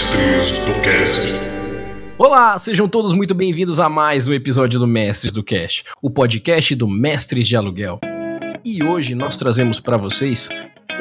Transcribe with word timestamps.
Mestres 0.00 0.52
do 0.60 0.80
Cast. 0.80 1.20
Olá, 2.16 2.58
sejam 2.58 2.88
todos 2.88 3.12
muito 3.12 3.34
bem-vindos 3.34 3.78
a 3.78 3.86
mais 3.86 4.26
um 4.26 4.32
episódio 4.32 4.80
do 4.80 4.86
Mestres 4.86 5.30
do 5.30 5.44
Cast, 5.44 5.84
o 6.00 6.08
podcast 6.08 6.74
do 6.74 6.88
Mestres 6.88 7.46
de 7.46 7.54
Aluguel. 7.54 8.00
E 8.64 8.82
hoje 8.82 9.14
nós 9.14 9.36
trazemos 9.36 9.78
para 9.78 9.98
vocês 9.98 10.48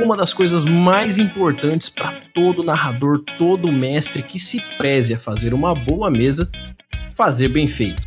uma 0.03 0.17
das 0.17 0.33
coisas 0.33 0.65
mais 0.65 1.17
importantes 1.17 1.87
para 1.87 2.11
todo 2.33 2.61
narrador, 2.61 3.23
todo 3.37 3.71
mestre 3.71 4.21
que 4.21 4.37
se 4.37 4.61
preze 4.77 5.13
a 5.13 5.17
fazer 5.17 5.53
uma 5.53 5.73
boa 5.73 6.11
mesa, 6.11 6.51
fazer 7.13 7.47
bem 7.47 7.67
feito. 7.67 8.01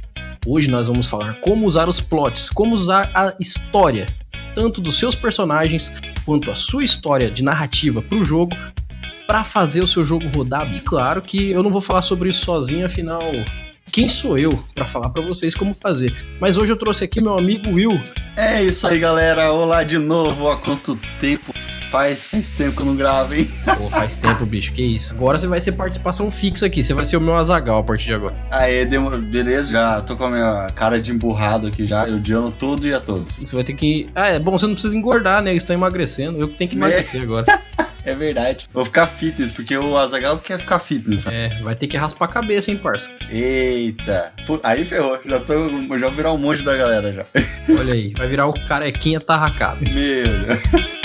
Hoje 0.46 0.71
nós 0.71 0.88
vamos 0.88 1.07
falar 1.07 1.40
como 1.40 1.66
usar 1.66 1.88
os 1.88 2.02
plots, 2.02 2.50
como 2.50 2.74
usar 2.74 3.11
a 3.14 3.35
história, 3.40 4.04
tanto 4.54 4.79
dos 4.79 4.99
seus 4.99 5.14
personagens 5.14 5.90
quanto 6.27 6.50
a 6.50 6.54
sua 6.54 6.85
história 6.85 7.30
de 7.30 7.43
narrativa 7.43 8.02
para 8.02 8.18
o 8.18 8.24
jogo, 8.27 8.54
para 9.26 9.44
fazer 9.44 9.82
o 9.82 9.86
seu 9.86 10.04
jogo 10.04 10.29
rodar. 10.35 10.72
E 10.75 10.81
claro 10.81 11.22
que 11.22 11.50
eu 11.50 11.63
não 11.63 11.71
vou 11.71 11.80
falar 11.80 12.03
sobre 12.03 12.29
isso 12.29 12.44
sozinho, 12.44 12.86
afinal, 12.86 13.21
quem 13.90 14.08
sou 14.08 14.39
eu 14.39 14.50
para 14.75 14.86
falar 14.86 15.11
para 15.11 15.22
vocês 15.22 15.54
como 15.54 15.75
fazer? 15.75 16.14
Mas 16.40 16.57
hoje 16.57 16.72
eu 16.72 16.76
trouxe 16.76 17.04
aqui 17.04 17.21
meu 17.21 17.36
amigo 17.36 17.71
Will. 17.71 18.00
É 18.36 18.63
isso 18.63 18.86
aí, 18.86 18.99
galera. 18.99 19.53
Olá 19.53 19.82
de 19.82 19.99
novo. 19.99 20.49
Há 20.49 20.57
quanto 20.57 20.99
tempo? 21.21 21.53
Faz, 21.92 22.24
faz 22.24 22.48
tempo 22.48 22.74
que 22.74 22.80
eu 22.80 22.86
não 22.86 22.96
gravo, 22.96 23.34
hein? 23.34 23.46
Pô, 23.76 23.86
faz 23.86 24.16
tempo, 24.16 24.46
bicho, 24.46 24.72
que 24.72 24.80
isso. 24.80 25.14
Agora 25.14 25.36
você 25.36 25.46
vai 25.46 25.60
ser 25.60 25.72
participação 25.72 26.30
fixa 26.30 26.64
aqui, 26.64 26.82
você 26.82 26.94
vai 26.94 27.04
ser 27.04 27.18
o 27.18 27.20
meu 27.20 27.34
Azagal 27.34 27.80
a 27.80 27.82
partir 27.82 28.06
de 28.06 28.14
agora. 28.14 28.34
Aê, 28.50 28.86
demorou. 28.86 29.18
beleza, 29.20 29.70
já 29.70 30.00
tô 30.00 30.16
com 30.16 30.24
a 30.24 30.30
minha 30.30 30.68
cara 30.74 30.98
de 30.98 31.12
emburrado 31.12 31.66
aqui 31.66 31.86
já, 31.86 32.08
eu 32.08 32.16
odiando 32.16 32.50
tudo 32.52 32.86
e 32.86 32.94
a 32.94 33.00
todos. 33.00 33.36
Você 33.36 33.54
vai 33.54 33.62
ter 33.62 33.74
que. 33.74 34.08
Ah, 34.14 34.28
é 34.28 34.38
bom, 34.38 34.52
você 34.52 34.66
não 34.66 34.72
precisa 34.72 34.96
engordar, 34.96 35.42
né? 35.42 35.50
Eles 35.50 35.62
estão 35.62 35.76
emagrecendo. 35.76 36.40
Eu 36.40 36.48
que 36.48 36.56
tenho 36.56 36.70
que 36.70 36.76
emagrecer 36.76 37.20
é. 37.20 37.24
agora. 37.24 37.44
É 38.04 38.16
verdade. 38.16 38.68
Vou 38.72 38.84
ficar 38.84 39.06
fitness, 39.06 39.52
porque 39.52 39.77
o 39.77 39.96
Azagal 39.96 40.36
quer 40.38 40.58
ficar 40.58 40.80
fitness. 40.80 41.24
É, 41.24 41.60
vai 41.62 41.77
ter 41.77 41.86
que 41.86 41.96
raspar 41.96 42.24
a 42.24 42.28
cabeça, 42.28 42.72
hein, 42.72 42.77
parça? 42.77 43.08
Eita. 43.30 44.32
Aí 44.64 44.84
ferrou. 44.84 45.20
Já, 45.24 45.38
tô, 45.38 45.54
já 45.96 46.08
vou 46.08 46.10
virar 46.10 46.32
um 46.32 46.38
monte 46.38 46.64
da 46.64 46.77
galera 46.77 47.12
já. 47.12 47.24
Olha 47.78 47.94
aí, 47.94 48.12
vai 48.18 48.27
virar 48.27 48.48
o 48.48 48.54
carequinha 48.66 49.20
tarracado. 49.20 49.84
Meu 49.94 50.24
Deus. 50.24 51.02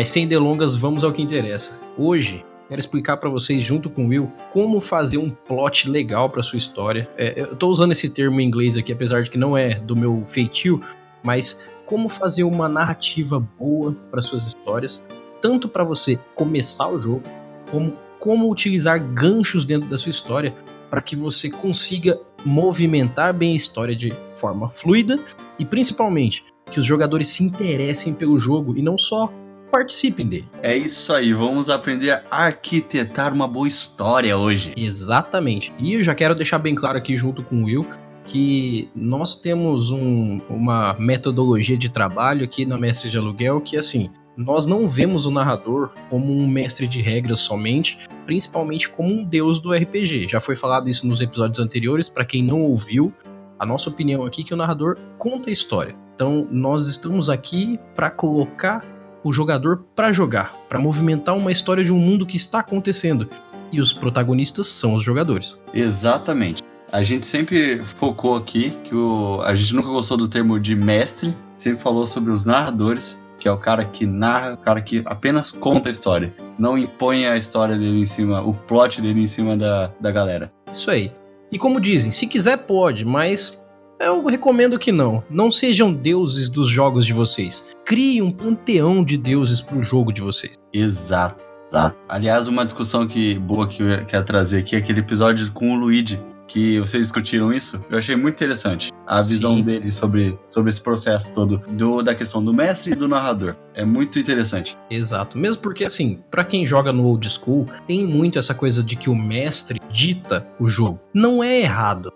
Mas 0.00 0.08
sem 0.08 0.26
delongas, 0.26 0.74
vamos 0.74 1.04
ao 1.04 1.12
que 1.12 1.20
interessa. 1.20 1.78
Hoje, 1.98 2.42
quero 2.70 2.78
explicar 2.78 3.18
para 3.18 3.28
vocês, 3.28 3.62
junto 3.62 3.90
com 3.90 4.06
o 4.06 4.08
Will, 4.08 4.32
como 4.50 4.80
fazer 4.80 5.18
um 5.18 5.28
plot 5.28 5.90
legal 5.90 6.30
para 6.30 6.42
sua 6.42 6.56
história. 6.56 7.06
É, 7.18 7.42
eu 7.42 7.54
tô 7.54 7.68
usando 7.68 7.92
esse 7.92 8.08
termo 8.08 8.40
em 8.40 8.46
inglês 8.46 8.78
aqui, 8.78 8.94
apesar 8.94 9.20
de 9.20 9.28
que 9.28 9.36
não 9.36 9.54
é 9.54 9.74
do 9.74 9.94
meu 9.94 10.24
feitio, 10.26 10.80
mas 11.22 11.62
como 11.84 12.08
fazer 12.08 12.44
uma 12.44 12.66
narrativa 12.66 13.38
boa 13.58 13.94
para 14.10 14.22
suas 14.22 14.46
histórias, 14.46 15.04
tanto 15.42 15.68
para 15.68 15.84
você 15.84 16.18
começar 16.34 16.88
o 16.88 16.98
jogo, 16.98 17.22
como 17.70 17.92
como 18.18 18.50
utilizar 18.50 18.98
ganchos 18.98 19.66
dentro 19.66 19.86
da 19.86 19.98
sua 19.98 20.08
história 20.08 20.54
para 20.88 21.02
que 21.02 21.14
você 21.14 21.50
consiga 21.50 22.18
movimentar 22.42 23.34
bem 23.34 23.52
a 23.52 23.56
história 23.56 23.94
de 23.94 24.14
forma 24.36 24.70
fluida 24.70 25.20
e 25.58 25.64
principalmente 25.66 26.42
que 26.72 26.78
os 26.78 26.86
jogadores 26.86 27.28
se 27.28 27.44
interessem 27.44 28.14
pelo 28.14 28.38
jogo 28.38 28.78
e 28.78 28.82
não 28.82 28.96
só 28.96 29.30
participem 29.70 30.26
dele. 30.26 30.48
É 30.62 30.76
isso 30.76 31.12
aí, 31.12 31.32
vamos 31.32 31.70
aprender 31.70 32.22
a 32.30 32.44
arquitetar 32.44 33.32
uma 33.32 33.46
boa 33.46 33.68
história 33.68 34.36
hoje. 34.36 34.72
Exatamente. 34.76 35.72
E 35.78 35.94
eu 35.94 36.02
já 36.02 36.14
quero 36.14 36.34
deixar 36.34 36.58
bem 36.58 36.74
claro 36.74 36.98
aqui 36.98 37.16
junto 37.16 37.42
com 37.42 37.62
o 37.62 37.64
Will 37.64 37.86
que 38.24 38.88
nós 38.94 39.34
temos 39.36 39.90
um, 39.90 40.40
uma 40.48 40.94
metodologia 40.98 41.76
de 41.76 41.88
trabalho 41.88 42.44
aqui 42.44 42.64
na 42.66 42.76
Mestre 42.76 43.10
de 43.10 43.16
Aluguel 43.16 43.60
que 43.60 43.76
assim, 43.76 44.10
nós 44.36 44.66
não 44.66 44.86
vemos 44.86 45.26
o 45.26 45.30
narrador 45.30 45.90
como 46.08 46.32
um 46.32 46.46
mestre 46.46 46.86
de 46.86 47.02
regras 47.02 47.40
somente, 47.40 47.98
principalmente 48.24 48.88
como 48.88 49.12
um 49.12 49.24
deus 49.24 49.60
do 49.60 49.72
RPG. 49.72 50.28
Já 50.28 50.40
foi 50.40 50.54
falado 50.54 50.88
isso 50.88 51.06
nos 51.06 51.20
episódios 51.20 51.58
anteriores, 51.58 52.08
para 52.08 52.24
quem 52.24 52.42
não 52.42 52.62
ouviu, 52.62 53.12
a 53.58 53.66
nossa 53.66 53.90
opinião 53.90 54.24
aqui 54.24 54.40
é 54.40 54.44
que 54.44 54.54
o 54.54 54.56
narrador 54.56 54.96
conta 55.18 55.50
a 55.50 55.52
história. 55.52 55.94
Então, 56.14 56.48
nós 56.50 56.86
estamos 56.86 57.28
aqui 57.28 57.78
para 57.94 58.10
colocar 58.10 58.82
o 59.22 59.32
jogador 59.32 59.84
para 59.94 60.12
jogar, 60.12 60.52
para 60.68 60.78
movimentar 60.78 61.36
uma 61.36 61.52
história 61.52 61.84
de 61.84 61.92
um 61.92 61.98
mundo 61.98 62.26
que 62.26 62.36
está 62.36 62.60
acontecendo. 62.60 63.28
E 63.72 63.80
os 63.80 63.92
protagonistas 63.92 64.66
são 64.66 64.94
os 64.94 65.02
jogadores. 65.02 65.58
Exatamente. 65.72 66.62
A 66.92 67.02
gente 67.02 67.24
sempre 67.24 67.80
focou 67.96 68.36
aqui 68.36 68.70
que 68.82 68.94
o, 68.94 69.40
a 69.42 69.54
gente 69.54 69.74
nunca 69.74 69.88
gostou 69.88 70.16
do 70.16 70.26
termo 70.26 70.58
de 70.58 70.74
mestre, 70.74 71.32
sempre 71.56 71.80
falou 71.80 72.06
sobre 72.06 72.32
os 72.32 72.44
narradores, 72.44 73.22
que 73.38 73.46
é 73.46 73.52
o 73.52 73.58
cara 73.58 73.84
que 73.84 74.04
narra, 74.04 74.54
o 74.54 74.56
cara 74.58 74.80
que 74.80 75.02
apenas 75.06 75.52
conta 75.52 75.88
a 75.88 75.92
história, 75.92 76.34
não 76.58 76.76
impõe 76.76 77.26
a 77.26 77.36
história 77.36 77.76
dele 77.76 78.00
em 78.00 78.06
cima, 78.06 78.42
o 78.42 78.52
plot 78.52 79.00
dele 79.00 79.22
em 79.22 79.26
cima 79.26 79.56
da, 79.56 79.92
da 80.00 80.10
galera. 80.10 80.50
Isso 80.70 80.90
aí. 80.90 81.12
E 81.52 81.58
como 81.58 81.80
dizem, 81.80 82.10
se 82.10 82.26
quiser 82.26 82.58
pode, 82.58 83.04
mas 83.04 83.60
eu 84.00 84.24
recomendo 84.24 84.78
que 84.78 84.90
não. 84.90 85.22
Não 85.28 85.50
sejam 85.50 85.92
deuses 85.92 86.48
dos 86.48 86.68
jogos 86.68 87.04
de 87.04 87.12
vocês. 87.12 87.68
Crie 87.84 88.22
um 88.22 88.32
panteão 88.32 89.04
de 89.04 89.16
deuses 89.16 89.60
pro 89.60 89.82
jogo 89.82 90.12
de 90.12 90.22
vocês. 90.22 90.54
Exato. 90.72 91.50
Tá. 91.70 91.94
Aliás, 92.08 92.48
uma 92.48 92.64
discussão 92.64 93.06
que 93.06 93.38
boa 93.38 93.68
que 93.68 93.80
eu 93.80 94.04
quero 94.04 94.24
trazer 94.24 94.58
aqui 94.58 94.74
é 94.74 94.78
aquele 94.78 94.98
episódio 94.98 95.52
com 95.52 95.72
o 95.72 95.76
Luigi, 95.76 96.20
que 96.48 96.80
vocês 96.80 97.04
discutiram 97.04 97.52
isso. 97.52 97.80
Eu 97.88 97.98
achei 97.98 98.16
muito 98.16 98.34
interessante 98.34 98.90
a 99.06 99.22
visão 99.22 99.54
Sim. 99.54 99.62
dele 99.62 99.92
sobre, 99.92 100.36
sobre 100.48 100.70
esse 100.70 100.80
processo 100.80 101.32
todo 101.32 101.58
do, 101.70 102.02
da 102.02 102.12
questão 102.12 102.44
do 102.44 102.52
mestre 102.52 102.90
e 102.90 102.96
do 102.96 103.06
narrador. 103.06 103.56
É 103.72 103.84
muito 103.84 104.18
interessante. 104.18 104.76
Exato. 104.90 105.38
Mesmo 105.38 105.62
porque, 105.62 105.84
assim, 105.84 106.18
para 106.28 106.42
quem 106.42 106.66
joga 106.66 106.92
no 106.92 107.04
old 107.04 107.30
school, 107.30 107.66
tem 107.86 108.04
muito 108.04 108.36
essa 108.36 108.52
coisa 108.52 108.82
de 108.82 108.96
que 108.96 109.08
o 109.08 109.14
mestre 109.14 109.80
dita 109.92 110.44
o 110.58 110.68
jogo. 110.68 110.98
Não 111.14 111.40
é 111.40 111.60
errado. 111.60 112.12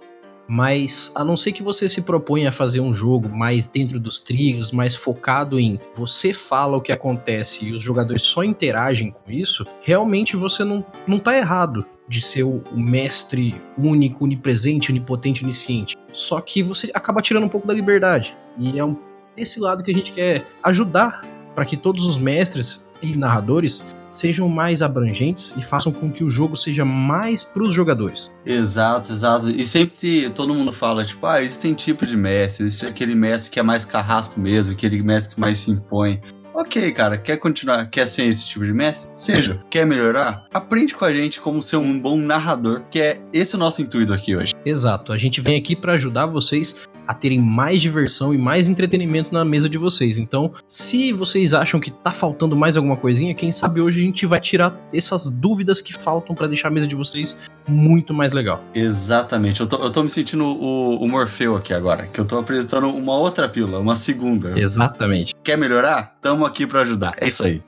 Mas 0.46 1.12
a 1.14 1.24
não 1.24 1.36
ser 1.36 1.52
que 1.52 1.62
você 1.62 1.88
se 1.88 2.02
proponha 2.02 2.50
a 2.50 2.52
fazer 2.52 2.80
um 2.80 2.92
jogo 2.92 3.28
mais 3.28 3.66
dentro 3.66 3.98
dos 3.98 4.20
trilhos, 4.20 4.72
mais 4.72 4.94
focado 4.94 5.58
em 5.58 5.80
você 5.94 6.32
fala 6.32 6.76
o 6.76 6.80
que 6.80 6.92
acontece 6.92 7.66
e 7.66 7.72
os 7.72 7.82
jogadores 7.82 8.22
só 8.22 8.44
interagem 8.44 9.10
com 9.10 9.30
isso, 9.30 9.64
realmente 9.80 10.36
você 10.36 10.62
não, 10.64 10.84
não 11.06 11.18
tá 11.18 11.36
errado 11.36 11.84
de 12.06 12.20
ser 12.20 12.42
o, 12.42 12.62
mestre 12.74 13.54
único, 13.78 14.24
onipresente, 14.24 14.90
onipotente, 14.90 15.42
onisciente. 15.42 15.96
Só 16.12 16.40
que 16.40 16.62
você 16.62 16.90
acaba 16.94 17.22
tirando 17.22 17.44
um 17.44 17.48
pouco 17.48 17.66
da 17.66 17.72
liberdade. 17.72 18.36
E 18.58 18.78
é 18.78 18.84
um, 18.84 18.96
esse 19.36 19.58
lado 19.58 19.82
que 19.82 19.90
a 19.90 19.94
gente 19.94 20.12
quer 20.12 20.44
ajudar 20.62 21.26
para 21.54 21.64
que 21.64 21.76
todos 21.76 22.06
os 22.06 22.18
mestres 22.18 22.86
e 23.04 23.16
narradores 23.16 23.84
sejam 24.10 24.48
mais 24.48 24.80
abrangentes 24.80 25.54
e 25.58 25.62
façam 25.62 25.92
com 25.92 26.10
que 26.10 26.22
o 26.22 26.30
jogo 26.30 26.56
seja 26.56 26.84
mais 26.84 27.42
para 27.42 27.64
os 27.64 27.74
jogadores. 27.74 28.32
Exato, 28.46 29.12
exato. 29.12 29.50
E 29.50 29.66
sempre 29.66 30.30
todo 30.30 30.54
mundo 30.54 30.72
fala, 30.72 31.04
tipo, 31.04 31.26
ah, 31.26 31.42
existem 31.42 31.74
tipos 31.74 32.08
de 32.08 32.16
mestre, 32.16 32.64
existe 32.64 32.86
aquele 32.86 33.14
mestre 33.14 33.50
que 33.50 33.58
é 33.58 33.62
mais 33.62 33.84
carrasco 33.84 34.38
mesmo, 34.38 34.72
aquele 34.72 35.02
mestre 35.02 35.34
que 35.34 35.40
mais 35.40 35.58
se 35.58 35.70
impõe. 35.70 36.20
Ok, 36.54 36.92
cara, 36.92 37.18
quer 37.18 37.36
continuar, 37.38 37.90
quer 37.90 38.06
ser 38.06 38.26
esse 38.26 38.46
tipo 38.46 38.64
de 38.64 38.72
mestre? 38.72 39.10
Seja. 39.16 39.60
Quer 39.68 39.84
melhorar? 39.84 40.46
Aprende 40.54 40.94
com 40.94 41.04
a 41.04 41.12
gente 41.12 41.40
como 41.40 41.60
ser 41.60 41.78
um 41.78 41.98
bom 41.98 42.16
narrador, 42.16 42.82
que 42.92 43.00
é 43.00 43.20
esse 43.32 43.56
o 43.56 43.58
nosso 43.58 43.82
intuito 43.82 44.12
aqui 44.12 44.36
hoje. 44.36 44.54
Exato, 44.64 45.12
a 45.12 45.16
gente 45.16 45.40
vem 45.40 45.56
aqui 45.56 45.74
para 45.74 45.94
ajudar 45.94 46.26
vocês 46.26 46.86
a 47.06 47.14
terem 47.14 47.40
mais 47.40 47.80
diversão 47.82 48.34
e 48.34 48.38
mais 48.38 48.68
entretenimento 48.68 49.32
na 49.32 49.44
mesa 49.44 49.68
de 49.68 49.78
vocês. 49.78 50.18
Então, 50.18 50.52
se 50.66 51.12
vocês 51.12 51.54
acham 51.54 51.80
que 51.80 51.90
tá 51.90 52.12
faltando 52.12 52.56
mais 52.56 52.76
alguma 52.76 52.96
coisinha, 52.96 53.34
quem 53.34 53.52
sabe 53.52 53.80
hoje 53.80 54.00
a 54.00 54.04
gente 54.04 54.26
vai 54.26 54.40
tirar 54.40 54.78
essas 54.92 55.28
dúvidas 55.30 55.80
que 55.80 55.92
faltam 55.92 56.34
para 56.34 56.46
deixar 56.46 56.68
a 56.68 56.70
mesa 56.70 56.86
de 56.86 56.96
vocês 56.96 57.38
muito 57.68 58.12
mais 58.12 58.32
legal. 58.32 58.62
Exatamente, 58.74 59.60
eu 59.60 59.66
tô, 59.66 59.76
eu 59.76 59.90
tô 59.90 60.02
me 60.02 60.10
sentindo 60.10 60.44
o, 60.44 61.02
o 61.02 61.08
Morfeu 61.08 61.56
aqui 61.56 61.72
agora, 61.72 62.06
que 62.06 62.20
eu 62.20 62.24
tô 62.24 62.38
apresentando 62.38 62.88
uma 62.88 63.16
outra 63.16 63.48
pílula, 63.48 63.78
uma 63.78 63.96
segunda. 63.96 64.58
Exatamente. 64.58 65.34
Quer 65.42 65.56
melhorar? 65.56 66.14
Tamo 66.20 66.44
aqui 66.44 66.66
para 66.66 66.82
ajudar. 66.82 67.14
É 67.18 67.28
isso 67.28 67.42
aí. 67.44 67.62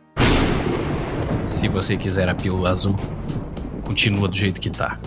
Se 1.45 1.69
você 1.69 1.97
quiser 1.97 2.29
a 2.29 2.35
pílula 2.35 2.71
azul, 2.71 2.97
continua 3.85 4.29
do 4.29 4.37
jeito 4.37 4.61
que 4.61 4.69
tá. 4.69 4.99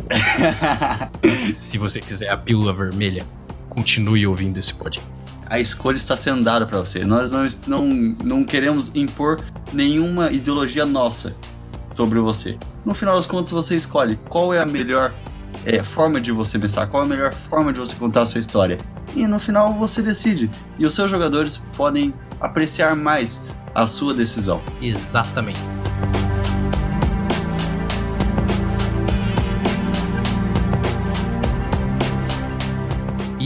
Se 1.52 1.78
você 1.78 2.00
quiser 2.00 2.30
a 2.30 2.38
pílula 2.38 2.74
vermelha, 2.74 3.26
continue 3.70 4.26
ouvindo 4.28 4.58
esse 4.58 4.74
podcast. 4.74 5.08
A 5.46 5.60
escolha 5.60 5.98
está 5.98 6.16
sendo 6.16 6.44
dada 6.44 6.66
para 6.66 6.78
você. 6.80 7.04
Nós 7.04 7.32
não, 7.32 7.48
não, 7.66 7.88
não 8.24 8.44
queremos 8.44 8.92
impor 8.94 9.40
nenhuma 9.74 10.32
ideologia 10.32 10.86
nossa 10.86 11.34
sobre 11.94 12.20
você. 12.20 12.58
No 12.86 12.94
final 12.94 13.16
das 13.16 13.26
contas, 13.26 13.52
você 13.52 13.76
escolhe 13.76 14.18
qual 14.30 14.54
é 14.54 14.62
a 14.62 14.66
melhor 14.66 15.12
é, 15.66 15.82
forma 15.82 16.22
de 16.22 16.32
você 16.32 16.60
pensar, 16.60 16.88
qual 16.88 17.04
é 17.04 17.06
a 17.06 17.10
melhor 17.10 17.34
forma 17.34 17.74
de 17.74 17.80
você 17.80 17.96
contar 17.96 18.22
a 18.22 18.26
sua 18.26 18.40
história. 18.40 18.78
E 19.16 19.26
no 19.26 19.40
final 19.40 19.74
você 19.74 20.02
decide. 20.02 20.50
E 20.78 20.86
os 20.86 20.94
seus 20.94 21.10
jogadores 21.10 21.62
podem 21.76 22.14
apreciar 22.40 22.96
mais 22.96 23.42
a 23.74 23.88
sua 23.88 24.14
decisão. 24.14 24.62
Exatamente. 24.82 25.60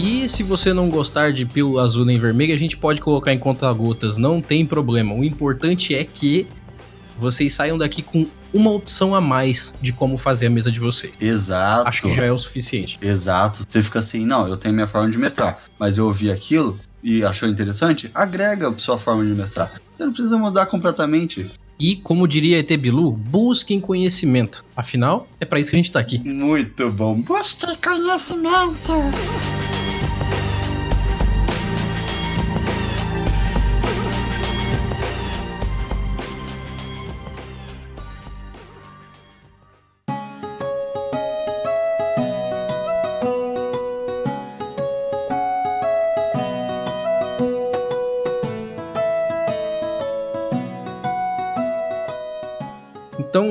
E 0.03 0.27
se 0.27 0.43
você 0.43 0.73
não 0.73 0.89
gostar 0.89 1.31
de 1.31 1.45
pílula 1.45 1.81
azul 1.81 2.03
nem 2.03 2.19
vermelha, 2.19 2.53
a 2.53 2.57
gente 2.57 2.75
pode 2.75 2.99
colocar 2.99 3.31
em 3.31 3.39
conta-gotas, 3.39 4.17
não 4.17 4.41
tem 4.41 4.65
problema. 4.65 5.15
O 5.15 5.23
importante 5.23 5.95
é 5.95 6.03
que 6.03 6.45
vocês 7.17 7.53
saiam 7.53 7.77
daqui 7.77 8.01
com 8.01 8.27
uma 8.53 8.69
opção 8.69 9.15
a 9.15 9.21
mais 9.21 9.73
de 9.81 9.93
como 9.93 10.17
fazer 10.17 10.47
a 10.47 10.49
mesa 10.49 10.69
de 10.69 10.81
vocês. 10.81 11.13
Exato. 11.21 11.87
Acho 11.87 12.01
que 12.01 12.11
já 12.11 12.25
é 12.25 12.31
o 12.33 12.37
suficiente. 12.37 12.99
Exato. 13.01 13.63
Você 13.65 13.81
fica 13.81 13.99
assim, 13.99 14.25
não, 14.25 14.45
eu 14.45 14.57
tenho 14.57 14.73
minha 14.73 14.87
forma 14.87 15.09
de 15.09 15.17
mestrar, 15.17 15.63
mas 15.79 15.97
eu 15.97 16.05
ouvi 16.05 16.29
aquilo 16.29 16.77
e 17.01 17.23
achou 17.23 17.47
interessante, 17.47 18.11
agrega 18.13 18.67
a 18.67 18.73
sua 18.73 18.99
forma 18.99 19.23
de 19.23 19.31
mestrar. 19.31 19.71
Você 19.89 20.03
não 20.03 20.11
precisa 20.11 20.37
mudar 20.37 20.65
completamente. 20.65 21.49
E, 21.79 21.95
como 21.95 22.27
diria 22.27 22.59
ET 22.59 22.77
Bilu, 22.77 23.09
busquem 23.13 23.79
conhecimento. 23.79 24.65
Afinal, 24.75 25.29
é 25.39 25.45
para 25.45 25.61
isso 25.61 25.69
que 25.69 25.77
a 25.77 25.79
gente 25.81 25.93
tá 25.93 26.01
aqui. 26.01 26.19
Muito 26.19 26.91
bom. 26.91 27.21
Busque 27.21 27.77
conhecimento. 27.77 28.91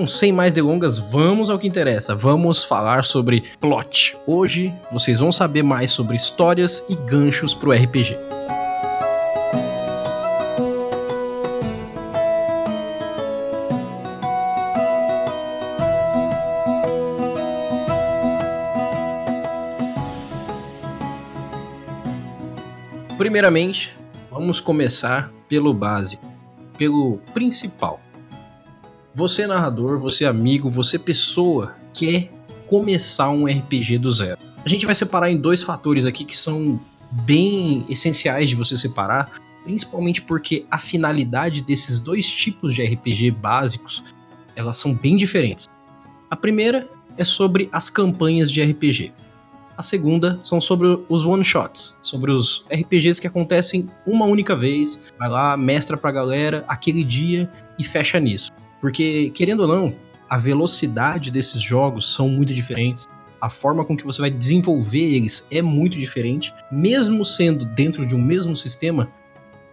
Então, 0.03 0.13
sem 0.13 0.33
mais 0.33 0.51
delongas, 0.51 0.99
vamos 0.99 1.49
ao 1.49 1.57
que 1.57 1.69
interessa. 1.69 2.13
Vamos 2.13 2.65
falar 2.65 3.05
sobre 3.05 3.45
plot. 3.61 4.17
Hoje 4.27 4.75
vocês 4.91 5.21
vão 5.21 5.31
saber 5.31 5.63
mais 5.63 5.93
sobre 5.93 6.17
histórias 6.17 6.85
e 6.89 6.97
ganchos 6.97 7.55
pro 7.55 7.71
RPG. 7.71 8.17
Primeiramente, 23.17 23.97
vamos 24.33 24.59
começar 24.59 25.31
pelo 25.49 25.73
básico, 25.73 26.27
pelo 26.77 27.19
principal. 27.33 28.01
Você 29.15 29.47
narrador, 29.47 29.99
você 29.99 30.25
amigo, 30.25 30.71
você 30.71 30.99
pessoa 30.99 31.75
quer 31.93 32.31
começar 32.67 33.29
um 33.29 33.45
RPG 33.45 33.99
do 33.99 34.11
zero. 34.11 34.39
A 34.65 34.69
gente 34.69 34.87
vai 34.87 34.95
separar 34.95 35.31
em 35.31 35.37
dois 35.37 35.63
fatores 35.63 36.07
aqui 36.07 36.25
que 36.25 36.37
são 36.37 36.81
bem 37.11 37.85
essenciais 37.91 38.49
de 38.49 38.57
você 38.57 38.79
separar, 38.79 39.31
principalmente 39.65 40.23
porque 40.23 40.65
a 40.71 40.79
finalidade 40.79 41.61
desses 41.61 42.01
dois 42.01 42.27
tipos 42.27 42.75
de 42.75 42.83
RPG 42.83 43.33
básicos, 43.33 44.03
elas 44.57 44.79
são 44.79 44.95
bem 44.95 45.19
diferentes. 45.19 45.69
A 46.31 46.37
primeira 46.37 46.89
é 47.19 47.25
sobre 47.25 47.69
as 47.71 47.91
campanhas 47.91 48.51
de 48.51 48.63
RPG. 48.63 49.13
A 49.77 49.83
segunda 49.83 50.41
são 50.43 50.59
sobre 50.59 51.05
os 51.07 51.23
one 51.27 51.45
shots, 51.45 51.99
sobre 52.01 52.31
os 52.31 52.65
RPGs 52.73 53.21
que 53.21 53.27
acontecem 53.27 53.91
uma 54.07 54.25
única 54.25 54.57
vez, 54.57 55.03
vai 55.19 55.29
lá, 55.29 55.55
mestra 55.55 55.99
pra 55.99 56.11
galera 56.11 56.65
aquele 56.67 57.05
dia 57.05 57.51
e 57.79 57.85
fecha 57.85 58.19
nisso. 58.19 58.51
Porque, 58.83 59.31
querendo 59.31 59.61
ou 59.61 59.69
não, 59.69 59.95
a 60.29 60.37
velocidade 60.37 61.31
desses 61.31 61.63
jogos 61.63 62.13
são 62.13 62.29
muito 62.29 62.53
diferentes. 62.53 63.07
A 63.41 63.49
forma 63.49 63.85
com 63.85 63.97
que 63.97 64.05
você 64.05 64.21
vai 64.21 64.31
desenvolver 64.31 65.15
eles 65.15 65.47
é 65.51 65.63
muito 65.63 65.97
diferente. 65.97 66.53
Mesmo 66.71 67.25
sendo 67.25 67.65
dentro 67.65 68.05
de 68.05 68.15
um 68.15 68.21
mesmo 68.21 68.57
sistema, 68.57 69.09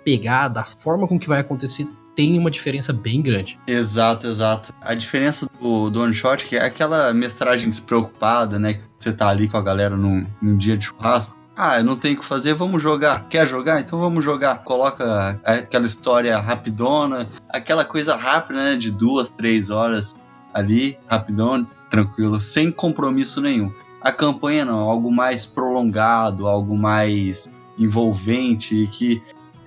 pegada, 0.05 0.61
a 0.61 0.65
forma 0.65 1.07
com 1.07 1.19
que 1.19 1.27
vai 1.27 1.39
acontecer 1.39 1.87
tem 2.15 2.37
uma 2.37 2.51
diferença 2.51 2.91
bem 2.91 3.21
grande. 3.21 3.57
Exato, 3.65 4.27
exato. 4.27 4.73
A 4.81 4.93
diferença 4.93 5.47
do, 5.59 5.89
do 5.89 6.01
one 6.01 6.13
shot 6.13 6.45
que 6.45 6.57
é 6.57 6.65
aquela 6.65 7.13
mestragem 7.13 7.69
despreocupada, 7.69 8.59
né? 8.59 8.81
Você 8.97 9.13
tá 9.13 9.29
ali 9.29 9.47
com 9.47 9.55
a 9.55 9.61
galera 9.61 9.95
num, 9.95 10.27
num 10.41 10.57
dia 10.57 10.77
de 10.77 10.85
churrasco. 10.85 11.38
Ah, 11.61 11.83
não 11.83 11.97
tem 11.97 12.13
o 12.13 12.17
que 12.17 12.23
fazer, 12.23 12.53
vamos 12.53 12.81
jogar. 12.81 13.25
Quer 13.27 13.45
jogar? 13.45 13.81
Então 13.81 13.99
vamos 13.99 14.23
jogar. 14.23 14.63
Coloca 14.63 15.37
aquela 15.43 15.85
história 15.85 16.39
rapidona, 16.39 17.27
aquela 17.49 17.83
coisa 17.83 18.15
rápida, 18.15 18.63
né? 18.63 18.75
De 18.77 18.89
duas, 18.89 19.29
três 19.29 19.69
horas 19.69 20.15
ali, 20.53 20.97
rapidona, 21.05 21.67
tranquilo, 21.89 22.39
sem 22.39 22.71
compromisso 22.71 23.41
nenhum. 23.41 23.73
A 24.01 24.09
campanha 24.09 24.63
não, 24.63 24.79
algo 24.79 25.11
mais 25.11 25.45
prolongado, 25.45 26.47
algo 26.47 26.77
mais 26.77 27.45
envolvente 27.77 28.87
que 28.93 29.21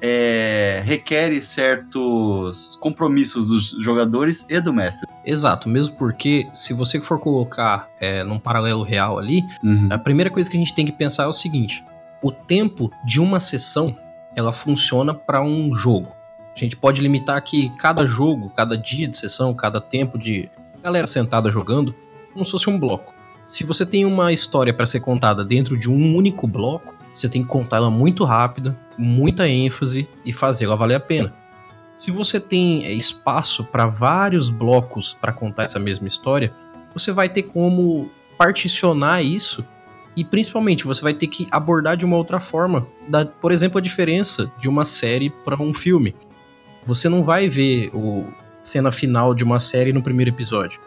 é, 0.04 0.82
requer 0.84 1.40
certos 1.40 2.76
compromissos 2.80 3.46
dos 3.46 3.70
jogadores 3.82 4.44
e 4.48 4.60
do 4.60 4.72
mestre. 4.72 5.08
Exato, 5.24 5.68
mesmo 5.68 5.94
porque 5.94 6.48
se 6.52 6.74
você 6.74 7.00
for 7.00 7.20
colocar 7.20 7.88
é, 8.00 8.24
num 8.24 8.38
paralelo 8.40 8.82
real 8.82 9.16
ali, 9.16 9.44
Uhum. 9.62 9.86
a 9.90 9.96
primeira 9.96 10.28
coisa 10.28 10.50
que 10.50 10.56
a 10.56 10.58
gente 10.60 10.74
tem 10.74 10.84
que 10.84 10.90
pensar 10.92 11.22
é 11.24 11.26
o 11.28 11.32
seguinte: 11.32 11.84
o 12.20 12.32
tempo 12.32 12.90
de 13.06 13.20
uma 13.20 13.38
sessão 13.38 13.96
ela 14.34 14.52
funciona 14.52 15.14
para 15.14 15.40
um 15.40 15.72
jogo. 15.72 16.08
A 16.54 16.58
gente 16.58 16.76
pode 16.76 17.00
limitar 17.00 17.40
que 17.42 17.70
cada 17.78 18.04
jogo, 18.04 18.50
cada 18.50 18.76
dia 18.76 19.06
de 19.06 19.16
sessão, 19.16 19.54
cada 19.54 19.80
tempo 19.80 20.18
de 20.18 20.50
galera 20.82 21.06
sentada 21.06 21.48
jogando, 21.50 21.94
como 22.32 22.44
se 22.44 22.50
fosse 22.50 22.68
um 22.68 22.78
bloco. 22.78 23.14
Se 23.46 23.64
você 23.64 23.86
tem 23.86 24.04
uma 24.04 24.32
história 24.32 24.72
para 24.72 24.84
ser 24.86 25.00
contada 25.00 25.44
dentro 25.44 25.78
de 25.78 25.88
um 25.88 26.16
único 26.16 26.46
bloco, 26.46 26.94
você 27.14 27.28
tem 27.28 27.42
que 27.42 27.48
contar 27.48 27.78
ela 27.78 27.90
muito 27.90 28.24
rápida, 28.24 28.78
muita 28.96 29.48
ênfase 29.48 30.08
e 30.24 30.32
fazer 30.32 30.64
ela 30.64 30.76
valer 30.76 30.96
a 30.96 31.00
pena. 31.00 31.32
Se 31.94 32.10
você 32.10 32.40
tem 32.40 32.84
é, 32.84 32.92
espaço 32.92 33.64
para 33.64 33.86
vários 33.86 34.50
blocos 34.50 35.14
para 35.14 35.32
contar 35.32 35.64
essa 35.64 35.78
mesma 35.78 36.08
história, 36.08 36.52
você 36.94 37.12
vai 37.12 37.28
ter 37.28 37.42
como 37.42 38.10
particionar 38.36 39.22
isso 39.22 39.64
e 40.16 40.24
principalmente 40.24 40.84
você 40.84 41.02
vai 41.02 41.14
ter 41.14 41.26
que 41.26 41.46
abordar 41.50 41.96
de 41.96 42.04
uma 42.04 42.16
outra 42.16 42.40
forma, 42.40 42.86
da, 43.08 43.24
por 43.24 43.52
exemplo, 43.52 43.78
a 43.78 43.80
diferença 43.80 44.50
de 44.58 44.68
uma 44.68 44.84
série 44.84 45.30
para 45.30 45.60
um 45.60 45.72
filme. 45.72 46.14
Você 46.84 47.08
não 47.08 47.22
vai 47.22 47.48
ver 47.48 47.90
o 47.94 48.26
cena 48.62 48.92
final 48.92 49.34
de 49.34 49.44
uma 49.44 49.58
série 49.58 49.92
no 49.92 50.02
primeiro 50.02 50.30
episódio. 50.30 50.80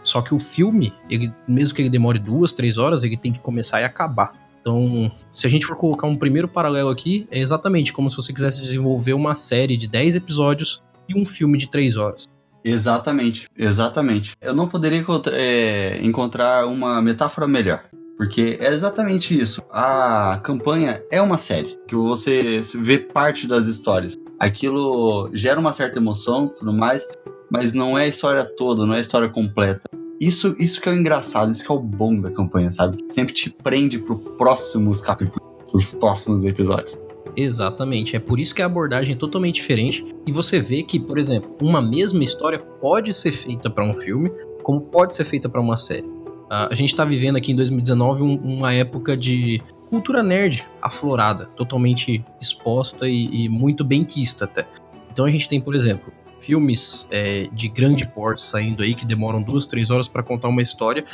Só 0.00 0.20
que 0.20 0.34
o 0.34 0.38
filme, 0.38 0.92
ele, 1.08 1.32
mesmo 1.48 1.74
que 1.74 1.82
ele 1.82 1.90
demore 1.90 2.18
duas, 2.18 2.52
três 2.52 2.78
horas, 2.78 3.02
ele 3.02 3.16
tem 3.16 3.32
que 3.32 3.40
começar 3.40 3.80
e 3.80 3.84
acabar. 3.84 4.32
Então, 4.66 5.12
se 5.32 5.46
a 5.46 5.50
gente 5.50 5.64
for 5.64 5.76
colocar 5.76 6.08
um 6.08 6.16
primeiro 6.16 6.48
paralelo 6.48 6.90
aqui, 6.90 7.28
é 7.30 7.38
exatamente 7.38 7.92
como 7.92 8.10
se 8.10 8.16
você 8.16 8.32
quisesse 8.32 8.60
desenvolver 8.60 9.12
uma 9.12 9.32
série 9.32 9.76
de 9.76 9.86
10 9.86 10.16
episódios 10.16 10.82
e 11.08 11.16
um 11.16 11.24
filme 11.24 11.56
de 11.56 11.70
3 11.70 11.96
horas. 11.96 12.24
Exatamente, 12.64 13.46
exatamente. 13.56 14.32
Eu 14.40 14.52
não 14.56 14.66
poderia 14.66 15.04
é, 15.30 16.00
encontrar 16.02 16.66
uma 16.66 17.00
metáfora 17.00 17.46
melhor. 17.46 17.84
Porque 18.16 18.58
é 18.60 18.74
exatamente 18.74 19.40
isso. 19.40 19.62
A 19.70 20.40
campanha 20.42 21.00
é 21.12 21.22
uma 21.22 21.38
série, 21.38 21.78
que 21.86 21.94
você 21.94 22.60
vê 22.74 22.98
parte 22.98 23.46
das 23.46 23.68
histórias. 23.68 24.16
Aquilo 24.36 25.30
gera 25.32 25.60
uma 25.60 25.72
certa 25.72 26.00
emoção 26.00 26.48
tudo 26.48 26.72
mais, 26.72 27.06
mas 27.48 27.72
não 27.72 27.96
é 27.96 28.02
a 28.02 28.08
história 28.08 28.44
toda, 28.44 28.84
não 28.84 28.94
é 28.94 28.98
a 28.98 29.02
história 29.02 29.28
completa. 29.28 29.88
Isso, 30.20 30.56
isso 30.58 30.80
que 30.80 30.88
é 30.88 30.92
o 30.92 30.94
engraçado, 30.96 31.50
isso 31.50 31.64
que 31.64 31.70
é 31.70 31.74
o 31.74 31.78
bom 31.78 32.18
da 32.18 32.30
campanha, 32.30 32.70
sabe? 32.70 32.96
Sempre 33.12 33.34
te 33.34 33.50
prende 33.50 33.98
pro 33.98 34.16
próximos 34.16 35.00
capítulos, 35.02 35.38
pros 35.70 35.94
próximos 35.94 36.44
episódios. 36.44 36.96
Exatamente, 37.36 38.16
é 38.16 38.18
por 38.18 38.40
isso 38.40 38.54
que 38.54 38.62
a 38.62 38.66
abordagem 38.66 39.14
é 39.14 39.18
totalmente 39.18 39.56
diferente 39.56 40.06
e 40.26 40.32
você 40.32 40.58
vê 40.58 40.82
que, 40.82 40.98
por 40.98 41.18
exemplo, 41.18 41.54
uma 41.60 41.82
mesma 41.82 42.24
história 42.24 42.58
pode 42.58 43.12
ser 43.12 43.30
feita 43.30 43.68
para 43.68 43.84
um 43.84 43.94
filme, 43.94 44.30
como 44.62 44.80
pode 44.80 45.14
ser 45.14 45.24
feita 45.24 45.46
para 45.48 45.60
uma 45.60 45.76
série. 45.76 46.08
Ah, 46.48 46.68
a 46.70 46.74
gente 46.74 46.94
tá 46.96 47.04
vivendo 47.04 47.36
aqui 47.36 47.52
em 47.52 47.56
2019 47.56 48.22
um- 48.22 48.36
uma 48.36 48.72
época 48.72 49.14
de 49.16 49.60
cultura 49.90 50.22
nerd 50.22 50.66
aflorada, 50.80 51.44
totalmente 51.56 52.24
exposta 52.40 53.06
e, 53.06 53.44
e 53.44 53.48
muito 53.50 53.84
bem 53.84 54.02
quista 54.02 54.46
até. 54.46 54.66
Então 55.12 55.24
a 55.26 55.30
gente 55.30 55.46
tem, 55.48 55.60
por 55.60 55.74
exemplo, 55.74 56.12
filmes 56.46 57.08
é, 57.10 57.48
de 57.52 57.68
grande 57.68 58.06
porte 58.06 58.40
saindo 58.40 58.84
aí 58.84 58.94
que 58.94 59.04
demoram 59.04 59.42
duas, 59.42 59.66
três 59.66 59.90
horas 59.90 60.06
para 60.06 60.22
contar 60.22 60.48
uma 60.48 60.62
história 60.62 61.04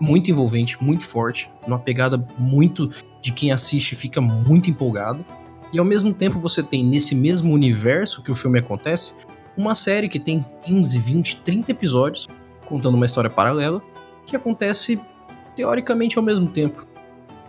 muito 0.00 0.28
envolvente, 0.28 0.82
muito 0.82 1.04
forte, 1.04 1.48
numa 1.64 1.78
pegada 1.78 2.26
muito 2.36 2.90
de 3.20 3.30
quem 3.30 3.52
assiste 3.52 3.94
fica 3.94 4.20
muito 4.20 4.68
empolgado. 4.68 5.24
E 5.72 5.78
ao 5.78 5.84
mesmo 5.84 6.12
tempo 6.12 6.40
você 6.40 6.62
tem 6.62 6.84
nesse 6.84 7.14
mesmo 7.14 7.54
universo 7.54 8.22
que 8.22 8.32
o 8.32 8.34
filme 8.34 8.58
acontece, 8.58 9.14
uma 9.56 9.76
série 9.76 10.08
que 10.08 10.18
tem 10.18 10.44
15, 10.64 10.98
20, 10.98 11.36
30 11.38 11.70
episódios 11.70 12.28
contando 12.66 12.96
uma 12.96 13.06
história 13.06 13.30
paralela 13.30 13.80
que 14.26 14.34
acontece 14.34 15.00
teoricamente 15.54 16.18
ao 16.18 16.24
mesmo 16.24 16.48
tempo. 16.48 16.84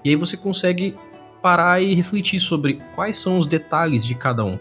E 0.06 0.10
aí 0.10 0.16
você 0.16 0.38
consegue 0.38 0.96
parar 1.42 1.82
e 1.82 1.96
refletir 1.96 2.40
sobre 2.40 2.80
quais 2.94 3.18
são 3.18 3.40
os 3.40 3.48
detalhes 3.48 4.06
de 4.06 4.14
cada 4.14 4.46
um. 4.46 4.60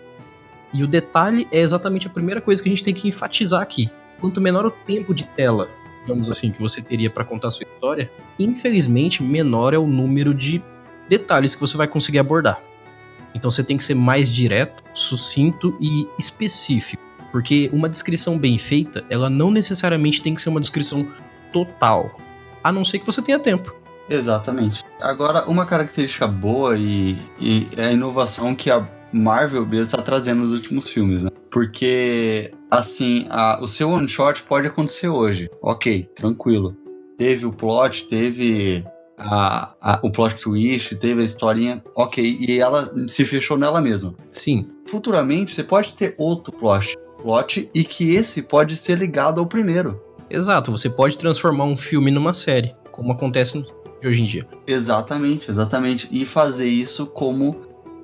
E 0.73 0.83
o 0.83 0.87
detalhe 0.87 1.47
é 1.52 1.61
exatamente 1.61 2.07
a 2.07 2.11
primeira 2.11 2.41
coisa 2.41 2.62
que 2.62 2.69
a 2.69 2.73
gente 2.73 2.85
tem 2.85 2.95
que 2.95 3.09
enfatizar 3.09 3.61
aqui. 3.61 3.91
Quanto 4.21 4.41
menor 4.41 4.64
o 4.64 4.71
tempo 4.71 5.14
de 5.14 5.25
tela, 5.25 5.69
digamos 6.02 6.31
assim, 6.31 6.50
que 6.50 6.61
você 6.61 6.81
teria 6.81 7.11
para 7.11 7.25
contar 7.25 7.49
a 7.49 7.50
sua 7.50 7.64
história, 7.64 8.11
infelizmente 8.38 9.23
menor 9.23 9.75
é 9.75 9.79
o 9.79 9.87
número 9.87 10.33
de 10.33 10.62
detalhes 11.09 11.55
que 11.55 11.61
você 11.61 11.76
vai 11.76 11.87
conseguir 11.87 12.19
abordar. 12.19 12.61
Então 13.35 13.50
você 13.50 13.64
tem 13.64 13.76
que 13.76 13.85
ser 13.85 13.95
mais 13.95 14.31
direto, 14.31 14.83
sucinto 14.95 15.76
e 15.81 16.07
específico. 16.19 17.02
Porque 17.31 17.71
uma 17.73 17.88
descrição 17.88 18.38
bem 18.38 18.59
feita, 18.59 19.05
ela 19.09 19.31
não 19.31 19.50
necessariamente 19.50 20.21
tem 20.21 20.35
que 20.35 20.43
ser 20.43 20.50
uma 20.50 20.61
descrição 20.61 21.09
total. 21.52 22.21
A 22.62 22.71
não 22.71 22.85
ser 22.85 22.99
que 22.99 23.07
você 23.07 23.23
tenha 23.23 23.38
tempo. 23.38 23.75
Exatamente. 24.09 24.85
Agora, 25.00 25.45
uma 25.47 25.64
característica 25.64 26.26
boa 26.26 26.76
e, 26.76 27.17
e 27.41 27.69
é 27.76 27.87
a 27.87 27.93
inovação 27.93 28.55
que 28.55 28.71
a 28.71 28.87
Marvel 29.12 29.66
mesmo 29.66 29.83
está 29.83 30.02
trazendo 30.02 30.42
nos 30.42 30.52
últimos 30.52 30.88
filmes, 30.88 31.25
né? 31.25 31.31
Porque, 31.50 32.52
assim, 32.71 33.26
a, 33.28 33.59
o 33.62 33.69
seu 33.69 33.90
one 33.90 34.09
shot 34.09 34.42
pode 34.45 34.66
acontecer 34.66 35.09
hoje. 35.09 35.50
Ok, 35.61 36.07
tranquilo. 36.14 36.76
Teve 37.19 37.47
o 37.47 37.52
plot, 37.52 38.09
teve 38.09 38.85
a, 39.19 39.75
a, 39.81 40.00
o 40.02 40.11
plot 40.11 40.37
twist, 40.37 40.97
teve 40.97 41.23
a 41.23 41.25
historinha, 41.25 41.83
ok, 41.95 42.38
e 42.40 42.59
ela 42.59 42.90
se 43.09 43.25
fechou 43.25 43.59
nela 43.59 43.81
mesma. 43.81 44.14
Sim. 44.33 44.69
Futuramente 44.87 45.52
você 45.52 45.62
pode 45.62 45.95
ter 45.95 46.14
outro 46.19 46.52
plot, 46.52 46.97
plot 47.23 47.71
e 47.75 47.85
que 47.85 48.14
esse 48.14 48.42
pode 48.42 48.76
ser 48.76 48.99
ligado 48.99 49.40
ao 49.40 49.47
primeiro. 49.47 50.00
Exato, 50.28 50.71
você 50.73 50.88
pode 50.88 51.19
transformar 51.19 51.64
um 51.64 51.76
filme 51.76 52.11
numa 52.11 52.33
série, 52.33 52.75
como 52.90 53.12
acontece 53.12 53.62
hoje 54.02 54.23
em 54.23 54.26
dia. 54.26 54.47
Exatamente, 54.66 55.50
exatamente. 55.50 56.09
E 56.11 56.25
fazer 56.25 56.69
isso 56.69 57.07
como, 57.07 57.57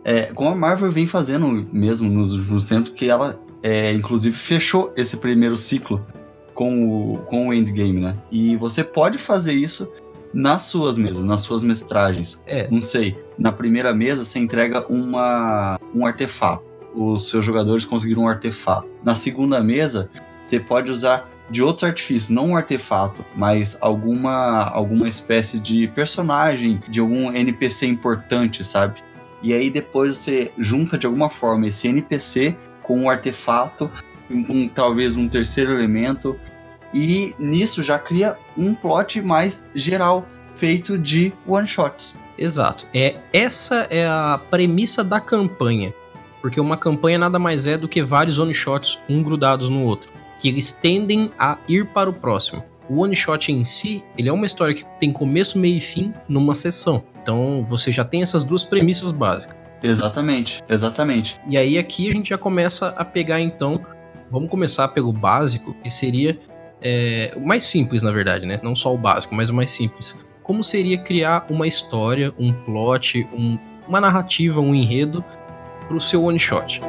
é, 0.04 0.24
como 0.26 0.50
a 0.50 0.54
Marvel 0.54 0.90
vem 0.90 1.06
fazendo 1.06 1.66
mesmo 1.72 2.08
nos 2.08 2.32
últimos 2.32 2.66
tempos, 2.66 2.90
que 2.90 3.10
ela 3.10 3.38
é, 3.62 3.92
inclusive 3.92 4.36
fechou 4.36 4.92
esse 4.96 5.16
primeiro 5.16 5.56
ciclo 5.56 6.04
com 6.54 7.14
o, 7.14 7.18
com 7.18 7.48
o 7.48 7.54
Endgame, 7.54 8.00
né? 8.00 8.16
E 8.30 8.56
você 8.56 8.82
pode 8.82 9.18
fazer 9.18 9.52
isso 9.52 9.90
nas 10.32 10.64
suas 10.64 10.98
mesas, 10.98 11.24
nas 11.24 11.42
suas 11.42 11.62
mestragens. 11.62 12.42
É. 12.46 12.68
Não 12.70 12.80
sei, 12.80 13.16
na 13.38 13.52
primeira 13.52 13.94
mesa 13.94 14.24
você 14.24 14.38
entrega 14.38 14.84
uma, 14.92 15.78
um 15.94 16.06
artefato. 16.06 16.64
Os 16.94 17.28
seus 17.28 17.44
jogadores 17.44 17.84
conseguiram 17.84 18.22
um 18.22 18.28
artefato. 18.28 18.88
Na 19.04 19.14
segunda 19.14 19.62
mesa, 19.62 20.10
você 20.46 20.58
pode 20.58 20.90
usar 20.90 21.28
de 21.50 21.62
outros 21.62 21.84
artifícios, 21.84 22.30
não 22.30 22.48
um 22.48 22.56
artefato, 22.56 23.24
mas 23.34 23.78
alguma, 23.80 24.64
alguma 24.64 25.08
espécie 25.08 25.58
de 25.58 25.88
personagem, 25.88 26.80
de 26.88 27.00
algum 27.00 27.32
NPC 27.32 27.86
importante, 27.86 28.64
sabe? 28.64 29.02
E 29.42 29.52
aí 29.52 29.70
depois 29.70 30.18
você 30.18 30.52
junta 30.58 30.98
de 30.98 31.06
alguma 31.06 31.30
forma 31.30 31.66
esse 31.66 31.88
NPC 31.88 32.56
com 32.82 33.00
um 33.00 33.10
artefato, 33.10 33.90
um, 34.30 34.68
talvez 34.68 35.16
um 35.16 35.28
terceiro 35.28 35.72
elemento, 35.72 36.38
e 36.92 37.34
nisso 37.38 37.82
já 37.82 37.98
cria 37.98 38.36
um 38.56 38.74
plot 38.74 39.20
mais 39.20 39.66
geral, 39.74 40.26
feito 40.56 40.98
de 40.98 41.32
one 41.46 41.66
shots. 41.66 42.18
Exato. 42.36 42.86
É 42.94 43.16
essa 43.32 43.86
é 43.90 44.06
a 44.06 44.40
premissa 44.50 45.04
da 45.04 45.20
campanha, 45.20 45.92
porque 46.40 46.60
uma 46.60 46.76
campanha 46.76 47.18
nada 47.18 47.38
mais 47.38 47.66
é 47.66 47.76
do 47.76 47.88
que 47.88 48.02
vários 48.02 48.38
one 48.38 48.54
shots 48.54 48.98
um 49.08 49.22
grudados 49.22 49.68
no 49.68 49.82
outro, 49.84 50.10
que 50.38 50.48
eles 50.48 50.72
tendem 50.72 51.30
a 51.38 51.58
ir 51.68 51.86
para 51.86 52.08
o 52.08 52.12
próximo. 52.12 52.64
O 52.88 53.02
one 53.02 53.14
shot 53.14 53.52
em 53.52 53.64
si, 53.64 54.02
ele 54.16 54.30
é 54.30 54.32
uma 54.32 54.46
história 54.46 54.74
que 54.74 54.84
tem 54.98 55.12
começo, 55.12 55.58
meio 55.58 55.76
e 55.76 55.80
fim 55.80 56.14
numa 56.26 56.54
sessão. 56.54 57.04
Então 57.28 57.62
você 57.62 57.92
já 57.92 58.06
tem 58.06 58.22
essas 58.22 58.42
duas 58.42 58.64
premissas 58.64 59.12
básicas. 59.12 59.54
Exatamente, 59.82 60.64
exatamente. 60.66 61.38
E 61.46 61.58
aí 61.58 61.76
aqui 61.76 62.08
a 62.08 62.12
gente 62.14 62.30
já 62.30 62.38
começa 62.38 62.88
a 62.96 63.04
pegar 63.04 63.38
então, 63.38 63.84
vamos 64.30 64.48
começar 64.48 64.88
pelo 64.88 65.12
básico, 65.12 65.74
que 65.82 65.90
seria 65.90 66.38
é, 66.80 67.34
o 67.36 67.46
mais 67.46 67.64
simples, 67.64 68.02
na 68.02 68.10
verdade, 68.10 68.46
né? 68.46 68.58
Não 68.62 68.74
só 68.74 68.94
o 68.94 68.96
básico, 68.96 69.34
mas 69.34 69.50
o 69.50 69.54
mais 69.54 69.70
simples. 69.70 70.16
Como 70.42 70.64
seria 70.64 70.96
criar 70.96 71.44
uma 71.50 71.66
história, 71.66 72.32
um 72.38 72.50
plot, 72.50 73.28
um, 73.34 73.58
uma 73.86 74.00
narrativa, 74.00 74.58
um 74.58 74.74
enredo 74.74 75.22
para 75.86 75.98
o 75.98 76.00
seu 76.00 76.24
one 76.24 76.38
shot? 76.38 76.80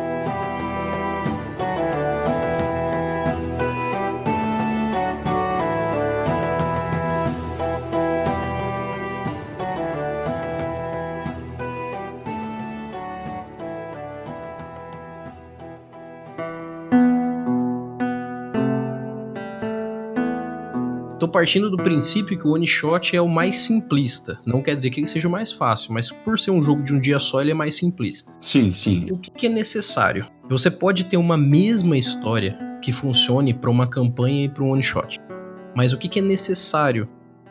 Partindo 21.29 21.69
do 21.69 21.77
princípio 21.77 22.37
que 22.37 22.47
o 22.47 22.51
one 22.51 22.67
shot 22.67 23.15
é 23.15 23.21
o 23.21 23.27
mais 23.27 23.57
simplista. 23.59 24.39
Não 24.45 24.61
quer 24.61 24.75
dizer 24.75 24.89
que 24.89 24.99
ele 24.99 25.07
seja 25.07 25.27
o 25.27 25.31
mais 25.31 25.51
fácil, 25.51 25.93
mas 25.93 26.11
por 26.11 26.39
ser 26.39 26.51
um 26.51 26.61
jogo 26.61 26.83
de 26.83 26.93
um 26.93 26.99
dia 26.99 27.19
só, 27.19 27.41
ele 27.41 27.51
é 27.51 27.53
mais 27.53 27.75
simplista. 27.75 28.33
Sim, 28.39 28.71
sim. 28.73 29.07
O 29.11 29.17
que, 29.17 29.47
é 29.47 29.49
necessário? 29.49 30.25
Você 30.47 30.69
pode 30.69 31.05
ter 31.05 31.17
uma 31.17 31.37
mesma 31.37 31.97
história 31.97 32.57
que 32.81 32.91
funcione 32.91 33.53
para 33.53 33.69
uma 33.69 33.87
campanha 33.87 34.45
e 34.45 34.49
para 34.49 34.63
um 34.63 34.71
one 34.71 34.83
shot. 34.83 35.19
Mas 35.75 35.93
o 35.93 35.97
que, 35.97 36.07
que 36.07 36.19
é 36.19 36.21
necessário 36.21 37.07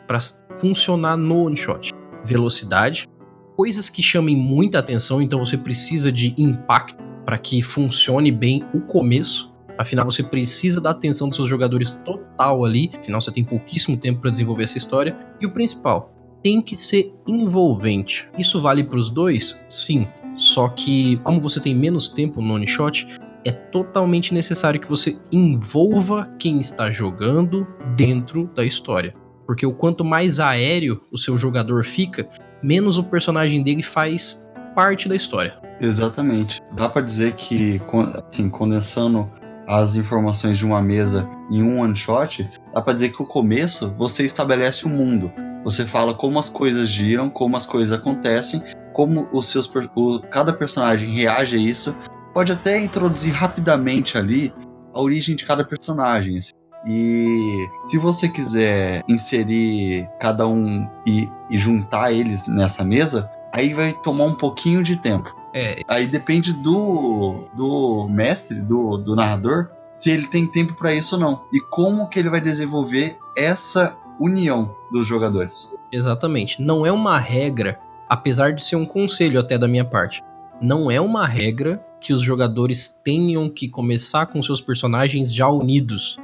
para 0.07 0.19
funcionar 0.57 1.17
no 1.17 1.45
one 1.45 1.55
shot? 1.55 1.91
Velocidade, 2.23 3.07
coisas 3.55 3.89
que 3.89 4.03
chamem 4.03 4.35
muita 4.35 4.79
atenção, 4.79 5.21
então 5.21 5.39
você 5.39 5.57
precisa 5.57 6.11
de 6.11 6.33
impacto 6.37 7.03
para 7.25 7.37
que 7.37 7.61
funcione 7.61 8.31
bem 8.31 8.65
o 8.73 8.81
começo 8.81 9.48
Afinal, 9.79 10.03
você 10.03 10.21
precisa 10.21 10.81
da 10.81 10.89
atenção 10.89 11.29
dos 11.29 11.37
seus 11.37 11.47
jogadores 11.47 11.93
total 12.03 12.65
ali. 12.65 12.91
Afinal, 12.99 13.21
você 13.21 13.31
tem 13.31 13.45
pouquíssimo 13.45 13.95
tempo 13.95 14.19
para 14.19 14.29
desenvolver 14.29 14.65
essa 14.65 14.77
história. 14.77 15.17
E 15.39 15.45
o 15.45 15.51
principal, 15.51 16.13
tem 16.43 16.61
que 16.61 16.75
ser 16.75 17.13
envolvente. 17.25 18.29
Isso 18.37 18.59
vale 18.59 18.83
para 18.83 18.99
os 18.99 19.09
dois? 19.09 19.57
Sim. 19.69 20.05
Só 20.35 20.67
que, 20.67 21.15
como 21.23 21.39
você 21.39 21.61
tem 21.61 21.73
menos 21.73 22.09
tempo 22.09 22.41
no 22.41 22.55
one 22.55 22.67
shot, 22.67 23.07
é 23.45 23.53
totalmente 23.53 24.33
necessário 24.33 24.81
que 24.81 24.89
você 24.89 25.17
envolva 25.31 26.29
quem 26.37 26.59
está 26.59 26.91
jogando 26.91 27.65
dentro 27.95 28.49
da 28.53 28.65
história. 28.65 29.15
Porque 29.47 29.65
o 29.65 29.73
quanto 29.73 30.03
mais 30.03 30.41
aéreo 30.41 31.01
o 31.09 31.17
seu 31.17 31.37
jogador 31.37 31.85
fica, 31.85 32.27
menos 32.61 32.97
o 32.97 33.03
personagem 33.05 33.63
dele 33.63 33.81
faz 33.81 34.51
parte 34.75 35.07
da 35.07 35.15
história. 35.15 35.57
Exatamente. 35.79 36.59
Dá 36.75 36.89
para 36.89 37.01
dizer 37.01 37.33
que, 37.35 37.81
assim, 38.29 38.49
condensando 38.49 39.38
as 39.69 39.95
informações 39.95 40.57
de 40.57 40.65
uma 40.65 40.81
mesa 40.81 41.29
em 41.47 41.61
um 41.61 41.79
one 41.79 41.95
shot, 41.95 42.49
dá 42.73 42.81
para 42.81 42.93
dizer 42.93 43.09
que 43.09 43.21
o 43.21 43.25
começo 43.25 43.93
você 43.95 44.25
estabelece 44.25 44.85
o 44.85 44.89
mundo. 44.89 45.31
Você 45.63 45.85
fala 45.85 46.15
como 46.15 46.39
as 46.39 46.49
coisas 46.49 46.89
giram, 46.89 47.29
como 47.29 47.55
as 47.55 47.67
coisas 47.67 47.93
acontecem, 47.93 48.63
como 48.93 49.29
os 49.31 49.45
seus 49.45 49.71
o, 49.95 50.21
cada 50.31 50.51
personagem 50.51 51.13
reage 51.13 51.55
a 51.55 51.59
isso. 51.59 51.95
Pode 52.33 52.51
até 52.51 52.81
introduzir 52.81 53.31
rapidamente 53.31 54.17
ali 54.17 54.51
a 54.91 54.99
origem 54.99 55.35
de 55.35 55.45
cada 55.45 55.63
personagem. 55.63 56.37
Assim. 56.37 56.53
E 56.87 57.67
se 57.85 57.99
você 57.99 58.27
quiser 58.27 59.03
inserir 59.07 60.09
cada 60.19 60.47
um 60.47 60.89
e, 61.05 61.29
e 61.47 61.59
juntar 61.59 62.11
eles 62.11 62.47
nessa 62.47 62.83
mesa, 62.83 63.29
aí 63.53 63.71
vai 63.71 63.93
tomar 64.01 64.25
um 64.25 64.35
pouquinho 64.35 64.81
de 64.81 64.95
tempo. 64.95 65.38
É. 65.53 65.81
Aí 65.87 66.05
depende 66.07 66.53
do, 66.53 67.47
do 67.53 68.07
mestre, 68.09 68.59
do, 68.61 68.97
do 68.97 69.15
narrador, 69.15 69.69
se 69.93 70.11
ele 70.11 70.27
tem 70.27 70.45
tempo 70.45 70.73
para 70.75 70.93
isso 70.93 71.15
ou 71.15 71.21
não. 71.21 71.41
E 71.51 71.59
como 71.59 72.07
que 72.07 72.19
ele 72.19 72.29
vai 72.29 72.41
desenvolver 72.41 73.17
essa 73.35 73.97
união 74.19 74.75
dos 74.91 75.07
jogadores. 75.07 75.73
Exatamente. 75.91 76.61
Não 76.61 76.85
é 76.85 76.91
uma 76.91 77.17
regra, 77.17 77.79
apesar 78.07 78.53
de 78.53 78.63
ser 78.63 78.75
um 78.75 78.85
conselho 78.85 79.39
até 79.39 79.57
da 79.57 79.67
minha 79.67 79.85
parte. 79.85 80.21
Não 80.61 80.91
é 80.91 80.99
uma 80.99 81.25
regra 81.25 81.83
que 82.01 82.13
os 82.13 82.21
jogadores 82.21 82.89
tenham 83.03 83.49
que 83.49 83.67
começar 83.67 84.25
com 84.25 84.41
seus 84.41 84.61
personagens 84.61 85.33
já 85.33 85.47
unidos. 85.47 86.17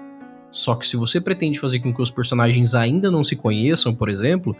Só 0.51 0.75
que 0.75 0.87
se 0.87 0.95
você 0.95 1.19
pretende 1.19 1.59
fazer 1.59 1.79
com 1.79 1.93
que 1.93 2.01
os 2.01 2.11
personagens 2.11 2.75
ainda 2.75 3.09
não 3.11 3.23
se 3.23 3.35
conheçam, 3.35 3.93
por 3.93 4.09
exemplo, 4.09 4.55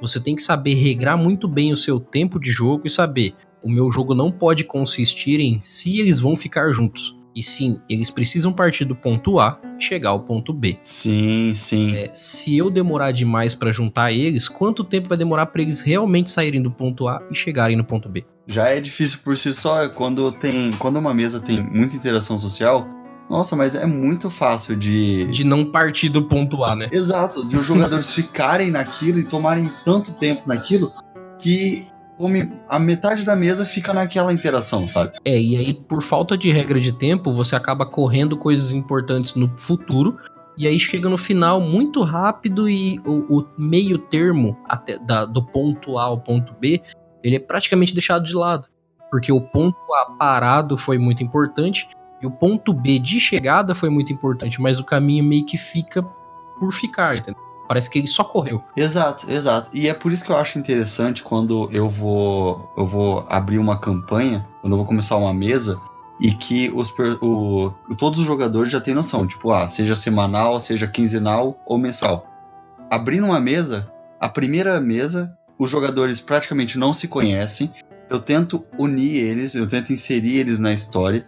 você 0.00 0.20
tem 0.20 0.34
que 0.34 0.42
saber 0.42 0.74
regrar 0.74 1.16
muito 1.16 1.46
bem 1.48 1.72
o 1.72 1.76
seu 1.76 2.00
tempo 2.00 2.40
de 2.40 2.50
jogo 2.50 2.86
e 2.86 2.90
saber 2.90 3.34
o 3.62 3.70
meu 3.70 3.90
jogo 3.90 4.14
não 4.14 4.30
pode 4.30 4.64
consistir 4.64 5.40
em 5.40 5.60
se 5.62 6.00
eles 6.00 6.20
vão 6.20 6.36
ficar 6.36 6.72
juntos. 6.72 7.16
E 7.34 7.42
sim, 7.42 7.80
eles 7.88 8.10
precisam 8.10 8.52
partir 8.52 8.84
do 8.84 8.96
ponto 8.96 9.38
A 9.38 9.60
e 9.78 9.82
chegar 9.82 10.10
ao 10.10 10.20
ponto 10.20 10.52
B. 10.52 10.76
Sim, 10.82 11.52
sim. 11.54 11.94
É, 11.94 12.10
se 12.12 12.56
eu 12.56 12.68
demorar 12.68 13.12
demais 13.12 13.54
para 13.54 13.70
juntar 13.70 14.10
eles, 14.10 14.48
quanto 14.48 14.82
tempo 14.82 15.08
vai 15.08 15.16
demorar 15.16 15.46
para 15.46 15.62
eles 15.62 15.80
realmente 15.80 16.32
saírem 16.32 16.60
do 16.60 16.70
ponto 16.70 17.06
A 17.06 17.22
e 17.30 17.34
chegarem 17.36 17.76
no 17.76 17.84
ponto 17.84 18.08
B? 18.08 18.24
Já 18.46 18.70
é 18.70 18.80
difícil 18.80 19.20
por 19.22 19.36
si 19.36 19.54
só 19.54 19.88
quando 19.88 20.32
tem, 20.32 20.72
quando 20.78 20.96
uma 20.96 21.14
mesa 21.14 21.38
tem 21.38 21.62
muita 21.62 21.94
interação 21.94 22.36
social. 22.36 22.84
Nossa, 23.30 23.54
mas 23.54 23.74
é 23.74 23.86
muito 23.86 24.30
fácil 24.30 24.74
de 24.74 25.26
de 25.26 25.44
não 25.44 25.66
partir 25.66 26.08
do 26.08 26.24
ponto 26.24 26.64
A, 26.64 26.74
né? 26.74 26.88
Exato, 26.90 27.46
de 27.46 27.56
os 27.56 27.66
jogadores 27.66 28.12
ficarem 28.16 28.70
naquilo 28.70 29.18
e 29.20 29.24
tomarem 29.24 29.70
tanto 29.84 30.12
tempo 30.14 30.42
naquilo 30.46 30.90
que 31.38 31.86
come 32.18 32.52
a 32.68 32.78
metade 32.78 33.24
da 33.24 33.36
mesa 33.36 33.64
fica 33.64 33.94
naquela 33.94 34.32
interação, 34.32 34.86
sabe? 34.86 35.12
É, 35.24 35.40
e 35.40 35.56
aí 35.56 35.72
por 35.72 36.02
falta 36.02 36.36
de 36.36 36.50
regra 36.50 36.78
de 36.78 36.92
tempo, 36.92 37.32
você 37.32 37.54
acaba 37.54 37.86
correndo 37.86 38.36
coisas 38.36 38.72
importantes 38.72 39.34
no 39.36 39.48
futuro. 39.56 40.18
E 40.58 40.66
aí 40.66 40.78
chega 40.80 41.08
no 41.08 41.16
final 41.16 41.60
muito 41.60 42.02
rápido 42.02 42.68
e 42.68 42.98
o, 43.06 43.38
o 43.38 43.46
meio 43.56 43.96
termo 43.96 44.58
até 44.68 44.98
da, 44.98 45.24
do 45.24 45.40
ponto 45.40 45.96
A 45.96 46.04
ao 46.04 46.20
ponto 46.20 46.52
B, 46.60 46.82
ele 47.22 47.36
é 47.36 47.40
praticamente 47.40 47.94
deixado 47.94 48.26
de 48.26 48.34
lado. 48.34 48.66
Porque 49.08 49.32
o 49.32 49.40
ponto 49.40 49.78
A 49.94 50.16
parado 50.18 50.76
foi 50.76 50.98
muito 50.98 51.22
importante 51.22 51.88
e 52.20 52.26
o 52.26 52.30
ponto 52.30 52.72
B 52.72 52.98
de 52.98 53.20
chegada 53.20 53.74
foi 53.74 53.88
muito 53.88 54.12
importante, 54.12 54.60
mas 54.60 54.80
o 54.80 54.84
caminho 54.84 55.22
meio 55.22 55.46
que 55.46 55.56
fica 55.56 56.02
por 56.58 56.72
ficar, 56.72 57.16
entendeu? 57.16 57.47
Parece 57.68 57.90
que 57.90 57.98
ele 57.98 58.06
só 58.06 58.24
correu. 58.24 58.64
Exato, 58.74 59.30
exato. 59.30 59.70
E 59.74 59.88
é 59.88 59.94
por 59.94 60.10
isso 60.10 60.24
que 60.24 60.32
eu 60.32 60.36
acho 60.36 60.58
interessante 60.58 61.22
quando 61.22 61.68
eu 61.70 61.88
vou 61.88 62.72
eu 62.76 62.86
vou 62.86 63.26
abrir 63.28 63.58
uma 63.58 63.78
campanha, 63.78 64.46
quando 64.62 64.72
eu 64.72 64.78
vou 64.78 64.86
começar 64.86 65.16
uma 65.16 65.34
mesa 65.34 65.78
e 66.18 66.32
que 66.32 66.70
os 66.74 66.92
o, 67.20 67.70
todos 67.98 68.18
os 68.18 68.26
jogadores 68.26 68.72
já 68.72 68.80
têm 68.80 68.94
noção, 68.94 69.26
tipo, 69.26 69.52
ah, 69.52 69.68
seja 69.68 69.94
semanal, 69.94 70.58
seja 70.58 70.86
quinzenal 70.86 71.60
ou 71.66 71.76
mensal. 71.76 72.26
Abrindo 72.90 73.26
uma 73.26 73.38
mesa, 73.38 73.92
a 74.18 74.28
primeira 74.28 74.80
mesa, 74.80 75.36
os 75.58 75.68
jogadores 75.68 76.20
praticamente 76.20 76.78
não 76.78 76.94
se 76.94 77.06
conhecem. 77.06 77.70
Eu 78.08 78.18
tento 78.18 78.64
unir 78.78 79.16
eles, 79.16 79.54
eu 79.54 79.68
tento 79.68 79.92
inserir 79.92 80.38
eles 80.38 80.58
na 80.58 80.72
história 80.72 81.26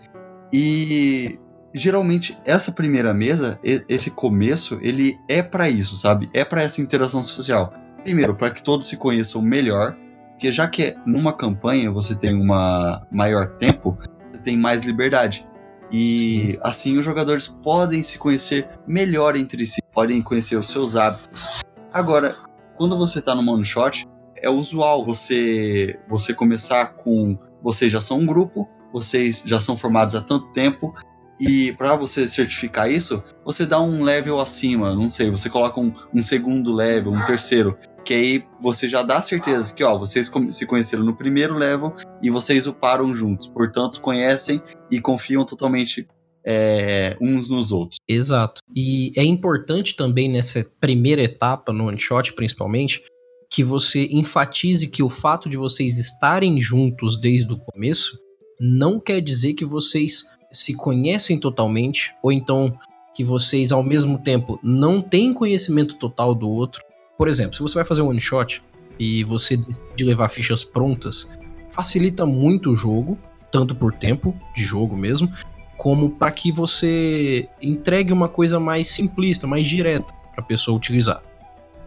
e 0.51 1.39
geralmente 1.73 2.39
essa 2.45 2.73
primeira 2.73 3.15
mesa, 3.15 3.59
esse 3.63 4.11
começo, 4.11 4.79
ele 4.83 5.19
é 5.29 5.43
para 5.43 5.69
isso, 5.69 5.97
sabe? 5.97 6.29
É 6.33 6.45
para 6.45 6.63
essa 6.63 6.81
interação 6.81 7.23
social. 7.23 7.73
Primeiro, 8.03 8.35
para 8.35 8.51
que 8.51 8.63
todos 8.63 8.89
se 8.89 8.97
conheçam 8.97 9.43
melhor, 9.43 9.97
porque 10.33 10.51
já 10.51 10.67
que 10.67 10.97
numa 11.05 11.33
campanha 11.33 11.91
você 11.91 12.15
tem 12.15 12.35
uma 12.35 13.07
maior 13.11 13.57
tempo, 13.57 13.99
você 14.33 14.43
tem 14.43 14.57
mais 14.57 14.83
liberdade. 14.83 15.47
E 15.93 16.17
Sim. 16.17 16.59
assim 16.63 16.99
os 16.99 17.05
jogadores 17.05 17.49
podem 17.49 18.03
se 18.03 18.19
conhecer 18.19 18.69
melhor 18.87 19.37
entre 19.37 19.67
si, 19.67 19.83
podem 19.93 20.23
conhecer 20.23 20.57
os 20.57 20.69
seus 20.69 20.97
hábitos. 20.97 21.61
Agora, 21.93 22.35
quando 22.77 22.97
você 22.97 23.19
está 23.19 23.35
no 23.35 23.53
one 23.53 23.65
shot, 23.65 24.07
é 24.37 24.49
usual 24.49 25.05
você 25.05 25.99
você 26.09 26.33
começar 26.33 26.95
com 26.95 27.39
vocês 27.63 27.93
já 27.93 28.01
são 28.01 28.21
um 28.21 28.27
grupo, 28.27 28.67
vocês 28.93 29.43
já 29.45 29.61
são 29.61 29.77
formados 29.77 30.15
há 30.15 30.23
tanto 30.23 30.53
tempo, 30.53 30.95
e 31.41 31.73
para 31.73 31.97
você 31.97 32.29
certificar 32.29 32.91
isso, 32.91 33.25
você 33.43 33.65
dá 33.65 33.81
um 33.81 34.03
level 34.03 34.39
acima, 34.41 34.95
não 34.95 35.09
sei, 35.09 35.31
você 35.31 35.49
coloca 35.49 35.81
um, 35.81 35.93
um, 36.15 36.23
segundo 36.23 36.71
level, 36.71 37.13
um 37.13 37.25
terceiro, 37.25 37.79
que 38.05 38.13
aí 38.13 38.45
você 38.61 38.87
já 38.87 39.03
dá 39.03 39.23
certeza 39.23 39.73
que, 39.73 39.83
ó, 39.83 39.99
vocês 39.99 40.31
se 40.51 40.67
conheceram 40.67 41.03
no 41.03 41.17
primeiro 41.17 41.55
level 41.55 41.95
e 42.23 42.29
vocês 42.29 42.67
uparam 42.67 43.15
juntos, 43.15 43.49
portanto 43.49 43.99
conhecem 44.03 44.61
e 44.91 45.01
confiam 45.01 45.43
totalmente 45.45 46.07
é, 46.45 47.17
uns 47.21 47.49
nos 47.49 47.73
outros. 47.73 47.97
Exato. 48.07 48.61
E 48.77 49.13
é 49.17 49.25
importante 49.25 49.97
também 49.97 50.29
nessa 50.29 50.67
primeira 50.79 51.23
etapa, 51.23 51.73
no 51.73 51.87
one 51.87 51.99
shot 51.99 52.35
principalmente, 52.35 53.03
que 53.51 53.65
você 53.65 54.07
enfatize 54.13 54.87
que 54.87 55.03
o 55.03 55.09
fato 55.09 55.49
de 55.49 55.57
vocês 55.57 55.99
estarem 55.99 56.61
juntos 56.61 57.19
desde 57.19 57.53
o 57.53 57.59
começo 57.59 58.19
não 58.61 59.01
quer 59.01 59.21
dizer 59.21 59.55
que 59.55 59.65
vocês 59.65 60.25
se 60.53 60.75
conhecem 60.75 61.39
totalmente, 61.39 62.15
ou 62.23 62.33
então 62.33 62.77
que 63.15 63.25
vocês 63.25 63.73
ao 63.73 63.83
mesmo 63.83 64.19
tempo 64.19 64.59
não 64.63 65.01
têm 65.01 65.35
conhecimento 65.35 65.97
total 65.97 66.35
do 66.35 66.49
outro. 66.49 66.83
Por 67.17 67.29
exemplo, 67.29 67.55
se 67.55 67.63
você 67.63 67.75
vai 67.75 67.85
fazer 67.85 68.03
um 68.03 68.09
one 68.09 68.21
shot 68.21 68.63
e 68.99 69.25
você 69.25 69.57
de 69.97 70.05
levar 70.05 70.29
fichas 70.29 70.65
prontas, 70.65 71.31
facilita 71.69 72.25
muito 72.25 72.71
o 72.71 72.77
jogo, 72.77 73.19
tanto 73.51 73.75
por 73.75 73.93
tempo 73.93 74.35
de 74.55 74.65
jogo 74.65 74.97
mesmo, 74.97 75.33
como 75.77 76.11
para 76.11 76.31
que 76.31 76.53
você 76.53 77.49
entregue 77.61 78.13
uma 78.13 78.29
coisa 78.29 78.61
mais 78.61 78.89
simplista, 78.89 79.47
mais 79.47 79.67
direta 79.67 80.13
para 80.35 80.45
a 80.45 80.47
pessoa 80.47 80.77
utilizar. 80.77 81.23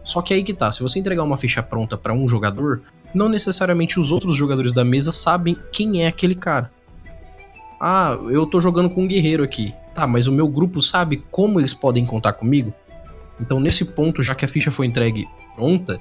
Só 0.02 0.20
que 0.20 0.34
aí 0.34 0.42
que 0.42 0.52
tá, 0.52 0.70
se 0.70 0.82
você 0.82 0.98
entregar 0.98 1.22
uma 1.22 1.36
ficha 1.36 1.62
pronta 1.62 1.96
para 1.96 2.12
um 2.12 2.28
jogador, 2.28 2.82
não 3.14 3.28
necessariamente 3.28 3.98
os 3.98 4.10
outros 4.10 4.36
jogadores 4.36 4.72
da 4.72 4.84
mesa 4.84 5.12
sabem 5.12 5.56
quem 5.72 6.02
é 6.02 6.08
aquele 6.08 6.34
cara. 6.34 6.70
Ah, 7.86 8.18
eu 8.30 8.46
tô 8.46 8.62
jogando 8.62 8.88
com 8.88 9.02
um 9.02 9.06
guerreiro 9.06 9.44
aqui. 9.44 9.74
Tá, 9.92 10.06
mas 10.06 10.26
o 10.26 10.32
meu 10.32 10.48
grupo 10.48 10.80
sabe 10.80 11.22
como 11.30 11.60
eles 11.60 11.74
podem 11.74 12.06
contar 12.06 12.32
comigo? 12.32 12.72
Então, 13.38 13.60
nesse 13.60 13.84
ponto, 13.84 14.22
já 14.22 14.34
que 14.34 14.42
a 14.42 14.48
ficha 14.48 14.70
foi 14.70 14.86
entregue 14.86 15.28
pronta, 15.54 16.00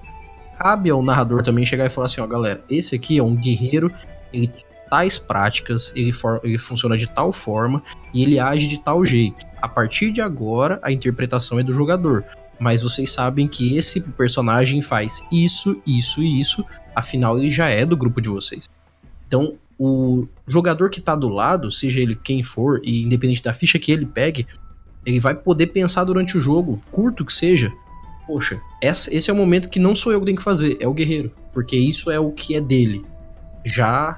cabe 0.58 0.90
ao 0.90 1.04
narrador 1.04 1.44
também 1.44 1.66
chegar 1.66 1.86
e 1.86 1.90
falar 1.90 2.06
assim: 2.06 2.22
ó, 2.22 2.26
galera, 2.26 2.64
esse 2.70 2.96
aqui 2.96 3.18
é 3.18 3.22
um 3.22 3.36
guerreiro, 3.36 3.92
ele 4.32 4.48
tem 4.48 4.64
tais 4.90 5.18
práticas, 5.20 5.92
ele, 5.94 6.14
for, 6.14 6.40
ele 6.42 6.58
funciona 6.58 6.96
de 6.96 7.06
tal 7.06 7.34
forma 7.34 7.84
e 8.14 8.24
ele 8.24 8.40
age 8.40 8.66
de 8.66 8.78
tal 8.78 9.04
jeito. 9.04 9.46
A 9.62 9.68
partir 9.68 10.14
de 10.14 10.22
agora, 10.22 10.80
a 10.82 10.90
interpretação 10.90 11.60
é 11.60 11.64
do 11.64 11.74
jogador. 11.74 12.24
Mas 12.58 12.82
vocês 12.82 13.12
sabem 13.12 13.46
que 13.46 13.76
esse 13.76 14.00
personagem 14.00 14.82
faz 14.82 15.22
isso, 15.30 15.82
isso 15.86 16.24
e 16.24 16.40
isso, 16.40 16.64
afinal 16.96 17.38
ele 17.38 17.52
já 17.52 17.68
é 17.68 17.86
do 17.86 17.98
grupo 17.98 18.22
de 18.22 18.30
vocês. 18.30 18.70
Então, 19.28 19.58
o 19.86 20.28
jogador 20.48 20.90
que 20.90 21.02
tá 21.02 21.14
do 21.14 21.28
lado, 21.28 21.70
seja 21.70 22.00
ele 22.00 22.16
quem 22.16 22.42
for, 22.42 22.80
e 22.84 23.04
independente 23.04 23.44
da 23.44 23.54
ficha 23.54 23.78
que 23.78 23.92
ele 23.92 24.06
pegue, 24.06 24.48
ele 25.06 25.20
vai 25.20 25.36
poder 25.36 25.68
pensar 25.68 26.06
durante 26.06 26.38
o 26.38 26.42
jogo, 26.42 26.82
curto 26.90 27.26
que 27.26 27.34
seja, 27.34 27.70
poxa, 28.26 28.62
esse 28.82 29.30
é 29.30 29.34
o 29.34 29.36
momento 29.36 29.70
que 29.70 29.80
não 29.80 29.94
sou 29.94 30.14
eu 30.14 30.22
que 30.22 30.28
tenho 30.28 30.38
que 30.38 30.44
fazer, 30.44 30.78
é 30.80 30.88
o 30.88 30.94
guerreiro, 30.94 31.34
porque 31.52 31.76
isso 31.76 32.10
é 32.10 32.18
o 32.18 32.32
que 32.32 32.56
é 32.56 32.62
dele. 32.62 33.04
Já, 33.66 34.18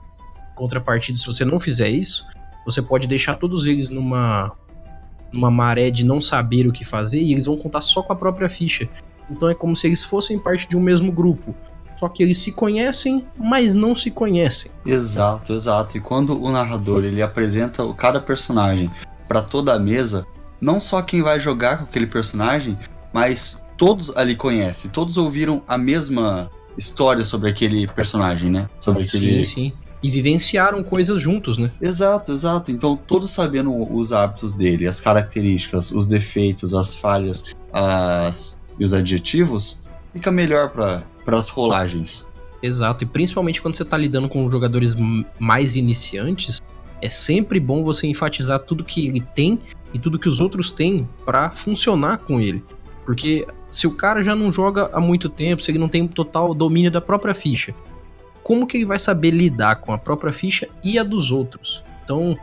contrapartida, 0.54 1.18
se 1.18 1.26
você 1.26 1.44
não 1.44 1.60
fizer 1.60 1.90
isso, 1.90 2.24
você 2.64 2.80
pode 2.80 3.08
deixar 3.08 3.34
todos 3.34 3.66
eles 3.66 3.90
numa, 3.90 4.52
numa 5.34 5.50
maré 5.50 5.90
de 5.90 6.06
não 6.06 6.22
saber 6.22 6.68
o 6.68 6.72
que 6.72 6.86
fazer 6.86 7.22
e 7.22 7.32
eles 7.32 7.48
vão 7.48 7.58
contar 7.58 7.82
só 7.82 8.04
com 8.04 8.14
a 8.14 8.16
própria 8.16 8.50
ficha. 8.50 8.88
Então 9.32 9.50
é 9.50 9.56
como 9.56 9.76
se 9.76 9.88
eles 9.88 10.04
fossem 10.04 10.38
parte 10.38 10.68
de 10.68 10.78
um 10.78 10.82
mesmo 10.82 11.12
grupo. 11.12 11.56
Só 12.00 12.10
que 12.10 12.22
eles 12.22 12.38
se 12.38 12.52
conhecem, 12.52 13.26
mas 13.38 13.74
não 13.74 13.96
se 13.96 14.12
conhecem. 14.12 14.72
Exato, 14.86 15.54
exato. 15.54 15.98
E 15.98 16.00
quando 16.00 16.42
o 16.42 16.52
narrador 16.52 17.04
ele 17.04 17.22
apresenta 17.22 17.84
cada 17.94 18.20
personagem 18.20 18.92
para 19.28 19.42
toda 19.42 19.74
a 19.74 19.80
mesa, 19.80 20.26
não 20.60 20.80
só 20.80 21.02
quem 21.02 21.22
vai 21.22 21.40
jogar 21.40 21.78
com 21.78 21.84
aquele 21.86 22.08
personagem, 22.08 22.78
mas 23.14 23.64
todos 23.78 24.16
ali 24.16 24.36
conhecem, 24.36 24.92
todos 24.92 25.18
ouviram 25.18 25.64
a 25.68 25.78
mesma 25.78 26.50
história 26.78 27.24
sobre 27.24 27.50
aquele 27.50 27.88
personagem, 27.88 28.52
né? 28.52 28.70
Sobre 28.80 29.04
aquele. 29.04 29.44
Sim, 29.44 29.72
sim. 29.72 29.74
E 30.04 30.10
vivenciaram 30.10 30.84
coisas 30.84 31.20
juntos, 31.22 31.58
né? 31.58 31.72
Exato, 31.82 32.32
exato. 32.32 32.72
Então, 32.72 32.96
todos 32.96 33.32
sabendo 33.32 33.72
os 33.92 34.14
hábitos 34.14 34.54
dele, 34.54 34.88
as 34.88 35.02
características, 35.02 35.92
os 35.92 36.06
defeitos, 36.06 36.74
as 36.74 36.94
falhas 36.94 37.46
as... 37.74 38.62
e 38.78 38.84
os 38.84 38.94
adjetivos, 38.94 39.82
fica 40.14 40.32
melhor 40.32 40.70
para 40.70 41.02
as 41.28 41.50
rolagens. 41.50 42.30
Exato, 42.62 43.04
e 43.04 43.08
principalmente 43.08 43.62
quando 43.62 43.76
você 43.76 43.84
está 43.84 43.98
lidando 43.98 44.28
com 44.28 44.50
jogadores 44.50 44.96
mais 45.40 45.76
iniciantes, 45.76 46.62
é 47.02 47.10
sempre 47.10 47.60
bom 47.60 47.84
você 47.84 48.08
enfatizar 48.08 48.60
tudo 48.60 48.84
que 48.84 49.08
ele 49.08 49.22
tem 49.22 49.60
e 49.94 50.00
tudo 50.00 50.20
que 50.20 50.28
os 50.28 50.40
outros 50.40 50.72
têm 50.72 51.08
para 51.26 51.50
funcionar 51.50 52.20
com 52.20 52.40
ele. 52.42 52.64
Porque 53.06 53.46
se 53.70 53.86
o 53.86 53.92
cara 53.92 54.24
já 54.24 54.36
não 54.36 54.52
joga 54.52 54.90
há 54.92 55.00
muito 55.00 55.30
tempo, 55.30 55.62
se 55.62 55.70
ele 55.70 55.78
não 55.78 55.88
tem 55.88 56.08
total 56.08 56.54
domínio 56.54 56.90
da 56.90 57.00
própria 57.00 57.36
ficha, 57.36 57.74
como 58.42 58.66
que 58.66 58.78
ele 58.78 58.86
vai 58.86 58.98
saber 58.98 59.32
lidar 59.32 59.76
com 59.76 59.94
a 59.94 59.98
própria 59.98 60.34
ficha 60.34 60.68
e 60.84 60.98
a 60.98 61.04
dos 61.04 61.32
outros? 61.32 61.84
Então, 62.04 62.38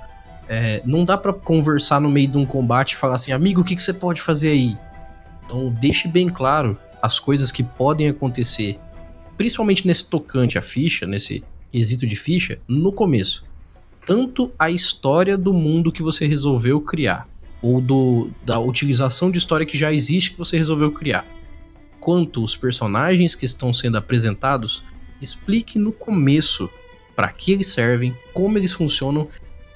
é, 0.49 0.83
não 0.85 1.05
dá 1.05 1.17
para 1.17 1.33
conversar 1.33 2.01
no 2.01 2.11
meio 2.11 2.29
de 2.29 2.39
um 2.39 2.47
combate 2.47 2.93
e 2.93 2.97
falar 2.97 3.17
assim, 3.17 3.33
amigo, 3.33 3.61
o 3.61 3.65
que, 3.65 3.75
que 3.75 3.83
você 3.83 3.93
pode 3.95 4.21
fazer 4.21 4.51
aí? 4.51 4.77
Então, 5.45 5.75
deixe 5.81 6.07
bem 6.07 6.29
claro 6.29 6.79
as 7.03 7.19
coisas 7.19 7.51
que 7.51 7.65
podem 7.65 8.09
acontecer, 8.09 8.79
principalmente 9.37 9.87
nesse 9.87 10.07
tocante 10.07 10.57
à 10.57 10.63
ficha, 10.63 11.05
nesse 11.05 11.43
quesito 11.73 12.07
de 12.07 12.15
ficha, 12.15 12.61
no 12.69 12.93
começo. 12.93 13.45
Tanto 14.07 14.53
a 14.59 14.71
história 14.71 15.37
do 15.37 15.53
mundo 15.53 15.91
que 15.91 16.03
você 16.03 16.27
resolveu 16.27 16.81
criar, 16.81 17.29
ou 17.61 17.81
do, 17.81 18.31
da 18.45 18.59
utilização 18.59 19.31
de 19.31 19.39
história 19.39 19.67
que 19.67 19.77
já 19.77 19.93
existe 19.93 20.33
que 20.33 20.39
você 20.39 20.57
resolveu 20.57 20.93
criar, 20.93 21.27
quanto 22.01 22.43
os 22.43 22.57
personagens 22.57 23.35
que 23.35 23.45
estão 23.45 23.73
sendo 23.73 23.97
apresentados, 23.97 24.85
explique 25.21 25.79
no 25.79 25.93
começo 25.93 26.69
para 27.15 27.29
que 27.29 27.53
eles 27.53 27.69
servem, 27.69 28.17
como 28.33 28.59
eles 28.59 28.73
funcionam, 28.73 29.29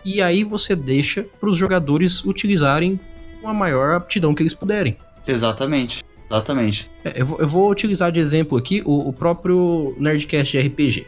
e 0.05 0.21
aí 0.23 0.43
você 0.43 0.75
deixa 0.75 1.25
para 1.41 1.49
os 1.49 1.57
jogadores 1.57 2.25
utilizarem 2.25 2.99
com 3.41 3.49
a 3.49 3.55
maior 3.55 3.95
aptidão 3.97 4.35
que 4.35 4.43
eles 4.43 4.55
puderem. 4.55 4.97
Exatamente. 5.27 6.03
Exatamente. 6.31 6.91
É, 7.05 7.21
eu, 7.21 7.27
vou, 7.27 7.39
eu, 7.39 7.49
vou, 7.49 7.71
utilizar 7.71 8.11
de 8.11 8.21
exemplo 8.21 8.59
aqui 8.59 8.83
o, 8.85 9.09
o, 9.09 9.13
próprio 9.13 9.95
Nerdcast 9.99 10.57
de 10.57 10.67
RPG. 10.67 11.07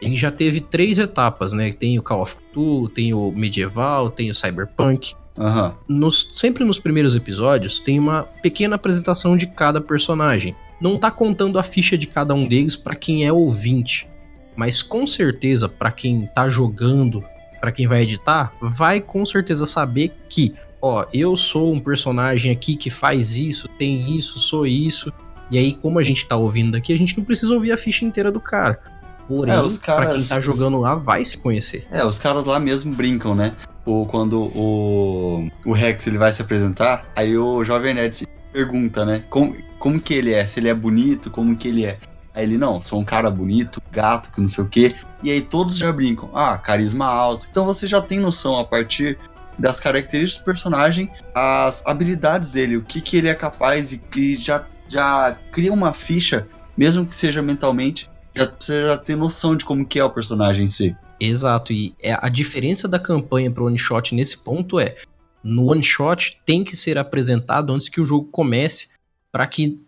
Ele 0.00 0.16
já 0.16 0.30
teve 0.30 0.60
três 0.60 0.98
etapas, 0.98 1.52
né? 1.52 1.72
Tem 1.72 1.98
o 1.98 2.02
Call 2.02 2.22
of 2.22 2.36
Cthulhu, 2.36 2.88
tem 2.88 3.14
o 3.14 3.30
Medieval, 3.32 4.10
tem 4.10 4.30
o 4.30 4.34
Cyberpunk. 4.34 5.14
Uhum. 5.38 5.72
Nos, 5.88 6.28
sempre 6.32 6.64
nos 6.64 6.78
primeiros 6.78 7.14
episódios 7.14 7.80
tem 7.80 7.98
uma 7.98 8.24
pequena 8.42 8.76
apresentação 8.76 9.36
de 9.36 9.46
cada 9.46 9.80
personagem. 9.80 10.54
Não 10.80 10.98
tá 10.98 11.10
contando 11.10 11.58
a 11.58 11.62
ficha 11.62 11.96
de 11.96 12.06
cada 12.06 12.34
um 12.34 12.46
deles 12.46 12.76
para 12.76 12.94
quem 12.94 13.24
é 13.24 13.32
ouvinte. 13.32 14.08
Mas 14.56 14.82
com 14.82 15.06
certeza, 15.06 15.68
para 15.68 15.90
quem 15.90 16.28
tá 16.34 16.48
jogando, 16.48 17.24
para 17.60 17.72
quem 17.72 17.86
vai 17.86 18.02
editar, 18.02 18.52
vai 18.60 19.00
com 19.00 19.24
certeza 19.24 19.64
saber 19.64 20.12
que, 20.28 20.54
ó, 20.82 21.06
eu 21.14 21.36
sou 21.36 21.72
um 21.72 21.78
personagem 21.80 22.50
aqui 22.52 22.74
que 22.74 22.90
faz 22.90 23.36
isso, 23.36 23.68
tem 23.68 24.16
isso, 24.16 24.38
sou 24.40 24.66
isso. 24.66 25.12
E 25.50 25.56
aí, 25.56 25.72
como 25.72 25.98
a 25.98 26.02
gente 26.02 26.26
tá 26.26 26.36
ouvindo 26.36 26.72
daqui, 26.72 26.92
a 26.92 26.98
gente 26.98 27.16
não 27.16 27.24
precisa 27.24 27.54
ouvir 27.54 27.72
a 27.72 27.76
ficha 27.76 28.04
inteira 28.04 28.32
do 28.32 28.40
cara. 28.40 28.80
Porém, 29.28 29.54
É, 29.54 29.60
os 29.62 29.78
caras- 29.78 30.04
pra 30.04 30.14
quem 30.18 30.26
tá 30.26 30.40
jogando 30.40 30.80
lá, 30.80 30.94
vai 30.96 31.24
se 31.24 31.38
conhecer. 31.38 31.86
É, 31.90 32.04
os 32.04 32.18
caras 32.18 32.44
lá 32.44 32.58
mesmo 32.58 32.92
brincam, 32.94 33.34
né? 33.34 33.54
O, 33.84 34.04
quando 34.06 34.40
o, 34.54 35.48
o 35.64 35.72
Rex 35.72 36.06
ele 36.06 36.18
vai 36.18 36.32
se 36.32 36.42
apresentar, 36.42 37.06
aí 37.14 37.36
o 37.36 37.62
Jovem 37.64 37.94
Nerd 37.94 38.14
se 38.16 38.26
pergunta, 38.52 39.04
né? 39.04 39.22
Como, 39.30 39.56
como 39.78 40.00
que 40.00 40.14
ele 40.14 40.32
é? 40.32 40.44
Se 40.46 40.58
ele 40.60 40.68
é 40.68 40.74
bonito, 40.74 41.30
como 41.30 41.56
que 41.56 41.68
ele 41.68 41.84
é? 41.84 41.98
Aí 42.34 42.44
ele, 42.44 42.56
não, 42.56 42.80
sou 42.80 42.98
um 42.98 43.04
cara 43.04 43.30
bonito, 43.30 43.80
gato, 43.92 44.30
que 44.32 44.40
não 44.40 44.48
sei 44.48 44.64
o 44.64 44.68
quê. 44.68 44.94
E 45.22 45.30
aí 45.30 45.40
todos 45.42 45.76
já 45.76 45.92
brincam, 45.92 46.30
ah, 46.34 46.56
carisma 46.56 47.06
alto. 47.06 47.46
Então 47.50 47.64
você 47.66 47.86
já 47.86 48.00
tem 48.00 48.18
noção 48.18 48.58
a 48.58 48.64
partir 48.64 49.18
das 49.58 49.78
características 49.78 50.42
do 50.42 50.44
personagem, 50.44 51.10
as 51.34 51.84
habilidades 51.86 52.50
dele, 52.50 52.76
o 52.76 52.82
que, 52.82 53.00
que 53.00 53.16
ele 53.16 53.28
é 53.28 53.34
capaz 53.34 53.92
e 53.92 53.98
que 53.98 54.36
já, 54.36 54.66
já 54.88 55.36
cria 55.52 55.72
uma 55.72 55.92
ficha, 55.92 56.46
mesmo 56.76 57.06
que 57.06 57.14
seja 57.14 57.42
mentalmente, 57.42 58.10
já, 58.34 58.50
você 58.58 58.82
já 58.82 58.96
tem 58.96 59.16
noção 59.16 59.54
de 59.54 59.64
como 59.64 59.86
que 59.86 59.98
é 59.98 60.04
o 60.04 60.10
personagem 60.10 60.64
em 60.64 60.68
si. 60.68 60.96
Exato, 61.20 61.72
e 61.72 61.94
é- 62.02 62.18
a 62.20 62.28
diferença 62.28 62.88
da 62.88 62.98
campanha 62.98 63.50
pro 63.50 63.66
one 63.66 63.78
shot 63.78 64.14
nesse 64.14 64.38
ponto 64.38 64.80
é: 64.80 64.96
no 65.42 65.70
one 65.70 65.82
shot 65.82 66.40
tem 66.44 66.64
que 66.64 66.76
ser 66.76 66.98
apresentado 66.98 67.72
antes 67.72 67.88
que 67.88 68.00
o 68.00 68.04
jogo 68.04 68.28
comece 68.30 68.88
para 69.30 69.46
que 69.46 69.82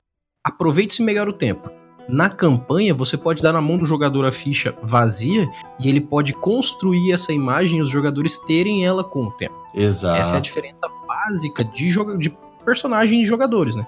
aproveite-se 0.44 1.02
melhor 1.02 1.28
o 1.28 1.32
tempo. 1.32 1.70
Na 2.08 2.28
campanha, 2.28 2.92
você 2.92 3.16
pode 3.16 3.42
dar 3.42 3.52
na 3.52 3.60
mão 3.60 3.78
do 3.78 3.86
jogador 3.86 4.26
a 4.26 4.32
ficha 4.32 4.74
vazia 4.82 5.48
e 5.80 5.88
ele 5.88 6.00
pode 6.00 6.32
construir 6.34 7.12
essa 7.12 7.32
imagem 7.32 7.78
e 7.78 7.82
os 7.82 7.88
jogadores 7.88 8.38
terem 8.40 8.84
ela 8.84 9.02
com 9.02 9.24
o 9.24 9.30
tempo. 9.32 9.54
Exato. 9.74 10.20
Essa 10.20 10.34
é 10.34 10.38
a 10.38 10.40
diferença 10.40 10.88
básica 11.06 11.64
de, 11.64 11.90
joga 11.90 12.16
de 12.16 12.36
personagem 12.64 13.22
e 13.22 13.26
jogadores, 13.26 13.74
né? 13.76 13.86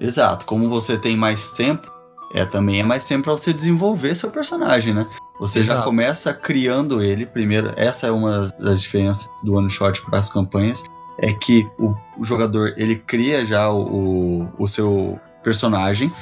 Exato. 0.00 0.46
Como 0.46 0.68
você 0.68 0.96
tem 0.96 1.16
mais 1.16 1.52
tempo, 1.52 1.90
é 2.32 2.44
também 2.44 2.80
é 2.80 2.82
mais 2.82 3.04
tempo 3.04 3.24
para 3.24 3.32
você 3.32 3.52
desenvolver 3.52 4.14
seu 4.14 4.30
personagem, 4.30 4.94
né? 4.94 5.06
Você 5.38 5.62
já 5.62 5.74
Exato. 5.74 5.88
começa 5.88 6.32
criando 6.32 7.02
ele 7.02 7.26
primeiro. 7.26 7.72
Essa 7.76 8.06
é 8.06 8.10
uma 8.10 8.48
das 8.58 8.82
diferenças 8.82 9.28
do 9.42 9.54
one 9.54 9.70
shot 9.70 10.02
para 10.02 10.18
as 10.18 10.30
campanhas, 10.30 10.84
é 11.18 11.32
que 11.32 11.68
o, 11.78 11.94
o 12.18 12.24
jogador 12.24 12.74
ele 12.76 12.96
cria 12.96 13.44
já 13.44 13.70
o, 13.70 13.82
o, 13.82 14.48
o 14.58 14.66
seu 14.66 15.18
personagem 15.42 16.12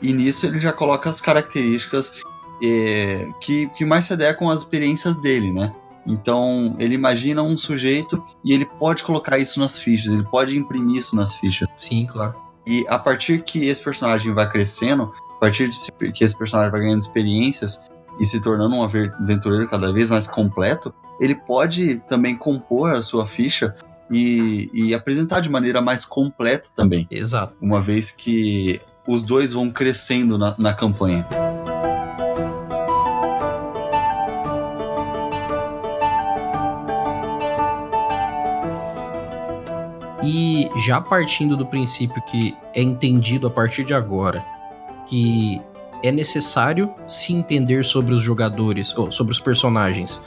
e 0.00 0.12
nisso 0.12 0.46
ele 0.46 0.58
já 0.58 0.72
coloca 0.72 1.10
as 1.10 1.20
características 1.20 2.20
eh, 2.62 3.28
que, 3.40 3.68
que 3.70 3.84
mais 3.84 4.04
se 4.04 4.12
adequam 4.12 4.50
às 4.50 4.60
experiências 4.60 5.16
dele, 5.16 5.52
né? 5.52 5.72
Então 6.06 6.76
ele 6.78 6.94
imagina 6.94 7.42
um 7.42 7.56
sujeito 7.56 8.22
e 8.44 8.52
ele 8.52 8.64
pode 8.64 9.02
colocar 9.04 9.38
isso 9.38 9.60
nas 9.60 9.78
fichas, 9.78 10.12
ele 10.12 10.24
pode 10.24 10.56
imprimir 10.56 10.96
isso 10.96 11.14
nas 11.14 11.34
fichas. 11.34 11.68
Sim, 11.76 12.06
claro. 12.06 12.34
E 12.66 12.84
a 12.88 12.98
partir 12.98 13.42
que 13.42 13.66
esse 13.66 13.82
personagem 13.82 14.32
vai 14.32 14.48
crescendo, 14.48 15.12
a 15.36 15.40
partir 15.40 15.68
de 15.68 16.12
que 16.12 16.24
esse 16.24 16.36
personagem 16.36 16.70
vai 16.70 16.80
ganhando 16.80 17.00
experiências 17.00 17.90
e 18.18 18.24
se 18.24 18.40
tornando 18.40 18.74
um 18.74 18.82
aventureiro 18.82 19.68
cada 19.68 19.92
vez 19.92 20.10
mais 20.10 20.26
completo, 20.26 20.92
ele 21.20 21.34
pode 21.34 22.00
também 22.08 22.36
compor 22.36 22.94
a 22.94 23.02
sua 23.02 23.26
ficha 23.26 23.74
e, 24.10 24.70
e 24.72 24.94
apresentar 24.94 25.40
de 25.40 25.48
maneira 25.48 25.80
mais 25.80 26.04
completa 26.04 26.68
também, 26.74 27.06
Exato. 27.10 27.54
uma 27.60 27.80
vez 27.80 28.10
que 28.10 28.80
os 29.06 29.22
dois 29.22 29.52
vão 29.52 29.70
crescendo 29.70 30.36
na, 30.38 30.54
na 30.58 30.72
campanha. 30.72 31.26
E 40.22 40.68
já 40.86 41.00
partindo 41.00 41.56
do 41.56 41.66
princípio 41.66 42.22
que 42.22 42.56
é 42.74 42.82
entendido 42.82 43.46
a 43.46 43.50
partir 43.50 43.84
de 43.84 43.94
agora 43.94 44.44
que 45.06 45.60
é 46.04 46.12
necessário 46.12 46.94
se 47.08 47.32
entender 47.32 47.84
sobre 47.84 48.14
os 48.14 48.22
jogadores, 48.22 48.96
ou 48.96 49.10
sobre 49.10 49.32
os 49.32 49.40
personagens, 49.40 50.22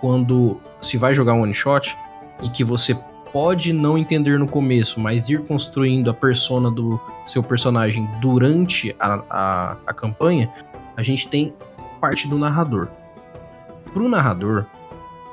quando 0.00 0.60
se 0.80 0.98
vai 0.98 1.14
jogar 1.14 1.34
um 1.34 1.42
one 1.42 1.54
shot, 1.54 1.96
e 2.42 2.48
que 2.48 2.64
você 2.64 2.98
pode 3.36 3.70
não 3.70 3.98
entender 3.98 4.38
no 4.38 4.48
começo, 4.48 4.98
mas 4.98 5.28
ir 5.28 5.42
construindo 5.42 6.08
a 6.08 6.14
persona 6.14 6.70
do 6.70 6.98
seu 7.26 7.42
personagem 7.42 8.08
durante 8.18 8.96
a, 8.98 9.22
a, 9.28 9.76
a 9.86 9.92
campanha, 9.92 10.50
a 10.96 11.02
gente 11.02 11.28
tem 11.28 11.52
parte 12.00 12.26
do 12.26 12.38
narrador. 12.38 12.88
Pro 13.92 14.08
narrador, 14.08 14.64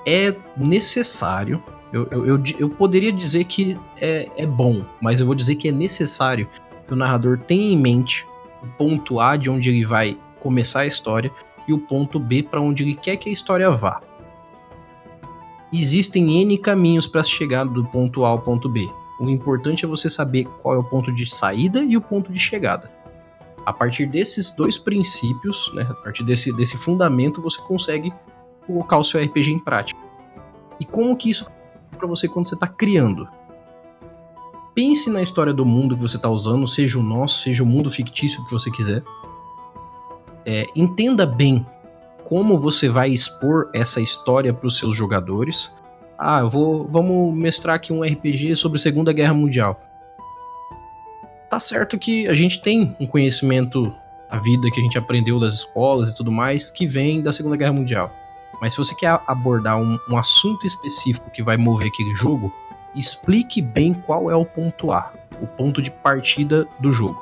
é 0.05 0.35
necessário 0.57 1.63
eu, 1.93 2.05
eu, 2.11 2.25
eu, 2.25 2.43
eu 2.59 2.69
poderia 2.69 3.13
dizer 3.13 3.45
que 3.45 3.79
é, 4.01 4.27
é 4.35 4.45
bom, 4.45 4.83
mas 5.01 5.21
eu 5.21 5.25
vou 5.25 5.33
dizer 5.33 5.55
que 5.55 5.69
é 5.69 5.71
necessário 5.71 6.49
que 6.85 6.91
o 6.91 6.97
narrador 6.97 7.37
tenha 7.37 7.71
em 7.71 7.79
mente 7.79 8.27
o 8.61 8.67
ponto 8.77 9.21
A 9.21 9.37
de 9.37 9.49
onde 9.49 9.69
ele 9.69 9.85
vai 9.85 10.17
começar 10.41 10.81
a 10.81 10.87
história 10.87 11.31
e 11.65 11.71
o 11.71 11.77
ponto 11.77 12.19
B 12.19 12.43
para 12.43 12.59
onde 12.59 12.83
ele 12.83 12.95
quer 12.95 13.15
que 13.15 13.29
a 13.29 13.31
história 13.31 13.71
vá. 13.71 14.01
Existem 15.73 16.41
N 16.41 16.57
caminhos 16.59 17.07
para 17.07 17.23
chegar 17.23 17.65
do 17.65 17.83
ponto 17.83 18.23
A 18.23 18.29
ao 18.29 18.39
ponto 18.39 18.69
B. 18.69 18.87
O 19.19 19.27
importante 19.27 19.83
é 19.83 19.87
você 19.87 20.09
saber 20.09 20.45
qual 20.61 20.75
é 20.75 20.77
o 20.77 20.83
ponto 20.83 21.11
de 21.11 21.25
saída 21.29 21.83
e 21.83 21.97
o 21.97 22.01
ponto 22.01 22.31
de 22.31 22.39
chegada. 22.39 22.91
A 23.65 23.73
partir 23.73 24.05
desses 24.05 24.51
dois 24.51 24.77
princípios, 24.77 25.71
né, 25.73 25.87
a 25.89 25.93
partir 25.95 26.23
desse, 26.23 26.53
desse 26.53 26.77
fundamento, 26.77 27.41
você 27.41 27.59
consegue 27.61 28.13
colocar 28.67 28.97
o 28.97 29.03
seu 29.03 29.23
RPG 29.23 29.51
em 29.51 29.59
prática. 29.59 29.99
E 30.79 30.85
como 30.85 31.15
que 31.17 31.29
isso 31.29 31.47
para 31.97 32.07
você 32.07 32.27
quando 32.27 32.47
você 32.47 32.55
está 32.55 32.67
criando. 32.67 33.27
Pense 34.75 35.09
na 35.09 35.21
história 35.21 35.53
do 35.53 35.65
mundo 35.65 35.95
que 35.95 36.01
você 36.01 36.17
está 36.17 36.29
usando, 36.29 36.67
seja 36.67 36.99
o 36.99 37.03
nosso, 37.03 37.41
seja 37.41 37.63
o 37.63 37.65
mundo 37.65 37.89
fictício 37.89 38.43
que 38.45 38.51
você 38.51 38.69
quiser. 38.69 39.03
É, 40.45 40.65
entenda 40.75 41.25
bem 41.25 41.65
como 42.25 42.59
você 42.59 42.89
vai 42.89 43.09
expor 43.09 43.69
essa 43.73 44.01
história 44.01 44.53
para 44.53 44.67
os 44.67 44.77
seus 44.77 44.95
jogadores. 44.95 45.73
Ah, 46.17 46.39
eu 46.39 46.49
vou, 46.49 46.87
vamos 46.89 47.35
mestrar 47.35 47.75
aqui 47.75 47.91
um 47.91 48.01
RPG 48.03 48.55
sobre 48.55 48.77
a 48.77 48.81
Segunda 48.81 49.11
Guerra 49.11 49.33
Mundial. 49.33 49.79
Tá 51.49 51.59
certo 51.59 51.99
que 51.99 52.27
a 52.27 52.33
gente 52.33 52.61
tem 52.61 52.95
um 52.99 53.05
conhecimento 53.05 53.93
da 54.29 54.37
vida 54.37 54.69
que 54.71 54.79
a 54.79 54.83
gente 54.83 54.97
aprendeu 54.97 55.39
das 55.39 55.53
escolas 55.53 56.09
e 56.09 56.15
tudo 56.15 56.31
mais 56.31 56.71
que 56.71 56.87
vem 56.87 57.21
da 57.21 57.31
Segunda 57.31 57.55
Guerra 57.55 57.73
Mundial. 57.73 58.11
Mas 58.61 58.73
se 58.73 58.77
você 58.77 58.95
quer 58.95 59.19
abordar 59.27 59.77
um, 59.77 59.99
um 60.09 60.17
assunto 60.17 60.65
específico 60.65 61.29
que 61.31 61.43
vai 61.43 61.57
mover 61.57 61.87
aquele 61.89 62.13
jogo, 62.13 62.51
explique 62.95 63.61
bem 63.61 63.93
qual 63.93 64.31
é 64.31 64.35
o 64.35 64.45
ponto 64.45 64.91
A, 64.91 65.11
o 65.41 65.47
ponto 65.47 65.81
de 65.81 65.91
partida 65.91 66.67
do 66.79 66.91
jogo. 66.91 67.21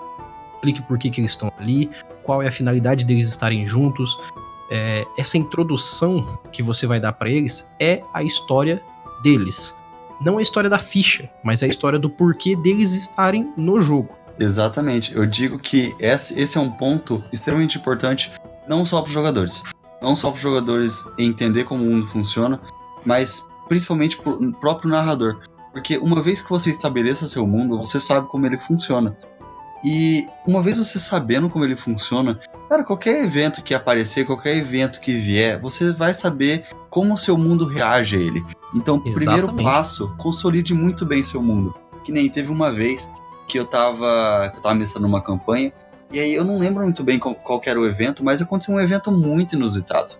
Explique 0.56 0.82
por 0.84 0.98
que, 1.00 1.10
que 1.10 1.20
eles 1.20 1.32
estão 1.32 1.52
ali, 1.58 1.90
qual 2.22 2.42
é 2.42 2.48
a 2.48 2.52
finalidade 2.52 3.04
deles 3.04 3.28
estarem 3.28 3.66
juntos. 3.66 4.18
É, 4.72 5.06
essa 5.18 5.38
introdução 5.38 6.40
que 6.52 6.64
você 6.64 6.88
vai 6.88 7.00
dar 7.00 7.12
para 7.12 7.30
eles 7.30 7.70
é 7.80 8.02
a 8.14 8.24
história 8.24 8.82
deles. 9.22 9.76
Não 10.22 10.38
a 10.38 10.42
história 10.42 10.70
da 10.70 10.80
ficha, 10.80 11.30
mas 11.44 11.62
a 11.62 11.68
história 11.68 12.00
do 12.00 12.10
porquê 12.10 12.56
deles 12.56 12.94
estarem 12.94 13.52
no 13.58 13.82
jogo. 13.82 14.16
Exatamente. 14.40 15.14
Eu 15.16 15.26
digo 15.26 15.60
que 15.60 15.94
esse, 16.00 16.58
é 16.58 16.62
um 16.62 16.72
ponto 16.72 17.24
extremamente 17.34 17.78
importante, 17.78 18.32
não 18.68 18.86
só 18.86 19.02
para 19.02 19.08
os 19.08 19.14
jogadores. 19.14 19.64
Não 20.02 20.16
só 20.16 20.30
para 20.30 20.38
os 20.38 20.42
jogadores 20.42 21.06
entender 21.20 21.66
como 21.66 21.84
o 21.84 21.88
mundo 21.88 22.08
funciona, 22.08 22.60
mas 23.06 23.48
principalmente 23.68 24.18
para 24.18 24.32
o 24.32 24.54
próprio 24.54 24.90
narrador. 24.90 25.42
Porque 25.72 25.98
uma 25.98 26.22
vez 26.22 26.42
que 26.42 26.50
você 26.50 26.72
estabeleça 26.72 27.28
seu 27.28 27.46
mundo, 27.46 27.78
você 27.78 28.00
sabe 28.00 28.28
como 28.28 28.46
ele 28.46 28.58
funciona. 28.58 29.16
E 29.84 30.28
uma 30.48 30.62
vez 30.62 30.78
você 30.78 31.00
sabendo 31.00 31.50
como 31.50 31.66
ele 31.66 31.76
funciona, 31.76 32.40
cara, 32.70 32.84
qualquer 32.84 33.24
evento 33.24 33.64
que 33.64 33.74
aparecer, 33.74 34.26
qualquer 34.26 34.56
evento 34.58 35.00
que 35.00 35.14
vier, 35.16 35.60
você 35.60 35.92
vai 35.92 36.14
saber 36.14 36.66
como 36.90 37.14
o 37.14 37.18
seu 37.18 37.38
mundo 37.38 37.66
reage 37.66 38.16
a 38.16 38.20
ele. 38.20 38.44
Então, 38.76 39.00
primeiro 39.00 39.34
Exatamente. 39.34 39.64
passo, 39.66 40.16
consolide 40.18 40.74
muito 40.74 41.06
bem 41.06 41.24
seu 41.24 41.42
mundo. 41.42 41.74
Que 42.04 42.12
nem 42.12 42.30
teve 42.30 42.52
uma 42.52 42.72
vez 42.72 43.12
que 43.48 43.58
eu 43.60 43.66
tava, 43.66 44.50
que 44.52 44.58
eu 44.58 44.62
tava 44.62 44.76
mestrando 44.76 45.08
uma 45.08 45.22
campanha, 45.22 45.74
e 46.12 46.20
aí 46.20 46.34
eu 46.34 46.44
não 46.46 46.58
lembro 46.58 46.84
muito 46.84 47.04
bem 47.04 47.18
qual, 47.18 47.34
qual 47.36 47.62
era 47.66 47.80
o 47.80 47.86
evento, 47.86 48.24
mas 48.24 48.42
aconteceu 48.42 48.76
um 48.76 48.80
evento 48.80 49.12
muito 49.12 49.56
inusitado. 49.56 50.14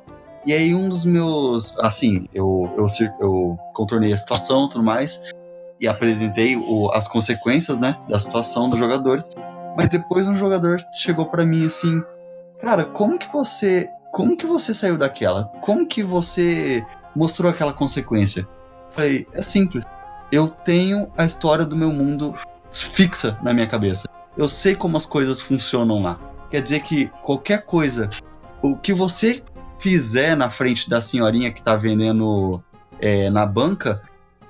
E 0.46 0.54
aí 0.54 0.74
um 0.74 0.90
dos 0.90 1.06
meus, 1.06 1.78
assim, 1.80 2.28
eu, 2.34 2.70
eu, 2.78 2.86
eu 3.20 3.58
contornei 3.74 4.12
a 4.12 4.18
situação 4.18 4.66
e 4.66 4.70
tudo 4.70 4.84
mais, 4.84 5.22
e 5.80 5.88
apresentei 5.88 6.56
o- 6.58 6.90
as 6.94 7.08
consequências, 7.08 7.80
né, 7.80 7.96
da 8.08 8.20
situação 8.20 8.70
dos 8.70 8.80
jogadores, 8.80 9.30
mas 9.76 9.90
depois 9.90 10.28
um 10.28 10.36
jogador 10.36 10.78
chegou 10.94 11.26
pra 11.26 11.46
mim 11.46 11.66
assim, 11.66 12.02
cara, 12.62 12.86
como 12.86 13.18
que 13.18 13.32
você, 13.32 13.90
como 14.12 14.38
que 14.38 14.46
você 14.46 14.74
saiu 14.74 14.98
daquela? 14.98 15.46
Como 15.62 15.88
que 15.88 16.04
você 16.04 16.86
mostrou 17.16 17.52
aquela 17.52 17.74
consequência? 17.74 18.48
Falei, 18.92 19.28
é 19.34 19.42
simples. 19.42 19.84
Eu 20.32 20.48
tenho 20.48 21.12
a 21.18 21.26
história 21.26 21.66
do 21.66 21.76
meu 21.76 21.92
mundo 21.92 22.36
fixa 22.72 23.38
na 23.42 23.54
minha 23.54 23.68
cabeça. 23.68 24.08
Eu 24.38 24.48
sei 24.48 24.76
como 24.76 24.98
as 24.98 25.06
coisas 25.06 25.42
funcionam 25.42 26.02
lá. 26.02 26.20
Quer 26.50 26.62
dizer 26.62 26.82
que 26.82 27.08
qualquer 27.22 27.66
coisa, 27.66 28.10
o 28.62 28.78
que 28.78 28.94
você 28.94 29.44
fizer 29.80 30.36
na 30.36 30.50
frente 30.50 30.90
da 30.90 31.02
senhorinha 31.02 31.52
que 31.52 31.62
tá 31.62 31.76
vendendo 31.76 32.64
é, 33.00 33.30
na 33.30 33.46
banca, 33.46 34.02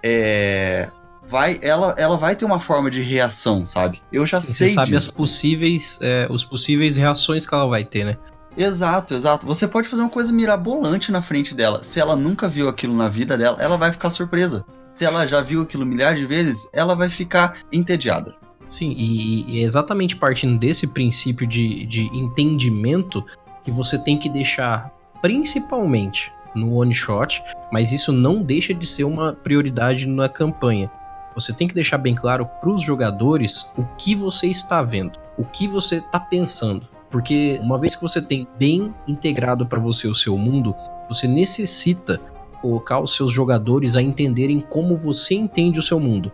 é, 0.04 0.90
vai, 1.32 1.58
ela, 1.62 1.96
ela 1.98 2.17
vai 2.17 2.36
ter 2.36 2.44
uma 2.44 2.60
forma 2.60 2.91
de 2.91 3.02
reação, 3.02 3.63
sabe? 3.63 4.02
Eu 4.12 4.26
já 4.26 4.41
Sim, 4.41 4.54
sei 4.54 4.67
Você 4.67 4.74
sabe 4.76 4.91
disso. 4.91 5.08
as 5.08 5.12
possíveis, 5.12 5.98
é, 6.02 6.28
os 6.30 6.44
possíveis 6.44 6.98
reações 6.98 7.46
que 7.46 7.56
ela 7.56 7.65
vai 7.67 7.86
ter, 7.86 8.04
né? 8.04 8.17
Exato, 8.58 9.13
exato. 9.13 9.48
Você 9.48 9.65
pode 9.65 9.88
fazer 9.88 10.02
uma 10.02 10.10
coisa 10.10 10.34
mirabolante 10.34 11.10
na 11.10 11.22
frente 11.22 11.56
dela. 11.56 11.84
Se 11.84 12.02
ela 12.02 12.17
nunca 12.17 12.50
viu 12.50 12.67
aquilo 12.67 12.94
na 12.94 13.08
vida 13.08 13.38
dela, 13.38 13.56
ela 13.62 13.78
vai 13.78 13.94
ficar 13.94 14.10
surpresa. 14.10 14.65
Se 14.94 15.06
ela 15.06 15.26
já 15.26 15.39
viu 15.39 15.62
aquilo 15.62 15.86
milhares 15.86 16.20
de 16.20 16.26
vezes, 16.26 16.67
ela 16.74 16.94
vai 16.94 17.08
ficar 17.08 17.60
entediada. 17.72 18.36
Sim, 18.67 18.94
e, 18.98 19.50
e 19.50 19.60
é 19.62 19.63
exatamente 19.63 20.17
partindo 20.17 20.60
desse 20.60 20.86
princípio 20.86 21.48
de, 21.48 21.86
de 21.86 22.02
entendimento 22.13 23.24
que 23.63 23.72
você 23.72 23.98
tem 23.98 24.17
que 24.17 24.28
deixar, 24.28 24.91
principalmente 25.22 26.30
no 26.54 26.74
one 26.74 26.94
shot, 26.94 27.41
mas 27.72 27.94
isso 27.94 28.12
não 28.12 28.41
deixa 28.41 28.74
de 28.74 28.86
ser 28.86 29.06
uma 29.06 29.32
prioridade 29.32 30.06
na 30.08 30.28
campanha. 30.28 30.91
Você 31.36 31.54
tem 31.54 31.67
que 31.67 31.74
deixar 31.74 31.98
bem 31.98 32.15
claro 32.15 32.46
para 32.60 32.70
os 32.70 32.82
jogadores 32.82 33.72
o 33.78 33.84
que 33.98 34.15
você 34.15 34.48
está 34.48 34.82
vendo, 34.82 35.20
o 35.38 35.46
que 35.46 35.67
você 35.67 35.98
está 35.98 36.20
pensando. 36.20 36.88
Porque 37.10 37.60
uma 37.63 37.78
vez 37.78 37.96
que 37.96 38.02
você 38.02 38.22
tem 38.22 38.48
bem 38.58 38.94
integrado 39.08 39.65
para 39.65 39.80
você 39.80 40.08
o 40.08 40.15
seu 40.15 40.38
mundo, 40.38 40.74
você 41.10 41.28
necessita 41.28 42.20
colocar 42.62 43.00
os 43.00 43.15
seus 43.15 43.32
jogadores 43.32 43.96
a 43.96 44.02
entenderem 44.02 44.62
como 44.62 44.96
você 44.96 45.36
entende 45.36 45.80
o 45.80 45.84
seu 45.84 46.00
mundo. 46.00 46.32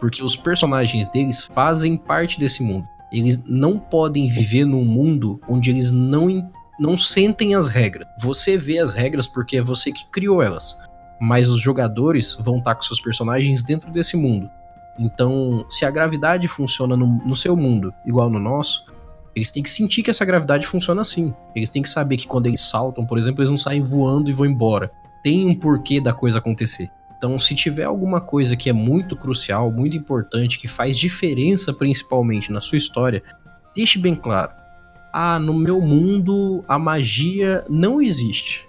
Porque 0.00 0.22
os 0.22 0.36
personagens 0.36 1.08
deles 1.08 1.48
fazem 1.52 1.96
parte 1.96 2.38
desse 2.38 2.62
mundo. 2.62 2.86
Eles 3.12 3.42
não 3.46 3.78
podem 3.78 4.28
viver 4.28 4.66
num 4.66 4.84
mundo 4.84 5.40
onde 5.48 5.70
eles 5.70 5.90
não, 5.90 6.50
não 6.78 6.98
sentem 6.98 7.54
as 7.54 7.68
regras. 7.68 8.06
Você 8.20 8.58
vê 8.58 8.78
as 8.78 8.92
regras 8.92 9.26
porque 9.26 9.56
é 9.56 9.62
você 9.62 9.90
que 9.90 10.04
criou 10.10 10.42
elas. 10.42 10.76
Mas 11.20 11.48
os 11.48 11.60
jogadores 11.60 12.36
vão 12.40 12.58
estar 12.58 12.74
com 12.74 12.82
seus 12.82 13.00
personagens 13.00 13.62
dentro 13.62 13.90
desse 13.90 14.16
mundo. 14.16 14.48
Então, 14.98 15.64
se 15.68 15.84
a 15.84 15.90
gravidade 15.90 16.48
funciona 16.48 16.96
no, 16.96 17.06
no 17.06 17.36
seu 17.36 17.56
mundo 17.56 17.92
igual 18.04 18.28
no 18.28 18.38
nosso, 18.38 18.84
eles 19.34 19.50
têm 19.50 19.62
que 19.62 19.70
sentir 19.70 20.02
que 20.02 20.10
essa 20.10 20.24
gravidade 20.24 20.66
funciona 20.66 21.02
assim. 21.02 21.32
Eles 21.54 21.70
têm 21.70 21.82
que 21.82 21.88
saber 21.88 22.16
que 22.16 22.26
quando 22.26 22.46
eles 22.46 22.60
saltam, 22.60 23.06
por 23.06 23.16
exemplo, 23.16 23.40
eles 23.40 23.50
não 23.50 23.58
saem 23.58 23.80
voando 23.80 24.28
e 24.28 24.32
vão 24.32 24.46
embora. 24.46 24.90
Tem 25.22 25.46
um 25.46 25.54
porquê 25.54 26.00
da 26.00 26.12
coisa 26.12 26.38
acontecer. 26.38 26.90
Então, 27.16 27.38
se 27.38 27.54
tiver 27.54 27.84
alguma 27.84 28.20
coisa 28.20 28.56
que 28.56 28.70
é 28.70 28.72
muito 28.72 29.16
crucial, 29.16 29.70
muito 29.70 29.96
importante, 29.96 30.58
que 30.58 30.68
faz 30.68 30.96
diferença 30.96 31.72
principalmente 31.72 32.52
na 32.52 32.60
sua 32.60 32.78
história, 32.78 33.22
deixe 33.74 33.98
bem 33.98 34.14
claro. 34.14 34.52
Ah, 35.12 35.38
no 35.38 35.54
meu 35.54 35.80
mundo 35.80 36.64
a 36.68 36.78
magia 36.78 37.64
não 37.68 38.00
existe. 38.00 38.68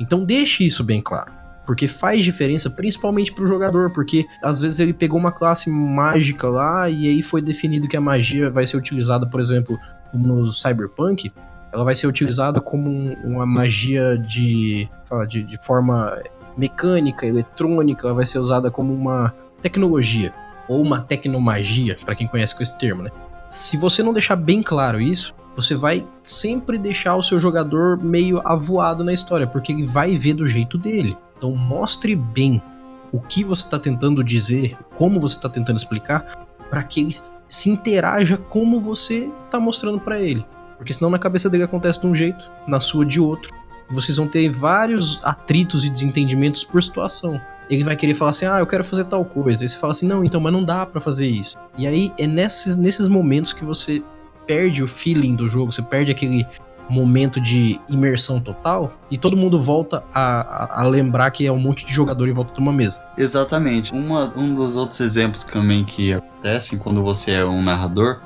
Então 0.00 0.24
deixe 0.24 0.64
isso 0.64 0.82
bem 0.82 1.00
claro. 1.00 1.30
Porque 1.70 1.86
faz 1.86 2.24
diferença 2.24 2.68
principalmente 2.68 3.32
pro 3.32 3.46
jogador, 3.46 3.92
porque 3.92 4.26
às 4.42 4.60
vezes 4.60 4.80
ele 4.80 4.92
pegou 4.92 5.20
uma 5.20 5.30
classe 5.30 5.70
mágica 5.70 6.48
lá 6.48 6.90
e 6.90 7.06
aí 7.06 7.22
foi 7.22 7.40
definido 7.40 7.86
que 7.86 7.96
a 7.96 8.00
magia 8.00 8.50
vai 8.50 8.66
ser 8.66 8.76
utilizada, 8.76 9.24
por 9.24 9.38
exemplo, 9.38 9.78
no 10.12 10.52
Cyberpunk, 10.52 11.30
ela 11.72 11.84
vai 11.84 11.94
ser 11.94 12.08
utilizada 12.08 12.60
como 12.60 12.90
um- 12.90 13.14
uma 13.22 13.46
magia 13.46 14.18
de, 14.18 14.88
fala, 15.04 15.24
de, 15.24 15.44
de 15.44 15.64
forma 15.64 16.20
mecânica, 16.58 17.24
eletrônica, 17.24 18.04
ela 18.04 18.16
vai 18.16 18.26
ser 18.26 18.40
usada 18.40 18.68
como 18.68 18.92
uma 18.92 19.32
tecnologia 19.62 20.34
ou 20.66 20.82
uma 20.82 20.98
tecnomagia, 21.00 21.96
para 22.04 22.16
quem 22.16 22.26
conhece 22.26 22.56
com 22.56 22.64
esse 22.64 22.76
termo, 22.76 23.04
né? 23.04 23.10
Se 23.48 23.76
você 23.76 24.02
não 24.02 24.12
deixar 24.12 24.34
bem 24.34 24.60
claro 24.60 25.00
isso, 25.00 25.32
você 25.54 25.76
vai 25.76 26.04
sempre 26.20 26.76
deixar 26.78 27.14
o 27.14 27.22
seu 27.22 27.38
jogador 27.38 27.96
meio 28.02 28.42
avoado 28.44 29.04
na 29.04 29.12
história, 29.12 29.46
porque 29.46 29.72
ele 29.72 29.86
vai 29.86 30.16
ver 30.16 30.34
do 30.34 30.48
jeito 30.48 30.76
dele. 30.76 31.16
Então 31.40 31.56
mostre 31.56 32.14
bem 32.14 32.62
o 33.10 33.18
que 33.18 33.42
você 33.42 33.62
está 33.62 33.78
tentando 33.78 34.22
dizer, 34.22 34.76
como 34.94 35.18
você 35.18 35.36
está 35.36 35.48
tentando 35.48 35.78
explicar, 35.78 36.46
para 36.68 36.82
que 36.82 37.00
ele 37.00 37.10
se 37.48 37.70
interaja 37.70 38.36
como 38.36 38.78
você 38.78 39.30
está 39.46 39.58
mostrando 39.58 39.98
para 39.98 40.20
ele. 40.20 40.44
Porque 40.76 40.92
senão 40.92 41.08
na 41.08 41.18
cabeça 41.18 41.48
dele 41.48 41.64
acontece 41.64 41.98
de 41.98 42.06
um 42.06 42.14
jeito, 42.14 42.50
na 42.68 42.78
sua 42.78 43.06
de 43.06 43.18
outro. 43.18 43.50
E 43.90 43.94
vocês 43.94 44.18
vão 44.18 44.28
ter 44.28 44.50
vários 44.50 45.18
atritos 45.24 45.82
e 45.82 45.88
desentendimentos 45.88 46.62
por 46.62 46.82
situação. 46.82 47.40
Ele 47.70 47.84
vai 47.84 47.96
querer 47.96 48.12
falar 48.14 48.32
assim: 48.32 48.44
ah, 48.44 48.58
eu 48.58 48.66
quero 48.66 48.84
fazer 48.84 49.04
tal 49.04 49.24
coisa. 49.24 49.64
Aí 49.64 49.68
você 49.68 49.78
fala 49.78 49.92
assim: 49.92 50.06
não, 50.06 50.22
então, 50.22 50.40
mas 50.40 50.52
não 50.52 50.62
dá 50.62 50.84
para 50.84 51.00
fazer 51.00 51.26
isso. 51.26 51.56
E 51.78 51.86
aí 51.86 52.12
é 52.18 52.26
nesses, 52.26 52.76
nesses 52.76 53.08
momentos 53.08 53.54
que 53.54 53.64
você 53.64 54.02
perde 54.46 54.82
o 54.82 54.86
feeling 54.86 55.34
do 55.34 55.48
jogo, 55.48 55.72
você 55.72 55.82
perde 55.82 56.10
aquele 56.10 56.46
momento 56.90 57.40
de 57.40 57.80
imersão 57.88 58.40
total 58.40 58.92
e 59.10 59.16
todo 59.16 59.36
mundo 59.36 59.58
volta 59.58 60.02
a, 60.12 60.40
a- 60.78 60.80
a 60.82 60.84
lembrar 60.88 61.30
que 61.30 61.46
é 61.46 61.52
um 61.52 61.58
monte 61.58 61.86
de 61.86 61.92
jogador 61.92 62.28
em 62.28 62.32
volta 62.32 62.52
de 62.54 62.60
uma 62.60 62.72
mesa. 62.72 63.02
Exatamente. 63.16 63.92
Uma, 63.92 64.32
um 64.36 64.54
dos 64.54 64.76
outros 64.76 65.00
exemplos 65.00 65.44
também 65.44 65.84
que 65.84 66.12
acontecem 66.12 66.78
quando 66.78 67.02
você 67.02 67.32
é 67.32 67.44
um 67.44 67.62
narrador, 67.62 68.20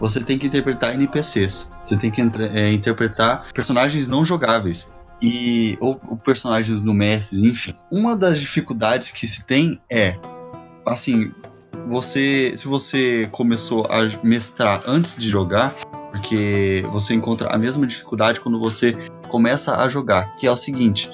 você 0.00 0.20
tem 0.22 0.38
que 0.38 0.46
interpretar 0.46 0.94
NPCs. 0.94 1.70
Você 1.82 1.96
tem 1.96 2.10
que 2.10 2.20
é, 2.20 2.72
interpretar 2.72 3.46
personagens 3.52 4.06
não 4.06 4.24
jogáveis. 4.24 4.92
E 5.20 5.76
ou, 5.80 6.00
ou 6.08 6.16
personagens 6.16 6.80
do 6.80 6.94
mestre, 6.94 7.40
enfim. 7.44 7.74
Uma 7.90 8.16
das 8.16 8.38
dificuldades 8.38 9.10
que 9.10 9.26
se 9.26 9.44
tem 9.44 9.80
é 9.90 10.16
assim, 10.86 11.32
você 11.88 12.52
se 12.56 12.68
você 12.68 13.28
começou 13.32 13.86
a 13.86 14.08
mestrar 14.22 14.82
antes 14.86 15.16
de 15.16 15.28
jogar, 15.28 15.74
porque 16.10 16.84
você 16.92 17.14
encontra 17.14 17.48
a 17.48 17.58
mesma 17.58 17.86
dificuldade 17.86 18.40
quando 18.40 18.58
você 18.58 18.96
começa 19.28 19.76
a 19.76 19.88
jogar, 19.88 20.36
que 20.36 20.46
é 20.46 20.50
o 20.50 20.56
seguinte: 20.56 21.10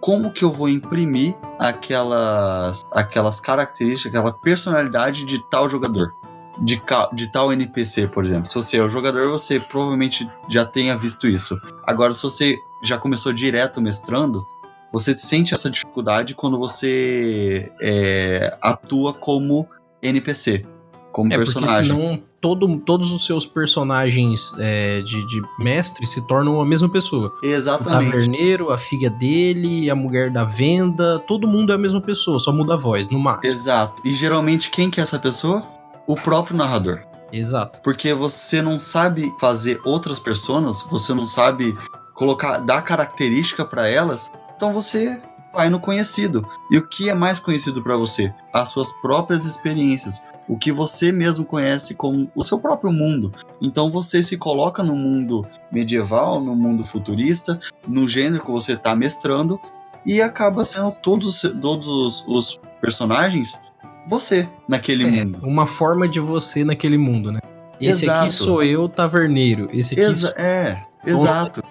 como 0.00 0.32
que 0.32 0.44
eu 0.44 0.50
vou 0.50 0.68
imprimir 0.68 1.34
aquelas 1.58 2.82
aquelas 2.92 3.40
características, 3.40 4.14
aquela 4.14 4.32
personalidade 4.32 5.24
de 5.24 5.38
tal 5.50 5.68
jogador? 5.68 6.12
De, 6.60 6.82
de 7.12 7.30
tal 7.30 7.52
NPC, 7.52 8.08
por 8.08 8.24
exemplo. 8.24 8.46
Se 8.46 8.54
você 8.56 8.78
é 8.78 8.82
o 8.82 8.88
jogador, 8.88 9.30
você 9.30 9.60
provavelmente 9.60 10.28
já 10.48 10.64
tenha 10.64 10.96
visto 10.96 11.28
isso. 11.28 11.56
Agora, 11.86 12.12
se 12.12 12.20
você 12.20 12.56
já 12.82 12.98
começou 12.98 13.32
direto 13.32 13.80
mestrando, 13.80 14.44
você 14.92 15.16
sente 15.16 15.54
essa 15.54 15.70
dificuldade 15.70 16.34
quando 16.34 16.58
você 16.58 17.70
é, 17.80 18.52
atua 18.60 19.14
como 19.14 19.68
NPC, 20.02 20.66
como 21.12 21.32
É, 21.32 21.36
porque 21.36 21.52
personagem. 21.52 21.94
senão 21.94 22.22
todo, 22.40 22.78
todos 22.78 23.12
os 23.12 23.24
seus 23.26 23.44
personagens 23.44 24.54
é, 24.58 25.00
de, 25.00 25.26
de 25.26 25.42
mestre 25.58 26.06
se 26.06 26.26
tornam 26.26 26.60
a 26.60 26.64
mesma 26.64 26.88
pessoa. 26.88 27.32
O 27.42 27.46
Exatamente. 27.46 28.10
taverneiro, 28.10 28.70
a 28.70 28.78
filha 28.78 29.10
dele, 29.10 29.90
a 29.90 29.94
mulher 29.94 30.30
da 30.30 30.44
venda, 30.44 31.18
todo 31.20 31.48
mundo 31.48 31.72
é 31.72 31.74
a 31.74 31.78
mesma 31.78 32.00
pessoa, 32.00 32.38
só 32.38 32.52
muda 32.52 32.74
a 32.74 32.76
voz, 32.76 33.08
no 33.08 33.18
máximo. 33.18 33.54
Exato. 33.54 34.02
E 34.04 34.12
geralmente 34.12 34.70
quem 34.70 34.90
que 34.90 35.00
é 35.00 35.02
essa 35.02 35.18
pessoa? 35.18 35.62
O 36.06 36.14
próprio 36.14 36.56
narrador. 36.56 37.02
Exato. 37.32 37.80
Porque 37.82 38.14
você 38.14 38.62
não 38.62 38.78
sabe 38.78 39.30
fazer 39.38 39.80
outras 39.84 40.18
personas, 40.18 40.82
você 40.82 41.12
não 41.12 41.26
sabe 41.26 41.76
colocar, 42.14 42.58
dar 42.58 42.82
característica 42.82 43.64
pra 43.64 43.86
elas, 43.86 44.30
então 44.56 44.72
você 44.72 45.20
vai 45.52 45.68
no 45.70 45.80
conhecido. 45.80 46.46
E 46.70 46.78
o 46.78 46.86
que 46.88 47.08
é 47.08 47.14
mais 47.14 47.38
conhecido 47.38 47.82
pra 47.82 47.96
você? 47.96 48.32
As 48.52 48.68
suas 48.68 48.92
próprias 49.00 49.44
experiências, 49.46 50.22
o 50.48 50.56
que 50.58 50.70
você 50.72 51.10
mesmo 51.10 51.44
conhece 51.44 51.94
como 51.94 52.30
o 52.34 52.44
seu 52.44 52.58
próprio 52.58 52.92
mundo. 52.92 53.32
Então 53.60 53.90
você 53.90 54.22
se 54.22 54.36
coloca 54.36 54.82
no 54.82 54.94
mundo 54.94 55.46
medieval, 55.72 56.40
no 56.40 56.54
mundo 56.54 56.84
futurista, 56.84 57.58
no 57.86 58.06
gênero 58.06 58.44
que 58.44 58.50
você 58.50 58.72
está 58.74 58.94
mestrando 58.94 59.58
e 60.06 60.20
acaba 60.22 60.64
sendo 60.64 60.92
todos, 61.02 61.26
os- 61.44 61.52
todos 61.60 62.24
os, 62.26 62.58
personagens 62.80 63.60
você 64.06 64.48
naquele 64.68 65.04
É, 65.04 65.24
mundo. 65.24 65.38
uma 65.46 65.66
forma 65.66 66.08
de 66.08 66.20
você 66.20 66.64
naquele 66.64 66.96
mundo, 66.96 67.30
né? 67.32 67.40
Esse 67.80 68.08
aqui 68.08 68.26
Exato. 68.26 68.32
sou 68.44 68.62
eu, 68.62 68.88
taverneiro. 68.88 69.68
Esse 69.72 69.94
aqui 69.94 70.02
Exa- 70.02 70.30
sou 70.34 70.38
é, 70.44 70.82
exato. 71.04 71.62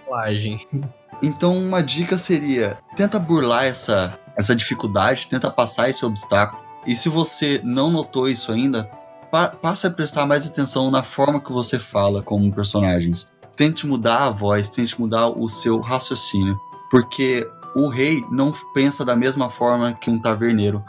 Então, 1.21 1.57
uma 1.57 1.81
dica 1.81 2.17
seria: 2.17 2.77
tenta 2.95 3.19
burlar 3.19 3.65
essa, 3.65 4.17
essa 4.35 4.55
dificuldade, 4.55 5.27
tenta 5.27 5.49
passar 5.49 5.89
esse 5.89 6.05
obstáculo. 6.05 6.61
E 6.85 6.95
se 6.95 7.09
você 7.09 7.59
não 7.63 7.89
notou 7.91 8.29
isso 8.29 8.51
ainda, 8.51 8.89
pa 9.31 9.47
passe 9.49 9.87
a 9.87 9.91
prestar 9.91 10.25
mais 10.25 10.47
atenção 10.47 10.89
na 10.89 11.03
forma 11.03 11.41
que 11.41 11.51
você 11.51 11.79
fala 11.79 12.21
como 12.21 12.53
personagens. 12.53 13.31
Tente 13.55 13.87
mudar 13.87 14.25
a 14.25 14.29
voz, 14.29 14.69
tente 14.69 14.99
mudar 14.99 15.29
o 15.29 15.49
seu 15.49 15.79
raciocínio, 15.79 16.57
porque 16.91 17.47
o 17.75 17.89
rei 17.89 18.23
não 18.31 18.53
pensa 18.73 19.03
da 19.03 19.15
mesma 19.15 19.49
forma 19.49 19.93
que 19.93 20.09
um 20.09 20.19
taverneiro, 20.19 20.83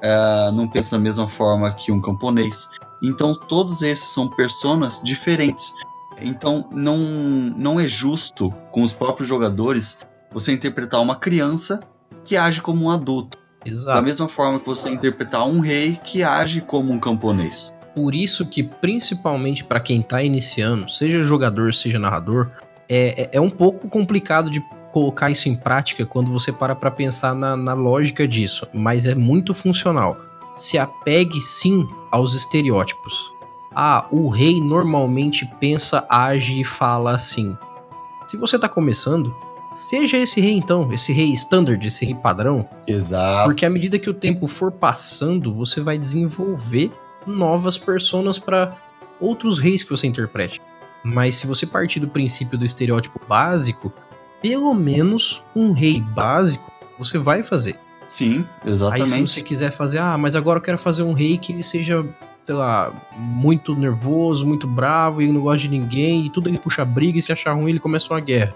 é, 0.00 0.50
não 0.50 0.66
pensa 0.66 0.92
da 0.92 0.98
mesma 0.98 1.28
forma 1.28 1.72
que 1.72 1.92
um 1.92 2.00
camponês. 2.00 2.68
Então, 3.02 3.34
todos 3.34 3.82
esses 3.82 4.10
são 4.10 4.28
personas 4.28 5.00
diferentes. 5.02 5.74
Então 6.20 6.68
não, 6.72 6.98
não 6.98 7.80
é 7.80 7.86
justo 7.86 8.50
com 8.70 8.82
os 8.82 8.92
próprios 8.92 9.28
jogadores 9.28 9.98
você 10.32 10.52
interpretar 10.52 11.00
uma 11.00 11.16
criança 11.16 11.80
que 12.24 12.36
age 12.36 12.60
como 12.60 12.86
um 12.86 12.90
adulto. 12.90 13.38
Da 13.64 13.70
Exato. 13.70 14.02
mesma 14.04 14.28
forma 14.28 14.60
que 14.60 14.66
você 14.66 14.90
interpretar 14.90 15.46
um 15.46 15.60
rei 15.60 15.98
que 16.02 16.22
age 16.22 16.60
como 16.60 16.92
um 16.92 17.00
camponês. 17.00 17.76
Por 17.94 18.14
isso 18.14 18.44
que, 18.46 18.62
principalmente 18.62 19.64
pra 19.64 19.80
quem 19.80 20.02
tá 20.02 20.22
iniciando, 20.22 20.88
seja 20.88 21.24
jogador, 21.24 21.72
seja 21.74 21.98
narrador, 21.98 22.50
é, 22.88 23.22
é, 23.22 23.30
é 23.32 23.40
um 23.40 23.50
pouco 23.50 23.88
complicado 23.88 24.50
de 24.50 24.62
colocar 24.92 25.30
isso 25.30 25.48
em 25.48 25.56
prática 25.56 26.06
quando 26.06 26.30
você 26.30 26.52
para 26.52 26.74
pra 26.74 26.90
pensar 26.90 27.34
na, 27.34 27.56
na 27.56 27.74
lógica 27.74 28.26
disso, 28.26 28.66
mas 28.72 29.06
é 29.06 29.14
muito 29.14 29.52
funcional. 29.52 30.16
Se 30.52 30.78
apegue 30.78 31.40
sim 31.40 31.86
aos 32.10 32.34
estereótipos. 32.34 33.35
Ah, 33.78 34.06
o 34.10 34.30
rei 34.30 34.58
normalmente 34.58 35.44
pensa, 35.60 36.06
age 36.08 36.60
e 36.60 36.64
fala 36.64 37.12
assim. 37.12 37.54
Se 38.26 38.36
você 38.36 38.58
tá 38.58 38.68
começando, 38.68 39.34
seja 39.74 40.16
esse 40.16 40.40
rei 40.40 40.54
então, 40.54 40.90
esse 40.92 41.12
rei 41.12 41.32
standard, 41.34 41.86
esse 41.86 42.04
rei 42.06 42.14
padrão. 42.14 42.66
Exato. 42.86 43.44
Porque 43.44 43.66
à 43.66 43.70
medida 43.70 43.98
que 43.98 44.08
o 44.08 44.14
tempo 44.14 44.46
for 44.46 44.72
passando, 44.72 45.52
você 45.52 45.80
vai 45.80 45.98
desenvolver 45.98 46.90
novas 47.26 47.76
personas 47.76 48.38
para 48.38 48.74
outros 49.20 49.58
reis 49.58 49.82
que 49.82 49.90
você 49.90 50.06
interprete. 50.06 50.60
Mas 51.04 51.36
se 51.36 51.46
você 51.46 51.66
partir 51.66 52.00
do 52.00 52.08
princípio 52.08 52.58
do 52.58 52.64
estereótipo 52.64 53.20
básico, 53.28 53.92
pelo 54.40 54.72
menos 54.74 55.42
um 55.54 55.72
rei 55.72 56.00
básico 56.00 56.72
você 56.98 57.18
vai 57.18 57.42
fazer. 57.42 57.78
Sim, 58.08 58.46
exatamente. 58.64 59.12
Aí 59.14 59.26
se 59.26 59.34
você 59.34 59.42
quiser 59.42 59.70
fazer, 59.70 59.98
ah, 59.98 60.16
mas 60.16 60.34
agora 60.34 60.58
eu 60.58 60.62
quero 60.62 60.78
fazer 60.78 61.02
um 61.02 61.12
rei 61.12 61.36
que 61.36 61.52
ele 61.52 61.62
seja, 61.62 62.04
sei 62.46 62.54
lá, 62.54 62.92
muito 63.16 63.74
nervoso, 63.74 64.46
muito 64.46 64.66
bravo, 64.68 65.20
e 65.20 65.24
ele 65.24 65.32
não 65.32 65.40
gosta 65.40 65.58
de 65.62 65.68
ninguém, 65.68 66.26
e 66.26 66.30
tudo 66.30 66.48
ele 66.48 66.58
puxa 66.58 66.84
briga, 66.84 67.18
e 67.18 67.22
se 67.22 67.32
achar 67.32 67.52
ruim 67.54 67.70
ele 67.70 67.80
começa 67.80 68.12
uma 68.14 68.20
guerra. 68.20 68.54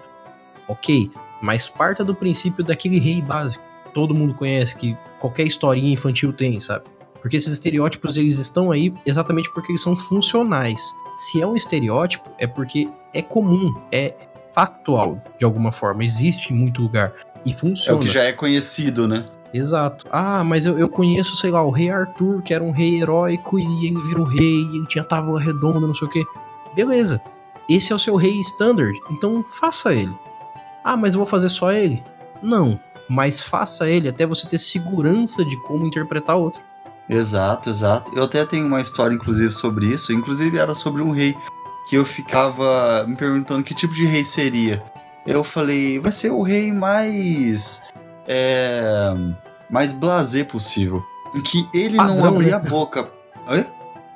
Ok, 0.68 1.10
mas 1.42 1.66
parta 1.66 2.04
do 2.04 2.14
princípio 2.14 2.62
daquele 2.64 2.98
rei 3.00 3.20
básico. 3.20 3.64
que 3.86 3.92
Todo 3.92 4.14
mundo 4.14 4.32
conhece, 4.34 4.76
que 4.76 4.96
qualquer 5.18 5.44
historinha 5.44 5.92
infantil 5.92 6.32
tem, 6.32 6.60
sabe? 6.60 6.84
Porque 7.20 7.36
esses 7.36 7.52
estereótipos 7.52 8.16
eles 8.16 8.38
estão 8.38 8.70
aí 8.70 8.94
exatamente 9.04 9.52
porque 9.52 9.72
eles 9.72 9.82
são 9.82 9.96
funcionais. 9.96 10.80
Se 11.16 11.42
é 11.42 11.46
um 11.46 11.56
estereótipo, 11.56 12.30
é 12.38 12.46
porque 12.46 12.88
é 13.12 13.20
comum, 13.20 13.74
é 13.92 14.14
factual 14.54 15.22
de 15.38 15.44
alguma 15.44 15.70
forma, 15.72 16.04
existe 16.04 16.52
em 16.52 16.56
muito 16.56 16.80
lugar 16.80 17.12
e 17.44 17.50
É 17.50 17.52
funciona. 17.52 17.98
o 17.98 18.00
que 18.00 18.08
já 18.08 18.22
é 18.22 18.32
conhecido, 18.32 19.06
né? 19.08 19.24
Exato. 19.52 20.06
Ah, 20.10 20.44
mas 20.44 20.64
eu, 20.66 20.78
eu 20.78 20.88
conheço, 20.88 21.36
sei 21.36 21.50
lá, 21.50 21.62
o 21.62 21.70
rei 21.70 21.90
Arthur, 21.90 22.42
que 22.42 22.54
era 22.54 22.62
um 22.62 22.70
rei 22.70 23.00
heróico 23.00 23.58
e 23.58 23.86
ele 23.86 24.00
virou 24.02 24.24
rei, 24.24 24.62
e 24.62 24.76
ele 24.76 24.86
tinha 24.86 25.04
tábua 25.04 25.40
redonda, 25.40 25.86
não 25.86 25.94
sei 25.94 26.06
o 26.06 26.10
quê. 26.10 26.24
Beleza. 26.74 27.20
Esse 27.68 27.92
é 27.92 27.94
o 27.94 27.98
seu 27.98 28.16
rei 28.16 28.38
standard, 28.40 28.98
então 29.10 29.44
faça 29.44 29.94
ele. 29.94 30.12
Ah, 30.84 30.96
mas 30.96 31.14
eu 31.14 31.18
vou 31.18 31.26
fazer 31.26 31.48
só 31.48 31.72
ele? 31.72 32.02
Não. 32.42 32.78
Mas 33.08 33.40
faça 33.40 33.88
ele 33.88 34.08
até 34.08 34.24
você 34.24 34.46
ter 34.46 34.58
segurança 34.58 35.44
de 35.44 35.56
como 35.62 35.86
interpretar 35.86 36.36
outro. 36.36 36.62
Exato, 37.08 37.68
exato. 37.70 38.12
Eu 38.14 38.24
até 38.24 38.44
tenho 38.44 38.66
uma 38.66 38.80
história, 38.80 39.14
inclusive, 39.14 39.50
sobre 39.50 39.86
isso. 39.86 40.12
Inclusive, 40.12 40.58
era 40.58 40.74
sobre 40.74 41.02
um 41.02 41.10
rei 41.10 41.36
que 41.88 41.96
eu 41.96 42.04
ficava 42.04 43.04
me 43.06 43.16
perguntando 43.16 43.64
que 43.64 43.74
tipo 43.74 43.92
de 43.92 44.04
rei 44.04 44.24
seria. 44.24 44.82
Eu 45.26 45.42
falei, 45.42 45.98
vai 45.98 46.12
ser 46.12 46.30
o 46.30 46.42
rei 46.42 46.72
mais. 46.72 47.82
É, 48.32 49.12
mais 49.68 49.92
blasé 49.92 50.44
possível. 50.44 51.02
Em 51.34 51.42
que 51.42 51.68
ele 51.74 51.96
não 51.96 52.06
Padrão, 52.06 52.26
abria 52.28 52.58
né? 52.58 52.66
a 52.66 52.70
boca. 52.70 53.10
Oi? 53.48 53.66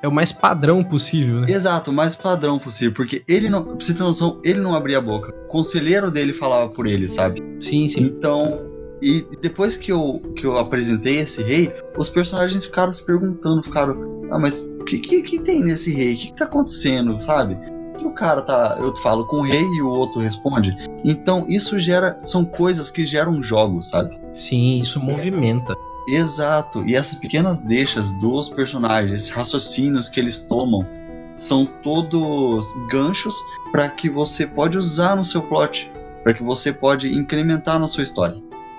É 0.02 0.06
o 0.06 0.12
mais 0.12 0.30
padrão 0.30 0.84
possível, 0.84 1.40
né? 1.40 1.50
Exato, 1.50 1.90
o 1.90 1.94
mais 1.94 2.14
padrão 2.14 2.58
possível. 2.58 2.94
Porque 2.94 3.24
ele 3.26 3.48
não. 3.48 3.64
Pra 3.64 3.74
você 3.74 3.92
ter 3.92 4.02
noção, 4.02 4.38
ele 4.44 4.60
não 4.60 4.74
abria 4.74 4.98
a 4.98 5.00
boca. 5.00 5.34
O 5.46 5.48
conselheiro 5.48 6.10
dele 6.10 6.32
falava 6.32 6.70
por 6.70 6.86
ele, 6.86 7.08
sabe? 7.08 7.42
Sim, 7.58 7.88
sim. 7.88 8.02
Então, 8.02 8.62
e 9.00 9.26
depois 9.40 9.76
que 9.76 9.90
eu, 9.90 10.20
que 10.36 10.46
eu 10.46 10.58
apresentei 10.58 11.16
esse 11.16 11.42
rei, 11.42 11.72
os 11.96 12.08
personagens 12.08 12.64
ficaram 12.66 12.92
se 12.92 13.04
perguntando, 13.04 13.62
ficaram, 13.62 14.28
ah, 14.30 14.38
mas 14.38 14.68
o 14.80 14.84
que, 14.84 14.98
que, 14.98 15.22
que 15.22 15.40
tem 15.40 15.64
nesse 15.64 15.92
rei? 15.92 16.12
O 16.12 16.16
que, 16.16 16.26
que 16.28 16.36
tá 16.36 16.44
acontecendo, 16.44 17.18
sabe? 17.18 17.58
Que 17.96 18.06
o 18.06 18.12
cara 18.12 18.42
tá, 18.42 18.76
eu 18.80 18.94
falo 18.96 19.24
com 19.24 19.36
o 19.36 19.42
rei 19.42 19.62
e 19.62 19.82
o 19.82 19.88
outro 19.88 20.20
responde. 20.20 20.76
Então, 21.04 21.44
isso 21.46 21.78
gera, 21.78 22.18
são 22.22 22.44
coisas 22.44 22.90
que 22.90 23.04
geram 23.04 23.42
jogos, 23.42 23.88
sabe? 23.88 24.18
Sim, 24.34 24.80
isso 24.80 25.00
movimenta. 25.00 25.76
Exato, 26.08 26.84
e 26.84 26.94
essas 26.94 27.14
pequenas 27.14 27.60
deixas 27.60 28.12
dos 28.12 28.48
personagens, 28.48 29.12
esses 29.12 29.30
raciocínios 29.30 30.08
que 30.08 30.20
eles 30.20 30.38
tomam, 30.38 30.86
são 31.34 31.64
todos 31.64 32.74
ganchos 32.90 33.34
para 33.72 33.88
que 33.88 34.10
você 34.10 34.46
pode 34.46 34.76
usar 34.76 35.16
no 35.16 35.24
seu 35.24 35.42
plot, 35.42 35.90
para 36.22 36.34
que 36.34 36.42
você 36.42 36.72
pode 36.72 37.12
incrementar 37.12 37.78
na 37.78 37.86
sua 37.86 38.02
história. 38.02 38.36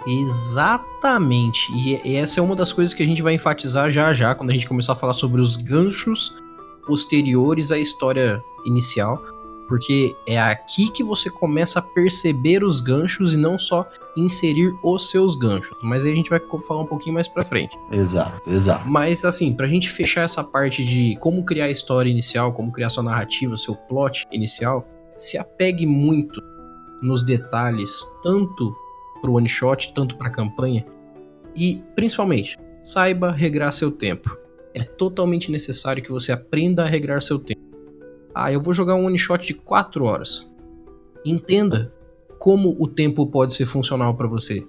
Exatamente. 0.07 1.71
E 1.73 1.99
e 2.05 2.15
essa 2.15 2.39
é 2.39 2.43
uma 2.43 2.55
das 2.55 2.71
coisas 2.71 2.93
que 2.93 3.01
a 3.01 3.05
gente 3.05 3.21
vai 3.21 3.33
enfatizar 3.33 3.91
já 3.91 4.13
já 4.13 4.35
quando 4.35 4.51
a 4.51 4.53
gente 4.53 4.67
começar 4.67 4.93
a 4.93 4.95
falar 4.95 5.13
sobre 5.13 5.41
os 5.41 5.57
ganchos 5.57 6.35
posteriores 6.85 7.71
à 7.71 7.79
história 7.79 8.43
inicial, 8.65 9.21
porque 9.67 10.15
é 10.27 10.39
aqui 10.39 10.91
que 10.91 11.03
você 11.03 11.29
começa 11.29 11.79
a 11.79 11.81
perceber 11.81 12.63
os 12.63 12.79
ganchos 12.79 13.33
e 13.33 13.37
não 13.37 13.57
só 13.57 13.87
inserir 14.15 14.71
os 14.83 15.09
seus 15.09 15.35
ganchos. 15.35 15.75
Mas 15.81 16.05
aí 16.05 16.11
a 16.11 16.15
gente 16.15 16.29
vai 16.29 16.39
falar 16.67 16.81
um 16.81 16.85
pouquinho 16.85 17.15
mais 17.15 17.27
pra 17.27 17.43
frente. 17.43 17.75
Exato, 17.91 18.47
exato. 18.49 18.87
Mas 18.87 19.25
assim, 19.25 19.53
pra 19.53 19.67
gente 19.67 19.89
fechar 19.89 20.21
essa 20.21 20.43
parte 20.43 20.85
de 20.85 21.17
como 21.19 21.43
criar 21.43 21.65
a 21.65 21.71
história 21.71 22.09
inicial, 22.09 22.53
como 22.53 22.71
criar 22.71 22.89
sua 22.89 23.03
narrativa, 23.03 23.57
seu 23.57 23.75
plot 23.75 24.25
inicial, 24.31 24.87
se 25.17 25.37
apegue 25.37 25.85
muito 25.85 26.41
nos 27.01 27.23
detalhes, 27.23 28.05
tanto 28.21 28.75
pro 29.21 29.33
one 29.33 29.49
shot, 29.49 29.93
tanto 29.93 30.15
pra 30.15 30.29
campanha, 30.29 30.85
e 31.55 31.81
principalmente, 31.95 32.57
saiba 32.83 33.31
regrar 33.31 33.71
seu 33.71 33.91
tempo. 33.91 34.37
É 34.75 34.83
totalmente 34.83 35.49
necessário 35.49 36.03
que 36.03 36.11
você 36.11 36.33
aprenda 36.33 36.83
a 36.83 36.85
regrar 36.85 37.21
seu 37.21 37.39
tempo. 37.39 37.61
Ah, 38.33 38.51
eu 38.51 38.59
vou 38.59 38.73
jogar 38.73 38.95
um 38.95 39.05
one 39.05 39.17
shot 39.17 39.47
de 39.47 39.53
4 39.53 40.03
horas. 40.03 40.53
Entenda 41.23 41.93
como 42.37 42.75
o 42.77 42.85
tempo 42.85 43.25
pode 43.25 43.53
ser 43.53 43.65
funcional 43.65 44.15
pra 44.15 44.27
você. 44.27 44.67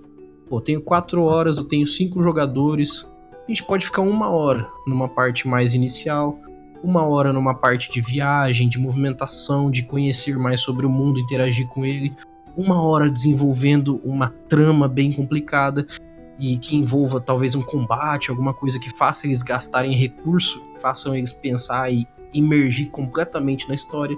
Pô, 0.48 0.60
tenho 0.60 0.80
4 0.80 1.20
horas, 1.24 1.58
eu 1.58 1.64
tenho 1.64 1.84
5 1.84 2.22
jogadores, 2.22 3.10
a 3.32 3.50
gente 3.50 3.64
pode 3.64 3.84
ficar 3.84 4.02
uma 4.02 4.30
hora 4.30 4.68
numa 4.86 5.08
parte 5.08 5.48
mais 5.48 5.74
inicial, 5.74 6.38
uma 6.84 7.04
hora 7.04 7.32
numa 7.32 7.54
parte 7.54 7.90
de 7.90 8.00
viagem, 8.00 8.68
de 8.68 8.78
movimentação, 8.78 9.72
de 9.72 9.82
conhecer 9.82 10.38
mais 10.38 10.60
sobre 10.60 10.86
o 10.86 10.90
mundo, 10.90 11.18
interagir 11.18 11.66
com 11.66 11.84
ele, 11.84 12.14
uma 12.56 12.80
hora 12.80 13.10
desenvolvendo 13.10 14.00
uma 14.04 14.28
trama 14.28 14.86
bem 14.86 15.12
complicada 15.12 15.84
e 16.38 16.58
que 16.58 16.76
envolva 16.76 17.20
talvez 17.20 17.54
um 17.54 17.62
combate, 17.62 18.30
alguma 18.30 18.52
coisa 18.52 18.78
que 18.78 18.90
faça 18.90 19.26
eles 19.26 19.42
gastarem 19.42 19.92
recurso, 19.92 20.62
façam 20.80 21.14
eles 21.14 21.32
pensar 21.32 21.92
e 21.92 22.06
imergir 22.32 22.90
completamente 22.90 23.68
na 23.68 23.74
história. 23.74 24.16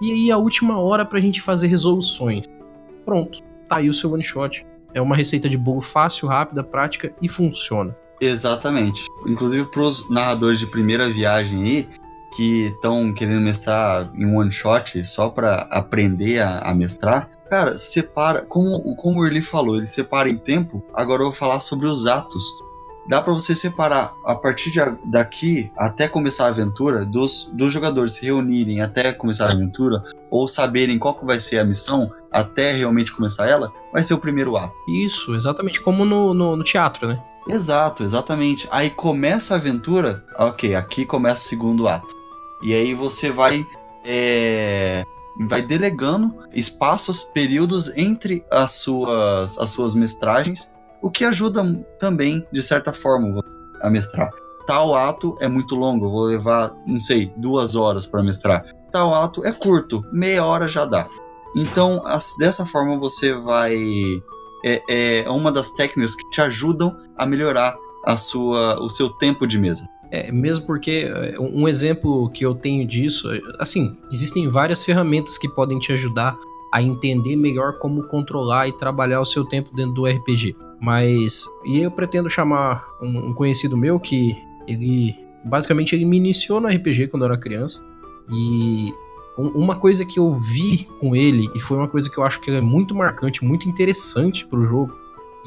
E 0.00 0.12
aí 0.12 0.30
a 0.30 0.36
última 0.36 0.78
hora 0.78 1.04
pra 1.04 1.20
gente 1.20 1.40
fazer 1.40 1.68
resoluções. 1.68 2.46
Pronto, 3.04 3.40
tá 3.68 3.76
aí 3.76 3.88
o 3.88 3.94
seu 3.94 4.12
one 4.12 4.22
shot. 4.22 4.66
É 4.92 5.00
uma 5.00 5.16
receita 5.16 5.48
de 5.48 5.56
bolo 5.56 5.80
fácil, 5.80 6.28
rápida, 6.28 6.62
prática 6.62 7.12
e 7.20 7.28
funciona. 7.28 7.96
Exatamente. 8.20 9.04
Inclusive 9.26 9.66
pros 9.70 10.08
narradores 10.08 10.58
de 10.58 10.66
primeira 10.66 11.08
viagem 11.08 11.62
aí, 11.62 11.88
que 12.34 12.66
estão 12.66 13.12
querendo 13.12 13.40
mestrar 13.40 14.10
em 14.14 14.26
one 14.26 14.50
shot 14.50 15.04
só 15.04 15.28
pra 15.28 15.68
aprender 15.70 16.40
a, 16.40 16.58
a 16.58 16.74
mestrar, 16.74 17.30
cara, 17.48 17.78
separa, 17.78 18.42
como, 18.42 18.96
como 18.96 19.20
o 19.20 19.24
Early 19.24 19.40
falou, 19.40 19.76
ele 19.76 19.86
separa 19.86 20.28
em 20.28 20.36
tempo, 20.36 20.82
agora 20.92 21.22
eu 21.22 21.26
vou 21.26 21.32
falar 21.32 21.60
sobre 21.60 21.86
os 21.86 22.06
atos. 22.06 22.44
Dá 23.06 23.20
pra 23.20 23.34
você 23.34 23.54
separar 23.54 24.14
a 24.24 24.34
partir 24.34 24.70
de, 24.70 24.80
daqui 25.04 25.70
até 25.76 26.08
começar 26.08 26.46
a 26.46 26.48
aventura, 26.48 27.04
dos, 27.04 27.50
dos 27.52 27.72
jogadores 27.72 28.12
se 28.12 28.24
reunirem 28.24 28.80
até 28.80 29.12
começar 29.12 29.46
a 29.46 29.52
aventura, 29.52 30.02
ou 30.30 30.48
saberem 30.48 30.98
qual 30.98 31.14
que 31.14 31.24
vai 31.24 31.38
ser 31.38 31.58
a 31.58 31.64
missão 31.64 32.10
até 32.32 32.72
realmente 32.72 33.12
começar 33.12 33.46
ela, 33.46 33.70
vai 33.92 34.02
ser 34.02 34.14
o 34.14 34.18
primeiro 34.18 34.56
ato. 34.56 34.74
Isso, 34.88 35.34
exatamente 35.34 35.80
como 35.80 36.04
no, 36.04 36.32
no, 36.32 36.56
no 36.56 36.64
teatro, 36.64 37.06
né? 37.06 37.22
Exato, 37.46 38.02
exatamente. 38.02 38.66
Aí 38.70 38.88
começa 38.88 39.54
a 39.54 39.58
aventura, 39.58 40.24
ok, 40.38 40.74
aqui 40.74 41.04
começa 41.04 41.44
o 41.44 41.48
segundo 41.48 41.86
ato. 41.86 42.23
E 42.64 42.72
aí 42.74 42.94
você 42.94 43.30
vai 43.30 43.64
é, 44.04 45.04
vai 45.48 45.62
delegando 45.62 46.34
espaços, 46.52 47.22
períodos 47.24 47.94
entre 47.96 48.44
as 48.50 48.72
suas 48.72 49.58
as 49.58 49.70
suas 49.70 49.94
mestragens, 49.94 50.70
o 51.02 51.10
que 51.10 51.24
ajuda 51.24 51.62
também 51.98 52.46
de 52.52 52.62
certa 52.62 52.92
forma 52.92 53.40
a 53.82 53.90
mestrar. 53.90 54.30
Tal 54.66 54.94
ato 54.94 55.36
é 55.40 55.48
muito 55.48 55.74
longo, 55.74 56.06
eu 56.06 56.10
vou 56.10 56.24
levar, 56.24 56.74
não 56.86 56.98
sei, 56.98 57.30
duas 57.36 57.74
horas 57.76 58.06
para 58.06 58.22
mestrar. 58.22 58.64
Tal 58.90 59.12
ato 59.14 59.44
é 59.44 59.52
curto, 59.52 60.02
meia 60.10 60.44
hora 60.44 60.66
já 60.66 60.86
dá. 60.86 61.06
Então, 61.54 62.00
as- 62.06 62.34
dessa 62.38 62.64
forma 62.64 62.98
você 62.98 63.34
vai 63.34 63.76
é, 64.64 65.22
é 65.24 65.30
uma 65.30 65.52
das 65.52 65.70
técnicas 65.72 66.14
que 66.14 66.28
te 66.30 66.40
ajudam 66.40 66.96
a 67.18 67.26
melhorar 67.26 67.76
a 68.06 68.16
sua, 68.16 68.80
o 68.82 68.88
seu 68.88 69.10
tempo 69.10 69.46
de 69.46 69.58
mesa. 69.58 69.86
É, 70.14 70.30
mesmo 70.30 70.64
porque 70.64 71.08
é, 71.08 71.34
um 71.40 71.66
exemplo 71.66 72.30
que 72.30 72.46
eu 72.46 72.54
tenho 72.54 72.86
disso, 72.86 73.32
é, 73.32 73.40
assim, 73.58 73.96
existem 74.12 74.48
várias 74.48 74.84
ferramentas 74.84 75.36
que 75.36 75.48
podem 75.48 75.76
te 75.80 75.92
ajudar 75.92 76.38
a 76.72 76.80
entender 76.80 77.34
melhor 77.34 77.78
como 77.78 78.04
controlar 78.04 78.68
e 78.68 78.76
trabalhar 78.76 79.20
o 79.20 79.24
seu 79.24 79.44
tempo 79.44 79.74
dentro 79.74 79.92
do 79.92 80.06
RPG. 80.06 80.54
Mas, 80.80 81.44
e 81.64 81.80
eu 81.80 81.90
pretendo 81.90 82.30
chamar 82.30 82.84
um, 83.02 83.32
conhecido 83.34 83.76
meu 83.76 83.98
que 83.98 84.36
ele, 84.68 85.14
basicamente, 85.44 85.94
ele 85.96 86.04
me 86.04 86.16
iniciou 86.16 86.60
no 86.60 86.68
RPG 86.68 87.08
quando 87.08 87.22
eu 87.24 87.30
era 87.32 87.38
criança 87.38 87.82
e 88.30 88.92
Um- 89.36 89.48
Uma 89.48 89.74
coisa 89.74 90.04
que 90.04 90.16
eu 90.16 90.30
vi 90.30 90.86
com 91.00 91.16
ele, 91.16 91.50
e 91.56 91.58
foi 91.58 91.76
uma 91.76 91.88
coisa 91.88 92.08
que 92.08 92.16
eu 92.16 92.22
acho 92.22 92.40
que 92.40 92.52
é 92.52 92.60
muito 92.60 92.94
marcante, 92.94 93.44
muito 93.44 93.68
interessante 93.68 94.46
pro 94.46 94.64
jogo, 94.64 94.94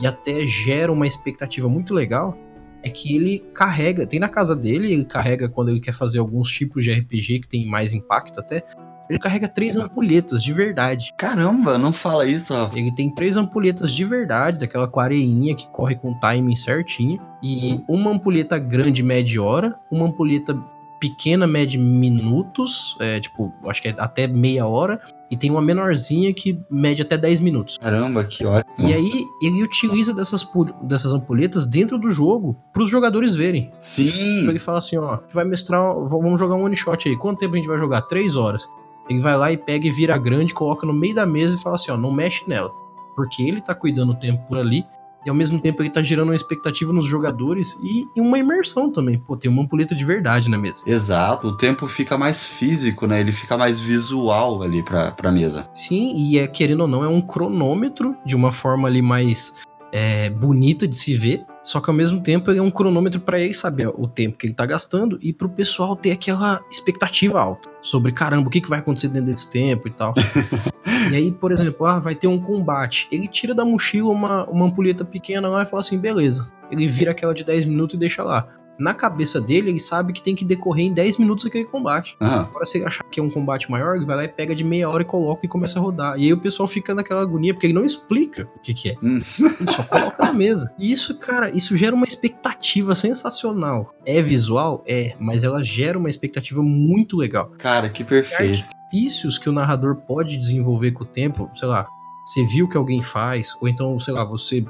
e 0.01 0.05
até 0.05 0.45
gera 0.45 0.91
uma 0.91 1.07
expectativa 1.07 1.70
muito 1.70 1.93
legal, 1.93 2.38
é 2.84 2.89
que 2.89 3.15
ele 3.15 3.39
carrega, 3.53 4.05
tem 4.05 4.19
na 4.19 4.30
casa 4.30 4.55
dele, 4.55 4.93
ele 4.93 5.05
carrega 5.05 5.49
quando 5.49 5.69
ele 5.69 5.80
quer 5.80 5.93
fazer 5.93 6.19
alguns 6.19 6.49
tipos 6.51 6.84
de 6.84 6.91
RPG 6.91 7.39
que 7.39 7.47
tem 7.47 7.65
mais 7.65 7.93
impacto 7.93 8.39
até, 8.39 8.63
ele 9.09 9.19
carrega 9.19 9.47
três 9.47 9.78
ampulhetas 9.78 10.43
de 10.43 10.51
verdade. 10.51 11.13
Caramba, 11.17 11.78
não 11.78 11.93
fala 11.93 12.25
isso, 12.25 12.53
Rafa. 12.53 12.78
Ele 12.78 12.93
tem 12.93 13.13
três 13.13 13.38
ampulhetas 13.38 13.93
de 13.93 14.03
verdade, 14.03 14.59
daquela 14.59 14.88
com 14.88 14.99
areinha 14.99 15.55
que 15.55 15.69
corre 15.69 15.95
com 15.95 16.11
o 16.11 16.19
timing 16.19 16.55
certinho. 16.55 17.19
E 17.41 17.80
uma 17.88 18.11
ampulheta 18.11 18.59
grande 18.59 19.01
mede 19.01 19.39
hora, 19.39 19.80
uma 19.89 20.07
ampulheta 20.07 20.53
pequena 21.00 21.48
mede 21.48 21.78
minutos, 21.78 22.98
é, 23.00 23.20
tipo, 23.20 23.54
acho 23.66 23.82
que 23.82 23.89
é 23.89 23.95
até 23.98 24.28
meia 24.28 24.66
hora. 24.66 25.00
E 25.30 25.36
tem 25.36 25.52
uma 25.52 25.62
menorzinha 25.62 26.34
que 26.34 26.58
mede 26.70 27.02
até 27.02 27.18
10 27.18 27.41
minutos. 27.41 27.78
Caramba, 27.78 28.24
que 28.24 28.45
ótimo. 28.45 28.74
E 28.80 28.93
aí 28.93 29.26
ele 29.41 29.62
utiliza 29.62 30.14
dessas, 30.14 30.48
dessas 30.84 31.12
ampulhetas 31.12 31.66
dentro 31.66 31.98
do 31.98 32.10
jogo 32.10 32.56
para 32.72 32.82
os 32.82 32.89
jogadores 32.89 33.36
verem. 33.36 33.70
Sim. 33.82 34.48
Ele 34.48 34.58
fala 34.58 34.78
assim, 34.78 34.98
ó, 34.98 35.20
vai 35.34 35.43
mestrar, 35.43 35.82
vamos 36.06 36.39
jogar 36.39 36.56
um 36.56 36.64
one 36.64 36.76
shot 36.76 37.10
aí. 37.10 37.18
Quanto 37.18 37.39
tempo 37.39 37.56
a 37.56 37.58
gente 37.58 37.68
vai 37.68 37.78
jogar? 37.78 38.04
Três 38.04 38.38
horas. 38.38 38.70
Ele 39.10 39.20
vai 39.20 39.38
lá 39.38 39.52
e 39.52 39.58
pega 39.58 39.86
e 39.86 39.91
vira 39.91 40.18
grande, 40.18 40.54
coloca 40.54 40.88
no 40.88 40.93
meio 40.93 41.16
da 41.16 41.26
mesa 41.26 41.56
e 41.56 41.62
fala 41.62 41.76
assim, 41.76 41.91
ó, 41.91 41.98
não 41.98 42.12
mexe 42.12 42.43
nela. 42.48 42.72
Porque 43.16 43.43
ele 43.43 43.60
tá 43.60 43.76
cuidando 43.76 44.12
o 44.12 44.16
tempo 44.16 44.45
por 44.48 44.58
ali 44.58 44.86
e 45.28 45.30
ao 45.30 45.36
mesmo 45.36 45.59
tempo 45.59 45.82
ele 45.84 45.89
tá 45.89 46.01
gerando 46.01 46.30
uma 46.30 46.36
expectativa 46.36 46.93
nos 46.93 47.05
jogadores 47.05 47.78
e, 47.84 48.07
e 48.15 48.21
uma 48.21 48.39
imersão 48.39 48.89
também. 48.89 49.19
Pô, 49.19 49.36
tem 49.36 49.51
uma 49.51 49.61
ampulheta 49.61 49.93
de 49.93 50.05
verdade 50.05 50.49
na 50.49 50.57
mesa. 50.57 50.84
Exato, 50.88 51.49
o 51.49 51.57
tempo 51.57 51.88
fica 51.89 52.17
mais 52.17 52.45
físico, 52.45 53.05
né? 53.05 53.19
Ele 53.19 53.34
fica 53.34 53.57
mais 53.57 53.80
visual 53.80 54.63
ali 54.63 54.82
pra, 54.82 55.11
pra 55.11 55.30
mesa. 55.30 55.69
Sim, 55.73 56.13
e 56.15 56.39
é, 56.39 56.47
querendo 56.47 56.82
ou 56.82 56.88
não, 56.88 57.03
é 57.03 57.09
um 57.09 57.19
cronômetro 57.19 58.15
de 58.25 58.38
uma 58.38 58.53
forma 58.53 58.88
ali 58.88 59.01
mais 59.01 59.55
é, 59.92 60.30
bonita 60.30 60.88
de 60.88 60.96
se 60.96 61.14
ver. 61.14 61.46
Só 61.62 61.82
que 61.82 61.90
ao 61.90 61.96
mesmo 61.96 62.22
tempo 62.22 62.50
ele 62.50 62.60
é 62.60 62.62
um 62.62 62.72
cronômetro 62.72 63.20
para 63.20 63.40
ele 63.40 63.54
saber 63.54 63.90
o 63.90 64.08
tempo 64.08 64.38
que 64.38 64.48
ele 64.48 64.54
tá 64.54 64.66
gastando 64.66 65.20
e 65.22 65.34
pro 65.34 65.50
pessoal 65.50 65.96
ter 65.96 66.12
aquela 66.12 66.62
expectativa 66.72 67.42
alta 67.42 67.70
sobre 67.82 68.14
caramba, 68.14 68.48
o 68.48 68.50
que, 68.50 68.62
que 68.62 68.70
vai 68.70 68.80
acontecer 68.80 69.10
dentro 69.10 69.28
desse 69.28 69.50
tempo 69.50 69.88
e 69.88 69.92
tal. 69.92 70.14
e 71.12 71.16
aí, 71.16 71.32
por 71.32 71.52
exemplo, 71.52 71.86
ah, 71.86 72.00
vai 72.00 72.16
ter 72.16 72.28
um 72.28 72.40
combate. 72.40 73.08
Ele 73.12 73.28
tira 73.28 73.54
da 73.54 73.66
mochila 73.66 74.12
uma, 74.12 74.46
uma 74.50 74.66
ampulheta 74.66 75.04
pequena 75.04 75.50
lá 75.50 75.64
e 75.64 75.66
fala 75.66 75.82
assim: 75.82 75.98
beleza. 75.98 76.50
Ele 76.72 76.88
vira 76.88 77.12
aquela 77.12 77.34
de 77.34 77.44
10 77.44 77.66
minutos 77.66 77.96
e 77.96 78.00
deixa 78.00 78.24
lá. 78.24 78.48
Na 78.80 78.93
cabeça 78.93 79.41
dele, 79.41 79.69
ele 79.69 79.80
sabe 79.80 80.13
que 80.13 80.21
tem 80.21 80.36
que 80.36 80.45
decorrer 80.45 80.86
em 80.86 80.93
10 80.93 81.17
minutos 81.17 81.45
aquele 81.45 81.65
combate. 81.65 82.15
Aham. 82.21 82.47
Agora, 82.49 82.65
se 82.65 82.78
ele 82.78 82.86
achar 82.86 83.03
que 83.05 83.19
é 83.19 83.23
um 83.23 83.30
combate 83.30 83.69
maior, 83.69 83.95
ele 83.95 84.05
vai 84.05 84.15
lá 84.15 84.23
e 84.23 84.28
pega 84.28 84.53
de 84.55 84.63
meia 84.63 84.89
hora 84.89 85.01
e 85.01 85.05
coloca 85.05 85.45
e 85.45 85.49
começa 85.49 85.80
a 85.80 85.82
rodar. 85.82 86.17
E 86.17 86.25
aí 86.25 86.34
o 86.34 86.38
pessoal 86.38 86.67
fica 86.67 86.93
naquela 86.93 87.21
agonia, 87.21 87.53
porque 87.53 87.67
ele 87.67 87.73
não 87.73 87.86
explica 87.86 88.49
o 88.55 88.59
que, 88.59 88.73
que 88.73 88.89
é. 88.89 88.95
Hum. 89.01 89.21
Ele 89.39 89.71
só 89.71 89.84
coloca 89.84 90.23
na 90.23 90.34
mesa. 90.34 90.73
E 90.78 90.91
isso, 90.91 91.17
cara, 91.17 91.49
isso 91.49 91.75
gera 91.75 91.95
uma 91.95 92.05
expectativa 92.05 92.95
sensacional. 92.95 93.93
É 94.05 94.21
visual? 94.21 94.84
É, 94.88 95.15
mas 95.19 95.43
ela 95.43 95.63
gera 95.63 95.97
uma 95.97 96.09
expectativa 96.09 96.61
muito 96.61 97.17
legal. 97.17 97.51
Cara, 97.57 97.89
que 97.89 98.03
perfeito. 98.03 98.63
Artifícios 98.88 99.38
que 99.38 99.49
o 99.49 99.51
narrador 99.51 99.95
pode 99.95 100.38
desenvolver 100.38 100.91
com 100.91 101.03
o 101.03 101.07
tempo, 101.07 101.49
sei 101.55 101.67
lá, 101.67 101.88
você 102.25 102.45
viu 102.45 102.67
que 102.67 102.78
alguém 102.78 103.01
faz, 103.01 103.55
ou 103.61 103.67
então, 103.67 103.97
sei 103.97 104.13
lá, 104.13 104.23
você 104.23 104.65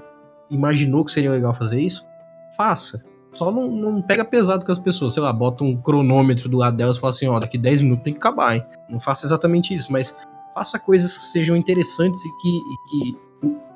imaginou 0.49 1.03
que 1.03 1.11
seria 1.11 1.31
legal 1.31 1.53
fazer 1.53 1.81
isso, 1.81 2.05
faça. 2.55 3.03
Só 3.37 3.51
não, 3.51 3.67
não 3.67 4.01
pega 4.01 4.25
pesado 4.25 4.65
com 4.65 4.71
as 4.71 4.79
pessoas, 4.79 5.13
sei 5.13 5.21
lá, 5.21 5.31
bota 5.31 5.63
um 5.63 5.79
cronômetro 5.79 6.49
do 6.49 6.57
lado 6.57 6.75
delas 6.75 6.97
e 6.97 6.99
fala 6.99 7.11
assim, 7.11 7.27
ó, 7.27 7.39
daqui 7.39 7.55
10 7.55 7.81
minutos 7.81 8.03
tem 8.03 8.13
que 8.13 8.19
acabar, 8.19 8.55
hein? 8.55 8.65
Não 8.89 8.99
faça 8.99 9.27
exatamente 9.27 9.75
isso, 9.75 9.91
mas 9.91 10.17
faça 10.55 10.79
coisas 10.79 11.15
que 11.15 11.23
sejam 11.23 11.55
interessantes 11.55 12.25
e 12.25 12.29
que, 12.37 12.49
e 12.49 12.89
que 12.89 13.27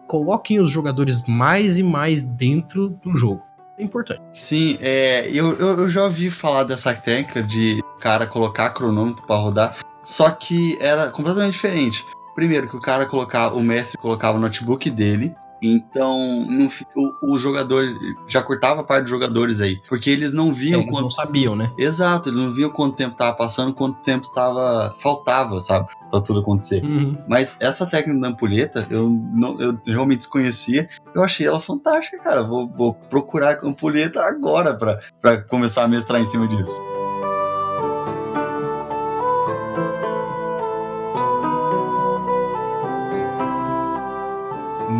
coloquem 0.07 0.59
os 0.59 0.71
jogadores 0.71 1.21
mais 1.27 1.77
e 1.77 1.83
mais 1.83 2.23
dentro 2.23 2.89
do 3.03 3.15
jogo. 3.15 3.43
É 3.77 3.83
importante. 3.83 4.21
Sim, 4.33 4.79
é, 4.81 5.29
eu, 5.29 5.55
eu, 5.57 5.87
já 5.87 6.05
ouvi 6.05 6.31
falar 6.31 6.63
dessa 6.63 6.91
técnica 6.95 7.43
de 7.43 7.83
cara 7.99 8.25
colocar 8.25 8.71
cronômetro 8.71 9.23
pra 9.27 9.35
rodar, 9.35 9.77
só 10.03 10.31
que 10.31 10.75
era 10.81 11.11
completamente 11.11 11.53
diferente. 11.53 12.03
Primeiro 12.33 12.67
que 12.67 12.75
o 12.75 12.81
cara 12.81 13.05
colocava, 13.05 13.55
o 13.55 13.63
mestre 13.63 13.99
colocava 13.99 14.39
o 14.39 14.41
notebook 14.41 14.89
dele, 14.89 15.35
então 15.61 16.45
não 16.49 16.67
o, 16.95 17.33
o 17.33 17.37
jogador 17.37 17.85
já 18.27 18.41
cortava 18.41 18.81
a 18.81 18.83
parte 18.83 19.03
dos 19.03 19.11
jogadores 19.11 19.61
aí, 19.61 19.79
porque 19.87 20.09
eles 20.09 20.33
não 20.33 20.51
viam 20.51 20.81
eles 20.81 20.91
quanto 20.91 21.03
não 21.03 21.09
sabiam, 21.09 21.55
né? 21.55 21.71
Exato, 21.77 22.29
eles 22.29 22.39
não 22.39 22.51
viam 22.51 22.69
quanto 22.69 22.95
tempo 22.95 23.15
tava 23.15 23.35
passando, 23.35 23.73
quanto 23.73 24.01
tempo 24.01 24.25
estava 24.25 24.93
faltava, 25.01 25.59
sabe, 25.59 25.89
pra 26.09 26.21
tudo 26.21 26.39
acontecer. 26.39 26.83
Uhum. 26.83 27.17
Mas 27.27 27.55
essa 27.59 27.85
técnica 27.85 28.19
da 28.19 28.27
ampulheta, 28.29 28.87
eu, 28.89 29.09
não, 29.09 29.59
eu 29.59 29.77
realmente 29.85 30.19
desconhecia. 30.19 30.87
Eu 31.13 31.23
achei 31.23 31.45
ela 31.45 31.59
fantástica, 31.59 32.17
cara. 32.19 32.43
Vou, 32.43 32.67
vou 32.67 32.93
procurar 32.93 33.57
a 33.57 33.67
ampulheta 33.67 34.21
agora 34.21 34.77
pra 35.21 35.41
começar 35.43 35.83
a 35.83 35.87
mestrar 35.87 36.21
em 36.21 36.25
cima 36.25 36.47
disso. 36.47 36.77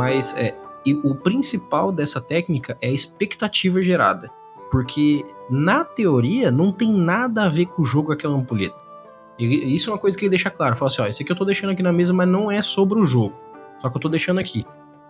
Mas 0.01 0.33
é, 0.35 0.57
o 1.03 1.13
principal 1.13 1.91
dessa 1.91 2.19
técnica 2.19 2.75
é 2.81 2.87
a 2.87 2.91
expectativa 2.91 3.83
gerada. 3.83 4.31
Porque 4.71 5.23
na 5.47 5.85
teoria 5.85 6.49
não 6.49 6.71
tem 6.71 6.91
nada 6.91 7.43
a 7.43 7.49
ver 7.49 7.67
com 7.67 7.83
o 7.83 7.85
jogo 7.85 8.11
aquela 8.11 8.33
ampulheta. 8.33 8.83
E 9.37 9.75
isso 9.75 9.91
é 9.91 9.93
uma 9.93 9.99
coisa 9.99 10.17
que 10.17 10.25
ele 10.25 10.31
deixa 10.31 10.49
claro. 10.49 10.75
Fala 10.75 10.89
assim, 10.89 11.03
ó, 11.03 11.05
esse 11.05 11.21
aqui 11.21 11.31
eu 11.31 11.35
tô 11.35 11.45
deixando 11.45 11.69
aqui 11.69 11.83
na 11.83 11.93
mesa, 11.93 12.11
mas 12.13 12.27
não 12.27 12.49
é 12.49 12.63
sobre 12.63 12.97
o 12.97 13.05
jogo. 13.05 13.35
Só 13.77 13.91
que 13.91 13.97
eu 13.97 14.01
tô 14.01 14.09
deixando 14.09 14.39
aqui. 14.39 14.65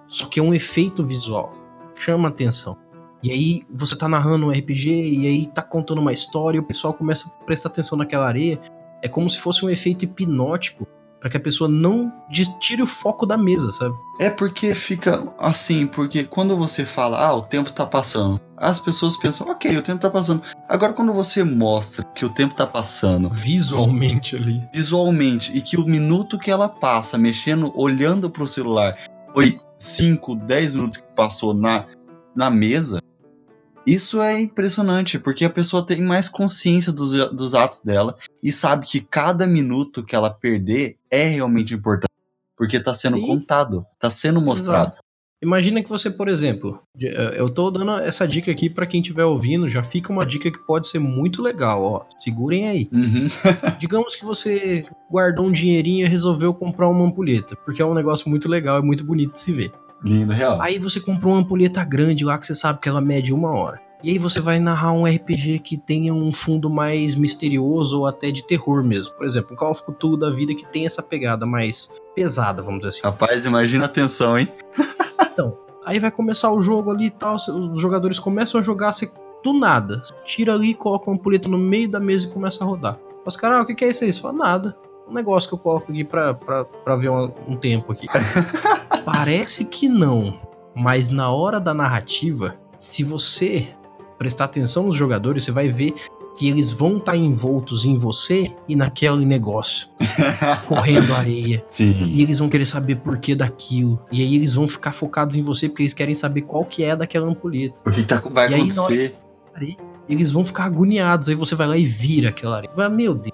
Só 0.08 0.26
que 0.26 0.42
é 0.42 0.44
um 0.44 0.54
efeito 0.54 1.02
visual. 1.06 1.54
Chama 1.96 2.28
atenção. 2.28 2.78
E 3.24 3.32
aí 3.32 3.64
você 3.74 3.98
tá 3.98 4.10
narrando 4.10 4.48
um 4.48 4.52
RPG 4.52 4.90
e 4.90 5.26
aí 5.26 5.48
tá 5.48 5.62
contando 5.62 6.02
uma 6.02 6.12
história 6.12 6.58
e 6.58 6.60
o 6.60 6.64
pessoal 6.64 6.94
começa 6.94 7.30
a 7.30 7.46
prestar 7.46 7.70
atenção 7.70 7.98
naquela 7.98 8.28
areia. 8.28 8.60
É 9.02 9.08
como 9.08 9.30
se 9.30 9.40
fosse 9.40 9.64
um 9.64 9.70
efeito 9.70 10.04
hipnótico 10.04 10.86
para 11.22 11.30
que 11.30 11.38
a 11.38 11.40
pessoa 11.40 11.70
não 11.70 12.12
tire 12.60 12.82
o 12.82 12.88
foco 12.88 13.28
da 13.28 13.38
mesa, 13.38 13.72
sabe? 13.72 13.94
É 14.20 14.30
porque 14.32 14.74
fica 14.74 15.24
assim, 15.38 15.86
porque 15.86 16.24
quando 16.24 16.58
você 16.58 16.84
fala, 16.84 17.24
ah, 17.24 17.36
o 17.36 17.44
tempo 17.44 17.72
tá 17.72 17.86
passando, 17.86 18.42
as 18.58 18.80
pessoas 18.80 19.16
pensam, 19.16 19.48
ok, 19.48 19.78
o 19.78 19.84
tempo 19.84 20.02
tá 20.02 20.10
passando. 20.10 20.42
Agora, 20.68 20.94
quando 20.94 21.14
você 21.14 21.44
mostra 21.44 22.04
que 22.04 22.26
o 22.26 22.30
tempo 22.30 22.56
tá 22.56 22.66
passando 22.66 23.30
Visualmente 23.30 24.36
ali. 24.36 24.64
visualmente 24.74 25.56
e 25.56 25.62
que 25.62 25.78
o 25.78 25.86
minuto 25.86 26.40
que 26.40 26.50
ela 26.50 26.68
passa 26.68 27.20
mexendo, 27.20 27.72
olhando 27.76 28.28
pro 28.28 28.48
celular, 28.48 28.98
foi 29.32 29.60
5, 29.78 30.36
10 30.36 30.76
minutos 30.76 30.98
que 30.98 31.16
passou 31.16 31.54
na, 31.54 31.86
na 32.36 32.50
mesa, 32.50 33.00
isso 33.86 34.22
é 34.22 34.40
impressionante, 34.42 35.20
porque 35.20 35.46
a 35.46 35.50
pessoa 35.50 35.86
tem 35.86 36.02
mais 36.02 36.30
consciência 36.30 36.92
dos, 36.92 37.14
dos 37.32 37.54
atos 37.54 37.82
dela 37.82 38.16
e 38.42 38.52
sabe 38.52 38.86
que 38.86 39.02
cada 39.02 39.46
minuto 39.46 40.04
que 40.04 40.16
ela 40.16 40.30
perder 40.30 40.98
é 41.10 41.28
realmente 41.28 41.74
importante. 41.74 42.12
Porque 42.58 42.80
tá 42.80 42.94
sendo 42.94 43.18
Sim. 43.18 43.28
contado, 43.28 43.86
tá 44.00 44.10
sendo 44.10 44.40
mostrado. 44.40 44.98
Imagina 45.42 45.82
que 45.82 45.90
você, 45.90 46.12
por 46.12 46.28
exemplo, 46.28 46.80
eh, 47.02 47.34
eu 47.36 47.50
tô 47.50 47.72
dando 47.72 47.94
essa 47.94 48.28
dica 48.28 48.52
aqui 48.52 48.70
pra 48.70 48.86
quem 48.86 49.02
estiver 49.02 49.26
ouvindo, 49.26 49.68
já 49.68 49.82
fica 49.82 50.12
uma 50.12 50.24
dica 50.24 50.52
que 50.52 50.60
pode 50.60 50.88
ser 50.88 51.00
muito 51.00 51.42
legal, 51.42 51.84
ó. 51.84 52.06
Segurem 52.20 52.70
aí. 52.70 52.88
Uhum. 52.92 53.26
Digamos 53.80 54.16
que 54.16 54.24
você 54.24 54.86
guardou 55.10 55.48
um 55.48 55.52
dinheirinho 55.52 56.06
e 56.06 56.10
resolveu 56.10 56.54
comprar 56.54 56.88
uma 56.88 57.04
ampulheta, 57.04 57.56
porque 57.56 57.82
é 57.82 57.86
um 57.86 57.96
negócio 57.96 58.30
muito 58.30 58.48
legal 58.48 58.80
e 58.80 58.86
muito 58.86 59.04
bonito 59.04 59.34
de 59.34 59.40
se 59.40 59.52
ver. 59.52 59.72
Lindo, 60.04 60.32
real. 60.32 60.62
Aí 60.62 60.78
você 60.78 61.00
comprou 61.00 61.34
uma 61.34 61.42
ampulheta 61.42 61.84
grande 61.84 62.24
lá 62.24 62.38
que 62.38 62.46
você 62.46 62.54
sabe 62.54 62.80
que 62.80 62.88
ela 62.88 63.02
mede 63.02 63.34
uma 63.34 63.52
hora. 63.52 63.82
E 64.04 64.12
aí 64.12 64.18
você 64.18 64.40
vai 64.40 64.60
narrar 64.60 64.92
um 64.94 65.06
RPG 65.06 65.60
que 65.60 65.78
tenha 65.78 66.14
um 66.14 66.32
fundo 66.32 66.70
mais 66.70 67.14
misterioso 67.16 68.00
ou 68.00 68.08
até 68.08 68.32
de 68.32 68.44
terror 68.44 68.84
mesmo. 68.84 69.14
Por 69.14 69.26
exemplo, 69.26 69.54
um 69.54 69.56
Call 69.56 69.72
of 69.72 69.84
Cthulhu 69.84 70.18
da 70.18 70.32
vida 70.32 70.56
que 70.56 70.66
tem 70.66 70.86
essa 70.86 71.04
pegada 71.04 71.46
mais 71.46 71.92
pesada, 72.16 72.64
vamos 72.64 72.80
dizer 72.80 72.90
assim. 72.90 73.02
Rapaz, 73.04 73.46
imagina 73.46 73.86
a 73.86 73.90
tensão, 73.90 74.40
hein? 74.40 74.52
Aí 75.86 76.00
vai 76.00 76.12
começar 76.12 76.52
o 76.52 76.62
jogo 76.62 76.92
ali 76.92 77.08
e 77.08 77.10
tal, 77.10 77.36
os 77.36 77.80
jogadores 77.80 78.20
começam 78.20 78.60
a 78.60 78.64
jogar 78.64 78.92
você, 78.92 79.12
do 79.44 79.52
nada. 79.54 80.04
Tira 80.24 80.54
ali, 80.54 80.74
coloca 80.74 81.10
uma 81.10 81.16
ampulheta 81.16 81.50
no 81.50 81.58
meio 81.58 81.90
da 81.90 82.00
mesa 82.00 82.28
e 82.28 82.30
começa 82.30 82.64
a 82.64 82.68
rodar. 82.68 83.00
Os 83.26 83.36
caras, 83.36 83.60
ah, 83.60 83.62
o 83.62 83.66
que, 83.66 83.76
que 83.76 83.86
é 83.86 83.90
isso 83.90 84.04
aí? 84.04 84.14
Você 84.14 84.22
fala, 84.22 84.34
nada. 84.34 84.78
Um 85.08 85.14
negócio 85.14 85.50
que 85.50 85.56
eu 85.56 85.60
coloco 85.60 85.92
aqui 85.92 86.04
pra, 86.04 86.34
pra, 86.34 86.64
pra 86.66 86.96
ver 86.96 87.10
um, 87.10 87.34
um 87.48 87.56
tempo 87.58 87.92
aqui. 87.92 88.08
Parece 89.04 89.66
que 89.66 89.90
não, 89.90 90.40
mas 90.76 91.10
na 91.10 91.32
hora 91.32 91.60
da 91.60 91.74
narrativa, 91.74 92.56
se 92.78 93.04
você 93.04 93.68
prestar 94.22 94.46
atenção 94.46 94.84
nos 94.84 94.96
jogadores, 94.96 95.44
você 95.44 95.52
vai 95.52 95.68
ver 95.68 95.96
que 96.38 96.48
eles 96.48 96.70
vão 96.70 96.98
estar 96.98 97.18
envoltos 97.18 97.86
em 97.86 97.96
você 97.96 98.52
e 98.68 98.76
naquele 98.76 99.26
negócio, 99.26 99.88
correndo 100.68 101.12
areia. 101.16 101.66
Sim. 101.72 102.06
E 102.06 102.22
eles 102.22 102.38
vão 102.38 102.48
querer 102.48 102.68
saber 102.68 102.98
por 102.98 103.18
que 103.18 103.34
daquilo. 103.34 104.00
E 104.12 104.22
aí 104.22 104.36
eles 104.36 104.54
vão 104.54 104.68
ficar 104.68 104.92
focados 104.92 105.36
em 105.36 105.42
você 105.42 105.68
porque 105.68 105.82
eles 105.82 105.96
querem 105.96 106.14
saber 106.14 106.44
qual 106.44 106.64
que 106.64 106.84
é 106.84 106.96
daquela 106.96 107.28
ampulheta. 107.28 107.82
O 107.84 107.90
que, 107.92 108.04
tá- 108.04 108.22
vai 108.32 108.52
E 108.52 108.54
aí, 108.54 108.68
na 108.72 108.84
hora- 108.84 108.94
acontecer? 108.94 109.78
Eles 110.08 110.32
vão 110.32 110.46
ficar 110.46 110.66
agoniados. 110.66 111.28
Aí 111.28 111.34
você 111.36 111.56
vai 111.56 111.66
lá 111.66 111.76
e 111.76 111.84
vira 111.86 112.30
aquela 112.30 112.58
areia. 112.58 112.72
Mas, 112.78 112.92
meu 112.92 113.16
Deus, 113.16 113.34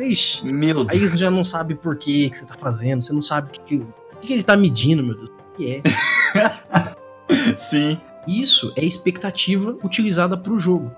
Ixi, 0.00 0.46
Meu 0.52 0.80
aí 0.80 0.98
Deus. 0.98 1.10
você 1.12 1.16
já 1.16 1.30
não 1.30 1.44
sabe 1.44 1.76
por 1.76 1.96
que 1.96 2.28
que 2.28 2.36
você 2.38 2.44
tá 2.46 2.56
fazendo, 2.58 3.02
você 3.02 3.12
não 3.12 3.22
sabe 3.22 3.48
o 3.48 3.50
que, 3.52 3.60
que, 3.60 3.78
que 4.20 4.26
que 4.26 4.32
ele 4.32 4.42
tá 4.42 4.56
medindo, 4.56 5.00
meu 5.02 5.14
Deus. 5.16 5.30
O 5.30 5.56
que 5.56 5.74
é? 5.76 5.82
Sim. 7.56 7.98
Isso 8.26 8.72
é 8.76 8.84
expectativa 8.84 9.76
utilizada 9.84 10.36
pro 10.36 10.58
jogo. 10.58 10.90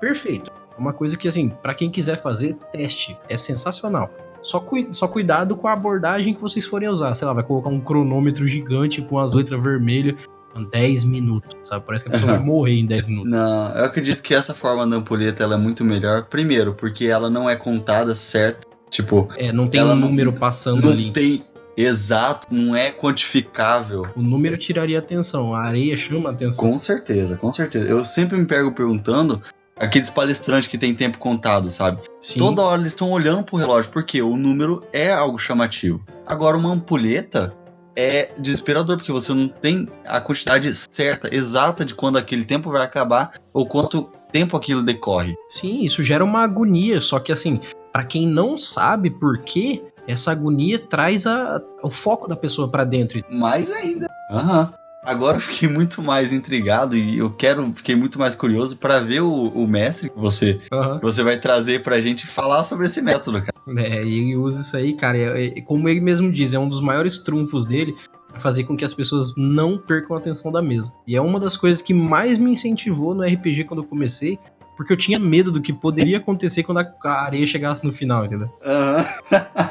Perfeito. 0.00 0.50
É 0.76 0.80
Uma 0.80 0.92
coisa 0.92 1.16
que, 1.16 1.28
assim, 1.28 1.50
pra 1.62 1.74
quem 1.74 1.90
quiser 1.90 2.16
fazer, 2.20 2.54
teste. 2.72 3.16
É 3.28 3.36
sensacional. 3.36 4.10
Só, 4.40 4.58
cui- 4.58 4.88
só 4.92 5.06
cuidado 5.06 5.54
com 5.56 5.68
a 5.68 5.72
abordagem 5.72 6.34
que 6.34 6.40
vocês 6.40 6.64
forem 6.66 6.88
usar. 6.88 7.14
Sei 7.14 7.26
lá, 7.26 7.32
vai 7.32 7.44
colocar 7.44 7.68
um 7.68 7.80
cronômetro 7.80 8.46
gigante 8.48 9.00
com 9.00 9.18
as 9.18 9.32
letras 9.34 9.62
vermelhas 9.62 10.14
em 10.56 10.64
10 10.68 11.04
minutos, 11.04 11.56
sabe? 11.64 11.84
Parece 11.86 12.04
que 12.04 12.10
a 12.10 12.12
pessoa 12.12 12.32
vai 12.32 12.40
morrer 12.44 12.74
em 12.80 12.84
10 12.86 13.06
minutos. 13.06 13.30
Não, 13.30 13.68
eu 13.76 13.84
acredito 13.84 14.20
que 14.22 14.34
essa 14.34 14.52
forma 14.52 14.86
da 14.86 14.96
ampulheta 14.96 15.42
ela 15.44 15.54
é 15.54 15.58
muito 15.58 15.84
melhor. 15.84 16.24
Primeiro, 16.26 16.74
porque 16.74 17.06
ela 17.06 17.30
não 17.30 17.48
é 17.48 17.54
contada 17.54 18.14
certo. 18.14 18.66
Tipo, 18.90 19.28
É, 19.38 19.52
não 19.52 19.66
tem 19.68 19.82
um 19.82 19.94
número 19.94 20.32
passando 20.34 20.82
não 20.82 20.90
ali. 20.90 21.12
tem 21.12 21.44
exato, 21.76 22.46
não 22.50 22.74
é 22.76 22.90
quantificável. 22.90 24.06
O 24.16 24.22
número 24.22 24.56
tiraria 24.56 24.98
atenção, 24.98 25.54
a 25.54 25.62
areia 25.62 25.96
chama 25.96 26.30
atenção. 26.30 26.70
Com 26.70 26.78
certeza, 26.78 27.36
com 27.36 27.50
certeza. 27.50 27.88
Eu 27.88 28.04
sempre 28.04 28.38
me 28.38 28.46
pego 28.46 28.72
perguntando 28.72 29.42
aqueles 29.76 30.10
palestrantes 30.10 30.68
que 30.68 30.78
tem 30.78 30.94
tempo 30.94 31.18
contado, 31.18 31.70
sabe? 31.70 32.02
Sim. 32.20 32.38
Toda 32.38 32.62
hora 32.62 32.80
eles 32.80 32.92
estão 32.92 33.10
olhando 33.10 33.42
pro 33.42 33.56
relógio, 33.56 33.90
porque 33.90 34.22
o 34.22 34.36
número 34.36 34.84
é 34.92 35.12
algo 35.12 35.38
chamativo. 35.38 36.00
Agora, 36.26 36.56
uma 36.56 36.72
ampulheta 36.72 37.52
é 37.96 38.30
desesperador, 38.38 38.96
porque 38.96 39.12
você 39.12 39.34
não 39.34 39.48
tem 39.48 39.88
a 40.06 40.20
quantidade 40.20 40.72
certa, 40.74 41.34
exata 41.34 41.84
de 41.84 41.94
quando 41.94 42.16
aquele 42.16 42.44
tempo 42.44 42.70
vai 42.70 42.84
acabar 42.84 43.32
ou 43.52 43.66
quanto 43.66 44.08
tempo 44.30 44.56
aquilo 44.56 44.82
decorre. 44.82 45.34
Sim, 45.48 45.80
isso 45.80 46.02
gera 46.02 46.24
uma 46.24 46.42
agonia, 46.42 47.00
só 47.00 47.18
que 47.18 47.30
assim, 47.30 47.60
pra 47.92 48.02
quem 48.02 48.26
não 48.26 48.56
sabe 48.56 49.10
por 49.10 49.38
quê, 49.38 49.82
essa 50.06 50.32
agonia 50.32 50.78
traz 50.78 51.26
a- 51.26 51.60
o 51.82 51.90
foco 51.90 52.28
da 52.28 52.36
pessoa 52.36 52.68
pra 52.68 52.84
dentro. 52.84 53.22
Mais 53.30 53.70
ainda. 53.70 54.08
Aham. 54.30 54.72
Agora 55.04 55.36
eu 55.36 55.40
fiquei 55.40 55.68
muito 55.68 56.00
mais 56.00 56.32
intrigado 56.32 56.96
e 56.96 57.18
eu 57.18 57.28
quero, 57.28 57.72
fiquei 57.74 57.96
muito 57.96 58.20
mais 58.20 58.36
curioso 58.36 58.76
pra 58.76 59.00
ver 59.00 59.20
o, 59.20 59.48
o 59.48 59.66
mestre 59.66 60.08
que 60.08 60.16
você, 60.18 60.60
Aham. 60.72 60.98
que 60.98 61.02
você 61.02 61.24
vai 61.24 61.36
trazer 61.40 61.82
pra 61.82 62.00
gente 62.00 62.24
falar 62.24 62.62
sobre 62.62 62.86
esse 62.86 63.02
método, 63.02 63.40
cara. 63.42 63.52
É, 63.80 64.04
e 64.04 64.18
ele 64.18 64.36
usa 64.36 64.60
isso 64.60 64.76
aí, 64.76 64.92
cara. 64.92 65.18
é- 65.18 65.58
é- 65.58 65.60
como 65.62 65.88
ele 65.88 66.00
mesmo 66.00 66.30
diz, 66.30 66.54
é 66.54 66.58
um 66.58 66.68
dos 66.68 66.80
maiores 66.80 67.18
trunfos 67.18 67.66
dele 67.66 67.96
é 68.32 68.38
fazer 68.38 68.62
com 68.62 68.76
que 68.76 68.84
as 68.84 68.94
pessoas 68.94 69.34
não 69.36 69.76
percam 69.76 70.14
a 70.16 70.20
atenção 70.20 70.52
da 70.52 70.62
mesa. 70.62 70.92
E 71.04 71.16
é 71.16 71.20
uma 71.20 71.40
das 71.40 71.56
coisas 71.56 71.82
que 71.82 71.92
mais 71.92 72.38
me 72.38 72.52
incentivou 72.52 73.12
no 73.12 73.24
RPG 73.24 73.64
quando 73.64 73.82
eu 73.82 73.88
comecei, 73.88 74.38
porque 74.76 74.92
eu 74.92 74.96
tinha 74.96 75.18
medo 75.18 75.50
do 75.50 75.60
que 75.60 75.72
poderia 75.72 76.18
acontecer 76.18 76.62
quando 76.62 76.78
a 76.78 76.92
a 77.04 77.24
areia 77.24 77.46
chegasse 77.46 77.84
no 77.84 77.92
final, 77.92 78.24
entendeu? 78.24 78.50
Aham. 78.64 79.04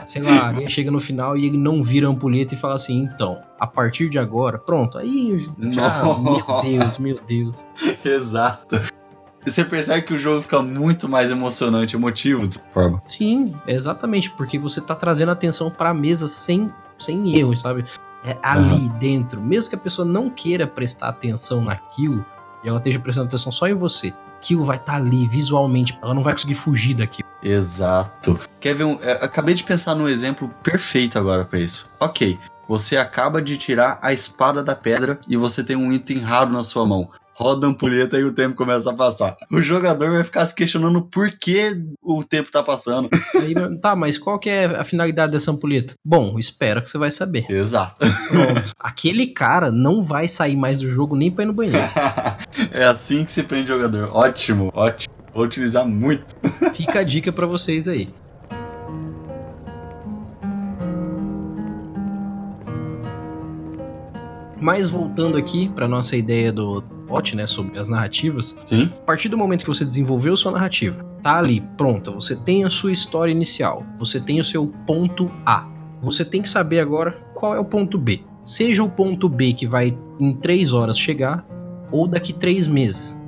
Sei 0.06 0.22
lá, 0.22 0.32
a 0.32 0.48
areia 0.48 0.70
chega 0.70 0.92
no 0.92 1.00
final 1.00 1.38
e 1.38 1.46
ele 1.46 1.58
não 1.58 1.82
vira 1.82 2.08
a 2.08 2.10
ampulheta 2.10 2.54
e 2.54 2.58
fala 2.58 2.76
assim, 2.76 3.04
então, 3.04 3.40
a 3.60 3.68
partir 3.68 4.10
de 4.10 4.20
agora, 4.20 4.58
pronto, 4.58 4.98
aí 4.98 5.38
já, 5.70 6.04
meu. 6.20 6.62
Deus, 6.62 6.98
meu 6.98 7.20
Deus. 7.28 7.66
Exato. 8.04 8.80
Você 9.46 9.66
percebe 9.66 10.04
que 10.04 10.14
o 10.14 10.20
jogo 10.20 10.44
fica 10.44 10.62
muito 10.62 11.10
mais 11.10 11.32
emocionante, 11.32 11.96
emotivo 11.96 12.46
dessa 12.46 12.62
forma. 12.72 13.02
Sim, 13.08 13.56
exatamente, 13.66 14.30
porque 14.32 14.60
você 14.60 14.80
tá 14.80 14.96
trazendo 14.96 15.32
atenção 15.32 15.72
pra 15.72 15.94
mesa 15.94 16.28
sem, 16.28 16.72
sem 17.00 17.36
erros, 17.36 17.60
sabe? 17.60 17.84
É 18.24 18.38
ali 18.44 18.88
dentro. 19.00 19.42
Mesmo 19.42 19.72
que 19.72 19.76
a 19.76 19.80
pessoa 19.80 20.06
não 20.08 20.30
queira 20.30 20.68
prestar 20.68 21.10
atenção 21.10 21.64
naquilo, 21.64 22.24
e 22.64 22.70
ela 22.70 22.78
esteja 22.78 23.00
prestando 23.00 23.28
atenção 23.28 23.52
só 23.52 23.68
em 23.68 23.74
você, 23.74 24.14
aquilo 24.38 24.64
vai 24.64 24.78
estar 24.78 24.96
ali 24.96 25.28
visualmente, 25.28 25.98
ela 26.02 26.14
não 26.14 26.24
vai 26.24 26.34
conseguir 26.34 26.56
fugir 26.56 26.96
daquilo. 26.96 27.30
Exato. 27.44 28.40
Um. 28.64 29.00
é, 29.02 29.14
Acabei 29.24 29.54
de 29.54 29.64
pensar 29.64 29.96
num 29.96 30.08
exemplo 30.08 30.50
perfeito 30.64 31.18
agora 31.18 31.46
pra 31.46 31.60
isso. 31.60 31.90
Ok, 32.00 32.40
você 32.68 32.98
acaba 32.98 33.42
de 33.42 33.58
tirar 33.58 34.00
a 34.02 34.14
espada 34.14 34.64
da 34.64 34.76
pedra 34.76 35.20
e 35.28 35.36
você 35.36 35.64
tem 35.64 35.76
um 35.76 35.92
item 35.92 36.20
raro 36.20 36.52
na 36.52 36.64
sua 36.64 36.86
mão. 36.86 37.10
Roda 37.42 37.66
a 37.66 37.70
ampulheta 37.72 38.20
e 38.20 38.24
o 38.24 38.34
tempo 38.34 38.56
começa 38.56 38.92
a 38.92 38.94
passar. 38.94 39.36
O 39.52 39.64
jogador 39.64 40.12
vai 40.12 40.24
ficar 40.24 40.46
se 40.46 40.54
questionando 40.54 41.02
por 41.02 41.32
que 41.32 41.76
o 42.00 42.24
tempo 42.24 42.52
tá 42.52 42.62
passando. 42.62 43.10
Aí, 43.42 43.56
tá, 43.80 43.96
mas 43.96 44.16
qual 44.16 44.38
que 44.38 44.48
é 44.48 44.66
a 44.66 44.84
finalidade 44.84 45.32
dessa 45.32 45.50
ampulheta? 45.50 45.96
Bom, 46.06 46.38
espera 46.38 46.82
que 46.82 46.90
você 46.90 47.00
vai 47.00 47.10
saber. 47.10 47.50
Exato. 47.50 48.06
Pronto. 48.30 48.72
Aquele 48.80 49.26
cara 49.26 49.72
não 49.72 50.04
vai 50.04 50.28
sair 50.28 50.56
mais 50.56 50.82
do 50.82 50.90
jogo 50.92 51.16
nem 51.16 51.32
pra 51.32 51.44
ir 51.44 51.48
no 51.48 51.54
banheiro. 51.54 51.80
é 52.72 52.84
assim 52.84 53.26
que 53.26 53.32
se 53.32 53.42
prende 53.42 53.70
jogador. 53.70 54.16
Ótimo, 54.16 54.70
ótimo. 54.76 55.12
Vou 55.34 55.44
utilizar 55.44 55.86
muito. 55.86 56.36
Fica 56.76 57.00
a 57.00 57.04
dica 57.04 57.32
pra 57.32 57.48
vocês 57.48 57.88
aí. 57.88 58.10
Mas 64.62 64.90
voltando 64.92 65.38
aqui 65.38 65.70
pra 65.70 65.88
nossa 65.88 66.16
ideia 66.16 66.52
do 66.52 66.82
bot, 67.08 67.36
né, 67.36 67.48
sobre 67.48 67.80
as 67.80 67.90
narrativas, 67.90 68.56
Sim. 68.66 68.84
a 68.84 69.06
partir 69.06 69.28
do 69.28 69.38
momento 69.38 69.64
que 69.64 69.68
você 69.68 69.84
desenvolveu 69.84 70.38
sua 70.38 70.52
narrativa, 70.52 71.04
tá 71.22 71.40
ali, 71.40 71.60
pronta, 71.76 72.12
você 72.12 72.36
tem 72.36 72.64
a 72.64 72.70
sua 72.70 72.92
história 72.92 73.32
inicial, 73.32 73.84
você 73.98 74.20
tem 74.20 74.40
o 74.40 74.44
seu 74.44 74.68
ponto 74.86 75.30
A. 75.46 75.68
Você 76.02 76.24
tem 76.24 76.42
que 76.42 76.50
saber 76.50 76.80
agora 76.80 77.12
qual 77.34 77.56
é 77.56 77.60
o 77.60 77.66
ponto 77.66 77.98
B. 77.98 78.22
Seja 78.44 78.84
o 78.84 78.90
ponto 78.90 79.28
B 79.28 79.54
que 79.54 79.68
vai 79.68 79.96
em 80.20 80.34
3 80.34 80.74
horas 80.74 80.98
chegar, 80.98 81.46
ou 81.92 82.08
daqui 82.08 82.34
3 82.34 82.68
meses. 82.68 83.20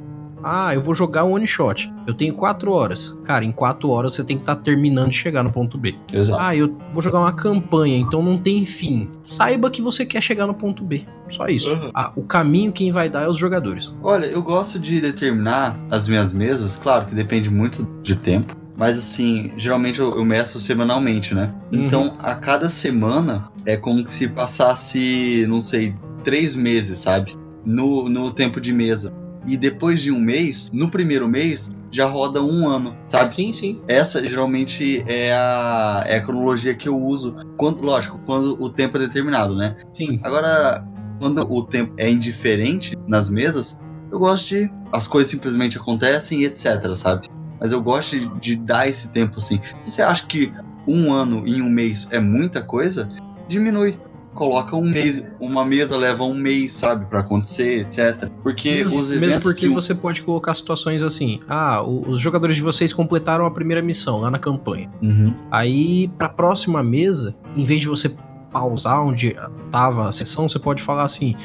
Ah, 0.44 0.74
eu 0.74 0.82
vou 0.82 0.94
jogar 0.94 1.24
um 1.24 1.34
one 1.34 1.48
shot. 1.48 1.92
Eu 2.06 2.14
tenho 2.14 2.34
4 2.34 2.72
horas. 2.72 3.18
Cara, 3.24 3.46
em 3.46 3.52
4 3.52 3.90
horas 3.90 4.14
você 4.14 4.24
tem 4.24 4.38
que 4.38 4.44
estar 4.44 4.58
terminando 4.58 5.10
de 5.10 5.18
chegar 5.18 5.44
no 5.44 5.52
ponto 5.52 5.78
B. 5.78 5.96
Exato. 6.12 6.42
Ah, 6.42 6.56
eu 6.56 6.76
vou 6.92 7.02
jogar 7.02 7.20
uma 7.20 7.34
campanha, 7.34 7.98
então 7.98 8.22
não 8.22 8.38
tem 8.38 8.66
fim. 8.66 9.10
Saiba 9.24 9.72
que 9.72 9.82
você 9.82 10.06
quer 10.06 10.22
chegar 10.22 10.46
no 10.46 10.54
ponto 10.54 10.84
B. 10.84 11.06
Só 11.30 11.48
isso. 11.48 11.74
Uhum. 11.74 11.92
Ah, 11.94 12.12
o 12.16 12.24
caminho 12.24 12.72
quem 12.72 12.92
vai 12.92 13.10
dar 13.10 13.24
é 13.24 13.30
os 13.30 13.38
jogadores. 13.38 13.96
Olha, 14.04 14.26
eu 14.26 14.42
gosto 14.42 14.78
de 14.78 15.00
determinar 15.00 15.78
as 15.90 16.08
minhas 16.08 16.34
mesas, 16.34 16.76
claro 16.76 17.06
que 17.06 17.16
depende 17.16 17.50
muito 17.50 17.88
de 18.04 18.16
tempo, 18.16 18.56
mas 18.78 18.98
assim, 19.00 19.52
geralmente 19.58 20.00
eu, 20.00 20.16
eu 20.16 20.26
meço 20.26 20.60
semanalmente, 20.60 21.34
né? 21.34 21.54
Uhum. 21.72 21.86
Então, 21.86 22.14
a 22.20 22.36
cada 22.36 22.70
semana 22.70 23.46
é 23.66 23.78
como 23.78 24.08
se 24.08 24.28
passasse, 24.28 25.46
não 25.48 25.62
sei, 25.62 25.96
três 26.24 26.56
meses, 26.56 27.00
sabe? 27.00 27.36
No, 27.66 28.10
no 28.10 28.30
tempo 28.32 28.60
de 28.60 28.74
mesa. 28.74 29.14
E 29.46 29.58
depois 29.58 30.02
de 30.02 30.12
um 30.12 30.20
mês, 30.20 30.72
no 30.72 30.90
primeiro 30.90 31.28
mês, 31.28 31.72
já 31.92 32.06
roda 32.06 32.42
um 32.42 32.68
ano, 32.68 32.96
sabe? 33.08 33.36
Sim, 33.36 33.52
sim. 33.52 33.82
Essa 33.88 34.26
geralmente 34.26 35.04
é 35.08 35.34
a, 35.34 36.04
é 36.08 36.18
a 36.18 36.22
cronologia 36.22 36.74
que 36.74 36.88
eu 36.88 37.00
uso, 37.00 37.36
quando, 37.58 37.82
lógico, 37.82 38.20
quando 38.26 38.62
o 38.62 38.70
tempo 38.70 38.98
é 38.98 39.02
determinado, 39.02 39.56
né? 39.56 39.76
Sim. 39.94 40.20
Agora, 40.24 40.86
quando 41.20 41.42
o 41.42 41.66
tempo 41.66 41.94
é 41.98 42.10
indiferente 42.10 42.98
nas 43.08 43.30
mesas, 43.30 43.80
eu 44.12 44.20
gosto 44.20 44.50
de. 44.50 44.72
As 44.92 45.08
coisas 45.08 45.32
simplesmente 45.32 45.78
acontecem 45.78 46.42
e 46.42 46.46
etc, 46.46 46.96
sabe? 46.96 47.28
Mas 47.60 47.72
eu 47.72 47.82
gosto 47.82 48.20
de, 48.20 48.28
de 48.40 48.56
dar 48.56 48.88
esse 48.88 49.08
tempo 49.10 49.38
assim. 49.38 49.60
Se 49.86 49.92
você 49.92 50.02
acha 50.02 50.26
que 50.26 50.52
um 50.88 51.12
ano 51.12 51.48
em 51.48 51.62
um 51.62 51.70
mês 51.70 52.08
é 52.12 52.20
muita 52.20 52.62
coisa, 52.62 53.10
diminui. 53.48 53.98
Coloca 54.34 54.76
um 54.76 54.90
mês, 54.90 55.26
uma 55.40 55.64
mesa 55.64 55.98
leva 55.98 56.24
um 56.24 56.34
mês, 56.34 56.74
sabe, 56.74 57.06
Pra 57.06 57.20
acontecer, 57.20 57.82
etc. 57.82 58.30
Porque 58.42 58.72
Mesmo, 58.72 59.00
os 59.00 59.10
mesmo 59.10 59.26
eventos 59.26 59.52
porque 59.52 59.68
que 59.68 59.74
você 59.74 59.94
pode 59.94 60.22
colocar 60.22 60.54
situações 60.54 61.04
assim. 61.04 61.40
Ah, 61.48 61.84
os 61.84 62.20
jogadores 62.20 62.56
de 62.56 62.62
vocês 62.62 62.92
completaram 62.92 63.46
a 63.46 63.52
primeira 63.52 63.82
missão 63.82 64.22
lá 64.22 64.32
na 64.32 64.40
campanha. 64.40 64.90
Uhum. 65.02 65.34
Aí, 65.52 66.08
pra 66.18 66.30
próxima 66.30 66.82
mesa, 66.82 67.36
em 67.56 67.64
vez 67.64 67.82
de 67.82 67.88
você 67.88 68.16
pausar 68.52 69.06
onde 69.06 69.36
tava 69.72 70.10
a 70.10 70.12
sessão, 70.12 70.48
você 70.48 70.60
pode 70.60 70.82
falar 70.82 71.04
assim. 71.04 71.36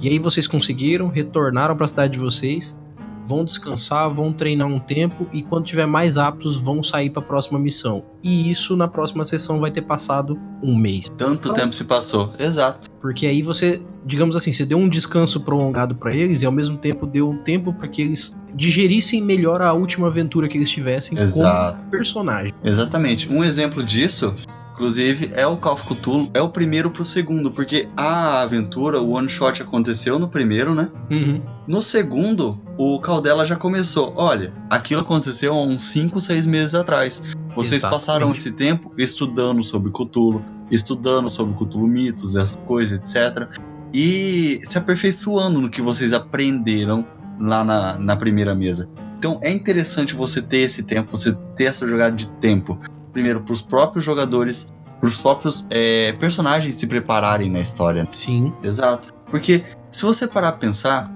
E 0.00 0.08
aí 0.08 0.18
vocês 0.18 0.46
conseguiram, 0.46 1.08
retornaram 1.08 1.74
pra 1.76 1.88
cidade 1.88 2.14
de 2.14 2.18
vocês, 2.18 2.78
vão 3.26 3.44
descansar, 3.44 4.08
vão 4.10 4.32
treinar 4.32 4.68
um 4.68 4.78
tempo 4.78 5.26
e 5.32 5.42
quando 5.42 5.64
tiver 5.64 5.86
mais 5.86 6.16
aptos 6.16 6.56
vão 6.58 6.82
sair 6.82 7.10
pra 7.10 7.20
próxima 7.22 7.58
missão. 7.58 8.04
E 8.22 8.50
isso 8.50 8.76
na 8.76 8.86
próxima 8.88 9.24
sessão 9.24 9.60
vai 9.60 9.70
ter 9.70 9.82
passado 9.82 10.38
um 10.62 10.76
mês. 10.76 11.06
Tanto 11.16 11.48
Então- 11.48 11.54
tempo 11.54 11.74
se 11.74 11.84
passou. 11.84 12.32
Exato. 12.38 12.88
Porque 13.00 13.26
aí 13.26 13.42
você, 13.42 13.80
digamos 14.04 14.36
assim, 14.36 14.52
você 14.52 14.64
deu 14.64 14.78
um 14.78 14.88
descanso 14.88 15.40
prolongado 15.40 15.94
pra 15.94 16.14
eles 16.14 16.42
e 16.42 16.46
ao 16.46 16.52
mesmo 16.52 16.76
tempo 16.76 17.06
deu 17.06 17.28
um 17.30 17.38
tempo 17.38 17.72
para 17.72 17.88
que 17.88 18.02
eles 18.02 18.34
digerissem 18.54 19.20
melhor 19.22 19.60
a 19.60 19.72
última 19.72 20.06
aventura 20.06 20.48
que 20.48 20.56
eles 20.56 20.70
tivessem 20.70 21.18
Exato. 21.18 21.76
como 21.78 21.90
personagem. 21.90 22.52
Exatamente. 22.64 23.30
Um 23.30 23.44
exemplo 23.44 23.82
disso, 23.82 24.34
inclusive, 24.76 25.30
é 25.34 25.46
o 25.46 25.56
Call 25.56 25.72
of 25.72 25.84
Cthulhu. 25.86 26.30
É 26.34 26.40
o 26.40 26.50
primeiro 26.50 26.90
pro 26.90 27.04
segundo, 27.04 27.50
porque 27.50 27.88
a 27.96 28.42
aventura, 28.42 29.00
o 29.00 29.12
one 29.12 29.28
shot 29.28 29.62
aconteceu 29.62 30.18
no 30.18 30.28
primeiro, 30.28 30.74
né? 30.74 30.90
Uhum. 31.10 31.42
No 31.66 31.80
segundo, 31.80 32.60
o 32.76 33.00
Caldela 33.00 33.44
já 33.44 33.56
começou. 33.56 34.12
Olha, 34.16 34.52
aquilo 34.68 35.00
aconteceu 35.00 35.54
há 35.54 35.62
uns 35.62 35.88
5, 35.88 36.20
6 36.20 36.46
meses 36.46 36.74
atrás. 36.74 37.22
Vocês 37.54 37.80
Exatamente. 37.80 37.90
passaram 37.90 38.32
esse 38.34 38.52
tempo 38.52 38.92
estudando 38.98 39.62
sobre 39.62 39.90
Cthulhu, 39.90 40.44
estudando 40.70 41.30
sobre 41.30 41.54
Cthulhu 41.54 41.88
mitos, 41.88 42.36
essas 42.36 42.56
coisas, 42.66 42.98
etc. 42.98 43.48
E 43.94 44.58
se 44.62 44.76
aperfeiçoando 44.76 45.58
no 45.58 45.70
que 45.70 45.80
vocês 45.80 46.12
aprenderam 46.12 47.06
lá 47.40 47.64
na, 47.64 47.98
na 47.98 48.16
primeira 48.16 48.54
mesa. 48.54 48.88
Então 49.16 49.40
é 49.42 49.50
interessante 49.50 50.14
você 50.14 50.42
ter 50.42 50.58
esse 50.58 50.82
tempo, 50.82 51.10
você 51.10 51.34
ter 51.56 51.64
essa 51.64 51.86
jogada 51.86 52.14
de 52.14 52.28
tempo. 52.32 52.78
Primeiro 53.16 53.40
para 53.40 53.54
os 53.54 53.62
próprios 53.62 54.04
jogadores, 54.04 54.70
para 55.00 55.08
os 55.08 55.16
próprios 55.16 55.66
é, 55.70 56.12
personagens 56.20 56.74
se 56.74 56.86
prepararem 56.86 57.50
na 57.50 57.60
história. 57.60 58.06
Sim. 58.10 58.52
Exato. 58.62 59.14
Porque 59.30 59.64
se 59.90 60.02
você 60.04 60.28
parar 60.28 60.52
pra 60.52 60.60
pensar, 60.60 61.10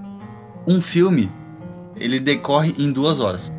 um 0.66 0.80
filme 0.80 1.30
ele 1.96 2.18
decorre 2.18 2.74
em 2.78 2.90
duas 2.90 3.20
horas. 3.20 3.50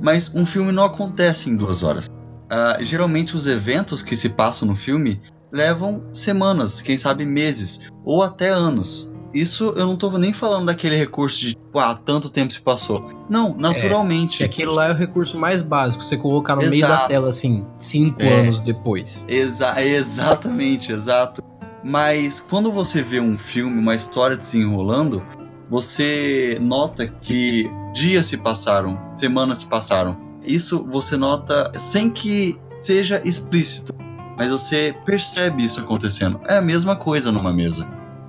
Mas 0.00 0.32
um 0.32 0.46
filme 0.46 0.70
não 0.70 0.84
acontece 0.84 1.50
em 1.50 1.56
duas 1.56 1.82
horas. 1.82 2.06
Uh, 2.06 2.84
geralmente 2.84 3.34
os 3.34 3.48
eventos 3.48 4.00
que 4.00 4.14
se 4.14 4.28
passam 4.28 4.68
no 4.68 4.76
filme 4.76 5.20
levam 5.50 6.04
semanas, 6.14 6.80
quem 6.80 6.96
sabe 6.96 7.26
meses, 7.26 7.90
ou 8.04 8.22
até 8.22 8.50
anos. 8.50 9.12
Isso 9.32 9.74
eu 9.76 9.86
não 9.86 9.96
tô 9.96 10.16
nem 10.18 10.32
falando 10.32 10.66
daquele 10.66 10.96
recurso 10.96 11.40
de, 11.40 11.48
tipo, 11.54 11.78
ah, 11.78 11.94
tanto 11.94 12.30
tempo 12.30 12.52
se 12.52 12.60
passou. 12.60 13.10
Não, 13.28 13.54
naturalmente. 13.56 14.42
É, 14.42 14.46
aquele 14.46 14.70
lá 14.70 14.86
é 14.86 14.92
o 14.92 14.94
recurso 14.94 15.38
mais 15.38 15.60
básico, 15.60 16.02
você 16.02 16.16
colocar 16.16 16.56
no 16.56 16.62
exato. 16.62 16.72
meio 16.72 16.88
da 16.88 17.08
tela, 17.08 17.28
assim, 17.28 17.66
cinco 17.76 18.22
é, 18.22 18.40
anos 18.40 18.60
depois. 18.60 19.26
Exa 19.28 19.82
exatamente, 19.84 20.92
exato. 20.92 21.42
Mas 21.84 22.40
quando 22.40 22.72
você 22.72 23.02
vê 23.02 23.20
um 23.20 23.36
filme, 23.36 23.78
uma 23.78 23.94
história 23.94 24.36
desenrolando, 24.36 25.22
você 25.70 26.58
nota 26.60 27.06
que 27.06 27.70
dias 27.92 28.26
se 28.26 28.36
passaram, 28.36 28.98
semanas 29.16 29.58
se 29.58 29.66
passaram. 29.66 30.16
Isso 30.42 30.84
você 30.90 31.16
nota 31.16 31.72
sem 31.76 32.10
que 32.10 32.58
seja 32.80 33.20
explícito, 33.24 33.92
mas 34.36 34.50
você 34.50 34.94
percebe 35.04 35.64
isso 35.64 35.80
acontecendo. 35.80 36.40
É 36.46 36.56
a 36.56 36.62
mesma 36.62 36.96
coisa 36.96 37.30
numa 37.30 37.52
mesa. 37.52 37.88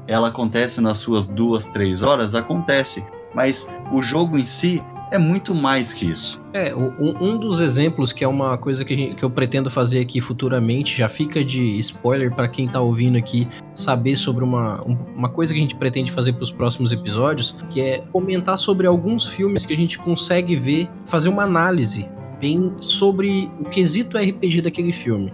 Ela 0.10 0.30
acontece 0.30 0.82
nas 0.82 0.98
suas 0.98 1.28
duas, 1.28 1.68
três 1.68 2.02
horas, 2.02 2.34
acontece, 2.34 3.06
mas 3.36 3.70
o 3.94 4.02
jogo 4.02 4.40
em 4.40 4.44
si 4.44 4.82
é 5.12 5.20
muito 5.20 5.54
mais 5.54 5.94
que 5.94 6.10
isso. 6.10 6.42
É, 6.52 6.74
um, 6.76 7.16
um 7.22 7.38
dos 7.38 7.60
exemplos 7.60 8.12
que 8.12 8.24
é 8.24 8.28
uma 8.28 8.58
coisa 8.58 8.84
que, 8.84 8.96
gente, 8.96 9.16
que, 9.16 9.24
eu 9.24 9.30
pretendo 9.30 9.70
fazer 9.70 10.00
aqui 10.00 10.20
futuramente, 10.20 10.98
já 10.98 11.08
fica 11.08 11.44
de 11.44 11.78
spoiler 11.80 12.34
para 12.34 12.48
quem 12.48 12.68
tá 12.68 12.82
ouvindo 12.82 13.20
aqui 13.20 13.48
saber 13.72 14.16
sobre 14.16 14.44
uma, 14.44 14.82
uma 15.16 15.30
coisa 15.30 15.54
que 15.54 15.60
a 15.60 15.62
gente 15.62 15.76
pretende 15.76 16.12
fazer 16.12 16.34
para 16.34 16.44
os 16.44 16.52
próximos 16.52 16.92
episódios, 16.92 17.56
que 17.70 17.80
é 17.80 18.00
comentar 18.12 18.58
sobre 18.58 18.88
alguns 18.88 19.28
filmes 19.28 19.64
que 19.64 19.74
a 19.74 19.78
gente 19.78 20.00
consegue 20.00 20.56
ver, 20.56 20.90
fazer 21.06 21.30
uma 21.30 21.44
análise 21.44 22.10
bem 22.42 22.74
sobre 22.80 23.52
o 23.60 23.66
quesito 23.66 24.18
RPG 24.18 24.62
daquele 24.62 24.92
filme. 24.92 25.32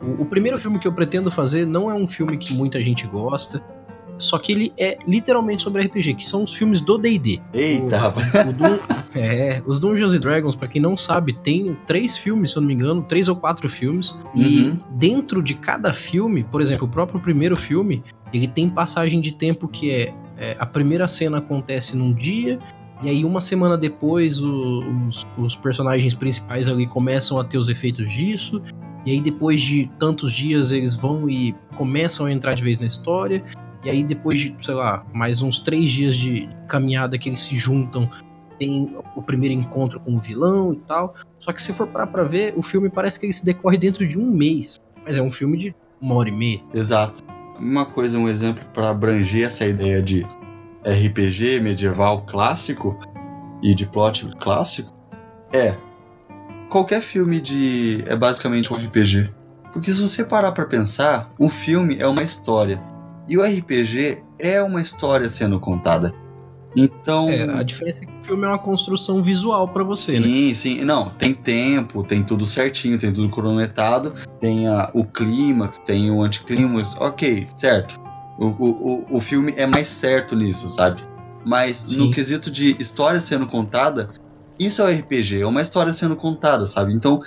O, 0.00 0.22
o 0.22 0.24
primeiro 0.24 0.56
filme 0.56 0.78
que 0.78 0.88
eu 0.88 0.92
pretendo 0.92 1.30
fazer 1.30 1.66
não 1.66 1.90
é 1.90 1.94
um 1.94 2.06
filme 2.06 2.38
que 2.38 2.54
muita 2.54 2.82
gente 2.82 3.06
gosta, 3.06 3.62
só 4.18 4.38
que 4.38 4.52
ele 4.52 4.72
é 4.78 4.98
literalmente 5.06 5.62
sobre 5.62 5.82
RPG, 5.82 6.14
que 6.14 6.26
são 6.26 6.42
os 6.42 6.54
filmes 6.54 6.80
do 6.80 6.96
D&D. 6.98 7.40
Eita, 7.52 7.98
rapaz. 7.98 8.30
é, 9.14 9.62
os 9.66 9.78
Dungeons 9.78 10.12
and 10.12 10.20
Dragons, 10.20 10.56
para 10.56 10.68
quem 10.68 10.80
não 10.80 10.96
sabe, 10.96 11.32
tem 11.32 11.76
três 11.86 12.16
filmes, 12.16 12.52
se 12.52 12.56
eu 12.56 12.60
não 12.60 12.68
me 12.68 12.74
engano, 12.74 13.02
três 13.02 13.28
ou 13.28 13.36
quatro 13.36 13.68
filmes. 13.68 14.12
Uhum. 14.34 14.42
E 14.42 14.74
dentro 14.90 15.42
de 15.42 15.54
cada 15.54 15.92
filme, 15.92 16.44
por 16.44 16.60
exemplo, 16.60 16.86
o 16.86 16.90
próprio 16.90 17.20
primeiro 17.20 17.56
filme, 17.56 18.02
ele 18.32 18.46
tem 18.46 18.68
passagem 18.68 19.20
de 19.20 19.32
tempo 19.32 19.68
que 19.68 19.90
é, 19.90 20.14
é 20.38 20.56
a 20.58 20.66
primeira 20.66 21.08
cena 21.08 21.38
acontece 21.38 21.96
num 21.96 22.12
dia, 22.12 22.58
e 23.02 23.08
aí, 23.10 23.24
uma 23.24 23.40
semana 23.40 23.76
depois, 23.76 24.40
os, 24.40 25.26
os, 25.36 25.56
personagens 25.56 26.14
principais 26.14 26.68
ali 26.68 26.86
começam 26.86 27.38
a 27.38 27.44
ter 27.44 27.58
os 27.58 27.68
efeitos 27.68 28.08
disso. 28.08 28.62
E 29.04 29.10
aí, 29.10 29.20
depois 29.20 29.60
de 29.60 29.90
tantos 29.98 30.32
dias, 30.32 30.72
eles 30.72 30.94
vão 30.94 31.28
e 31.28 31.54
começam 31.76 32.24
a 32.26 32.32
entrar 32.32 32.54
de 32.54 32.64
vez 32.64 32.78
na 32.78 32.86
história. 32.86 33.44
E 33.84 33.90
aí, 33.90 34.02
depois 34.02 34.40
de, 34.40 34.56
sei 34.60 34.74
lá, 34.74 35.04
mais 35.12 35.42
uns 35.42 35.58
três 35.58 35.90
dias 35.90 36.16
de 36.16 36.48
caminhada 36.66 37.18
que 37.18 37.28
eles 37.28 37.40
se 37.40 37.54
juntam, 37.54 38.08
tem 38.58 38.96
o 39.14 39.22
primeiro 39.22 39.54
encontro 39.54 40.00
com 40.00 40.14
o 40.14 40.18
vilão 40.18 40.72
e 40.72 40.76
tal. 40.86 41.14
Só 41.38 41.52
que 41.52 41.60
se 41.60 41.74
for 41.74 41.86
parar 41.86 42.06
pra 42.06 42.24
ver, 42.24 42.54
o 42.56 42.62
filme 42.62 42.88
parece 42.88 43.20
que 43.20 43.26
ele 43.26 43.32
se 43.32 43.44
decorre 43.44 43.76
dentro 43.76 44.06
de 44.06 44.18
um 44.18 44.30
mês. 44.30 44.80
Mas 45.04 45.18
é 45.18 45.22
um 45.22 45.30
filme 45.30 45.58
de 45.58 45.74
uma 46.00 46.14
hora 46.14 46.30
e 46.30 46.32
meia. 46.32 46.62
Exato. 46.72 47.22
Uma 47.58 47.84
coisa, 47.84 48.18
um 48.18 48.28
exemplo 48.28 48.64
para 48.72 48.90
abranger 48.90 49.46
essa 49.46 49.66
ideia 49.66 50.02
de 50.02 50.26
RPG 50.82 51.60
medieval 51.60 52.24
clássico 52.26 52.98
e 53.62 53.74
de 53.74 53.86
plot 53.86 54.28
clássico 54.38 54.92
é 55.52 55.74
qualquer 56.68 57.00
filme 57.00 57.40
de 57.40 58.02
é 58.06 58.16
basicamente 58.16 58.72
um 58.72 58.76
RPG. 58.76 59.30
Porque 59.72 59.90
se 59.90 60.00
você 60.00 60.24
parar 60.24 60.52
para 60.52 60.64
pensar, 60.64 61.30
o 61.38 61.48
filme 61.48 61.98
é 61.98 62.06
uma 62.06 62.22
história 62.22 62.80
e 63.28 63.38
o 63.38 63.42
RPG 63.42 64.22
é 64.38 64.62
uma 64.62 64.80
história 64.80 65.28
sendo 65.28 65.58
contada. 65.58 66.14
Então. 66.76 67.28
É, 67.28 67.42
a 67.42 67.62
diferença 67.62 68.02
é 68.02 68.06
que 68.06 68.12
o 68.12 68.24
filme 68.24 68.44
é 68.44 68.48
uma 68.48 68.58
construção 68.58 69.22
visual 69.22 69.68
para 69.68 69.84
você, 69.84 70.16
sim, 70.16 70.20
né? 70.20 70.26
Sim, 70.26 70.54
sim. 70.54 70.84
Não, 70.84 71.08
tem 71.10 71.32
tempo, 71.32 72.02
tem 72.02 72.22
tudo 72.22 72.44
certinho, 72.44 72.98
tem 72.98 73.12
tudo 73.12 73.28
cronometrado, 73.28 74.12
tem 74.40 74.66
a, 74.66 74.90
o 74.92 75.04
clímax, 75.04 75.78
tem 75.78 76.10
o 76.10 76.22
anticlímax, 76.22 76.96
ok, 76.98 77.46
certo. 77.56 78.00
O, 78.38 78.46
o, 78.46 79.16
o, 79.16 79.20
filme 79.20 79.54
é 79.56 79.64
mais 79.64 79.86
certo 79.86 80.34
nisso, 80.34 80.68
sabe? 80.68 81.00
Mas 81.44 81.78
sim. 81.78 81.98
no 81.98 82.10
quesito 82.10 82.50
de 82.50 82.76
história 82.80 83.20
sendo 83.20 83.46
contada, 83.46 84.10
isso 84.58 84.82
é 84.82 84.84
o 84.84 84.98
RPG, 84.98 85.40
é 85.42 85.46
uma 85.46 85.62
história 85.62 85.92
sendo 85.92 86.16
contada, 86.16 86.66
sabe? 86.66 86.92
Então, 86.92 87.22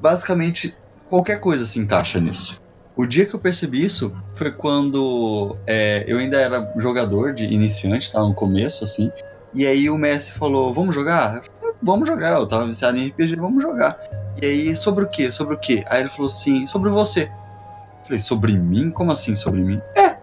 basicamente, 0.00 0.74
qualquer 1.08 1.40
coisa 1.40 1.64
se 1.64 1.78
encaixa 1.78 2.20
nisso. 2.20 2.61
O 2.94 3.06
dia 3.06 3.24
que 3.24 3.34
eu 3.34 3.40
percebi 3.40 3.82
isso 3.82 4.14
foi 4.34 4.50
quando 4.50 5.56
é, 5.66 6.04
eu 6.06 6.18
ainda 6.18 6.38
era 6.38 6.72
jogador 6.76 7.32
de 7.32 7.44
iniciante, 7.46 8.12
tá? 8.12 8.20
No 8.20 8.34
começo, 8.34 8.84
assim. 8.84 9.10
E 9.54 9.66
aí 9.66 9.88
o 9.88 9.96
Messi 9.96 10.32
falou: 10.32 10.72
Vamos 10.72 10.94
jogar? 10.94 11.36
Eu 11.36 11.42
falei, 11.42 11.74
vamos 11.82 12.06
jogar. 12.06 12.38
Eu 12.38 12.46
tava 12.46 12.66
viciado 12.66 12.98
em 12.98 13.08
RPG, 13.08 13.36
vamos 13.36 13.62
jogar. 13.62 13.98
E 14.40 14.46
aí, 14.46 14.76
sobre 14.76 15.04
o 15.04 15.08
quê? 15.08 15.32
Sobre 15.32 15.54
o 15.54 15.58
quê? 15.58 15.84
Aí 15.88 16.00
ele 16.00 16.10
falou 16.10 16.26
assim: 16.26 16.66
Sobre 16.66 16.90
você. 16.90 17.22
Eu 17.22 18.04
falei: 18.04 18.18
Sobre 18.18 18.58
mim? 18.58 18.90
Como 18.90 19.10
assim 19.10 19.34
sobre 19.34 19.60
mim? 19.60 19.80
É. 19.96 20.20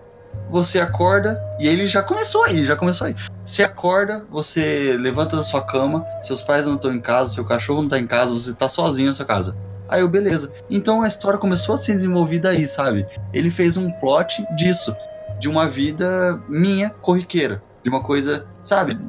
Você 0.51 0.80
acorda, 0.80 1.39
e 1.59 1.67
ele 1.67 1.86
já 1.86 2.01
começou 2.01 2.43
aí, 2.43 2.63
já 2.63 2.76
começou 2.76 3.07
aí. 3.07 3.15
Você 3.45 3.63
acorda, 3.63 4.26
você 4.32 4.95
levanta 4.99 5.36
da 5.36 5.43
sua 5.43 5.61
cama, 5.61 6.03
seus 6.24 6.41
pais 6.41 6.65
não 6.65 6.76
estão 6.76 6.91
em 6.91 6.99
casa, 6.99 7.34
seu 7.34 7.45
cachorro 7.45 7.84
não 7.84 7.89
tá 7.89 7.99
em 7.99 8.07
casa, 8.07 8.34
você 8.34 8.53
tá 8.53 8.67
sozinho 8.67 9.07
na 9.07 9.13
sua 9.13 9.26
casa. 9.26 9.55
Aí 9.89 10.01
eu, 10.01 10.07
beleza. 10.07 10.51
Então 10.69 11.01
a 11.01 11.07
história 11.07 11.39
começou 11.39 11.73
a 11.73 11.77
ser 11.77 11.93
desenvolvida 11.93 12.49
aí, 12.49 12.67
sabe? 12.67 13.05
Ele 13.33 13.49
fez 13.49 13.75
um 13.77 13.91
plot 13.91 14.45
disso, 14.55 14.95
de 15.39 15.49
uma 15.49 15.67
vida 15.67 16.41
minha, 16.47 16.91
corriqueira, 17.01 17.61
de 17.83 17.89
uma 17.89 18.03
coisa, 18.03 18.45
sabe? 18.61 18.99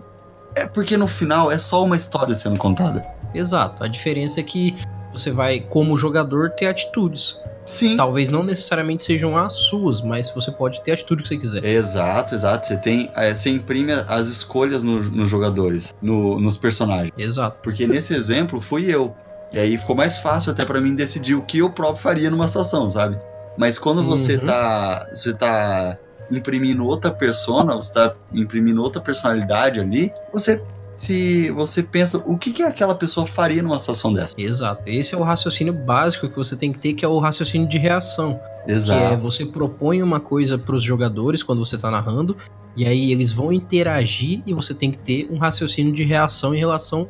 É 0.54 0.66
porque 0.66 0.96
no 0.96 1.06
final 1.06 1.50
é 1.50 1.58
só 1.58 1.84
uma 1.84 1.96
história 1.96 2.34
sendo 2.34 2.58
contada. 2.58 3.06
Exato. 3.34 3.84
A 3.84 3.88
diferença 3.88 4.40
é 4.40 4.42
que 4.42 4.74
você 5.12 5.30
vai, 5.30 5.60
como 5.60 5.96
jogador, 5.96 6.50
ter 6.50 6.66
atitudes. 6.66 7.40
Sim. 7.66 7.96
Talvez 7.96 8.28
não 8.28 8.42
necessariamente 8.42 9.02
sejam 9.02 9.36
as 9.36 9.52
suas, 9.52 10.02
mas 10.02 10.30
você 10.30 10.50
pode 10.50 10.82
ter 10.82 10.90
a 10.90 10.94
atitude 10.94 11.22
que 11.22 11.28
você 11.28 11.36
quiser. 11.36 11.64
Exato, 11.64 12.34
exato. 12.34 12.66
Você 12.66 12.76
tem. 12.76 13.10
É, 13.14 13.32
você 13.32 13.50
imprime 13.50 13.92
as 13.92 14.28
escolhas 14.28 14.82
no, 14.82 15.00
nos 15.02 15.28
jogadores, 15.28 15.94
no, 16.02 16.40
nos 16.40 16.56
personagens. 16.56 17.12
Exato. 17.16 17.58
Porque 17.62 17.86
nesse 17.86 18.14
exemplo 18.14 18.60
fui 18.60 18.86
eu. 18.92 19.14
E 19.52 19.58
aí 19.58 19.76
ficou 19.76 19.96
mais 19.96 20.18
fácil 20.18 20.52
até 20.52 20.64
para 20.64 20.80
mim 20.80 20.94
decidir 20.94 21.34
o 21.34 21.42
que 21.42 21.58
eu 21.58 21.70
próprio 21.70 22.02
faria 22.02 22.30
numa 22.30 22.46
situação, 22.46 22.88
sabe? 22.88 23.18
Mas 23.56 23.78
quando 23.78 24.04
você 24.04 24.36
uhum. 24.36 24.46
tá. 24.46 25.08
Você 25.12 25.34
tá 25.34 25.98
imprimindo 26.30 26.84
outra 26.84 27.10
persona, 27.10 27.74
você 27.74 27.92
tá 27.92 28.14
imprimindo 28.32 28.80
outra 28.80 29.02
personalidade 29.02 29.80
ali, 29.80 30.12
você 30.32 30.62
se 31.00 31.50
você 31.52 31.82
pensa 31.82 32.22
o 32.26 32.36
que, 32.36 32.52
que 32.52 32.62
aquela 32.62 32.94
pessoa 32.94 33.26
faria 33.26 33.62
numa 33.62 33.78
situação 33.78 34.12
dessa. 34.12 34.34
Exato. 34.38 34.82
Esse 34.86 35.14
é 35.14 35.18
o 35.18 35.22
raciocínio 35.22 35.72
básico 35.72 36.28
que 36.28 36.36
você 36.36 36.54
tem 36.54 36.70
que 36.70 36.78
ter, 36.78 36.92
que 36.92 37.04
é 37.04 37.08
o 37.08 37.18
raciocínio 37.18 37.66
de 37.66 37.78
reação. 37.78 38.38
Exato. 38.66 39.08
Que 39.08 39.14
é 39.14 39.16
você 39.16 39.46
propõe 39.46 40.02
uma 40.02 40.20
coisa 40.20 40.58
para 40.58 40.74
os 40.74 40.82
jogadores 40.82 41.42
quando 41.42 41.64
você 41.64 41.78
tá 41.78 41.90
narrando, 41.90 42.36
e 42.76 42.86
aí 42.86 43.12
eles 43.12 43.32
vão 43.32 43.50
interagir 43.50 44.42
e 44.46 44.52
você 44.52 44.74
tem 44.74 44.90
que 44.90 44.98
ter 44.98 45.26
um 45.30 45.38
raciocínio 45.38 45.90
de 45.90 46.04
reação 46.04 46.54
em 46.54 46.58
relação 46.58 47.08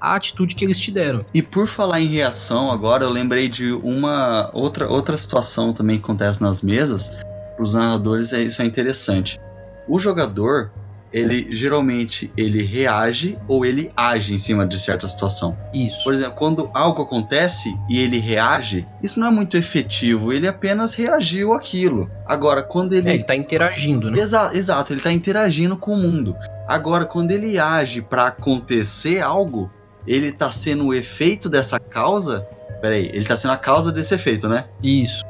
a 0.00 0.14
atitude 0.14 0.54
que 0.54 0.64
eles 0.64 0.78
te 0.78 0.90
deram. 0.90 1.24
E 1.32 1.42
por 1.42 1.66
falar 1.66 2.00
em 2.00 2.06
reação, 2.06 2.70
agora 2.70 3.04
eu 3.04 3.10
lembrei 3.10 3.48
de 3.48 3.72
uma 3.72 4.50
outra, 4.52 4.88
outra 4.88 5.16
situação 5.16 5.72
também 5.72 5.98
que 5.98 6.04
acontece 6.04 6.40
nas 6.42 6.62
mesas. 6.62 7.16
Para 7.56 7.64
os 7.64 7.74
narradores, 7.74 8.32
é, 8.32 8.40
isso 8.40 8.62
é 8.62 8.64
interessante. 8.64 9.40
O 9.88 9.98
jogador, 9.98 10.70
ele 11.12 11.54
geralmente 11.54 12.30
ele 12.36 12.62
reage 12.62 13.38
ou 13.48 13.64
ele 13.64 13.90
age 13.96 14.34
em 14.34 14.38
cima 14.38 14.66
de 14.66 14.78
certa 14.78 15.08
situação. 15.08 15.56
Isso. 15.72 16.04
Por 16.04 16.12
exemplo, 16.12 16.34
quando 16.36 16.70
algo 16.74 17.02
acontece 17.02 17.74
e 17.88 17.98
ele 17.98 18.18
reage, 18.18 18.86
isso 19.02 19.18
não 19.18 19.28
é 19.28 19.30
muito 19.30 19.56
efetivo, 19.56 20.32
ele 20.32 20.46
apenas 20.46 20.94
reagiu 20.94 21.52
àquilo. 21.54 22.10
Agora, 22.26 22.62
quando 22.62 22.92
ele. 22.92 23.08
É, 23.08 23.14
ele 23.14 23.24
tá 23.24 23.34
interagindo, 23.34 24.10
né? 24.10 24.20
Exato, 24.20 24.56
exato, 24.56 24.92
ele 24.92 25.00
tá 25.00 25.12
interagindo 25.12 25.76
com 25.76 25.92
o 25.92 25.96
mundo. 25.96 26.36
Agora, 26.68 27.06
quando 27.06 27.30
ele 27.30 27.58
age 27.58 28.02
para 28.02 28.26
acontecer 28.26 29.20
algo, 29.20 29.70
ele 30.08 30.32
tá 30.32 30.50
sendo 30.50 30.86
o 30.86 30.94
efeito 30.94 31.48
dessa 31.48 31.78
causa. 31.78 32.46
Peraí, 32.80 33.10
ele 33.12 33.24
tá 33.24 33.36
sendo 33.36 33.52
a 33.52 33.56
causa 33.56 33.92
desse 33.92 34.14
efeito, 34.14 34.48
né? 34.48 34.64
Isso. 34.82 35.22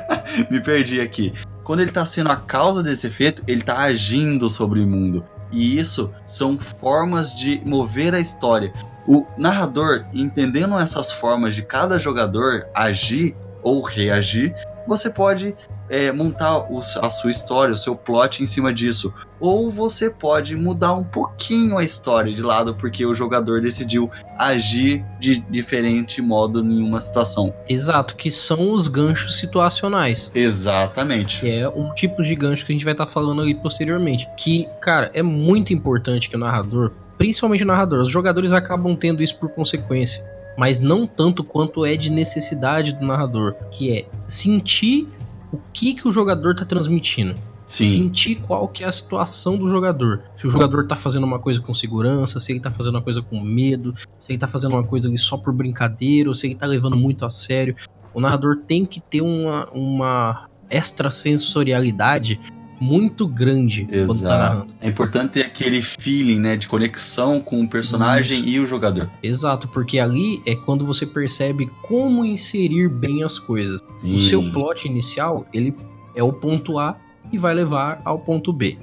Me 0.50 0.60
perdi 0.60 1.00
aqui. 1.00 1.32
Quando 1.64 1.80
ele 1.80 1.90
tá 1.90 2.04
sendo 2.04 2.30
a 2.30 2.36
causa 2.36 2.82
desse 2.82 3.06
efeito, 3.06 3.42
ele 3.48 3.62
tá 3.62 3.78
agindo 3.78 4.50
sobre 4.50 4.80
o 4.80 4.86
mundo. 4.86 5.24
E 5.50 5.78
isso 5.78 6.12
são 6.24 6.58
formas 6.58 7.34
de 7.34 7.62
mover 7.64 8.14
a 8.14 8.20
história. 8.20 8.72
O 9.06 9.24
narrador, 9.38 10.04
entendendo 10.12 10.78
essas 10.78 11.12
formas 11.12 11.54
de 11.54 11.62
cada 11.62 11.98
jogador 11.98 12.66
agir 12.74 13.34
ou 13.62 13.80
reagir, 13.82 14.54
você 14.86 15.10
pode 15.10 15.54
é, 15.88 16.12
montar 16.12 16.58
o, 16.70 16.78
a 16.78 17.10
sua 17.10 17.30
história, 17.30 17.74
o 17.74 17.76
seu 17.76 17.94
plot 17.94 18.42
em 18.42 18.46
cima 18.46 18.72
disso. 18.72 19.12
Ou 19.38 19.70
você 19.70 20.08
pode 20.08 20.56
mudar 20.56 20.94
um 20.94 21.04
pouquinho 21.04 21.76
a 21.76 21.82
história 21.82 22.32
de 22.32 22.42
lado 22.42 22.74
porque 22.74 23.04
o 23.04 23.14
jogador 23.14 23.60
decidiu 23.60 24.10
agir 24.38 25.04
de 25.20 25.38
diferente 25.40 26.22
modo 26.22 26.60
em 26.60 26.82
uma 26.82 27.00
situação. 27.00 27.54
Exato, 27.68 28.16
que 28.16 28.30
são 28.30 28.72
os 28.72 28.88
ganchos 28.88 29.36
situacionais. 29.36 30.30
Exatamente. 30.34 31.40
Que 31.40 31.50
é 31.50 31.68
um 31.68 31.92
tipo 31.94 32.22
de 32.22 32.34
gancho 32.34 32.64
que 32.64 32.72
a 32.72 32.74
gente 32.74 32.84
vai 32.84 32.94
estar 32.94 33.06
tá 33.06 33.10
falando 33.10 33.42
ali 33.42 33.54
posteriormente. 33.54 34.28
Que, 34.36 34.68
cara, 34.80 35.10
é 35.12 35.22
muito 35.22 35.72
importante 35.72 36.30
que 36.30 36.36
o 36.36 36.38
narrador, 36.38 36.92
principalmente 37.18 37.64
o 37.64 37.66
narrador, 37.66 38.00
os 38.00 38.10
jogadores 38.10 38.52
acabam 38.52 38.96
tendo 38.96 39.22
isso 39.22 39.38
por 39.38 39.50
consequência 39.50 40.35
mas 40.56 40.80
não 40.80 41.06
tanto 41.06 41.44
quanto 41.44 41.84
é 41.84 41.96
de 41.96 42.10
necessidade 42.10 42.92
do 42.94 43.06
narrador, 43.06 43.54
que 43.70 43.96
é 43.96 44.08
sentir 44.26 45.08
o 45.52 45.58
que, 45.72 45.94
que 45.94 46.08
o 46.08 46.10
jogador 46.10 46.52
está 46.52 46.64
transmitindo. 46.64 47.34
Sim. 47.66 47.86
Sentir 47.86 48.36
qual 48.36 48.68
que 48.68 48.84
é 48.84 48.86
a 48.86 48.92
situação 48.92 49.56
do 49.58 49.68
jogador. 49.68 50.22
Se 50.36 50.46
o 50.46 50.50
jogador 50.50 50.84
está 50.84 50.94
fazendo 50.94 51.24
uma 51.24 51.40
coisa 51.40 51.60
com 51.60 51.74
segurança, 51.74 52.38
se 52.38 52.52
ele 52.52 52.60
está 52.60 52.70
fazendo 52.70 52.94
uma 52.94 53.02
coisa 53.02 53.20
com 53.20 53.40
medo, 53.40 53.92
se 54.18 54.30
ele 54.30 54.36
está 54.36 54.46
fazendo 54.46 54.74
uma 54.74 54.84
coisa 54.84 55.08
ali 55.08 55.18
só 55.18 55.36
por 55.36 55.52
brincadeira, 55.52 56.28
ou 56.28 56.34
se 56.34 56.46
ele 56.46 56.54
está 56.54 56.64
levando 56.64 56.96
muito 56.96 57.26
a 57.26 57.30
sério. 57.30 57.74
O 58.14 58.20
narrador 58.20 58.58
tem 58.66 58.86
que 58.86 59.00
ter 59.00 59.20
uma, 59.20 59.68
uma 59.72 60.48
extrasensorialidade 60.70 62.40
muito 62.80 63.26
grande 63.26 63.86
Exato. 63.90 64.06
quando 64.06 64.22
tá 64.22 64.38
narrando. 64.38 64.74
É 64.80 64.88
importante 64.88 65.32
ter 65.32 65.46
aquele 65.46 65.82
feeling, 65.82 66.38
né, 66.38 66.56
de 66.56 66.68
conexão 66.68 67.40
com 67.40 67.62
o 67.62 67.68
personagem 67.68 68.40
Isso. 68.40 68.48
e 68.48 68.60
o 68.60 68.66
jogador. 68.66 69.10
Exato, 69.22 69.68
porque 69.68 69.98
ali 69.98 70.42
é 70.46 70.54
quando 70.54 70.84
você 70.84 71.06
percebe 71.06 71.70
como 71.82 72.24
inserir 72.24 72.88
bem 72.88 73.22
as 73.22 73.38
coisas. 73.38 73.80
Sim. 74.00 74.14
O 74.14 74.20
seu 74.20 74.50
plot 74.50 74.86
inicial, 74.86 75.46
ele 75.52 75.74
é 76.14 76.22
o 76.22 76.32
ponto 76.32 76.78
A 76.78 76.96
e 77.32 77.38
vai 77.38 77.54
levar 77.54 78.00
ao 78.04 78.18
ponto 78.18 78.52
B. 78.52 78.78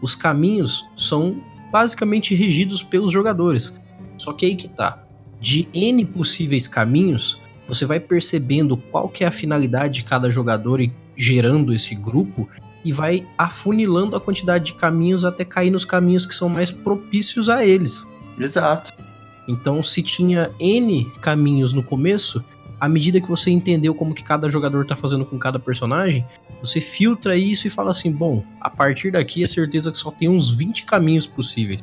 Os 0.00 0.14
caminhos 0.14 0.86
são 0.96 1.42
basicamente 1.72 2.34
regidos 2.34 2.82
pelos 2.82 3.10
jogadores. 3.10 3.72
Só 4.16 4.32
que 4.32 4.46
aí 4.46 4.54
que 4.54 4.68
tá. 4.68 5.04
De 5.40 5.68
N 5.72 6.04
possíveis 6.04 6.66
caminhos, 6.66 7.40
você 7.66 7.84
vai 7.84 8.00
percebendo 8.00 8.76
qual 8.76 9.08
que 9.08 9.24
é 9.24 9.26
a 9.26 9.30
finalidade 9.30 9.94
de 9.94 10.04
cada 10.04 10.30
jogador 10.30 10.80
e 10.80 10.92
gerando 11.16 11.74
esse 11.74 11.94
grupo 11.94 12.48
e 12.84 12.92
vai 12.92 13.26
afunilando 13.36 14.16
a 14.16 14.20
quantidade 14.20 14.66
de 14.66 14.74
caminhos 14.74 15.24
até 15.24 15.44
cair 15.44 15.70
nos 15.70 15.84
caminhos 15.84 16.24
que 16.24 16.34
são 16.34 16.48
mais 16.48 16.70
propícios 16.70 17.48
a 17.48 17.64
eles. 17.64 18.04
Exato. 18.38 18.92
Então, 19.48 19.82
se 19.82 20.02
tinha 20.02 20.50
N 20.60 21.10
caminhos 21.20 21.72
no 21.72 21.82
começo, 21.82 22.44
à 22.78 22.88
medida 22.88 23.20
que 23.20 23.28
você 23.28 23.50
entendeu 23.50 23.94
como 23.94 24.14
que 24.14 24.22
cada 24.22 24.48
jogador 24.48 24.86
tá 24.86 24.94
fazendo 24.94 25.24
com 25.24 25.38
cada 25.38 25.58
personagem, 25.58 26.24
você 26.62 26.80
filtra 26.80 27.36
isso 27.36 27.66
e 27.66 27.70
fala 27.70 27.90
assim: 27.90 28.12
bom, 28.12 28.44
a 28.60 28.70
partir 28.70 29.10
daqui 29.10 29.42
é 29.42 29.48
certeza 29.48 29.90
que 29.90 29.98
só 29.98 30.10
tem 30.10 30.28
uns 30.28 30.50
20 30.50 30.84
caminhos 30.84 31.26
possíveis. 31.26 31.80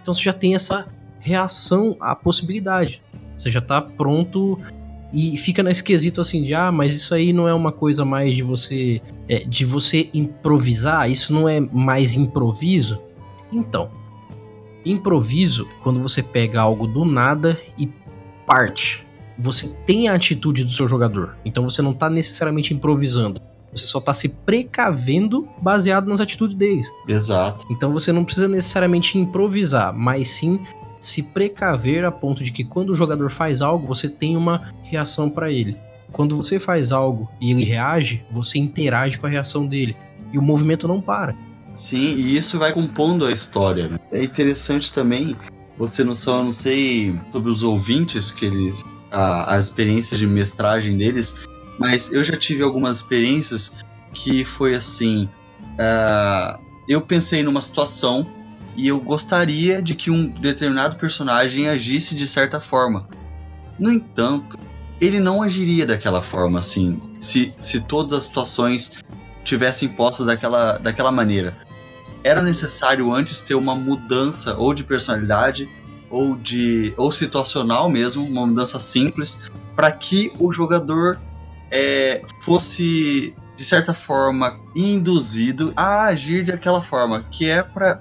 Então 0.00 0.14
você 0.14 0.22
já 0.22 0.32
tem 0.32 0.54
essa 0.54 0.86
reação 1.18 1.96
à 2.00 2.14
possibilidade. 2.14 3.02
Você 3.36 3.50
já 3.50 3.60
tá 3.60 3.80
pronto 3.80 4.58
e 5.12 5.36
fica 5.36 5.62
nesse 5.62 5.82
quesito 5.82 6.20
assim 6.20 6.42
de 6.42 6.54
ah, 6.54 6.70
mas 6.70 6.94
isso 6.94 7.14
aí 7.14 7.32
não 7.32 7.48
é 7.48 7.54
uma 7.54 7.72
coisa 7.72 8.04
mais 8.04 8.34
de 8.34 8.42
você 8.42 9.00
é, 9.28 9.40
de 9.40 9.64
você 9.64 10.08
improvisar, 10.14 11.10
isso 11.10 11.32
não 11.32 11.48
é 11.48 11.60
mais 11.60 12.14
improviso. 12.16 13.00
Então, 13.52 13.90
improviso 14.84 15.68
quando 15.82 16.00
você 16.00 16.22
pega 16.22 16.60
algo 16.60 16.86
do 16.86 17.04
nada 17.04 17.60
e 17.78 17.88
parte. 18.46 19.06
Você 19.38 19.74
tem 19.86 20.08
a 20.08 20.14
atitude 20.14 20.64
do 20.64 20.70
seu 20.70 20.86
jogador, 20.86 21.36
então 21.44 21.64
você 21.64 21.80
não 21.80 21.92
está 21.92 22.10
necessariamente 22.10 22.74
improvisando. 22.74 23.40
Você 23.72 23.86
só 23.86 23.98
está 23.98 24.12
se 24.12 24.28
precavendo 24.28 25.48
baseado 25.62 26.08
nas 26.08 26.20
atitudes 26.20 26.56
deles. 26.56 26.90
Exato. 27.06 27.64
Então 27.70 27.92
você 27.92 28.12
não 28.12 28.24
precisa 28.24 28.48
necessariamente 28.48 29.16
improvisar, 29.16 29.94
mas 29.94 30.28
sim 30.28 30.60
se 31.00 31.22
precaver 31.22 32.04
a 32.04 32.12
ponto 32.12 32.44
de 32.44 32.52
que 32.52 32.62
quando 32.62 32.90
o 32.90 32.94
jogador 32.94 33.30
faz 33.30 33.62
algo, 33.62 33.86
você 33.86 34.08
tem 34.08 34.36
uma 34.36 34.70
reação 34.82 35.30
para 35.30 35.50
ele. 35.50 35.76
Quando 36.12 36.36
você 36.36 36.60
faz 36.60 36.92
algo 36.92 37.28
e 37.40 37.50
ele 37.50 37.64
reage, 37.64 38.24
você 38.30 38.58
interage 38.58 39.18
com 39.18 39.26
a 39.26 39.30
reação 39.30 39.66
dele. 39.66 39.96
E 40.32 40.38
o 40.38 40.42
movimento 40.42 40.86
não 40.86 41.00
para. 41.00 41.34
Sim, 41.74 42.14
e 42.14 42.36
isso 42.36 42.58
vai 42.58 42.72
compondo 42.72 43.24
a 43.24 43.32
história. 43.32 43.88
Né? 43.88 43.98
É 44.12 44.22
interessante 44.22 44.92
também, 44.92 45.36
você 45.78 46.04
não 46.04 46.14
só 46.14 46.42
não 46.42 46.52
sei 46.52 47.18
sobre 47.32 47.50
os 47.50 47.62
ouvintes 47.62 48.30
que 48.30 48.44
eles 48.44 48.82
a, 49.10 49.56
as 49.56 49.66
experiências 49.66 50.18
de 50.18 50.26
mestragem 50.26 50.96
deles, 50.96 51.36
mas 51.78 52.12
eu 52.12 52.22
já 52.22 52.36
tive 52.36 52.62
algumas 52.62 52.96
experiências 52.96 53.76
que 54.12 54.44
foi 54.44 54.74
assim, 54.74 55.28
uh, 55.78 56.60
eu 56.88 57.00
pensei 57.00 57.42
numa 57.42 57.62
situação 57.62 58.26
e 58.76 58.88
eu 58.88 59.00
gostaria 59.00 59.82
de 59.82 59.94
que 59.94 60.10
um 60.10 60.28
determinado 60.28 60.96
personagem 60.96 61.68
agisse 61.68 62.14
de 62.14 62.26
certa 62.26 62.60
forma. 62.60 63.08
No 63.78 63.92
entanto, 63.92 64.58
ele 65.00 65.18
não 65.18 65.42
agiria 65.42 65.86
daquela 65.86 66.22
forma 66.22 66.58
assim, 66.58 67.00
se, 67.18 67.52
se 67.58 67.80
todas 67.80 68.12
as 68.12 68.24
situações 68.24 68.98
tivessem 69.42 69.88
postas 69.88 70.26
daquela, 70.26 70.78
daquela 70.78 71.10
maneira. 71.10 71.56
Era 72.22 72.42
necessário 72.42 73.12
antes 73.12 73.40
ter 73.40 73.54
uma 73.54 73.74
mudança 73.74 74.54
ou 74.56 74.74
de 74.74 74.84
personalidade 74.84 75.68
ou 76.10 76.36
de 76.36 76.92
ou 76.96 77.10
situacional 77.10 77.88
mesmo, 77.88 78.24
uma 78.24 78.46
mudança 78.46 78.78
simples, 78.78 79.50
para 79.74 79.90
que 79.90 80.30
o 80.38 80.52
jogador 80.52 81.18
é, 81.70 82.22
fosse 82.42 83.34
de 83.56 83.64
certa 83.64 83.94
forma 83.94 84.58
induzido 84.74 85.72
a 85.76 86.04
agir 86.04 86.44
daquela 86.44 86.82
forma, 86.82 87.24
que 87.30 87.48
é 87.48 87.62
para 87.62 87.94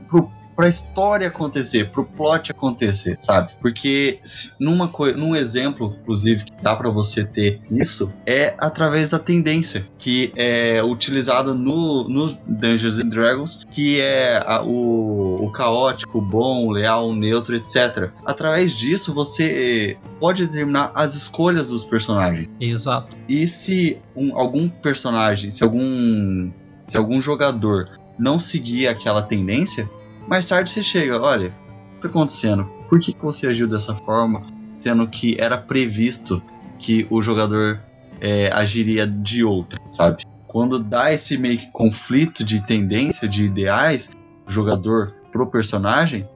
pra 0.60 0.68
história 0.68 1.30
acontecer, 1.30 1.90
pro 1.90 2.04
plot 2.04 2.52
acontecer, 2.52 3.18
sabe? 3.22 3.54
Porque 3.62 4.20
numa 4.60 4.92
num 5.16 5.34
exemplo, 5.34 5.96
inclusive, 6.02 6.44
que 6.44 6.52
dá 6.62 6.76
para 6.76 6.90
você 6.90 7.24
ter 7.24 7.62
isso, 7.72 8.12
é 8.26 8.56
através 8.58 9.08
da 9.08 9.18
tendência, 9.18 9.88
que 9.98 10.34
é 10.36 10.84
utilizada 10.84 11.54
no, 11.54 12.10
nos 12.10 12.34
Dungeons 12.46 13.00
and 13.00 13.08
Dragons, 13.08 13.66
que 13.72 14.02
é 14.02 14.44
a, 14.46 14.62
o, 14.62 15.46
o 15.46 15.50
caótico, 15.50 16.18
o 16.18 16.22
bom, 16.22 16.68
o 16.68 16.72
leal, 16.72 17.08
o 17.08 17.16
neutro, 17.16 17.56
etc. 17.56 18.12
Através 18.26 18.78
disso, 18.78 19.14
você 19.14 19.98
pode 20.20 20.46
determinar 20.46 20.92
as 20.94 21.16
escolhas 21.16 21.70
dos 21.70 21.86
personagens. 21.86 22.50
Exato. 22.60 23.16
E 23.30 23.48
se 23.48 23.98
um, 24.14 24.38
algum 24.38 24.68
personagem, 24.68 25.52
se 25.52 25.64
algum, 25.64 26.52
se 26.86 26.98
algum 26.98 27.22
jogador 27.22 27.98
não 28.20 28.38
seguir 28.38 28.90
aquela 28.90 29.22
tendência, 29.22 29.90
mais 30.30 30.48
tarde 30.48 30.70
você 30.70 30.84
chega, 30.84 31.20
olha, 31.20 31.48
o 31.48 31.50
que 31.50 31.96
está 31.96 32.08
acontecendo? 32.08 32.64
Por 32.88 33.00
que, 33.00 33.14
que 33.14 33.22
você 33.22 33.48
agiu 33.48 33.68
dessa 33.68 33.96
forma, 33.96 34.44
tendo 34.80 35.08
que 35.08 35.36
era 35.40 35.58
previsto 35.58 36.42
que 36.78 37.08
o 37.10 37.20
jogador 37.22 37.82
é, 38.22 38.52
agiria 38.54 39.08
de 39.08 39.44
outra, 39.44 39.80
sabe? 39.92 40.24
Quando 40.48 40.80
dá 40.80 41.12
esse 41.12 41.38
meio 41.38 41.58
que 41.58 41.72
conflito 41.72 42.44
de 42.44 42.66
tendência, 42.66 43.28
de 43.28 43.44
ideais, 43.44 44.12
jogador 44.48 45.16
pro 45.32 45.48
personagem, 45.48 46.28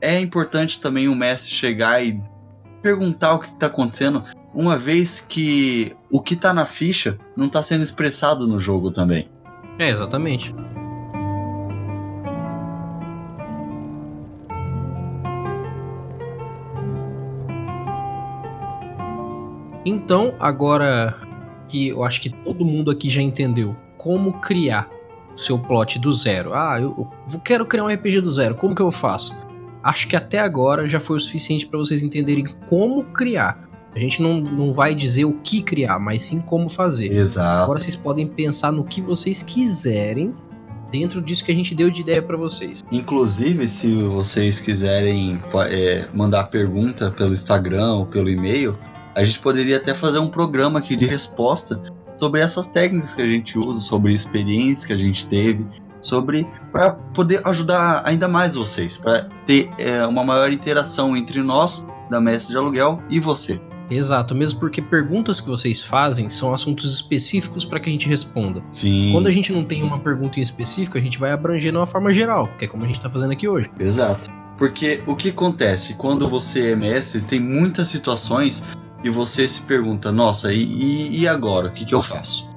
é 0.00 0.20
importante 0.20 0.80
também 0.80 1.08
o 1.08 1.14
mestre 1.14 1.52
chegar 1.52 2.04
e 2.04 2.20
perguntar 2.82 3.34
o 3.34 3.38
que 3.38 3.48
está 3.48 3.66
acontecendo, 3.66 4.24
uma 4.52 4.76
vez 4.76 5.20
que 5.20 5.94
o 6.10 6.20
que 6.20 6.34
está 6.34 6.52
na 6.52 6.66
ficha 6.66 7.18
não 7.36 7.46
está 7.46 7.62
sendo 7.62 7.82
expressado 7.82 8.48
no 8.48 8.58
jogo 8.58 8.90
também. 8.90 9.28
É, 9.78 9.88
exatamente. 9.88 10.54
Então, 19.84 20.34
agora 20.38 21.16
que 21.68 21.88
eu 21.88 22.04
acho 22.04 22.20
que 22.20 22.30
todo 22.30 22.64
mundo 22.64 22.90
aqui 22.90 23.08
já 23.08 23.22
entendeu 23.22 23.76
como 23.96 24.34
criar 24.40 24.88
o 25.34 25.38
seu 25.38 25.58
plot 25.58 25.98
do 25.98 26.12
zero. 26.12 26.52
Ah, 26.52 26.78
eu, 26.80 27.08
eu 27.32 27.40
quero 27.40 27.64
criar 27.64 27.84
um 27.84 27.88
RPG 27.88 28.20
do 28.20 28.30
zero. 28.30 28.54
Como 28.54 28.74
que 28.74 28.82
eu 28.82 28.90
faço? 28.90 29.36
Acho 29.82 30.08
que 30.08 30.16
até 30.16 30.38
agora 30.38 30.88
já 30.88 31.00
foi 31.00 31.16
o 31.16 31.20
suficiente 31.20 31.66
para 31.66 31.78
vocês 31.78 32.02
entenderem 32.02 32.44
como 32.66 33.04
criar. 33.04 33.68
A 33.94 33.98
gente 33.98 34.22
não, 34.22 34.40
não 34.40 34.72
vai 34.72 34.94
dizer 34.94 35.24
o 35.24 35.32
que 35.32 35.62
criar, 35.62 35.98
mas 35.98 36.22
sim 36.22 36.40
como 36.40 36.68
fazer. 36.68 37.12
Exato. 37.12 37.64
Agora 37.64 37.78
vocês 37.78 37.96
podem 37.96 38.26
pensar 38.26 38.70
no 38.70 38.84
que 38.84 39.00
vocês 39.00 39.42
quiserem 39.42 40.34
dentro 40.90 41.20
disso 41.20 41.44
que 41.44 41.52
a 41.52 41.54
gente 41.54 41.74
deu 41.74 41.90
de 41.90 42.00
ideia 42.02 42.22
para 42.22 42.36
vocês. 42.36 42.82
Inclusive, 42.90 43.66
se 43.68 44.02
vocês 44.02 44.60
quiserem 44.60 45.40
é, 45.68 46.06
mandar 46.12 46.44
pergunta 46.44 47.10
pelo 47.10 47.32
Instagram 47.32 47.94
ou 47.94 48.06
pelo 48.06 48.28
e-mail, 48.28 48.76
a 49.14 49.24
gente 49.24 49.40
poderia 49.40 49.76
até 49.76 49.94
fazer 49.94 50.18
um 50.18 50.28
programa 50.28 50.78
aqui 50.78 50.96
de 50.96 51.06
resposta 51.06 51.80
sobre 52.18 52.40
essas 52.40 52.66
técnicas 52.66 53.14
que 53.14 53.22
a 53.22 53.26
gente 53.26 53.58
usa, 53.58 53.80
sobre 53.80 54.14
experiências 54.14 54.84
que 54.84 54.92
a 54.92 54.96
gente 54.96 55.26
teve, 55.26 55.64
sobre 56.02 56.46
para 56.70 56.92
poder 56.92 57.40
ajudar 57.46 58.02
ainda 58.04 58.28
mais 58.28 58.54
vocês, 58.54 58.96
para 58.96 59.22
ter 59.44 59.70
é, 59.78 60.06
uma 60.06 60.24
maior 60.24 60.52
interação 60.52 61.16
entre 61.16 61.42
nós 61.42 61.86
da 62.10 62.20
mestre 62.20 62.52
de 62.52 62.58
aluguel 62.58 63.02
e 63.08 63.18
você. 63.18 63.60
Exato, 63.90 64.36
mesmo 64.36 64.60
porque 64.60 64.80
perguntas 64.80 65.40
que 65.40 65.48
vocês 65.48 65.82
fazem 65.82 66.30
são 66.30 66.54
assuntos 66.54 66.94
específicos 66.94 67.64
para 67.64 67.80
que 67.80 67.90
a 67.90 67.92
gente 67.92 68.08
responda. 68.08 68.62
Sim. 68.70 69.10
Quando 69.12 69.26
a 69.26 69.32
gente 69.32 69.52
não 69.52 69.64
tem 69.64 69.82
uma 69.82 69.98
pergunta 69.98 70.38
em 70.38 70.42
específico, 70.42 70.96
a 70.96 71.00
gente 71.00 71.18
vai 71.18 71.32
abranger 71.32 71.72
de 71.72 71.76
uma 71.76 71.86
forma 71.86 72.12
geral, 72.12 72.48
que 72.56 72.66
é 72.66 72.68
como 72.68 72.84
a 72.84 72.86
gente 72.86 72.98
está 72.98 73.10
fazendo 73.10 73.32
aqui 73.32 73.48
hoje. 73.48 73.68
Exato. 73.80 74.30
Porque 74.56 75.00
o 75.06 75.16
que 75.16 75.30
acontece 75.30 75.94
quando 75.94 76.28
você 76.28 76.72
é 76.72 76.76
mestre, 76.76 77.20
tem 77.22 77.40
muitas 77.40 77.88
situações 77.88 78.62
e 79.02 79.10
você 79.10 79.46
se 79.46 79.60
pergunta: 79.62 80.12
nossa, 80.12 80.52
e, 80.52 81.20
e, 81.20 81.28
agora? 81.28 81.68
O 81.68 81.70
que, 81.70 81.84
que 81.84 81.94
eu 81.94 82.02
faço? 82.02 82.48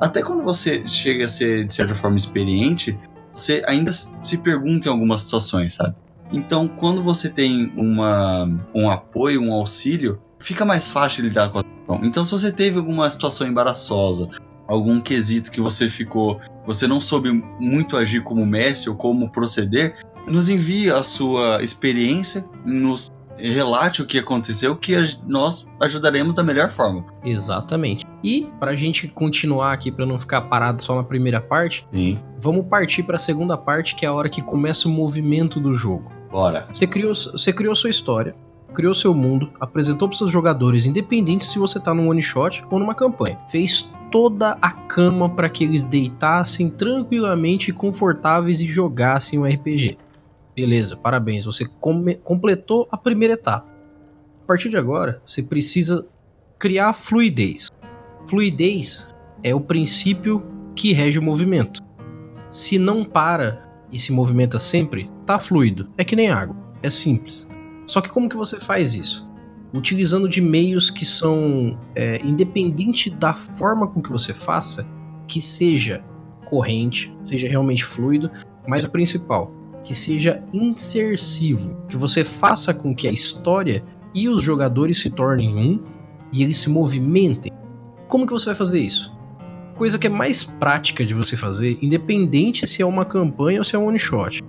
Até 0.00 0.22
quando 0.22 0.42
você 0.42 0.86
chega 0.86 1.26
a 1.26 1.28
ser, 1.28 1.64
de 1.64 1.72
certa 1.72 1.94
forma, 1.94 2.16
experiente, 2.16 2.98
você 3.34 3.62
ainda 3.66 3.92
se 3.92 4.38
pergunta 4.38 4.88
em 4.88 4.90
algumas 4.90 5.22
situações, 5.22 5.74
sabe? 5.74 5.94
Então, 6.32 6.66
quando 6.66 7.02
você 7.02 7.28
tem 7.28 7.72
uma, 7.76 8.48
um 8.74 8.90
apoio, 8.90 9.40
um 9.40 9.52
auxílio, 9.52 10.20
fica 10.38 10.64
mais 10.64 10.88
fácil 10.88 11.22
lidar 11.22 11.50
com 11.50 11.58
a 11.58 11.62
situação. 11.62 12.06
Então, 12.06 12.24
se 12.24 12.30
você 12.30 12.50
teve 12.50 12.78
alguma 12.78 13.08
situação 13.08 13.46
embaraçosa, 13.46 14.28
algum 14.66 15.00
quesito 15.00 15.50
que 15.50 15.60
você 15.60 15.88
ficou, 15.88 16.40
você 16.66 16.86
não 16.86 17.00
soube 17.00 17.30
muito 17.60 17.96
agir 17.96 18.22
como 18.22 18.44
mestre 18.46 18.90
ou 18.90 18.96
como 18.96 19.30
proceder, 19.30 19.96
nos 20.26 20.48
envie 20.48 20.90
a 20.90 21.02
sua 21.02 21.62
experiência, 21.62 22.44
nos 22.64 23.10
relate 23.50 24.02
o 24.02 24.06
que 24.06 24.18
aconteceu, 24.18 24.76
que 24.76 24.94
nós 25.26 25.66
ajudaremos 25.80 26.34
da 26.34 26.42
melhor 26.42 26.70
forma. 26.70 27.04
Exatamente. 27.24 28.04
E 28.22 28.48
para 28.60 28.70
a 28.70 28.76
gente 28.76 29.08
continuar 29.08 29.72
aqui, 29.72 29.90
para 29.90 30.06
não 30.06 30.18
ficar 30.18 30.42
parado 30.42 30.82
só 30.82 30.96
na 30.96 31.02
primeira 31.02 31.40
parte, 31.40 31.86
Sim. 31.92 32.18
vamos 32.38 32.66
partir 32.66 33.02
para 33.02 33.16
a 33.16 33.18
segunda 33.18 33.56
parte, 33.56 33.94
que 33.94 34.06
é 34.06 34.08
a 34.08 34.12
hora 34.12 34.28
que 34.28 34.42
começa 34.42 34.88
o 34.88 34.90
movimento 34.90 35.58
do 35.58 35.74
jogo. 35.74 36.10
Bora. 36.30 36.66
Você 36.72 36.86
criou, 36.86 37.14
você 37.14 37.52
criou 37.52 37.74
sua 37.74 37.90
história, 37.90 38.34
criou 38.72 38.94
seu 38.94 39.14
mundo, 39.14 39.52
apresentou 39.60 40.08
para 40.08 40.16
seus 40.16 40.30
jogadores, 40.30 40.86
independente 40.86 41.44
se 41.44 41.58
você 41.58 41.78
tá 41.78 41.92
num 41.92 42.08
one 42.08 42.22
shot 42.22 42.64
ou 42.70 42.78
numa 42.78 42.94
campanha. 42.94 43.38
Fez 43.50 43.90
toda 44.10 44.56
a 44.60 44.70
cama 44.70 45.28
para 45.28 45.48
que 45.48 45.64
eles 45.64 45.86
deitassem 45.86 46.68
tranquilamente 46.68 47.72
confortáveis 47.72 48.60
e 48.60 48.66
jogassem 48.66 49.38
o 49.38 49.42
um 49.42 49.44
RPG. 49.46 49.98
Beleza, 50.54 50.96
parabéns, 50.96 51.46
você 51.46 51.64
completou 52.22 52.86
a 52.90 52.96
primeira 52.96 53.34
etapa. 53.34 53.66
A 54.42 54.46
partir 54.46 54.68
de 54.68 54.76
agora, 54.76 55.20
você 55.24 55.42
precisa 55.42 56.06
criar 56.58 56.92
fluidez. 56.92 57.68
Fluidez 58.26 59.08
é 59.42 59.54
o 59.54 59.60
princípio 59.60 60.42
que 60.76 60.92
rege 60.92 61.18
o 61.18 61.22
movimento. 61.22 61.80
Se 62.50 62.78
não 62.78 63.04
para 63.04 63.62
e 63.90 63.98
se 63.98 64.12
movimenta 64.12 64.58
sempre, 64.58 65.10
tá 65.24 65.38
fluido. 65.38 65.88
É 65.96 66.04
que 66.04 66.14
nem 66.14 66.28
água. 66.28 66.54
É 66.82 66.90
simples. 66.90 67.48
Só 67.86 68.00
que 68.00 68.10
como 68.10 68.28
que 68.28 68.36
você 68.36 68.60
faz 68.60 68.94
isso? 68.94 69.28
Utilizando 69.72 70.28
de 70.28 70.40
meios 70.42 70.90
que 70.90 71.06
são 71.06 71.78
é, 71.94 72.20
independente 72.24 73.08
da 73.08 73.34
forma 73.34 73.86
com 73.86 74.02
que 74.02 74.10
você 74.10 74.34
faça, 74.34 74.86
que 75.26 75.40
seja 75.40 76.04
corrente, 76.44 77.14
seja 77.24 77.48
realmente 77.48 77.84
fluido, 77.84 78.30
mas 78.66 78.84
o 78.84 78.90
principal, 78.90 79.50
que 79.84 79.94
seja 79.94 80.42
insersivo, 80.52 81.76
que 81.88 81.96
você 81.96 82.24
faça 82.24 82.72
com 82.72 82.94
que 82.94 83.08
a 83.08 83.12
história 83.12 83.82
e 84.14 84.28
os 84.28 84.42
jogadores 84.42 85.00
se 85.00 85.10
tornem 85.10 85.56
um 85.56 85.82
e 86.32 86.42
eles 86.42 86.58
se 86.58 86.70
movimentem. 86.70 87.52
Como 88.08 88.26
que 88.26 88.32
você 88.32 88.46
vai 88.46 88.54
fazer 88.54 88.80
isso? 88.80 89.12
Coisa 89.74 89.98
que 89.98 90.06
é 90.06 90.10
mais 90.10 90.44
prática 90.44 91.04
de 91.04 91.14
você 91.14 91.36
fazer, 91.36 91.78
independente 91.80 92.66
se 92.66 92.82
é 92.82 92.86
uma 92.86 93.04
campanha 93.04 93.60
ou 93.60 93.64
se 93.64 93.74
é 93.74 93.78
um 93.78 93.86
one 93.86 93.98
shot, 93.98 94.42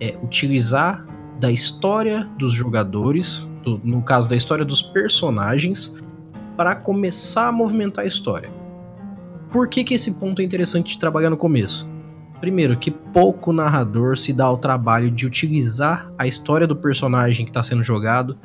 é 0.00 0.16
utilizar 0.22 1.06
da 1.40 1.50
história 1.50 2.28
dos 2.38 2.52
jogadores, 2.52 3.48
do, 3.62 3.80
no 3.82 4.02
caso 4.02 4.28
da 4.28 4.36
história 4.36 4.64
dos 4.64 4.82
personagens, 4.82 5.94
para 6.56 6.76
começar 6.76 7.48
a 7.48 7.52
movimentar 7.52 8.04
a 8.04 8.08
história. 8.08 8.50
Por 9.50 9.68
que, 9.68 9.82
que 9.82 9.94
esse 9.94 10.14
ponto 10.14 10.42
é 10.42 10.44
interessante 10.44 10.94
de 10.94 10.98
trabalhar 10.98 11.30
no 11.30 11.36
começo? 11.36 11.87
Primeiro, 12.40 12.76
que 12.76 12.90
pouco 12.90 13.52
narrador 13.52 14.16
se 14.16 14.32
dá 14.32 14.44
ao 14.44 14.56
trabalho 14.56 15.10
de 15.10 15.26
utilizar 15.26 16.10
a 16.16 16.26
história 16.26 16.66
do 16.66 16.76
personagem 16.76 17.44
que 17.44 17.50
está 17.50 17.62
sendo 17.62 17.82
jogado 17.82 18.38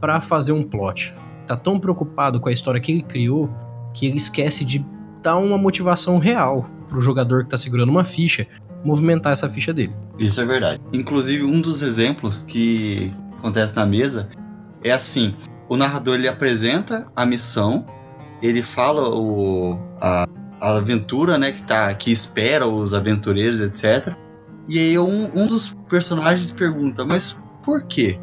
para 0.00 0.20
fazer 0.20 0.52
um 0.52 0.62
plot. 0.62 1.14
Tá 1.46 1.56
tão 1.56 1.78
preocupado 1.78 2.40
com 2.40 2.48
a 2.48 2.52
história 2.52 2.80
que 2.80 2.92
ele 2.92 3.02
criou 3.02 3.50
que 3.94 4.06
ele 4.06 4.16
esquece 4.16 4.64
de 4.64 4.84
dar 5.22 5.36
uma 5.36 5.58
motivação 5.58 6.18
real 6.18 6.68
pro 6.88 7.00
jogador 7.00 7.44
que 7.44 7.50
tá 7.50 7.58
segurando 7.58 7.90
uma 7.90 8.04
ficha 8.04 8.46
movimentar 8.84 9.32
essa 9.32 9.48
ficha 9.48 9.72
dele. 9.72 9.92
Isso 10.18 10.40
é 10.40 10.44
verdade. 10.44 10.80
Inclusive, 10.92 11.44
um 11.44 11.60
dos 11.60 11.82
exemplos 11.82 12.40
que 12.46 13.12
acontece 13.38 13.74
na 13.74 13.84
mesa 13.84 14.28
é 14.82 14.90
assim: 14.90 15.34
o 15.68 15.76
narrador 15.76 16.14
ele 16.14 16.28
apresenta 16.28 17.06
a 17.14 17.26
missão, 17.26 17.84
ele 18.40 18.62
fala 18.62 19.08
o, 19.08 19.78
a, 20.00 20.26
a 20.60 20.76
aventura, 20.76 21.38
né, 21.38 21.52
que 21.52 21.62
tá 21.62 21.92
que 21.94 22.10
espera 22.10 22.66
os 22.66 22.94
aventureiros, 22.94 23.60
etc. 23.60 24.14
E 24.68 24.78
aí 24.78 24.98
um, 24.98 25.30
um 25.34 25.46
dos 25.46 25.74
personagens 25.88 26.50
pergunta, 26.50 27.04
mas 27.04 27.38
por 27.62 27.84
quê? 27.84 28.18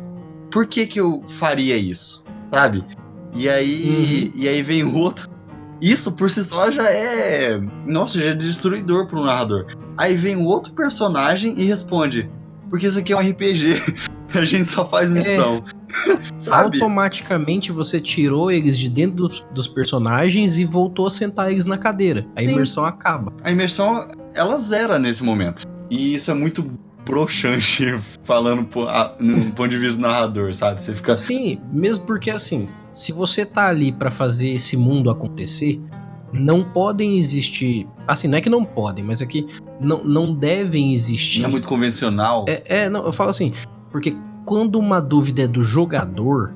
Por 0.51 0.67
que 0.67 0.85
que 0.85 0.99
eu 0.99 1.23
faria 1.27 1.75
isso? 1.75 2.23
Sabe? 2.53 2.83
E 3.33 3.49
aí, 3.49 4.31
uhum. 4.33 4.41
e 4.41 4.47
aí 4.47 4.61
vem 4.61 4.83
o 4.83 4.95
outro. 4.95 5.29
Isso 5.81 6.11
por 6.13 6.29
si 6.31 6.43
só 6.43 6.71
já 6.71 6.89
é, 6.89 7.59
nossa, 7.85 8.19
já 8.19 8.29
é 8.29 8.33
destruidor 8.33 9.07
para 9.07 9.19
o 9.19 9.25
narrador. 9.25 9.67
Aí 9.97 10.15
vem 10.15 10.37
o 10.37 10.45
outro 10.45 10.73
personagem 10.73 11.59
e 11.59 11.65
responde: 11.65 12.29
porque 12.69 12.87
isso 12.87 12.99
aqui 12.99 13.13
é 13.13 13.17
um 13.17 13.19
RPG. 13.19 13.81
A 14.33 14.43
gente 14.43 14.69
só 14.69 14.85
faz 14.85 15.11
missão. 15.11 15.63
É. 16.47 16.51
Automaticamente 16.51 17.71
você 17.71 17.99
tirou 17.99 18.51
eles 18.51 18.77
de 18.77 18.89
dentro 18.89 19.27
dos, 19.27 19.45
dos, 19.51 19.67
personagens 19.67 20.57
e 20.57 20.65
voltou 20.65 21.07
a 21.07 21.09
sentar 21.09 21.51
eles 21.51 21.65
na 21.65 21.77
cadeira. 21.77 22.25
A 22.35 22.41
Sim. 22.41 22.51
imersão 22.51 22.85
acaba. 22.85 23.33
A 23.43 23.51
imersão, 23.51 24.07
ela 24.33 24.57
zera 24.59 24.99
nesse 24.99 25.23
momento. 25.23 25.63
E 25.89 26.13
isso 26.13 26.29
é 26.29 26.33
muito 26.33 26.71
broxante 27.03 27.97
falando 28.23 28.67
no 29.19 29.51
ponto 29.51 29.69
de 29.69 29.77
vista 29.77 29.97
do 29.97 30.01
narrador, 30.01 30.53
sabe? 30.53 30.83
Você 30.83 30.93
fica. 30.93 31.15
Sim, 31.15 31.59
mesmo 31.71 32.05
porque 32.05 32.29
assim, 32.29 32.67
se 32.93 33.11
você 33.11 33.45
tá 33.45 33.67
ali 33.67 33.91
para 33.91 34.11
fazer 34.11 34.51
esse 34.51 34.77
mundo 34.77 35.09
acontecer, 35.09 35.81
não 36.31 36.63
podem 36.63 37.17
existir. 37.17 37.87
Assim, 38.07 38.27
não 38.27 38.37
é 38.37 38.41
que 38.41 38.49
não 38.49 38.63
podem, 38.63 39.03
mas 39.03 39.21
é 39.21 39.25
que 39.25 39.45
não, 39.79 40.03
não 40.03 40.33
devem 40.33 40.93
existir. 40.93 41.41
Não 41.41 41.49
é 41.49 41.51
muito 41.51 41.67
convencional. 41.67 42.45
É, 42.47 42.83
é, 42.83 42.89
não, 42.89 43.03
eu 43.05 43.13
falo 43.13 43.29
assim, 43.29 43.51
porque 43.91 44.15
quando 44.45 44.77
uma 44.77 44.99
dúvida 44.99 45.43
é 45.43 45.47
do 45.47 45.63
jogador, 45.63 46.53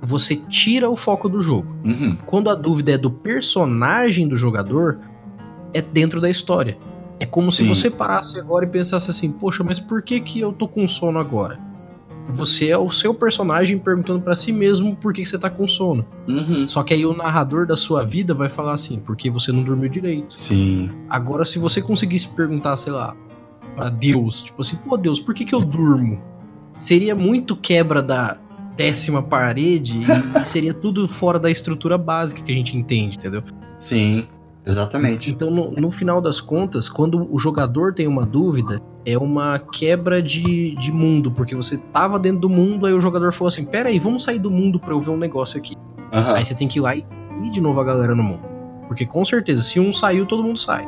você 0.00 0.36
tira 0.36 0.88
o 0.88 0.96
foco 0.96 1.28
do 1.28 1.40
jogo. 1.40 1.74
Uhum. 1.84 2.16
Quando 2.24 2.48
a 2.48 2.54
dúvida 2.54 2.92
é 2.92 2.98
do 2.98 3.10
personagem 3.10 4.28
do 4.28 4.36
jogador, 4.36 4.98
é 5.74 5.82
dentro 5.82 6.20
da 6.20 6.30
história. 6.30 6.78
É 7.18 7.26
como 7.26 7.52
se 7.52 7.62
você 7.68 7.90
parasse 7.90 8.40
agora 8.40 8.64
e 8.64 8.68
pensasse 8.68 9.10
assim: 9.10 9.30
poxa, 9.30 9.62
mas 9.62 9.78
por 9.78 10.00
que, 10.00 10.20
que 10.20 10.40
eu 10.40 10.52
tô 10.52 10.66
com 10.66 10.88
sono 10.88 11.18
agora? 11.18 11.58
você 12.30 12.68
é 12.68 12.78
o 12.78 12.90
seu 12.90 13.12
personagem 13.12 13.78
perguntando 13.78 14.20
para 14.20 14.34
si 14.34 14.52
mesmo 14.52 14.96
por 14.96 15.12
que, 15.12 15.22
que 15.22 15.28
você 15.28 15.38
tá 15.38 15.50
com 15.50 15.66
sono. 15.66 16.06
Uhum. 16.28 16.66
Só 16.66 16.82
que 16.82 16.94
aí 16.94 17.04
o 17.04 17.14
narrador 17.14 17.66
da 17.66 17.76
sua 17.76 18.04
vida 18.04 18.32
vai 18.32 18.48
falar 18.48 18.72
assim, 18.72 19.00
porque 19.00 19.30
você 19.30 19.52
não 19.52 19.62
dormiu 19.62 19.88
direito. 19.88 20.34
Sim. 20.34 20.90
Agora, 21.08 21.44
se 21.44 21.58
você 21.58 21.82
conseguisse 21.82 22.28
perguntar, 22.28 22.76
sei 22.76 22.92
lá, 22.92 23.16
pra 23.74 23.90
Deus, 23.90 24.42
tipo 24.42 24.62
assim, 24.62 24.76
pô, 24.76 24.96
Deus, 24.96 25.18
por 25.18 25.34
que, 25.34 25.44
que 25.44 25.54
eu 25.54 25.60
durmo? 25.60 26.20
Seria 26.80 27.14
muito 27.14 27.54
quebra 27.54 28.02
da 28.02 28.38
décima 28.76 29.22
parede 29.22 30.00
e 30.00 30.44
seria 30.44 30.72
tudo 30.72 31.06
fora 31.06 31.38
da 31.38 31.50
estrutura 31.50 31.98
básica 31.98 32.42
que 32.42 32.50
a 32.50 32.54
gente 32.54 32.76
entende, 32.76 33.18
entendeu? 33.18 33.42
Sim. 33.78 34.26
Exatamente. 34.64 35.30
Então, 35.30 35.50
no, 35.50 35.72
no, 35.72 35.90
final 35.90 36.20
das 36.20 36.40
contas, 36.40 36.88
quando 36.88 37.26
o 37.32 37.38
jogador 37.38 37.94
tem 37.94 38.06
uma 38.06 38.26
dúvida, 38.26 38.80
é 39.06 39.16
uma 39.16 39.58
quebra 39.58 40.22
de, 40.22 40.74
de 40.76 40.92
mundo, 40.92 41.30
porque 41.30 41.54
você 41.54 41.78
tava 41.78 42.18
dentro 42.18 42.40
do 42.40 42.48
mundo, 42.48 42.86
aí 42.86 42.92
o 42.92 43.00
jogador 43.00 43.32
falou 43.32 43.48
assim: 43.48 43.64
pera 43.64 43.88
aí, 43.88 43.98
vamos 43.98 44.22
sair 44.22 44.38
do 44.38 44.50
mundo 44.50 44.78
pra 44.78 44.92
eu 44.92 45.00
ver 45.00 45.10
um 45.10 45.16
negócio 45.16 45.58
aqui. 45.58 45.74
Uhum. 46.12 46.34
Aí 46.34 46.44
você 46.44 46.54
tem 46.54 46.68
que 46.68 46.78
ir 46.78 46.82
lá 46.82 46.94
e 46.94 47.04
ir 47.42 47.50
de 47.50 47.60
novo 47.60 47.80
a 47.80 47.84
galera 47.84 48.14
no 48.14 48.22
mundo. 48.22 48.42
Porque 48.86 49.06
com 49.06 49.24
certeza, 49.24 49.62
se 49.62 49.80
um 49.80 49.90
saiu, 49.92 50.26
todo 50.26 50.42
mundo 50.42 50.58
sai. 50.58 50.86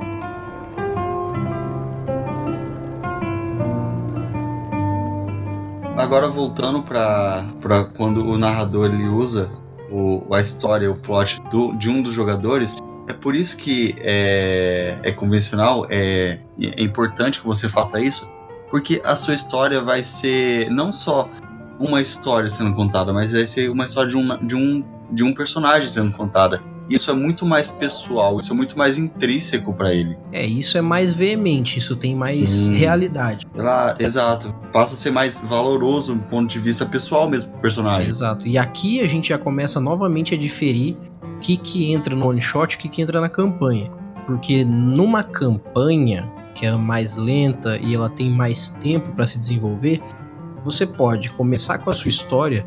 Agora 6.03 6.27
voltando 6.27 6.83
para 6.83 7.85
quando 7.97 8.29
o 8.29 8.37
narrador 8.37 8.93
ele 8.93 9.05
usa 9.05 9.49
o, 9.89 10.35
a 10.35 10.41
história, 10.41 10.91
o 10.91 10.97
plot 10.97 11.41
do, 11.49 11.73
de 11.79 11.89
um 11.89 12.03
dos 12.03 12.13
jogadores, 12.13 12.77
é 13.07 13.13
por 13.13 13.37
isso 13.37 13.57
que 13.57 13.95
é, 14.01 14.99
é 15.05 15.13
convencional, 15.13 15.87
é, 15.89 16.41
é 16.61 16.83
importante 16.83 17.41
que 17.41 17.47
você 17.47 17.69
faça 17.69 18.01
isso, 18.01 18.29
porque 18.69 19.01
a 19.05 19.15
sua 19.15 19.33
história 19.33 19.81
vai 19.81 20.03
ser 20.03 20.69
não 20.73 20.91
só 20.91 21.29
uma 21.79 22.01
história 22.01 22.51
sendo 22.51 22.75
contada, 22.75 23.13
mas 23.13 23.33
vai 23.33 23.47
ser 23.47 23.71
uma 23.71 23.85
história 23.85 24.11
de, 24.11 24.17
uma, 24.17 24.37
de, 24.39 24.57
um, 24.57 24.85
de 25.09 25.23
um 25.23 25.33
personagem 25.33 25.89
sendo 25.89 26.13
contada. 26.17 26.59
Isso 26.89 27.11
é 27.11 27.15
muito 27.15 27.47
mais 27.47 27.71
pessoal, 27.71 28.39
isso 28.39 28.53
é 28.53 28.57
muito 28.57 28.77
mais 28.77 28.99
intrínseco 28.99 29.75
para 29.75 29.95
ele. 29.95 30.17
É, 30.33 30.45
isso 30.45 30.77
é 30.77 30.81
mais 30.81 31.13
veemente, 31.13 31.79
isso 31.79 31.97
tem 31.97 32.15
mais 32.15 32.51
Sim. 32.51 32.75
realidade. 32.75 33.47
Ela, 33.55 33.95
exato. 33.99 34.55
Passa 34.73 34.95
a 34.95 34.97
ser 34.97 35.11
mais 35.11 35.39
valoroso 35.39 36.15
do 36.15 36.23
ponto 36.23 36.51
de 36.51 36.59
vista 36.59 36.85
pessoal 36.85 37.29
mesmo 37.29 37.53
pro 37.53 37.61
personagem. 37.61 38.09
Exato. 38.09 38.47
E 38.47 38.59
aqui 38.59 39.01
a 39.01 39.07
gente 39.07 39.29
já 39.29 39.39
começa 39.39 39.81
novamente 39.81 40.35
a 40.35 40.39
diferir 40.39 40.97
o 41.23 41.41
que, 41.41 41.57
que 41.57 41.93
entra 41.93 42.15
no 42.15 42.29
one 42.29 42.41
shot 42.41 42.75
e 42.75 42.77
o 42.77 42.81
que, 42.81 42.89
que 42.89 43.03
entra 43.03 43.21
na 43.21 43.29
campanha. 43.29 43.91
Porque 44.27 44.65
numa 44.65 45.23
campanha 45.23 46.31
que 46.55 46.67
é 46.67 46.73
mais 46.73 47.17
lenta 47.17 47.79
e 47.79 47.95
ela 47.95 48.09
tem 48.09 48.31
mais 48.31 48.69
tempo 48.69 49.11
para 49.13 49.27
se 49.27 49.39
desenvolver, 49.39 50.01
você 50.63 50.87
pode 50.87 51.31
começar 51.31 51.79
com 51.79 51.91
a 51.91 51.95
sua 51.95 52.09
história 52.09 52.65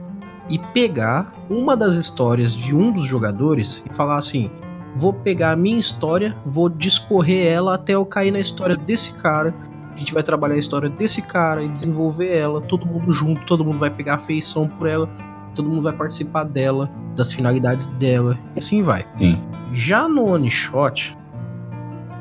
e 0.49 0.59
pegar 0.59 1.31
uma 1.49 1.75
das 1.75 1.95
histórias 1.95 2.55
de 2.55 2.75
um 2.75 2.91
dos 2.91 3.05
jogadores 3.05 3.83
e 3.89 3.93
falar 3.93 4.17
assim: 4.17 4.49
vou 4.95 5.13
pegar 5.13 5.51
a 5.51 5.55
minha 5.55 5.77
história, 5.77 6.35
vou 6.45 6.69
discorrer 6.69 7.51
ela 7.51 7.75
até 7.75 7.93
eu 7.93 8.05
cair 8.05 8.31
na 8.31 8.39
história 8.39 8.75
desse 8.75 9.13
cara. 9.15 9.53
A 9.93 9.97
gente 9.97 10.13
vai 10.13 10.23
trabalhar 10.23 10.55
a 10.55 10.59
história 10.59 10.89
desse 10.89 11.21
cara 11.21 11.63
e 11.63 11.69
desenvolver 11.69 12.35
ela, 12.35 12.59
todo 12.59 12.85
mundo 12.85 13.11
junto, 13.11 13.45
todo 13.45 13.63
mundo 13.63 13.77
vai 13.77 13.89
pegar 13.89 14.15
afeição 14.15 14.67
por 14.67 14.87
ela, 14.87 15.09
todo 15.53 15.69
mundo 15.69 15.81
vai 15.81 15.93
participar 15.93 16.43
dela, 16.43 16.91
das 17.15 17.31
finalidades 17.31 17.87
dela, 17.87 18.37
e 18.55 18.59
assim 18.59 18.81
vai. 18.81 19.05
Sim. 19.17 19.39
Já 19.71 20.07
no 20.07 20.33
one 20.33 20.51
shot, 20.51 21.17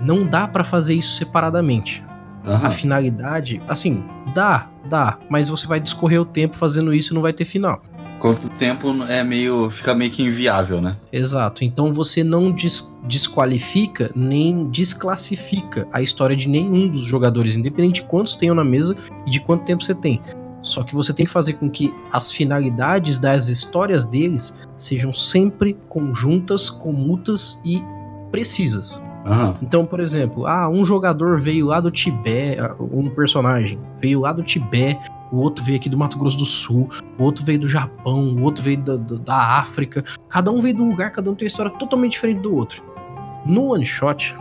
não 0.01 0.25
dá 0.25 0.47
para 0.47 0.62
fazer 0.62 0.95
isso 0.95 1.16
separadamente. 1.16 2.05
Uhum. 2.45 2.55
A 2.55 2.70
finalidade, 2.70 3.61
assim, 3.66 4.05
dá, 4.35 4.68
dá, 4.89 5.18
mas 5.29 5.49
você 5.49 5.66
vai 5.66 5.81
discorrer 5.81 6.20
o 6.20 6.25
tempo 6.25 6.57
fazendo 6.57 6.95
isso 6.95 7.12
e 7.12 7.14
não 7.14 7.22
vai 7.22 7.33
ter 7.33 7.45
final. 7.45 7.83
Quanto 8.25 8.49
tempo 8.49 8.91
é 9.07 9.22
meio. 9.22 9.68
fica 9.68 9.95
meio 9.95 10.11
que 10.11 10.22
inviável, 10.22 10.81
né? 10.81 10.97
Exato. 11.12 11.62
Então 11.62 11.93
você 11.93 12.25
não 12.25 12.51
des 12.51 12.99
desqualifica 13.07 14.11
nem 14.16 14.66
desclassifica 14.70 15.87
a 15.93 16.01
história 16.01 16.35
de 16.35 16.49
nenhum 16.49 16.89
dos 16.89 17.05
jogadores, 17.05 17.55
independente 17.55 18.01
de 18.01 18.07
quantos 18.07 18.35
tenham 18.35 18.55
na 18.55 18.64
mesa 18.64 18.97
e 19.27 19.31
de 19.31 19.41
quanto 19.41 19.66
tempo 19.66 19.85
você 19.85 19.95
tem. 19.95 20.22
Só 20.62 20.83
que 20.83 20.95
você 20.95 21.12
tem 21.12 21.27
que 21.27 21.33
fazer 21.33 21.53
com 21.53 21.68
que 21.68 21.93
as 22.11 22.33
finalidades 22.33 23.18
das 23.18 23.49
histórias 23.49 24.07
deles 24.07 24.55
sejam 24.75 25.12
sempre 25.12 25.77
conjuntas, 25.91 26.70
comutas 26.70 27.61
e 27.62 27.83
precisas. 28.31 29.03
Uhum. 29.27 29.55
Então, 29.61 29.85
por 29.85 30.01
exemplo, 30.01 30.47
ah, 30.47 30.66
um 30.70 30.83
jogador 30.83 31.39
veio 31.39 31.66
lá 31.66 31.79
do 31.79 31.91
Tibete, 31.91 32.59
um 32.81 33.11
personagem 33.11 33.79
veio 33.99 34.20
lá 34.20 34.33
do 34.33 34.43
Tibete 34.43 35.12
o 35.35 35.39
outro 35.39 35.64
veio 35.64 35.76
aqui 35.76 35.89
do 35.89 35.99
Mato 35.99 36.16
Grosso 36.16 36.39
do 36.39 36.47
Sul, 36.47 36.89
o 37.18 37.24
outro 37.24 37.45
veio 37.45 37.59
do 37.59 37.68
Japão, 37.68 38.35
o 38.37 38.43
outro 38.43 38.62
veio 38.62 38.80
da, 38.80 38.97
da, 38.97 39.16
da 39.16 39.59
África. 39.59 40.05
Cada 40.28 40.51
um 40.53 40.61
veio 40.61 40.76
de 40.76 40.82
um 40.82 40.91
lugar, 40.91 41.11
cada 41.11 41.28
um 41.30 41.35
tem 41.35 41.45
uma 41.45 41.49
história 41.49 41.72
totalmente 41.72 42.12
diferente 42.12 42.41
do 42.41 42.55
outro. 42.55 42.82
No 43.47 43.72
one 43.72 43.85
shot, 43.85 44.35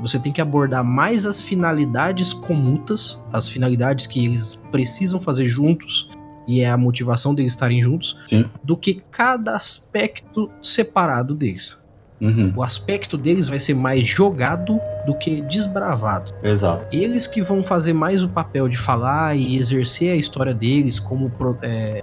você 0.00 0.18
tem 0.18 0.32
que 0.32 0.40
abordar 0.40 0.82
mais 0.82 1.26
as 1.26 1.42
finalidades 1.42 2.32
comutas, 2.32 3.22
as 3.30 3.48
finalidades 3.48 4.06
que 4.06 4.24
eles 4.24 4.60
precisam 4.70 5.20
fazer 5.20 5.46
juntos 5.46 6.08
e 6.46 6.62
é 6.62 6.70
a 6.70 6.78
motivação 6.78 7.34
deles 7.34 7.52
estarem 7.52 7.82
juntos, 7.82 8.16
Sim. 8.26 8.46
do 8.64 8.74
que 8.74 9.02
cada 9.10 9.54
aspecto 9.54 10.50
separado 10.62 11.34
deles. 11.34 11.78
Uhum. 12.20 12.52
O 12.56 12.62
aspecto 12.62 13.16
deles 13.16 13.48
vai 13.48 13.60
ser 13.60 13.74
mais 13.74 14.06
jogado 14.06 14.80
do 15.06 15.14
que 15.14 15.40
desbravado. 15.42 16.32
Exato. 16.42 16.84
Eles 16.94 17.26
que 17.26 17.40
vão 17.40 17.62
fazer 17.62 17.92
mais 17.92 18.22
o 18.22 18.28
papel 18.28 18.68
de 18.68 18.76
falar 18.76 19.36
e 19.36 19.56
exercer 19.56 20.12
a 20.12 20.16
história 20.16 20.52
deles 20.52 20.98
como, 20.98 21.30
é, 21.62 22.02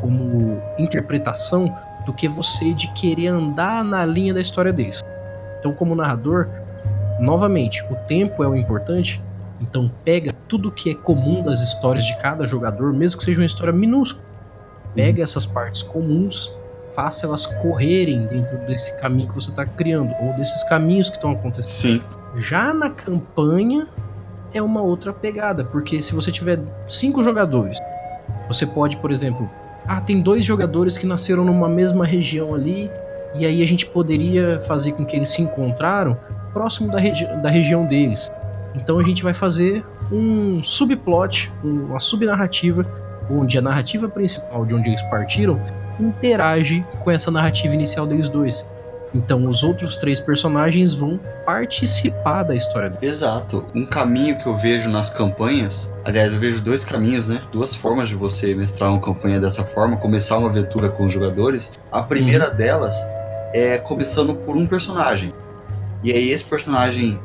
como 0.00 0.62
interpretação 0.78 1.74
do 2.04 2.12
que 2.12 2.28
você 2.28 2.74
de 2.74 2.92
querer 2.92 3.28
andar 3.28 3.82
na 3.82 4.04
linha 4.04 4.34
da 4.34 4.40
história 4.40 4.72
deles. 4.72 5.00
Então, 5.58 5.72
como 5.72 5.94
narrador, 5.94 6.48
novamente, 7.18 7.82
o 7.90 7.96
tempo 8.06 8.44
é 8.44 8.48
o 8.48 8.54
importante. 8.54 9.20
Então, 9.60 9.90
pega 10.04 10.32
tudo 10.46 10.70
que 10.70 10.90
é 10.90 10.94
comum 10.94 11.42
das 11.42 11.60
histórias 11.60 12.04
de 12.04 12.16
cada 12.18 12.46
jogador, 12.46 12.92
mesmo 12.92 13.18
que 13.18 13.24
seja 13.24 13.40
uma 13.40 13.46
história 13.46 13.72
minúscula. 13.72 14.24
Pega 14.94 15.18
uhum. 15.18 15.22
essas 15.22 15.46
partes 15.46 15.82
comuns 15.82 16.54
faça 16.98 17.26
elas 17.26 17.46
correrem 17.46 18.26
dentro 18.26 18.58
desse 18.66 18.92
caminho 18.96 19.28
que 19.28 19.34
você 19.36 19.50
está 19.50 19.64
criando, 19.64 20.12
ou 20.20 20.32
desses 20.32 20.64
caminhos 20.64 21.08
que 21.08 21.14
estão 21.14 21.30
acontecendo. 21.30 22.00
Sim. 22.00 22.02
Já 22.34 22.74
na 22.74 22.90
campanha 22.90 23.86
é 24.52 24.60
uma 24.60 24.82
outra 24.82 25.12
pegada, 25.12 25.64
porque 25.64 26.02
se 26.02 26.12
você 26.12 26.32
tiver 26.32 26.58
cinco 26.88 27.22
jogadores, 27.22 27.78
você 28.48 28.66
pode, 28.66 28.96
por 28.96 29.12
exemplo, 29.12 29.48
ah, 29.86 30.00
tem 30.00 30.20
dois 30.20 30.44
jogadores 30.44 30.98
que 30.98 31.06
nasceram 31.06 31.44
numa 31.44 31.68
mesma 31.68 32.04
região 32.04 32.52
ali, 32.52 32.90
e 33.36 33.46
aí 33.46 33.62
a 33.62 33.66
gente 33.66 33.86
poderia 33.86 34.60
fazer 34.62 34.90
com 34.90 35.06
que 35.06 35.14
eles 35.14 35.28
se 35.28 35.40
encontraram 35.40 36.18
próximo 36.52 36.90
da, 36.90 36.98
regi 36.98 37.24
da 37.40 37.48
região 37.48 37.86
deles. 37.86 38.28
Então 38.74 38.98
a 38.98 39.04
gente 39.04 39.22
vai 39.22 39.32
fazer 39.32 39.84
um 40.10 40.64
subplot, 40.64 41.52
uma 41.62 42.00
subnarrativa, 42.00 42.84
onde 43.30 43.56
a 43.56 43.62
narrativa 43.62 44.08
principal 44.08 44.66
de 44.66 44.74
onde 44.74 44.90
eles 44.90 45.02
partiram 45.02 45.60
interage 45.98 46.84
com 47.00 47.10
essa 47.10 47.30
narrativa 47.30 47.74
inicial 47.74 48.06
deles 48.06 48.28
dois. 48.28 48.66
Então 49.14 49.46
os 49.46 49.62
outros 49.62 49.96
três 49.96 50.20
personagens 50.20 50.94
vão 50.94 51.18
participar 51.44 52.42
da 52.42 52.54
história. 52.54 52.92
Exato. 53.00 53.64
Um 53.74 53.86
caminho 53.86 54.38
que 54.38 54.46
eu 54.46 54.56
vejo 54.56 54.88
nas 54.90 55.10
campanhas, 55.10 55.92
aliás, 56.04 56.32
eu 56.32 56.38
vejo 56.38 56.62
dois 56.62 56.84
caminhos, 56.84 57.28
né? 57.28 57.42
Duas 57.50 57.74
formas 57.74 58.08
de 58.08 58.14
você 58.14 58.54
mestrar 58.54 58.90
uma 58.90 59.00
campanha 59.00 59.40
dessa 59.40 59.64
forma, 59.64 59.96
começar 59.96 60.36
uma 60.36 60.48
aventura 60.48 60.90
com 60.90 61.06
os 61.06 61.12
jogadores. 61.12 61.78
A 61.90 62.02
primeira 62.02 62.50
uhum. 62.50 62.56
delas 62.56 62.94
é 63.54 63.78
começando 63.78 64.34
por 64.34 64.56
um 64.56 64.66
personagem. 64.66 65.32
E 66.04 66.12
aí 66.12 66.30
esse 66.30 66.44
personagem 66.44 67.18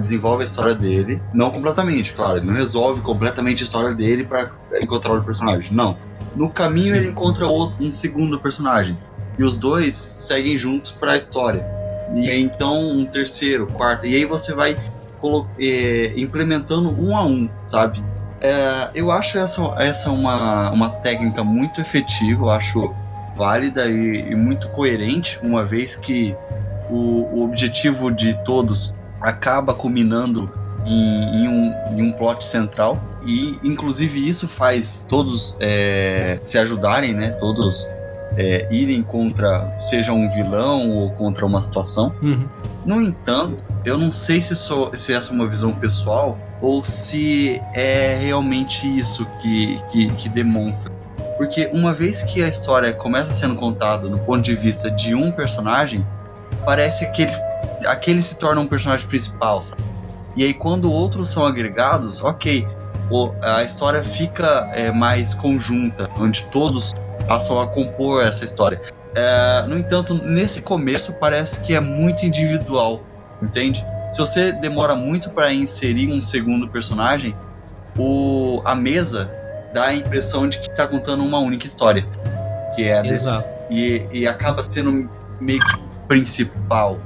desenvolve 0.00 0.42
a 0.42 0.44
história 0.44 0.74
dele, 0.74 1.22
não 1.32 1.50
completamente, 1.50 2.12
claro, 2.12 2.38
ele 2.38 2.46
não 2.46 2.54
resolve 2.54 3.00
completamente 3.00 3.62
a 3.62 3.64
história 3.64 3.94
dele 3.94 4.24
para 4.24 4.50
encontrar 4.80 5.12
outro 5.12 5.26
personagem, 5.26 5.74
não. 5.74 5.96
No 6.34 6.50
caminho 6.50 6.88
Sim. 6.88 6.96
ele 6.96 7.08
encontra 7.08 7.46
outro, 7.46 7.84
um 7.84 7.90
segundo 7.90 8.38
personagem 8.38 8.98
e 9.38 9.44
os 9.44 9.56
dois 9.56 10.12
seguem 10.16 10.56
juntos 10.56 10.90
para 10.90 11.12
a 11.12 11.16
história. 11.16 11.64
E 12.14 12.30
aí, 12.30 12.42
então 12.42 12.90
um 12.90 13.04
terceiro, 13.04 13.66
quarto, 13.66 14.06
e 14.06 14.14
aí 14.14 14.24
você 14.24 14.54
vai 14.54 14.76
é, 15.58 16.12
implementando 16.16 16.90
um 16.90 17.16
a 17.16 17.24
um, 17.24 17.48
sabe? 17.66 18.02
É, 18.40 18.90
eu 18.94 19.10
acho 19.10 19.38
essa, 19.38 19.62
essa 19.78 20.10
uma, 20.10 20.70
uma 20.70 20.90
técnica 20.90 21.42
muito 21.42 21.80
efetiva, 21.80 22.44
eu 22.44 22.50
acho 22.50 22.94
válida 23.36 23.86
e, 23.86 24.30
e 24.30 24.34
muito 24.34 24.68
coerente, 24.68 25.38
uma 25.42 25.64
vez 25.64 25.96
que 25.96 26.34
o, 26.88 27.38
o 27.38 27.44
objetivo 27.44 28.10
de 28.10 28.34
todos 28.44 28.94
acaba 29.20 29.74
culminando 29.74 30.50
em, 30.84 31.44
em, 31.44 31.48
um, 31.48 31.74
em 31.96 32.02
um 32.02 32.12
plot 32.12 32.44
central 32.44 33.02
e 33.24 33.58
inclusive 33.62 34.26
isso 34.26 34.46
faz 34.46 35.04
todos 35.08 35.56
é, 35.60 36.38
se 36.42 36.58
ajudarem, 36.58 37.12
né? 37.12 37.30
Todos 37.30 37.86
é, 38.36 38.68
irem 38.70 39.02
contra, 39.02 39.76
seja 39.80 40.12
um 40.12 40.28
vilão 40.28 40.90
ou 40.90 41.10
contra 41.10 41.44
uma 41.44 41.60
situação. 41.60 42.14
Uhum. 42.22 42.46
No 42.84 43.02
entanto, 43.02 43.64
eu 43.84 43.98
não 43.98 44.10
sei 44.10 44.40
se, 44.40 44.54
sou, 44.54 44.94
se 44.94 45.12
essa 45.12 45.32
é 45.32 45.34
uma 45.34 45.48
visão 45.48 45.74
pessoal 45.74 46.38
ou 46.60 46.84
se 46.84 47.60
é 47.74 48.18
realmente 48.20 48.86
isso 48.86 49.26
que, 49.40 49.78
que, 49.90 50.08
que 50.10 50.28
demonstra. 50.28 50.92
Porque 51.36 51.68
uma 51.72 51.92
vez 51.92 52.22
que 52.22 52.42
a 52.42 52.48
história 52.48 52.92
começa 52.92 53.32
sendo 53.32 53.56
contada 53.56 54.08
no 54.08 54.18
ponto 54.20 54.42
de 54.42 54.54
vista 54.54 54.90
de 54.90 55.14
um 55.14 55.30
personagem, 55.30 56.06
parece 56.64 57.10
que 57.12 57.22
ele, 57.22 57.32
aquele 57.86 58.22
se 58.22 58.36
torna 58.36 58.60
um 58.60 58.66
personagem 58.66 59.06
principal, 59.06 59.62
sabe? 59.62 59.82
E 60.36 60.44
aí 60.44 60.52
quando 60.52 60.90
outros 60.92 61.30
são 61.30 61.46
agregados, 61.46 62.22
ok, 62.22 62.66
a 63.42 63.62
história 63.62 64.02
fica 64.02 64.68
é, 64.74 64.90
mais 64.90 65.32
conjunta, 65.32 66.10
onde 66.18 66.44
todos 66.46 66.92
passam 67.26 67.60
a 67.60 67.66
compor 67.66 68.24
essa 68.24 68.44
história. 68.44 68.80
É, 69.14 69.66
no 69.66 69.78
entanto, 69.78 70.14
nesse 70.14 70.60
começo 70.62 71.12
parece 71.14 71.60
que 71.60 71.74
é 71.74 71.80
muito 71.80 72.26
individual, 72.26 73.02
entende? 73.42 73.84
Se 74.12 74.18
você 74.18 74.52
demora 74.52 74.94
muito 74.94 75.30
para 75.30 75.52
inserir 75.52 76.12
um 76.12 76.20
segundo 76.20 76.68
personagem, 76.68 77.34
o, 77.98 78.60
a 78.64 78.74
mesa 78.74 79.30
dá 79.72 79.86
a 79.86 79.94
impressão 79.94 80.48
de 80.48 80.58
que 80.58 80.70
está 80.70 80.86
contando 80.86 81.24
uma 81.24 81.38
única 81.38 81.66
história, 81.66 82.06
que 82.74 82.84
é 82.84 82.98
a 82.98 83.02
desse, 83.02 83.30
e, 83.70 84.06
e 84.12 84.26
acaba 84.26 84.62
sendo 84.62 85.08
meio 85.40 85.60
que 85.60 85.78
principal. 86.06 86.98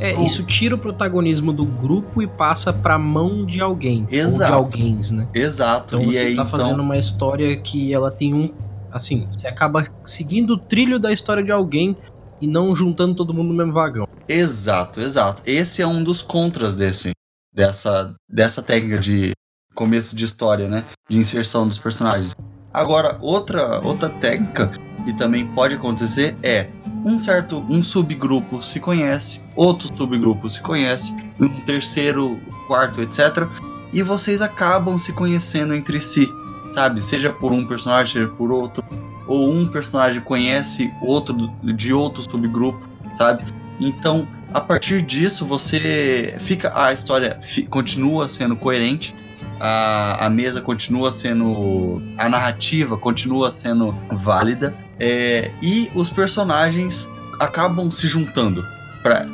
É, 0.00 0.12
isso 0.22 0.42
tira 0.42 0.74
o 0.74 0.78
protagonismo 0.78 1.52
do 1.52 1.64
grupo 1.64 2.22
e 2.22 2.26
passa 2.26 2.72
pra 2.72 2.98
mão 2.98 3.44
de 3.44 3.60
alguém. 3.60 4.08
Exato. 4.10 4.40
Ou 4.40 4.46
de 4.46 4.52
alguém, 4.52 5.00
né? 5.12 5.28
Exato. 5.34 5.96
Então 5.96 6.08
e 6.08 6.14
você 6.14 6.18
aí, 6.18 6.34
tá 6.34 6.46
fazendo 6.46 6.72
então... 6.72 6.84
uma 6.84 6.96
história 6.96 7.54
que 7.56 7.92
ela 7.92 8.10
tem 8.10 8.32
um. 8.32 8.52
Assim, 8.90 9.28
você 9.30 9.46
acaba 9.46 9.86
seguindo 10.04 10.54
o 10.54 10.58
trilho 10.58 10.98
da 10.98 11.12
história 11.12 11.44
de 11.44 11.52
alguém 11.52 11.96
e 12.40 12.46
não 12.46 12.74
juntando 12.74 13.14
todo 13.14 13.34
mundo 13.34 13.48
no 13.48 13.54
mesmo 13.54 13.72
vagão. 13.72 14.08
Exato, 14.26 15.00
exato. 15.00 15.42
Esse 15.44 15.82
é 15.82 15.86
um 15.86 16.02
dos 16.02 16.22
contras 16.22 16.76
desse, 16.76 17.10
dessa, 17.54 18.14
dessa 18.28 18.62
técnica 18.62 18.98
de 18.98 19.32
começo 19.74 20.16
de 20.16 20.24
história, 20.24 20.66
né? 20.66 20.84
De 21.08 21.18
inserção 21.18 21.68
dos 21.68 21.78
personagens. 21.78 22.34
Agora, 22.72 23.18
outra, 23.20 23.80
outra 23.84 24.08
técnica 24.08 24.72
que 25.04 25.12
também 25.12 25.46
pode 25.46 25.74
acontecer 25.74 26.36
é 26.42 26.68
um 27.04 27.18
certo 27.18 27.64
um 27.68 27.82
subgrupo 27.82 28.60
se 28.60 28.78
conhece, 28.78 29.40
outro 29.56 29.88
subgrupo 29.96 30.48
se 30.48 30.60
conhece, 30.60 31.14
um 31.38 31.48
terceiro, 31.60 32.38
quarto, 32.66 33.00
etc. 33.00 33.46
E 33.92 34.02
vocês 34.02 34.42
acabam 34.42 34.98
se 34.98 35.12
conhecendo 35.12 35.74
entre 35.74 36.00
si, 36.00 36.28
sabe? 36.72 37.02
Seja 37.02 37.32
por 37.32 37.52
um 37.52 37.66
personagem, 37.66 38.12
seja 38.12 38.28
por 38.28 38.52
outro, 38.52 38.84
ou 39.26 39.50
um 39.50 39.66
personagem 39.66 40.20
conhece 40.20 40.92
outro 41.02 41.34
de 41.62 41.92
outro 41.92 42.22
subgrupo, 42.22 42.86
sabe? 43.16 43.44
Então, 43.80 44.28
a 44.52 44.60
partir 44.60 45.00
disso, 45.00 45.46
você 45.46 46.36
fica 46.40 46.72
a 46.74 46.92
história 46.92 47.38
continua 47.70 48.28
sendo 48.28 48.54
coerente, 48.56 49.14
a, 49.60 50.26
a 50.26 50.30
mesa 50.30 50.60
continua 50.60 51.10
sendo. 51.10 52.02
a 52.16 52.28
narrativa 52.28 52.96
continua 52.96 53.50
sendo 53.50 53.94
válida, 54.10 54.74
é, 54.98 55.50
e 55.62 55.90
os 55.94 56.08
personagens 56.08 57.08
acabam 57.38 57.90
se 57.90 58.08
juntando. 58.08 58.64
Pra, 59.02 59.26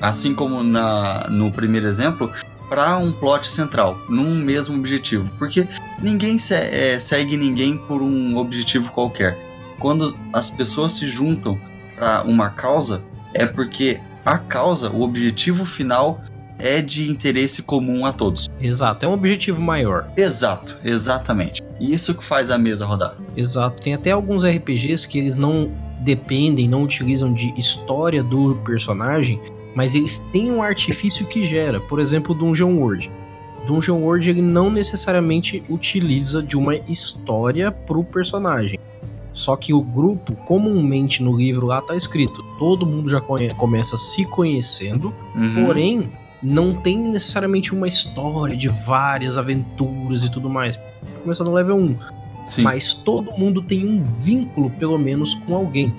assim 0.00 0.34
como 0.34 0.62
na, 0.62 1.28
no 1.28 1.52
primeiro 1.52 1.86
exemplo, 1.86 2.30
para 2.68 2.96
um 2.96 3.12
plot 3.12 3.46
central, 3.46 3.98
num 4.08 4.34
mesmo 4.36 4.76
objetivo. 4.76 5.30
Porque 5.38 5.66
ninguém 6.00 6.38
se, 6.38 6.54
é, 6.54 6.98
segue 6.98 7.36
ninguém 7.36 7.76
por 7.76 8.02
um 8.02 8.36
objetivo 8.36 8.90
qualquer. 8.90 9.38
Quando 9.78 10.16
as 10.32 10.50
pessoas 10.50 10.92
se 10.92 11.06
juntam 11.06 11.58
para 11.96 12.22
uma 12.22 12.50
causa, 12.50 13.02
é 13.32 13.46
porque 13.46 14.00
a 14.24 14.38
causa, 14.38 14.90
o 14.90 15.02
objetivo 15.02 15.64
final 15.64 16.20
é 16.58 16.80
de 16.80 17.10
interesse 17.10 17.62
comum 17.62 18.06
a 18.06 18.12
todos. 18.12 18.48
Exato, 18.60 19.04
é 19.04 19.08
um 19.08 19.12
objetivo 19.12 19.62
maior. 19.62 20.08
Exato, 20.16 20.76
exatamente. 20.84 21.62
E 21.80 21.92
isso 21.92 22.14
que 22.14 22.24
faz 22.24 22.50
a 22.50 22.58
mesa 22.58 22.86
rodar. 22.86 23.16
Exato, 23.36 23.82
tem 23.82 23.94
até 23.94 24.10
alguns 24.10 24.44
RPGs 24.44 25.08
que 25.08 25.18
eles 25.18 25.36
não 25.36 25.70
dependem, 26.00 26.68
não 26.68 26.82
utilizam 26.82 27.32
de 27.32 27.52
história 27.58 28.22
do 28.22 28.54
personagem, 28.64 29.40
mas 29.74 29.94
eles 29.94 30.18
têm 30.30 30.52
um 30.52 30.62
artifício 30.62 31.26
que 31.26 31.44
gera. 31.44 31.80
Por 31.80 31.98
exemplo, 31.98 32.34
Dungeon 32.34 32.76
World. 32.76 33.10
Dungeon 33.66 34.00
World 34.00 34.28
ele 34.28 34.42
não 34.42 34.70
necessariamente 34.70 35.62
utiliza 35.68 36.42
de 36.42 36.56
uma 36.56 36.76
história 36.76 37.72
pro 37.72 38.04
personagem. 38.04 38.78
Só 39.32 39.56
que 39.56 39.74
o 39.74 39.82
grupo, 39.82 40.34
comumente 40.44 41.20
no 41.20 41.36
livro 41.36 41.66
lá 41.66 41.80
tá 41.80 41.96
escrito, 41.96 42.40
todo 42.56 42.86
mundo 42.86 43.08
já 43.08 43.20
começa 43.20 43.96
se 43.96 44.24
conhecendo, 44.24 45.12
uhum. 45.34 45.66
porém 45.66 46.12
não 46.44 46.74
tem 46.74 46.98
necessariamente 46.98 47.72
uma 47.72 47.88
história 47.88 48.54
de 48.56 48.68
várias 48.68 49.38
aventuras 49.38 50.22
e 50.22 50.30
tudo 50.30 50.50
mais. 50.50 50.78
Começa 51.22 51.42
no 51.42 51.52
level 51.52 51.76
1. 51.76 51.96
Sim. 52.46 52.62
Mas 52.62 52.92
todo 52.92 53.32
mundo 53.32 53.62
tem 53.62 53.86
um 53.86 54.02
vínculo, 54.02 54.68
pelo 54.70 54.98
menos, 54.98 55.34
com 55.34 55.56
alguém. 55.56 55.94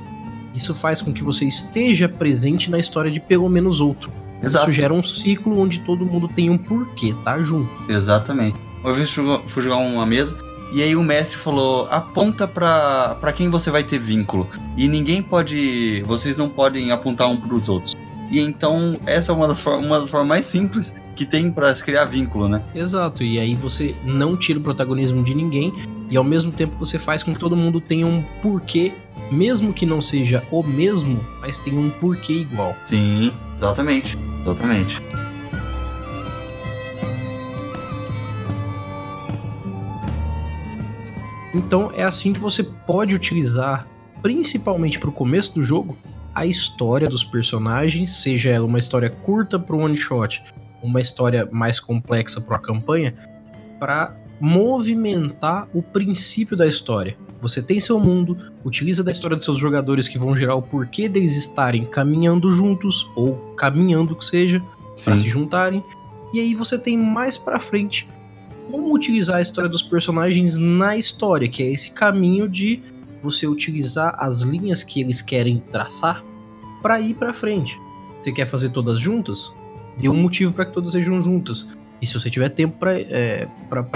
Isso 0.53 0.75
faz 0.75 1.01
com 1.01 1.11
que 1.11 1.23
você 1.23 1.45
esteja 1.45 2.07
presente 2.07 2.69
na 2.69 2.77
história 2.77 3.09
de 3.09 3.19
pelo 3.19 3.49
menos 3.49 3.81
outro. 3.81 4.11
Exato. 4.41 4.69
Isso 4.69 4.79
gera 4.79 4.93
um 4.93 5.01
ciclo 5.01 5.59
onde 5.59 5.79
todo 5.79 6.05
mundo 6.05 6.27
tem 6.27 6.49
um 6.49 6.57
porquê, 6.57 7.15
tá 7.23 7.41
junto. 7.41 7.69
Exatamente. 7.91 8.57
Uma 8.83 8.93
vez 8.93 9.11
fui 9.11 9.63
jogar 9.63 9.77
uma 9.77 10.05
mesa 10.05 10.37
e 10.71 10.83
aí 10.83 10.95
o 10.95 11.03
mestre 11.03 11.37
falou: 11.37 11.87
aponta 11.89 12.47
pra, 12.47 13.15
pra 13.15 13.33
quem 13.33 13.49
você 13.49 13.71
vai 13.71 13.83
ter 13.83 13.97
vínculo. 13.97 14.47
E 14.77 14.87
ninguém 14.87 15.23
pode. 15.23 16.03
Vocês 16.05 16.37
não 16.37 16.49
podem 16.49 16.91
apontar 16.91 17.27
um 17.27 17.37
pros 17.37 17.67
outros. 17.67 17.95
E 18.31 18.39
então, 18.39 18.99
essa 19.05 19.31
é 19.31 19.35
uma 19.35 19.47
das, 19.47 19.65
uma 19.65 19.99
das 19.99 20.09
formas 20.09 20.27
mais 20.27 20.45
simples 20.45 21.01
que 21.15 21.25
tem 21.25 21.51
para 21.51 21.73
se 21.73 21.83
criar 21.83 22.05
vínculo, 22.05 22.49
né? 22.49 22.63
Exato, 22.73 23.23
e 23.23 23.39
aí 23.39 23.53
você 23.53 23.95
não 24.03 24.35
tira 24.35 24.59
o 24.59 24.61
protagonismo 24.61 25.23
de 25.23 25.33
ninguém 25.33 25.73
e 26.09 26.17
ao 26.17 26.23
mesmo 26.23 26.51
tempo 26.51 26.77
você 26.77 26.97
faz 26.97 27.23
com 27.23 27.33
que 27.33 27.39
todo 27.39 27.55
mundo 27.55 27.79
tenha 27.79 28.05
um 28.05 28.21
porquê, 28.41 28.93
mesmo 29.31 29.73
que 29.73 29.85
não 29.85 30.01
seja 30.01 30.43
o 30.51 30.63
mesmo, 30.63 31.19
mas 31.39 31.59
tenha 31.59 31.79
um 31.79 31.89
porquê 31.89 32.33
igual. 32.33 32.75
Sim, 32.85 33.31
exatamente, 33.55 34.17
exatamente. 34.41 35.01
Então 41.53 41.89
é 41.95 42.03
assim 42.03 42.33
que 42.33 42.39
você 42.39 42.63
pode 42.63 43.15
utilizar, 43.15 43.87
principalmente 44.21 44.99
para 44.99 45.09
o 45.09 45.13
começo 45.13 45.55
do 45.55 45.63
jogo, 45.63 45.97
a 46.35 46.45
história 46.45 47.07
dos 47.07 47.23
personagens, 47.23 48.21
seja 48.21 48.49
ela 48.49 48.65
uma 48.65 48.77
história 48.77 49.09
curta 49.09 49.57
para 49.57 49.73
um 49.73 49.83
one 49.83 49.95
shot, 49.95 50.43
uma 50.83 50.99
história 50.99 51.47
mais 51.49 51.79
complexa 51.79 52.41
para 52.41 52.57
a 52.57 52.59
campanha, 52.59 53.13
para 53.79 54.13
movimentar 54.39 55.69
o 55.73 55.81
princípio 55.81 56.57
da 56.57 56.67
história. 56.67 57.17
Você 57.39 57.61
tem 57.61 57.79
seu 57.79 57.99
mundo, 57.99 58.37
utiliza 58.65 59.01
da 59.01 59.11
história 59.11 59.37
dos 59.37 59.45
seus 59.45 59.57
jogadores 59.57 60.09
que 60.09 60.17
vão 60.17 60.35
gerar 60.35 60.55
o 60.55 60.61
porquê 60.61 61.07
deles 61.07 61.37
estarem 61.37 61.85
caminhando 61.85 62.51
juntos 62.51 63.09
ou 63.15 63.35
caminhando 63.55 64.15
que 64.15 64.25
seja 64.25 64.61
para 65.03 65.15
se 65.15 65.29
juntarem. 65.29 65.83
E 66.33 66.39
aí 66.39 66.53
você 66.53 66.77
tem 66.77 66.97
mais 66.97 67.37
para 67.37 67.59
frente 67.59 68.09
como 68.69 68.93
utilizar 68.93 69.37
a 69.37 69.41
história 69.41 69.69
dos 69.69 69.83
personagens 69.83 70.57
na 70.57 70.97
história, 70.97 71.47
que 71.47 71.63
é 71.63 71.67
esse 71.67 71.91
caminho 71.91 72.49
de 72.49 72.81
você 73.25 73.47
utilizar 73.47 74.15
as 74.17 74.41
linhas 74.43 74.83
que 74.83 75.01
eles 75.01 75.21
querem 75.21 75.59
traçar 75.59 76.23
para 76.81 76.99
ir 76.99 77.15
para 77.15 77.33
frente. 77.33 77.81
Você 78.21 78.31
quer 78.31 78.45
fazer 78.45 78.69
todas 78.69 78.99
juntas? 79.01 79.53
Dê 79.97 80.07
um 80.07 80.15
motivo 80.15 80.53
para 80.53 80.65
que 80.65 80.71
todas 80.71 80.91
sejam 80.91 81.21
juntas. 81.21 81.67
E 82.01 82.05
se 82.05 82.13
você 82.13 82.29
tiver 82.29 82.49
tempo 82.49 82.77
para 82.77 82.99
é, 82.99 83.49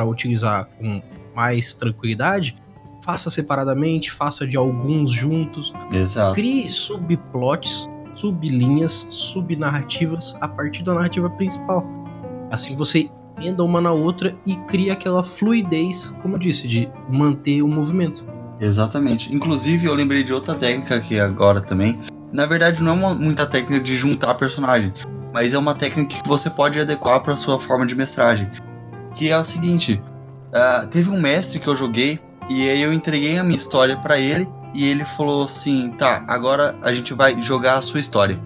utilizar 0.03 0.65
com 0.77 1.01
mais 1.36 1.73
tranquilidade, 1.73 2.57
faça 3.03 3.30
separadamente, 3.30 4.11
faça 4.11 4.47
de 4.47 4.57
alguns 4.57 5.11
juntos. 5.11 5.73
Exato. 5.91 6.36
Crie 6.36 6.67
subplots, 6.67 7.88
sublinhas, 8.15 9.05
subnarrativas 9.09 10.36
a 10.41 10.47
partir 10.47 10.84
da 10.84 10.95
narrativa 10.95 11.30
principal. 11.30 11.86
Assim 12.49 12.75
você 12.75 13.09
emenda 13.38 13.63
uma 13.63 13.80
na 13.80 13.91
outra 13.91 14.36
e 14.45 14.55
cria 14.55 14.93
aquela 14.93 15.23
fluidez, 15.23 16.09
como 16.21 16.36
eu 16.36 16.39
disse, 16.39 16.67
de 16.67 16.89
manter 17.09 17.61
o 17.61 17.67
movimento. 17.67 18.25
Exatamente. 18.60 19.34
Inclusive, 19.34 19.88
eu 19.88 19.93
lembrei 19.93 20.24
de 20.24 20.34
outra 20.34 20.55
técnica 20.55 20.95
aqui 20.95 21.20
agora 21.20 21.62
também. 21.62 21.99
Na 22.32 22.45
verdade, 22.45 22.82
não 22.82 22.91
é 22.91 22.95
uma, 22.95 23.16
muita 23.16 23.45
técnica 23.45 23.84
de 23.84 23.95
juntar 23.95 24.34
personagem, 24.36 24.93
mas 25.34 25.53
é 25.53 25.57
uma 25.57 25.74
técnica 25.74 26.22
que 26.22 26.28
você 26.28 26.49
pode 26.49 26.80
adequar 26.80 27.22
para 27.22 27.36
sua 27.36 27.60
forma 27.60 27.86
de 27.86 27.95
mestragem. 27.95 28.49
Que 29.16 29.30
é 29.30 29.38
o 29.38 29.43
seguinte: 29.43 30.01
uh, 30.49 30.88
teve 30.88 31.10
um 31.10 31.20
mestre 31.20 31.60
que 31.60 31.68
eu 31.68 31.76
joguei 31.76 32.20
e 32.49 32.70
aí 32.70 32.82
eu 32.82 32.93
entreguei 32.93 33.38
a 33.38 33.43
minha 33.43 33.57
história 33.57 33.97
para 33.97 34.20
ele 34.20 34.47
e 34.74 34.86
ele 34.86 35.05
falou 35.05 35.43
assim: 35.43 35.91
tá, 35.97 36.24
agora 36.28 36.76
a 36.84 36.91
gente 36.91 37.14
vai 37.14 37.39
jogar 37.39 37.78
a 37.78 37.82
sua 37.82 37.99
história. 37.99 38.39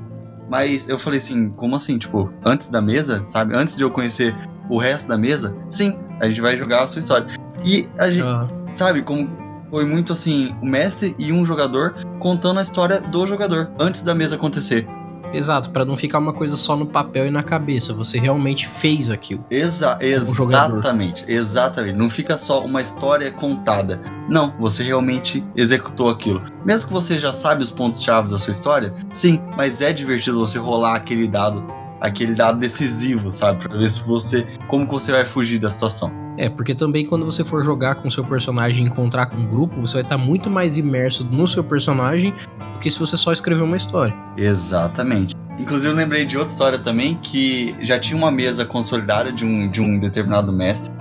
Mas 0.49 0.87
eu 0.87 0.99
falei 0.99 1.17
assim: 1.17 1.49
como 1.49 1.75
assim? 1.75 1.97
Tipo, 1.97 2.31
antes 2.45 2.67
da 2.67 2.81
mesa, 2.81 3.21
sabe? 3.27 3.55
Antes 3.55 3.75
de 3.75 3.83
eu 3.83 3.91
conhecer 3.91 4.35
o 4.69 4.77
resto 4.77 5.07
da 5.07 5.17
mesa, 5.17 5.55
sim, 5.67 5.97
a 6.19 6.29
gente 6.29 6.39
vai 6.39 6.55
jogar 6.55 6.83
a 6.83 6.87
sua 6.87 6.99
história. 6.99 7.27
E 7.65 7.87
a 7.97 8.09
gente, 8.09 8.23
uhum. 8.23 8.47
sabe, 8.73 9.01
como 9.01 9.42
foi 9.73 9.85
muito 9.85 10.13
assim, 10.13 10.55
o 10.61 10.67
mestre 10.67 11.15
e 11.17 11.33
um 11.33 11.43
jogador 11.43 11.95
contando 12.19 12.59
a 12.59 12.61
história 12.61 13.01
do 13.01 13.25
jogador 13.25 13.71
antes 13.79 14.03
da 14.03 14.13
mesa 14.13 14.35
acontecer. 14.35 14.87
Exato, 15.33 15.71
para 15.71 15.83
não 15.83 15.95
ficar 15.95 16.19
uma 16.19 16.31
coisa 16.31 16.55
só 16.55 16.75
no 16.75 16.85
papel 16.85 17.25
e 17.25 17.31
na 17.31 17.41
cabeça, 17.41 17.91
você 17.91 18.19
realmente 18.19 18.67
fez 18.67 19.09
aquilo. 19.09 19.43
Exa 19.49 19.97
exatamente, 19.99 21.25
exatamente. 21.27 21.97
Não 21.97 22.07
fica 22.07 22.37
só 22.37 22.63
uma 22.63 22.83
história 22.83 23.31
contada. 23.31 23.99
Não, 24.29 24.53
você 24.59 24.83
realmente 24.83 25.43
executou 25.55 26.07
aquilo. 26.07 26.43
Mesmo 26.63 26.89
que 26.89 26.93
você 26.93 27.17
já 27.17 27.33
sabe 27.33 27.63
os 27.63 27.71
pontos 27.71 28.03
chaves 28.03 28.29
da 28.29 28.37
sua 28.37 28.51
história, 28.51 28.93
sim, 29.11 29.41
mas 29.57 29.81
é 29.81 29.91
divertido 29.91 30.37
você 30.37 30.59
rolar 30.59 30.93
aquele 30.93 31.27
dado 31.27 31.65
aquele 32.03 32.35
dado 32.35 32.59
decisivo, 32.59 33.31
sabe? 33.31 33.63
Pra 33.63 33.77
ver 33.77 33.89
se 33.89 34.03
você. 34.03 34.45
como 34.67 34.85
que 34.85 34.91
você 34.91 35.11
vai 35.13 35.25
fugir 35.25 35.57
da 35.57 35.71
situação. 35.71 36.11
É, 36.37 36.49
porque 36.49 36.75
também 36.75 37.05
quando 37.05 37.25
você 37.25 37.43
for 37.43 37.63
jogar 37.63 37.95
com 37.95 38.09
seu 38.09 38.25
personagem 38.25 38.85
e 38.85 38.89
encontrar 38.89 39.27
com 39.27 39.37
um 39.37 39.47
grupo, 39.47 39.79
você 39.79 39.93
vai 39.93 40.01
estar 40.03 40.17
muito 40.17 40.49
mais 40.49 40.75
imerso 40.75 41.23
no 41.23 41.47
seu 41.47 41.63
personagem 41.63 42.31
do 42.73 42.79
que 42.79 42.91
se 42.91 42.99
você 42.99 43.15
só 43.15 43.31
escrever 43.31 43.61
uma 43.61 43.77
história. 43.77 44.13
Exatamente. 44.35 45.33
Inclusive 45.57 45.93
eu 45.93 45.95
lembrei 45.95 46.25
de 46.25 46.37
outra 46.37 46.51
história 46.51 46.79
também 46.79 47.17
que 47.21 47.75
já 47.81 47.97
tinha 47.99 48.17
uma 48.17 48.31
mesa 48.31 48.65
consolidada 48.65 49.31
de 49.31 49.45
um, 49.45 49.69
de 49.69 49.79
um 49.79 49.97
determinado 49.97 50.51
mestre. 50.51 50.91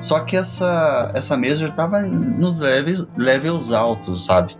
Só 0.00 0.20
que 0.20 0.36
essa, 0.36 1.12
essa 1.14 1.36
mesa 1.36 1.60
já 1.60 1.68
estava 1.68 2.00
nos 2.00 2.58
levels, 2.58 3.08
levels 3.16 3.70
altos, 3.70 4.24
sabe? 4.24 4.56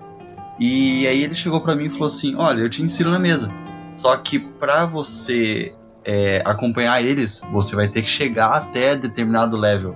E 0.59 1.05
aí 1.09 1.25
ele 1.25 1.35
chegou 1.35 1.61
para 1.61 1.75
mim 1.75 1.87
e 1.87 1.91
falou 1.91 2.07
assim: 2.07 2.37
Olha, 2.37 2.61
eu 2.61 2.71
te 2.71 2.81
ensino 2.81 3.11
na 3.11 3.19
mesa. 3.19 3.51
Só 3.99 4.17
que 4.17 4.39
para 4.39 4.87
você 4.87 5.75
é, 6.05 6.43
acompanhar 6.45 7.03
eles, 7.03 7.41
você 7.53 7.77
vai 7.77 7.89
ter 7.89 8.03
que 8.03 8.09
chegar 8.09 8.51
até 8.55 8.97
determinado 8.97 9.57
level. 9.57 9.95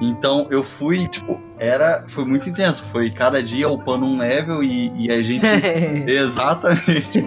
Então 0.00 0.46
eu 0.50 0.62
fui, 0.62 1.06
tipo, 1.06 1.40
era. 1.58 2.04
Foi 2.08 2.24
muito 2.24 2.48
intenso. 2.48 2.82
Foi 2.84 3.10
cada 3.10 3.42
dia 3.42 3.68
upando 3.68 4.04
um 4.04 4.18
level 4.18 4.62
e, 4.62 4.92
e 4.96 5.10
a 5.10 5.22
gente. 5.22 5.46
exatamente. 6.06 7.24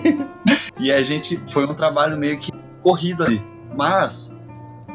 e 0.77 0.91
a 0.91 1.01
gente. 1.01 1.39
Foi 1.47 1.65
um 1.65 1.73
trabalho 1.73 2.17
meio 2.17 2.37
que 2.37 2.51
corrido 2.81 3.23
ali. 3.23 3.41
Mas 3.75 4.35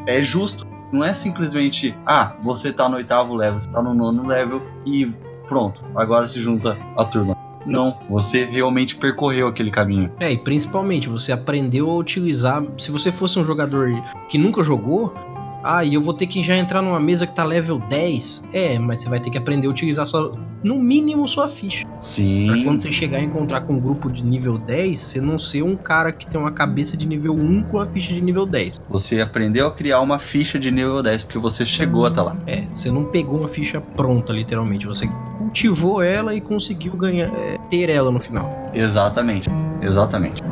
é 0.07 0.23
justo. 0.23 0.71
Não 0.93 1.03
é 1.03 1.15
simplesmente, 1.15 1.97
ah, 2.05 2.37
você 2.43 2.71
tá 2.71 2.87
no 2.87 2.97
oitavo 2.97 3.35
level, 3.35 3.59
você 3.59 3.71
tá 3.71 3.83
no 3.83 3.95
nono 3.95 4.27
level 4.27 4.61
e 4.85 5.07
pronto, 5.49 5.83
agora 5.97 6.27
se 6.27 6.39
junta 6.39 6.77
a 6.99 7.05
turma. 7.07 7.42
Não, 7.67 7.99
você 8.09 8.45
realmente 8.45 8.97
percorreu 8.97 9.49
aquele 9.49 9.71
caminho. 9.71 10.13
É, 10.21 10.33
e 10.33 10.39
principalmente 10.39 11.09
você 11.09 11.33
aprendeu 11.33 11.91
a 11.91 11.97
utilizar. 11.97 12.65
Se 12.77 12.91
você 12.91 13.13
fosse 13.13 13.39
um 13.39 13.45
jogador 13.45 13.91
que 14.29 14.39
nunca 14.39 14.63
jogou, 14.63 15.15
ah, 15.63 15.85
e 15.85 15.95
eu 15.95 16.01
vou 16.01 16.13
ter 16.13 16.27
que 16.27 16.43
já 16.43 16.57
entrar 16.57 16.83
numa 16.83 17.01
mesa 17.01 17.27
que 17.27 17.35
tá 17.35 17.45
level 17.45 17.79
10. 17.79 18.45
É, 18.53 18.79
mas 18.79 19.01
você 19.01 19.09
vai 19.09 19.21
ter 19.21 19.31
que 19.31 19.39
aprender 19.39 19.67
a 19.67 19.71
utilizar 19.71 20.05
sua, 20.07 20.39
no 20.63 20.79
mínimo 20.79 21.27
sua 21.29 21.49
ficha. 21.49 21.87
Sim. 22.01 22.47
Pra 22.47 22.65
quando 22.65 22.81
você 22.81 22.93
chegar 22.93 23.19
a 23.19 23.21
encontrar 23.21 23.63
com 23.63 23.75
um 23.75 23.81
grupo 23.81 24.11
de 24.11 24.25
nível 24.25 24.59
10, 24.59 24.99
você 24.99 25.21
não 25.21 25.39
ser 25.39 25.63
um 25.63 25.77
cara 25.77 26.13
que 26.13 26.27
tem 26.27 26.41
uma 26.41 26.51
cabeça 26.51 26.97
de 26.97 27.07
nível 27.07 27.35
1 27.35 27.65
com 27.65 27.79
a 27.79 27.85
ficha 27.85 28.13
de 28.13 28.21
nível 28.21 28.45
10. 28.47 28.81
Você 28.89 29.21
aprendeu 29.21 29.67
a 29.67 29.71
criar 29.71 30.01
uma 30.01 30.19
ficha 30.19 30.59
de 30.59 30.71
nível 30.71 31.03
10 31.03 31.23
porque 31.25 31.39
você 31.39 31.65
chegou 31.65 32.07
até 32.07 32.21
lá. 32.21 32.37
É, 32.47 32.65
você 32.73 32.91
não 32.91 33.05
pegou 33.05 33.39
uma 33.39 33.49
ficha 33.49 33.81
pronta, 33.81 34.33
literalmente. 34.33 34.87
Você 34.87 35.09
cultivou 35.39 36.03
ela 36.03 36.35
e 36.35 36.41
conseguiu 36.41 36.95
ganhar, 36.95 37.29
é, 37.29 37.59
ter 37.71 37.89
ela 37.89 38.11
no 38.11 38.19
final. 38.19 38.71
Exatamente. 38.75 39.49
Exatamente. 39.81 40.43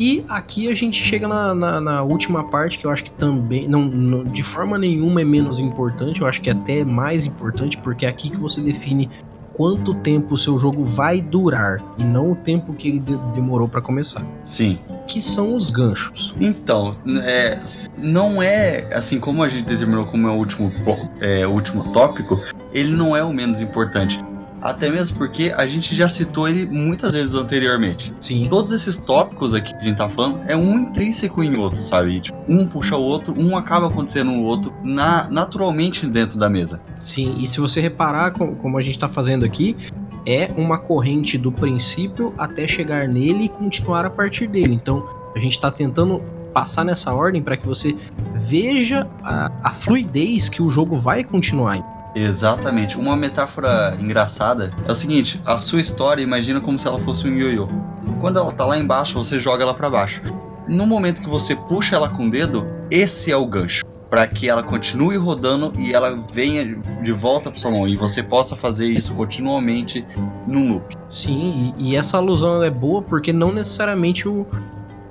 E 0.00 0.24
aqui 0.30 0.66
a 0.70 0.74
gente 0.74 0.96
chega 1.04 1.28
na, 1.28 1.54
na, 1.54 1.78
na 1.78 2.02
última 2.02 2.42
parte, 2.44 2.78
que 2.78 2.86
eu 2.86 2.90
acho 2.90 3.04
que 3.04 3.12
também, 3.12 3.68
não, 3.68 3.84
não- 3.84 4.24
de 4.24 4.42
forma 4.42 4.78
nenhuma 4.78 5.20
é 5.20 5.24
menos 5.26 5.58
importante, 5.60 6.22
eu 6.22 6.26
acho 6.26 6.40
que 6.40 6.48
é 6.48 6.54
até 6.54 6.82
mais 6.86 7.26
importante, 7.26 7.76
porque 7.76 8.06
é 8.06 8.08
aqui 8.08 8.30
que 8.30 8.38
você 8.38 8.62
define 8.62 9.10
quanto 9.52 9.92
tempo 9.92 10.36
o 10.36 10.38
seu 10.38 10.58
jogo 10.58 10.82
vai 10.82 11.20
durar, 11.20 11.82
e 11.98 12.02
não 12.02 12.32
o 12.32 12.34
tempo 12.34 12.72
que 12.72 12.88
ele 12.88 12.98
de- 12.98 13.16
demorou 13.34 13.68
pra 13.68 13.82
começar. 13.82 14.24
Sim. 14.42 14.78
Que 15.06 15.20
são 15.20 15.54
os 15.54 15.68
ganchos. 15.70 16.34
Então, 16.40 16.92
é, 17.22 17.58
não 17.98 18.40
é 18.42 18.88
assim 18.94 19.20
como 19.20 19.42
a 19.42 19.48
gente 19.48 19.64
determinou 19.64 20.06
como 20.06 20.26
é 20.26 20.30
o 20.30 20.34
último, 20.34 20.72
é, 21.20 21.46
o 21.46 21.50
último 21.50 21.92
tópico, 21.92 22.40
ele 22.72 22.90
não 22.90 23.14
é 23.14 23.22
o 23.22 23.34
menos 23.34 23.60
importante. 23.60 24.18
Até 24.60 24.90
mesmo 24.90 25.16
porque 25.16 25.52
a 25.56 25.66
gente 25.66 25.94
já 25.94 26.08
citou 26.08 26.48
ele 26.48 26.66
muitas 26.66 27.12
vezes 27.12 27.34
anteriormente. 27.34 28.14
Sim. 28.20 28.46
Todos 28.48 28.72
esses 28.72 28.96
tópicos 28.96 29.54
aqui 29.54 29.72
que 29.72 29.78
a 29.80 29.82
gente 29.84 29.96
tá 29.96 30.08
falando 30.08 30.40
é 30.46 30.56
um 30.56 30.78
intrínseco 30.80 31.42
em 31.42 31.56
outro, 31.56 31.80
sabe? 31.80 32.20
Tipo, 32.20 32.38
um 32.48 32.66
puxa 32.66 32.96
o 32.96 33.00
outro, 33.02 33.34
um 33.38 33.56
acaba 33.56 33.86
acontecendo 33.88 34.30
no 34.30 34.42
outro 34.42 34.72
na, 34.82 35.28
naturalmente 35.30 36.06
dentro 36.06 36.38
da 36.38 36.48
mesa. 36.50 36.80
Sim, 36.98 37.36
e 37.38 37.46
se 37.46 37.58
você 37.60 37.80
reparar, 37.80 38.32
com- 38.32 38.54
como 38.54 38.76
a 38.76 38.82
gente 38.82 38.98
tá 38.98 39.08
fazendo 39.08 39.44
aqui, 39.44 39.76
é 40.26 40.50
uma 40.56 40.78
corrente 40.78 41.38
do 41.38 41.50
princípio 41.50 42.34
até 42.36 42.66
chegar 42.66 43.08
nele 43.08 43.44
e 43.44 43.48
continuar 43.48 44.04
a 44.04 44.10
partir 44.10 44.46
dele. 44.46 44.74
Então, 44.74 45.06
a 45.34 45.38
gente 45.38 45.58
tá 45.58 45.70
tentando 45.70 46.20
passar 46.52 46.84
nessa 46.84 47.14
ordem 47.14 47.40
para 47.40 47.56
que 47.56 47.66
você 47.66 47.96
veja 48.34 49.08
a, 49.22 49.50
a 49.64 49.72
fluidez 49.72 50.48
que 50.48 50.62
o 50.62 50.68
jogo 50.68 50.96
vai 50.96 51.24
continuar. 51.24 51.78
Exatamente. 52.14 52.98
Uma 52.98 53.16
metáfora 53.16 53.96
engraçada 54.00 54.72
é 54.86 54.92
o 54.92 54.94
seguinte: 54.94 55.40
a 55.44 55.56
sua 55.58 55.80
história 55.80 56.22
imagina 56.22 56.60
como 56.60 56.78
se 56.78 56.86
ela 56.86 56.98
fosse 57.00 57.28
um 57.28 57.36
ioiô. 57.36 57.68
Quando 58.20 58.38
ela 58.38 58.52
tá 58.52 58.64
lá 58.64 58.78
embaixo, 58.78 59.14
você 59.14 59.38
joga 59.38 59.62
ela 59.62 59.74
para 59.74 59.90
baixo. 59.90 60.22
No 60.68 60.86
momento 60.86 61.22
que 61.22 61.28
você 61.28 61.56
puxa 61.56 61.96
ela 61.96 62.08
com 62.08 62.26
o 62.26 62.30
dedo, 62.30 62.66
esse 62.90 63.32
é 63.32 63.36
o 63.36 63.46
gancho. 63.46 63.84
Para 64.08 64.26
que 64.26 64.48
ela 64.48 64.62
continue 64.62 65.16
rodando 65.16 65.72
e 65.78 65.92
ela 65.92 66.24
venha 66.32 66.76
de 67.00 67.12
volta 67.12 67.50
para 67.50 67.60
sua 67.60 67.70
mão 67.70 67.86
e 67.86 67.96
você 67.96 68.22
possa 68.22 68.56
fazer 68.56 68.86
isso 68.86 69.14
continuamente 69.14 70.04
num 70.46 70.72
loop. 70.72 70.96
Sim, 71.08 71.72
e, 71.78 71.94
essa 71.94 72.16
alusão 72.16 72.62
é 72.62 72.70
boa 72.70 73.02
porque 73.02 73.32
não 73.32 73.52
necessariamente 73.52 74.28
o, 74.28 74.46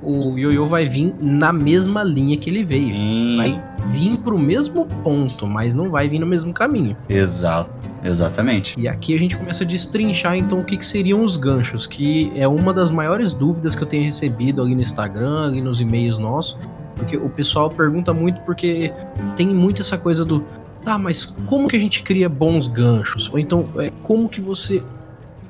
o 0.02 0.38
ioiô 0.38 0.66
vai 0.66 0.86
vir 0.86 1.14
na 1.20 1.52
mesma 1.52 2.04
linha 2.04 2.38
que 2.38 2.50
ele 2.50 2.64
veio. 2.64 2.88
Sim. 2.88 3.38
Vai 3.38 3.64
vir 3.88 4.18
pro 4.18 4.38
mesmo 4.38 4.86
ponto, 5.04 5.48
mas 5.48 5.74
não 5.74 5.90
vai 5.90 6.08
vir 6.08 6.20
no 6.20 6.26
mesmo 6.26 6.54
caminho. 6.54 6.96
Exato. 7.08 7.72
Exatamente. 8.04 8.80
E 8.80 8.88
aqui 8.88 9.14
a 9.14 9.20
gente 9.20 9.36
começa 9.36 9.64
a 9.64 9.68
destrinchar 9.68 10.38
então 10.38 10.60
o 10.60 10.64
que, 10.64 10.78
que 10.78 10.86
seriam 10.86 11.24
os 11.24 11.36
ganchos, 11.36 11.86
que 11.86 12.32
é 12.36 12.48
uma 12.48 12.74
das 12.74 12.90
maiores 12.90 13.34
dúvidas 13.34 13.76
que 13.76 13.84
eu 13.84 13.88
tenho 13.88 14.04
recebido 14.04 14.62
ali 14.62 14.74
no 14.74 14.82
Instagram, 14.82 15.48
ali 15.48 15.62
nos 15.62 15.82
e-mails 15.82 16.18
nossos, 16.18 16.58
porque 16.96 17.18
o 17.18 17.30
pessoal 17.30 17.70
pergunta 17.70 18.14
muito 18.14 18.40
porque 18.42 18.94
tem 19.36 19.48
muito 19.48 19.82
essa 19.82 19.98
coisa 19.98 20.24
do 20.24 20.46
tá, 20.84 20.98
mas 20.98 21.26
como 21.46 21.68
que 21.68 21.76
a 21.76 21.80
gente 21.80 22.04
cria 22.04 22.30
bons 22.30 22.68
ganchos? 22.68 23.30
Ou 23.32 23.38
então, 23.38 23.68
é, 23.78 23.92
como 24.02 24.30
que 24.30 24.40
você 24.40 24.82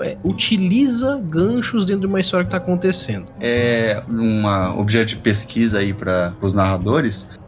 é, 0.01 0.17
utiliza 0.23 1.17
ganchos 1.17 1.85
dentro 1.85 2.01
de 2.01 2.07
uma 2.07 2.19
história 2.19 2.45
que 2.45 2.51
tá 2.51 2.57
acontecendo? 2.57 3.31
é 3.39 4.03
uma 4.07 4.75
objeto 4.77 5.09
de 5.09 5.15
pesquisa 5.17 5.79
aí 5.79 5.93
para 5.93 6.33
os 6.41 6.53
narradores. 6.53 7.39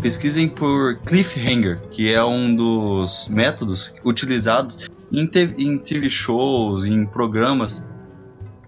Pesquisem 0.00 0.48
por 0.48 0.98
cliffhanger, 1.00 1.80
que 1.90 2.12
é 2.12 2.22
um 2.22 2.54
dos 2.54 3.28
métodos 3.28 3.94
utilizados 4.04 4.88
em, 5.10 5.28
em 5.58 5.78
TV 5.78 6.08
shows, 6.08 6.84
em 6.84 7.06
programas, 7.06 7.86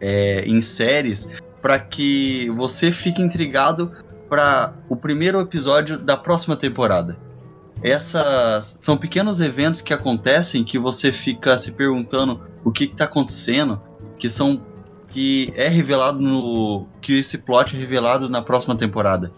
é, 0.01 0.45
em 0.47 0.61
séries, 0.61 1.41
para 1.61 1.79
que 1.79 2.49
você 2.57 2.91
fique 2.91 3.21
intrigado 3.21 3.93
para 4.29 4.73
o 4.89 4.97
primeiro 4.97 5.41
episódio 5.41 5.99
da 5.99 6.17
próxima 6.17 6.57
temporada. 6.57 7.17
Essas 7.83 8.77
são 8.81 8.97
pequenos 8.97 9.41
eventos 9.41 9.81
que 9.81 9.93
acontecem 9.93 10.65
que 10.65 10.79
você 10.79 11.13
fica 11.13 11.57
se 11.57 11.73
perguntando 11.73 12.41
o 12.65 12.73
que 12.73 12.85
está 12.85 13.05
acontecendo, 13.05 13.81
que 14.19 14.29
são 14.29 14.61
que 15.09 15.51
é 15.55 15.69
revelado 15.69 16.21
no. 16.21 16.87
que 17.01 17.19
esse 17.19 17.39
plot 17.39 17.75
é 17.75 17.79
revelado 17.79 18.29
na 18.29 18.43
próxima 18.43 18.77
temporada. 18.77 19.33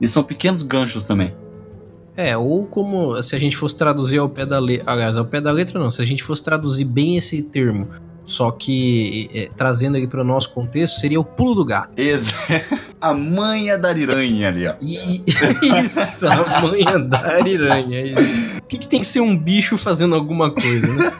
E 0.00 0.06
são 0.06 0.22
pequenos 0.22 0.62
ganchos 0.62 1.04
também. 1.04 1.34
É, 2.16 2.36
ou 2.36 2.66
como 2.66 3.20
se 3.22 3.34
a 3.34 3.38
gente 3.38 3.56
fosse 3.56 3.76
traduzir 3.76 4.18
ao 4.18 4.28
pé 4.28 4.46
da 4.46 4.58
letra. 4.58 4.90
Aliás, 4.90 5.16
ao 5.16 5.24
pé 5.24 5.40
da 5.40 5.50
letra 5.50 5.78
não, 5.78 5.90
se 5.90 6.00
a 6.00 6.04
gente 6.04 6.22
fosse 6.22 6.42
traduzir 6.42 6.84
bem 6.84 7.16
esse 7.16 7.42
termo, 7.42 7.88
só 8.26 8.50
que 8.50 9.30
é, 9.32 9.48
trazendo 9.56 9.96
ele 9.96 10.08
para 10.08 10.20
o 10.20 10.24
nosso 10.24 10.52
contexto, 10.52 10.98
seria 10.98 11.18
o 11.18 11.24
pulo 11.24 11.54
do 11.54 11.64
gato. 11.64 11.92
Ex 11.96 12.34
a 13.00 13.14
manha 13.14 13.78
da 13.78 13.88
ariranha 13.88 14.48
ali, 14.48 14.66
ó. 14.66 14.74
E 14.80 15.22
isso, 15.82 16.26
a 16.26 16.60
manha 16.60 16.98
da 16.98 17.20
ariranha. 17.20 18.14
O 18.58 18.62
que, 18.66 18.78
que 18.78 18.88
tem 18.88 19.00
que 19.00 19.06
ser 19.06 19.20
um 19.20 19.38
bicho 19.38 19.78
fazendo 19.78 20.16
alguma 20.16 20.50
coisa, 20.50 20.92
né? 20.92 21.12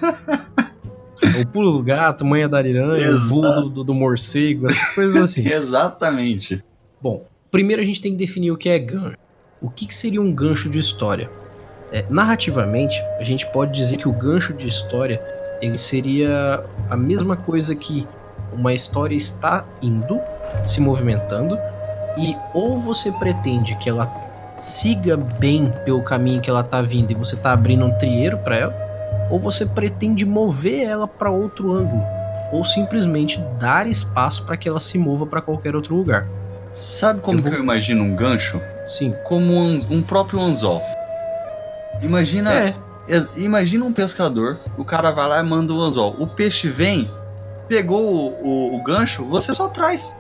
O 1.40 1.46
pulo 1.46 1.70
do 1.70 1.82
gato, 1.82 2.24
manha 2.24 2.48
da 2.48 2.58
ariranha, 2.58 3.10
o 3.10 3.14
Exato. 3.14 3.28
voo 3.28 3.68
do, 3.68 3.84
do 3.84 3.94
morcego, 3.94 4.66
essas 4.66 4.94
coisas 4.94 5.16
assim. 5.16 5.46
Exatamente. 5.48 6.62
Bom, 7.00 7.24
primeiro 7.50 7.80
a 7.80 7.84
gente 7.84 8.00
tem 8.00 8.12
que 8.12 8.18
definir 8.18 8.50
o 8.50 8.56
que 8.56 8.68
é 8.68 8.78
gancho. 8.78 9.16
O 9.62 9.70
que, 9.70 9.86
que 9.86 9.94
seria 9.94 10.20
um 10.20 10.32
gancho 10.32 10.68
de 10.68 10.78
história? 10.78 11.30
É, 11.92 12.04
narrativamente, 12.10 13.00
a 13.18 13.22
gente 13.22 13.46
pode 13.52 13.72
dizer 13.72 13.96
que 13.96 14.08
o 14.08 14.12
gancho 14.12 14.52
de 14.52 14.66
história 14.66 15.22
ele 15.60 15.78
seria 15.78 16.62
a 16.90 16.96
mesma 16.96 17.36
coisa 17.36 17.74
que 17.74 18.06
uma 18.52 18.72
história 18.72 19.14
está 19.16 19.64
indo, 19.82 20.20
se 20.66 20.80
movimentando, 20.80 21.58
e 22.16 22.36
ou 22.54 22.78
você 22.78 23.12
pretende 23.12 23.74
que 23.76 23.88
ela 23.90 24.10
siga 24.54 25.16
bem 25.16 25.72
pelo 25.84 26.02
caminho 26.02 26.40
que 26.40 26.48
ela 26.48 26.60
está 26.60 26.80
vindo 26.80 27.10
e 27.10 27.14
você 27.14 27.34
está 27.34 27.52
abrindo 27.52 27.84
um 27.84 27.90
trieiro 27.98 28.38
para 28.38 28.56
ela, 28.56 28.86
ou 29.30 29.38
você 29.38 29.66
pretende 29.66 30.24
mover 30.24 30.86
ela 30.86 31.06
para 31.06 31.30
outro 31.30 31.72
ângulo, 31.74 32.02
ou 32.52 32.64
simplesmente 32.64 33.38
dar 33.58 33.86
espaço 33.86 34.46
para 34.46 34.56
que 34.56 34.68
ela 34.68 34.80
se 34.80 34.96
mova 34.96 35.26
para 35.26 35.42
qualquer 35.42 35.74
outro 35.76 35.94
lugar. 35.94 36.26
Sabe 36.72 37.20
como 37.20 37.38
Eu 37.38 37.42
vou- 37.42 37.50
que 37.52 37.58
eu 37.58 37.62
imagino 37.62 38.02
um 38.04 38.14
gancho? 38.14 38.60
Sim. 38.86 39.14
Como 39.24 39.52
um, 39.52 39.78
um 39.90 40.02
próprio 40.02 40.40
anzol. 40.40 40.82
Imagina. 42.02 42.52
É, 42.52 42.74
Imagina 43.36 43.84
um 43.84 43.92
pescador, 43.92 44.58
o 44.76 44.84
cara 44.84 45.10
vai 45.10 45.26
lá 45.28 45.40
e 45.40 45.42
manda 45.42 45.72
o 45.72 45.80
anzol. 45.80 46.16
O 46.18 46.26
peixe 46.26 46.68
vem, 46.68 47.08
pegou 47.68 48.02
o, 48.02 48.46
o- 48.46 48.76
o 48.76 48.82
gancho, 48.82 49.24
você 49.24 49.52
só 49.52 49.68
traz. 49.68 50.14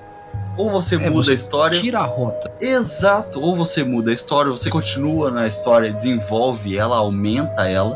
Ou 0.56 0.70
você 0.70 0.94
É, 0.94 0.98
muda 1.10 1.24
você 1.24 1.32
a 1.32 1.34
história. 1.34 1.80
tira 1.80 1.98
a 1.98 2.04
rota. 2.04 2.50
Exato. 2.60 3.40
Ou 3.40 3.54
você 3.56 3.82
muda 3.84 4.10
a 4.10 4.14
história, 4.14 4.50
você 4.50 4.70
continua 4.70 5.30
na 5.30 5.46
história, 5.46 5.92
desenvolve 5.92 6.76
ela, 6.78 6.96
aumenta 6.96 7.68
ela. 7.68 7.94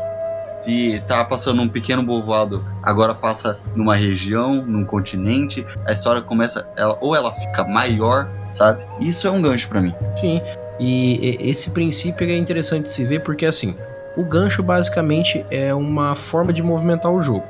E 0.67 0.99
tá 1.07 1.25
passando 1.25 1.59
um 1.59 1.67
pequeno 1.67 2.05
povoado, 2.05 2.63
agora 2.83 3.15
passa 3.15 3.57
numa 3.75 3.95
região, 3.95 4.53
num 4.63 4.85
continente. 4.85 5.65
A 5.87 5.91
história 5.91 6.21
começa, 6.21 6.67
ela, 6.75 6.95
ou 7.01 7.15
ela 7.15 7.33
fica 7.33 7.63
maior, 7.63 8.29
sabe? 8.51 8.83
Isso 8.99 9.25
é 9.25 9.31
um 9.31 9.41
gancho 9.41 9.67
pra 9.67 9.81
mim. 9.81 9.95
Sim. 10.19 10.39
E 10.79 11.39
e- 11.39 11.49
esse 11.49 11.71
princípio 11.71 12.29
é 12.29 12.35
interessante 12.37 12.83
de 12.83 12.91
se 12.91 13.03
ver 13.05 13.21
porque 13.23 13.47
assim, 13.47 13.75
o 14.17 14.23
gancho 14.23 14.61
basicamente 14.61 15.45
é 15.49 15.73
uma 15.73 16.15
forma 16.15 16.51
de 16.51 16.61
movimentar 16.61 17.11
o 17.11 17.21
jogo. 17.21 17.45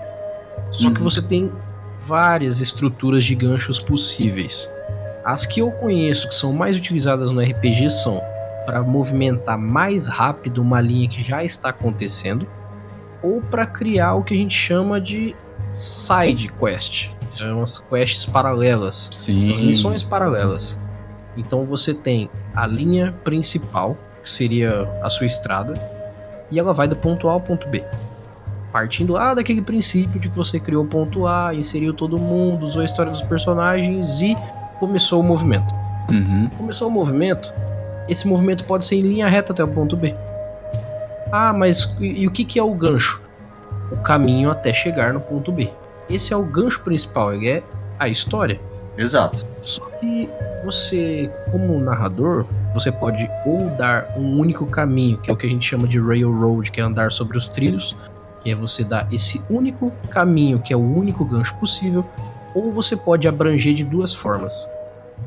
Só 0.72 0.90
que 0.92 0.98
Uhum. 1.00 1.04
você 1.10 1.22
tem 1.22 1.52
várias 2.02 2.60
estruturas 2.60 3.24
de 3.26 3.36
ganchos 3.36 3.80
possíveis. 3.80 4.70
As 5.24 5.46
que 5.46 5.60
eu 5.60 5.72
conheço 5.72 6.28
que 6.28 6.36
são 6.36 6.52
mais 6.54 6.76
utilizadas 6.76 7.32
no 7.32 7.42
RPG 7.42 7.90
são 7.92 8.22
para 8.66 8.82
movimentar 8.84 9.58
mais 9.58 10.08
rápido 10.08 10.62
uma 10.62 10.80
linha 10.82 11.08
que 11.08 11.24
já 11.24 11.44
está 11.44 11.70
acontecendo 11.70 12.48
ou 13.24 13.42
para 13.42 13.66
criar 13.66 14.16
o 14.16 14.24
que 14.24 14.34
a 14.34 14.38
gente 14.38 14.56
chama 14.56 15.00
de 15.00 15.36
side 15.74 16.52
quest. 16.60 17.10
São 17.30 17.62
as 17.62 17.80
quests 17.90 18.26
paralelas. 18.26 19.10
Sim. 19.14 19.54
as 19.54 19.60
missões 19.60 20.04
paralelas. 20.04 20.78
Então 21.38 21.64
você 21.64 21.94
tem 21.94 22.30
a 22.54 22.68
linha 22.68 23.14
principal, 23.24 23.96
que 24.24 24.30
seria 24.30 24.88
a 25.02 25.10
sua 25.10 25.26
estrada, 25.26 25.74
e 26.52 26.60
ela 26.60 26.74
vai 26.74 26.88
do 26.88 26.96
ponto 26.96 27.30
A 27.30 27.34
ao 27.34 27.42
ponto 27.42 27.68
B. 27.68 27.84
Partindo 28.72 29.14
lá 29.14 29.34
daquele 29.34 29.62
princípio 29.62 30.20
de 30.20 30.30
que 30.30 30.36
você 30.36 30.60
criou 30.60 30.84
o 30.84 30.88
ponto 30.88 31.28
A, 31.28 31.54
inseriu 31.54 31.94
todo 31.94 32.20
mundo, 32.20 32.64
usou 32.64 32.82
a 32.82 32.86
história 32.86 33.12
dos 33.12 33.22
personagens 33.22 34.22
e 34.22 34.38
começou 34.80 35.20
o 35.20 35.24
movimento. 35.24 35.74
Uhum. 36.10 36.50
Começou 36.58 36.88
o 36.88 36.92
movimento, 36.92 37.54
esse 38.08 38.28
movimento 38.28 38.64
pode 38.66 38.86
ser 38.86 38.96
em 38.96 39.02
linha 39.02 39.28
reta 39.28 39.54
até 39.54 39.64
o 39.64 39.68
ponto 39.68 39.96
B. 39.96 40.16
Ah, 41.32 41.54
mas 41.54 41.96
e, 42.00 42.24
e 42.24 42.28
o 42.28 42.32
que, 42.32 42.44
que 42.44 42.60
é 42.60 42.64
o 42.64 42.74
gancho? 42.74 43.22
O 43.92 43.98
caminho 43.98 44.52
até 44.52 44.74
chegar 44.74 45.14
no 45.14 45.20
ponto 45.20 45.52
B. 45.52 45.70
Esse 46.10 46.34
é 46.34 46.38
o 46.38 46.44
gancho 46.44 46.82
principal, 46.82 47.34
ele 47.34 47.50
é 47.50 47.64
a 47.98 48.10
história. 48.10 48.60
Exato. 49.02 49.46
Só 49.64 49.84
que 50.00 50.30
você, 50.64 51.30
como 51.52 51.80
narrador, 51.80 52.46
você 52.74 52.92
pode 52.92 53.28
ou 53.46 53.70
dar 53.72 54.14
um 54.16 54.40
único 54.40 54.66
caminho, 54.66 55.18
que 55.18 55.32
é 55.32 55.34
o 55.34 55.38
que 55.38 55.48
a 55.48 55.50
gente 55.50 55.66
chama 55.66 55.88
de 55.88 56.00
railroad, 56.00 56.72
que 56.72 56.80
é 56.80 56.84
andar 56.84 57.12
sobre 57.12 57.38
os 57.38 57.50
trilhos, 57.50 57.96
que 58.42 58.52
é 58.52 58.56
você 58.56 58.84
dar 58.84 59.12
esse 59.12 59.42
único 59.50 59.92
caminho, 60.10 60.60
que 60.60 60.72
é 60.72 60.78
o 60.78 60.80
único 60.80 61.26
gancho 61.26 61.56
possível, 61.56 62.06
ou 62.54 62.72
você 62.72 62.96
pode 62.96 63.28
abranger 63.28 63.74
de 63.74 63.84
duas 63.84 64.14
formas: 64.14 64.70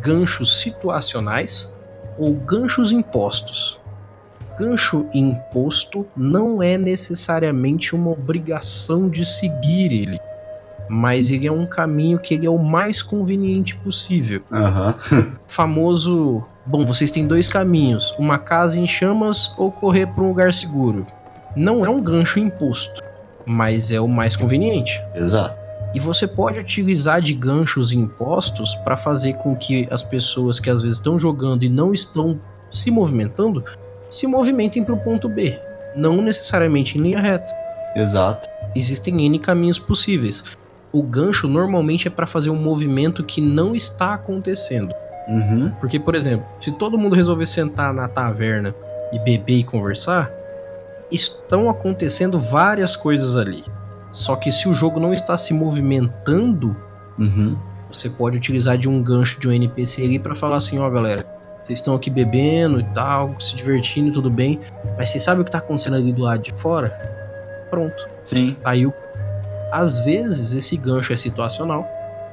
ganchos 0.01 0.61
situacionais 0.61 1.73
ou 2.17 2.33
ganchos 2.33 2.93
impostos. 2.93 3.81
Gancho 4.57 5.09
imposto 5.13 6.07
não 6.17 6.63
é 6.63 6.79
necessariamente 6.79 7.93
uma 7.93 8.13
obrigação 8.13 9.09
de 9.09 9.25
seguir 9.25 9.93
ele, 9.93 10.21
mas 10.89 11.31
ele 11.31 11.47
é 11.47 11.53
um 11.53 11.67
caminho 11.67 12.19
que 12.19 12.35
ele 12.35 12.47
é 12.47 12.51
o 12.51 12.59
mais 12.59 13.03
conveniente 13.03 13.77
possível. 13.77 14.43
Aham. 14.53 14.95
Famoso, 15.47 16.45
bom, 16.67 16.85
vocês 16.85 17.11
têm 17.11 17.27
dois 17.27 17.49
caminhos, 17.49 18.15
uma 18.19 18.39
casa 18.39 18.79
em 18.79 18.87
chamas 18.87 19.53
ou 19.57 19.71
correr 19.71 20.07
para 20.07 20.23
um 20.25 20.29
lugar 20.29 20.53
seguro. 20.53 21.07
Não 21.57 21.85
é 21.85 21.89
um 21.89 22.03
gancho 22.03 22.39
imposto, 22.39 23.03
mas 23.47 23.93
é 23.93 24.01
o 24.01 24.09
mais 24.09 24.37
conveniente. 24.37 25.03
Exato. 25.15 25.59
E 25.95 26.01
você 26.01 26.27
pode 26.27 26.59
utilizar 26.59 27.21
de 27.21 27.33
ganchos 27.33 27.93
impostos 27.93 28.75
para 28.85 28.97
fazer 28.97 29.35
com 29.35 29.55
que 29.55 29.87
as 29.91 30.03
pessoas 30.03 30.59
que 30.59 30.69
às 30.69 30.83
vezes 30.83 30.99
estão 30.99 31.17
jogando 31.19 31.63
e 31.63 31.69
não 31.69 31.93
estão 31.93 32.41
se 32.69 32.91
movimentando 32.91 33.63
se 34.09 34.27
movimentem 34.27 34.85
para 34.85 34.95
o 34.95 34.99
ponto 34.99 35.29
B, 35.29 35.59
não 35.97 36.21
necessariamente 36.21 36.99
em 36.99 37.03
linha 37.03 37.21
reta. 37.21 37.53
Exato. 37.97 38.49
Existem 38.75 39.25
N 39.27 39.39
caminhos 39.39 39.79
possíveis. 39.79 40.45
O 40.95 41.03
gancho 41.03 41.49
normalmente 41.49 42.07
é 42.07 42.11
para 42.11 42.25
fazer 42.25 42.51
um 42.51 42.57
movimento 42.57 43.25
que 43.25 43.41
não 43.41 43.75
está 43.75 44.15
acontecendo. 44.15 44.95
Uhum. 45.27 45.73
Porque, 45.81 45.99
por 45.99 46.15
exemplo, 46.15 46.47
se 46.61 46.71
todo 46.71 46.97
mundo 46.97 47.17
resolver 47.17 47.47
sentar 47.47 47.93
na 47.93 48.07
taverna 48.07 48.73
e 49.13 49.19
beber 49.19 49.59
e 49.59 49.65
conversar, 49.65 50.31
estão 51.11 51.69
acontecendo 51.69 52.39
várias 52.39 52.95
coisas 52.95 53.37
ali. 53.37 53.65
Só 54.13 54.37
que 54.37 54.53
se 54.53 54.69
o 54.69 54.73
jogo 54.73 55.01
não 55.01 55.13
está 55.13 55.37
se 55.37 55.53
movimentando, 55.53 56.77
Uhum. 57.19 57.57
você 57.91 58.09
pode 58.09 58.37
utilizar 58.37 58.79
de 58.79 58.89
um 58.89 59.03
gancho 59.03 59.41
de 59.41 59.49
um 59.49 59.53
NPC 59.53 60.05
ali 60.05 60.19
para 60.21 60.35
falar 60.35 60.59
assim, 60.59 60.79
ó, 60.79 60.89
galera, 60.89 61.27
vocês 61.63 61.79
estão 61.81 61.95
aqui 61.95 62.11
bebendo 62.11 62.79
e 62.79 62.85
tal, 62.95 63.35
se 63.41 63.57
divertindo, 63.57 64.13
tudo 64.13 64.31
bem, 64.31 64.61
mas 64.97 65.11
vocês 65.11 65.25
sabem 65.25 65.43
o 65.43 65.45
que 65.45 65.51
tá 65.51 65.59
acontecendo 65.59 65.97
ali 65.97 66.13
do 66.13 66.23
lado 66.23 66.43
de 66.43 66.53
fora? 66.55 66.91
Pronto, 67.71 68.09
Sim. 68.25 68.57
aí 68.65 68.87
o... 68.87 68.93
Às 69.73 70.05
vezes 70.05 70.53
esse 70.55 70.77
gancho 70.77 71.13
é 71.13 71.17
situacional, 71.17 71.87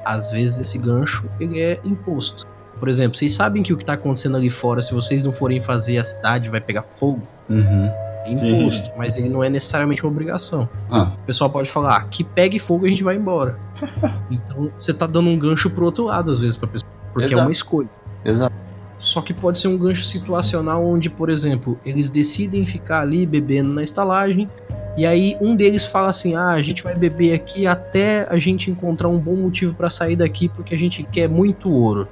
às 0.04 0.30
vezes 0.32 0.60
esse 0.60 0.78
gancho 0.78 1.28
ele 1.40 1.60
é 1.60 1.80
imposto. 1.84 2.44
Por 2.78 2.88
exemplo, 2.88 3.16
vocês 3.16 3.32
sabem 3.32 3.62
que 3.62 3.72
o 3.72 3.76
que 3.76 3.84
tá 3.84 3.92
acontecendo 3.92 4.36
ali 4.36 4.50
fora, 4.50 4.82
se 4.82 4.92
vocês 4.92 5.22
não 5.22 5.32
forem 5.32 5.60
fazer 5.60 5.98
a 5.98 6.04
cidade 6.04 6.50
vai 6.50 6.60
pegar 6.60 6.82
fogo? 6.82 7.22
Uhum. 7.48 7.90
É 8.24 8.32
imposto, 8.32 8.90
mas 8.96 9.16
ele 9.16 9.28
não 9.28 9.42
é 9.42 9.48
necessariamente 9.48 10.02
uma 10.02 10.10
obrigação. 10.10 10.68
Ah, 10.90 11.12
O 11.22 11.26
pessoal 11.26 11.50
pode 11.50 11.68
falar, 11.68 11.96
ah, 11.96 12.02
que 12.04 12.22
pegue 12.22 12.58
fogo 12.58 12.84
e 12.84 12.88
a 12.88 12.90
gente 12.90 13.02
vai 13.02 13.16
embora. 13.16 13.56
então 14.30 14.70
você 14.80 14.92
tá 14.92 15.06
dando 15.06 15.28
um 15.28 15.38
gancho 15.38 15.68
pro 15.70 15.84
outro 15.84 16.04
lado, 16.04 16.30
às 16.30 16.40
vezes, 16.40 16.56
pra 16.56 16.68
pessoa. 16.68 16.90
Porque 17.12 17.24
é 17.24 17.32
Exato. 17.32 17.42
uma 17.46 17.52
escolha. 17.52 17.88
exato. 18.24 18.54
Só 18.98 19.20
que 19.20 19.34
pode 19.34 19.58
ser 19.58 19.66
um 19.66 19.76
gancho 19.76 20.02
situacional 20.02 20.86
onde, 20.86 21.10
por 21.10 21.28
exemplo, 21.28 21.76
eles 21.84 22.08
decidem 22.08 22.64
ficar 22.64 23.00
ali 23.00 23.26
bebendo 23.26 23.72
na 23.72 23.82
estalagem. 23.82 24.48
E 24.96 25.06
aí 25.06 25.36
um 25.40 25.56
deles 25.56 25.86
fala 25.86 26.08
assim: 26.08 26.34
ah, 26.34 26.50
a 26.50 26.62
gente 26.62 26.82
vai 26.82 26.94
beber 26.94 27.32
aqui 27.34 27.66
até 27.66 28.26
a 28.28 28.38
gente 28.38 28.70
encontrar 28.70 29.08
um 29.08 29.18
bom 29.18 29.34
motivo 29.36 29.74
pra 29.74 29.88
sair 29.88 30.16
daqui 30.16 30.48
porque 30.48 30.74
a 30.74 30.78
gente 30.78 31.02
quer 31.04 31.28
muito 31.28 31.72
ouro. 31.72 32.06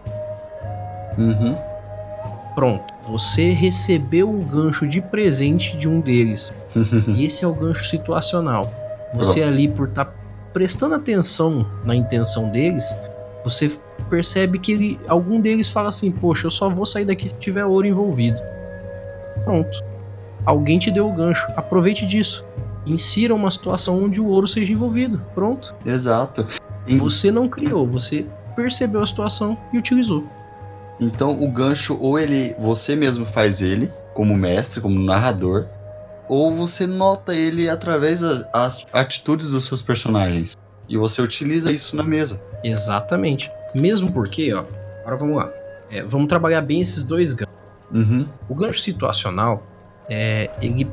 Uhum. 1.19 1.57
Pronto, 2.55 2.93
você 3.05 3.51
recebeu 3.51 4.28
um 4.31 4.40
gancho 4.40 4.86
de 4.86 5.01
presente 5.01 5.77
de 5.77 5.89
um 5.89 6.01
deles. 6.01 6.52
E 7.15 7.24
esse 7.24 7.44
é 7.44 7.48
o 7.48 7.55
gancho 7.55 7.85
situacional. 7.85 8.73
Você 9.15 9.43
ali, 9.43 9.69
por 9.69 9.89
estar 9.89 10.07
prestando 10.52 10.94
atenção 10.94 11.66
na 11.85 11.94
intenção 11.94 12.48
deles, 12.51 12.97
você 13.44 13.70
percebe 14.09 14.59
que 14.59 14.73
ele- 14.73 15.01
algum 15.09 15.40
deles 15.40 15.69
fala 15.69 15.89
assim: 15.89 16.11
Poxa, 16.11 16.47
eu 16.47 16.51
só 16.51 16.69
vou 16.69 16.86
sair 16.86 17.05
daqui 17.05 17.28
se 17.28 17.35
tiver 17.35 17.65
ouro 17.65 17.86
envolvido. 17.86 18.40
Pronto. 19.44 19.85
Alguém 20.47 20.78
te 20.78 20.90
deu 20.90 21.09
o 21.09 21.12
gancho. 21.12 21.47
Aproveite 21.57 22.07
disso. 22.07 22.44
Insira 22.86 23.35
uma 23.35 23.51
situação 23.51 24.02
onde 24.05 24.20
o 24.20 24.27
ouro 24.27 24.48
seja 24.48 24.73
envolvido. 24.73 25.20
Pronto. 25.35 25.74
Exato. 25.85 26.47
E- 26.86 26.97
Você 26.97 27.31
não 27.31 27.48
criou, 27.48 27.86
você 27.86 28.27
percebeu 28.57 29.02
a 29.02 29.07
situação 29.07 29.57
e 29.73 29.78
utilizou. 29.78 30.24
Então 30.98 31.43
o 31.43 31.51
gancho 31.51 31.97
ou 32.01 32.19
ele 32.19 32.55
você 32.59 32.94
mesmo 32.94 33.27
faz 33.27 33.62
ele 33.62 33.90
como 34.15 34.35
mestre, 34.36 34.81
como 34.81 34.98
narrador, 34.98 35.66
ou 36.28 36.52
você 36.55 36.86
nota 36.86 37.35
ele 37.35 37.69
através 37.69 38.20
das 38.20 38.44
as 38.52 38.86
atitudes 38.93 39.51
dos 39.51 39.65
seus 39.66 39.81
personagens 39.82 40.57
e 40.89 40.97
você 40.98 41.23
utiliza 41.23 41.73
isso 41.73 41.97
na 41.97 42.02
mesa. 42.02 42.43
Exatamente. 42.65 43.51
Mesmo 43.74 44.11
porque, 44.12 44.52
ó, 44.52 44.65
agora 45.02 45.16
vamos 45.16 45.36
lá. 45.36 45.51
É, 45.90 46.02
vamos 46.02 46.28
trabalhar 46.28 46.61
bem 46.62 46.81
esses 46.81 47.05
dois 47.05 47.32
ganchos. 47.32 47.55
Uhum. 47.93 48.27
O 48.48 48.55
gancho 48.55 48.81
situacional, 48.81 49.62
é, 50.09 50.51
ele 50.61 50.86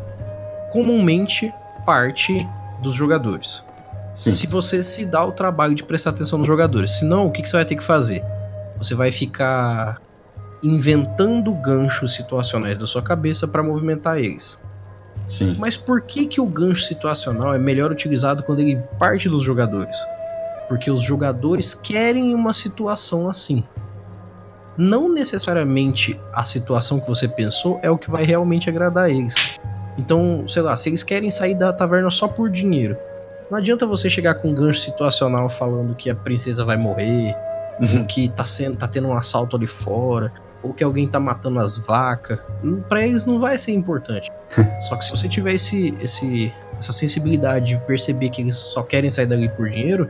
comumente 0.71 1.51
parte 1.87 2.45
dos 2.83 2.93
jogadores. 2.93 3.63
Sim. 4.11 4.31
Se 4.31 4.45
você 4.45 4.83
se 4.83 5.05
dá 5.05 5.23
o 5.23 5.31
trabalho 5.31 5.73
de 5.73 5.83
prestar 5.83 6.09
atenção 6.09 6.37
nos 6.37 6.45
jogadores. 6.45 6.99
Senão, 6.99 7.27
o 7.27 7.31
que, 7.31 7.41
que 7.41 7.47
você 7.47 7.55
vai 7.55 7.63
ter 7.63 7.77
que 7.77 7.83
fazer? 7.83 8.21
Você 8.77 8.93
vai 8.93 9.09
ficar 9.09 10.01
inventando 10.61 11.53
ganchos 11.53 12.13
situacionais 12.13 12.77
da 12.77 12.85
sua 12.85 13.01
cabeça 13.01 13.47
para 13.47 13.63
movimentar 13.63 14.17
eles. 14.17 14.59
Sim. 15.29 15.55
Mas 15.57 15.77
por 15.77 16.01
que, 16.01 16.25
que 16.25 16.41
o 16.41 16.45
gancho 16.45 16.81
situacional 16.81 17.53
é 17.53 17.59
melhor 17.59 17.89
utilizado 17.89 18.43
quando 18.43 18.59
ele 18.59 18.75
parte 18.99 19.29
dos 19.29 19.43
jogadores? 19.43 19.97
Porque 20.67 20.91
os 20.91 21.01
jogadores 21.01 21.73
querem 21.73 22.35
uma 22.35 22.51
situação 22.51 23.29
assim. 23.29 23.63
Não 24.77 25.07
necessariamente 25.07 26.19
a 26.33 26.43
situação 26.43 26.99
que 26.99 27.07
você 27.07 27.29
pensou 27.29 27.79
é 27.81 27.89
o 27.89 27.97
que 27.97 28.11
vai 28.11 28.25
realmente 28.25 28.69
agradar 28.69 29.09
eles. 29.09 29.57
Então, 29.97 30.47
sei 30.47 30.61
lá, 30.61 30.75
se 30.75 30.89
eles 30.89 31.03
querem 31.03 31.29
sair 31.31 31.55
da 31.55 31.73
taverna 31.73 32.09
só 32.09 32.27
por 32.27 32.49
dinheiro, 32.49 32.95
não 33.49 33.57
adianta 33.57 33.85
você 33.85 34.09
chegar 34.09 34.35
com 34.35 34.49
um 34.49 34.53
gancho 34.53 34.81
situacional 34.81 35.49
falando 35.49 35.95
que 35.95 36.09
a 36.09 36.15
princesa 36.15 36.63
vai 36.65 36.77
morrer, 36.77 37.35
Uhum. 37.79 38.05
que 38.05 38.27
tá, 38.29 38.43
sendo, 38.43 38.75
tá 38.75 38.87
tendo 38.87 39.07
um 39.07 39.13
assalto 39.15 39.55
ali 39.55 39.67
fora, 39.67 40.31
ou 40.63 40.73
que 40.73 40.83
alguém 40.83 41.07
tá 41.07 41.19
matando 41.19 41.59
as 41.59 41.77
vacas. 41.77 42.39
Hum, 42.63 42.81
Pra 42.89 43.05
eles 43.05 43.23
não 43.25 43.37
vai 43.39 43.55
ser 43.57 43.71
importante. 43.71 44.31
Só 44.81 44.95
que 44.95 45.05
se 45.05 45.11
você 45.11 45.27
tiver 45.29 45.53
esse, 45.53 45.95
esse, 46.01 46.51
essa 46.79 46.91
sensibilidade 46.91 47.67
de 47.75 47.79
perceber 47.85 48.29
que 48.29 48.41
eles 48.41 48.55
só 48.55 48.81
querem 48.81 49.11
sair 49.11 49.27
dali 49.27 49.47
por 49.49 49.69
dinheiro, 49.69 50.09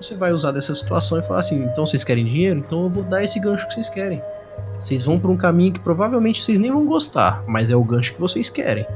você 0.00 0.14
vai 0.16 0.30
usar 0.32 0.52
dessa 0.52 0.72
situação 0.74 1.18
e 1.18 1.22
falar 1.22 1.40
assim: 1.40 1.64
então 1.64 1.84
vocês 1.86 2.04
querem 2.04 2.24
dinheiro? 2.24 2.60
Então 2.60 2.84
eu 2.84 2.88
vou 2.88 3.02
dar 3.02 3.22
esse 3.24 3.38
gancho 3.40 3.66
que 3.66 3.74
vocês 3.74 3.88
querem. 3.88 4.22
Vocês 4.78 5.04
vão 5.04 5.18
pra 5.18 5.30
um 5.30 5.36
caminho 5.36 5.72
que 5.72 5.80
provavelmente 5.80 6.42
vocês 6.42 6.58
nem 6.58 6.70
vão 6.70 6.86
gostar, 6.86 7.42
mas 7.48 7.70
é 7.70 7.76
o 7.76 7.82
gancho 7.84 8.12
que 8.14 8.20
vocês 8.20 8.48
querem. 8.48 8.86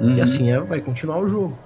Uhum. 0.00 0.14
E 0.14 0.20
assim 0.20 0.50
é, 0.50 0.60
vai 0.60 0.80
continuar 0.80 1.18
o 1.18 1.28
jogo. 1.28 1.58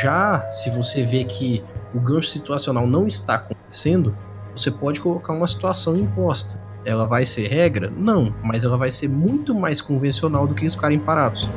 Já 0.00 0.48
se 0.50 0.70
você 0.70 1.02
vê 1.02 1.24
que 1.24 1.64
o 1.94 2.00
gancho 2.00 2.28
situacional 2.28 2.86
não 2.86 3.06
está 3.06 3.36
acontecendo, 3.36 4.14
você 4.54 4.70
pode 4.70 5.00
colocar 5.00 5.32
uma 5.32 5.46
situação 5.46 5.96
imposta. 5.96 6.60
Ela 6.84 7.04
vai 7.04 7.24
ser 7.24 7.46
regra? 7.48 7.92
Não, 7.96 8.34
mas 8.42 8.64
ela 8.64 8.76
vai 8.76 8.90
ser 8.90 9.08
muito 9.08 9.54
mais 9.54 9.80
convencional 9.80 10.46
do 10.46 10.54
que 10.54 10.62
eles 10.62 10.74
ficarem 10.74 10.98
parados. 10.98 11.48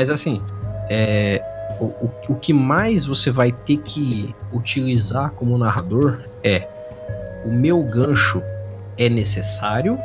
Mas 0.00 0.08
assim, 0.08 0.42
é, 0.88 1.44
o, 1.78 1.84
o, 1.84 2.10
o 2.30 2.34
que 2.34 2.54
mais 2.54 3.04
você 3.04 3.30
vai 3.30 3.52
ter 3.52 3.76
que 3.76 4.34
utilizar 4.50 5.30
como 5.32 5.58
narrador 5.58 6.22
é 6.42 6.66
o 7.44 7.50
meu 7.50 7.82
gancho 7.82 8.42
é 8.96 9.10
necessário 9.10 9.98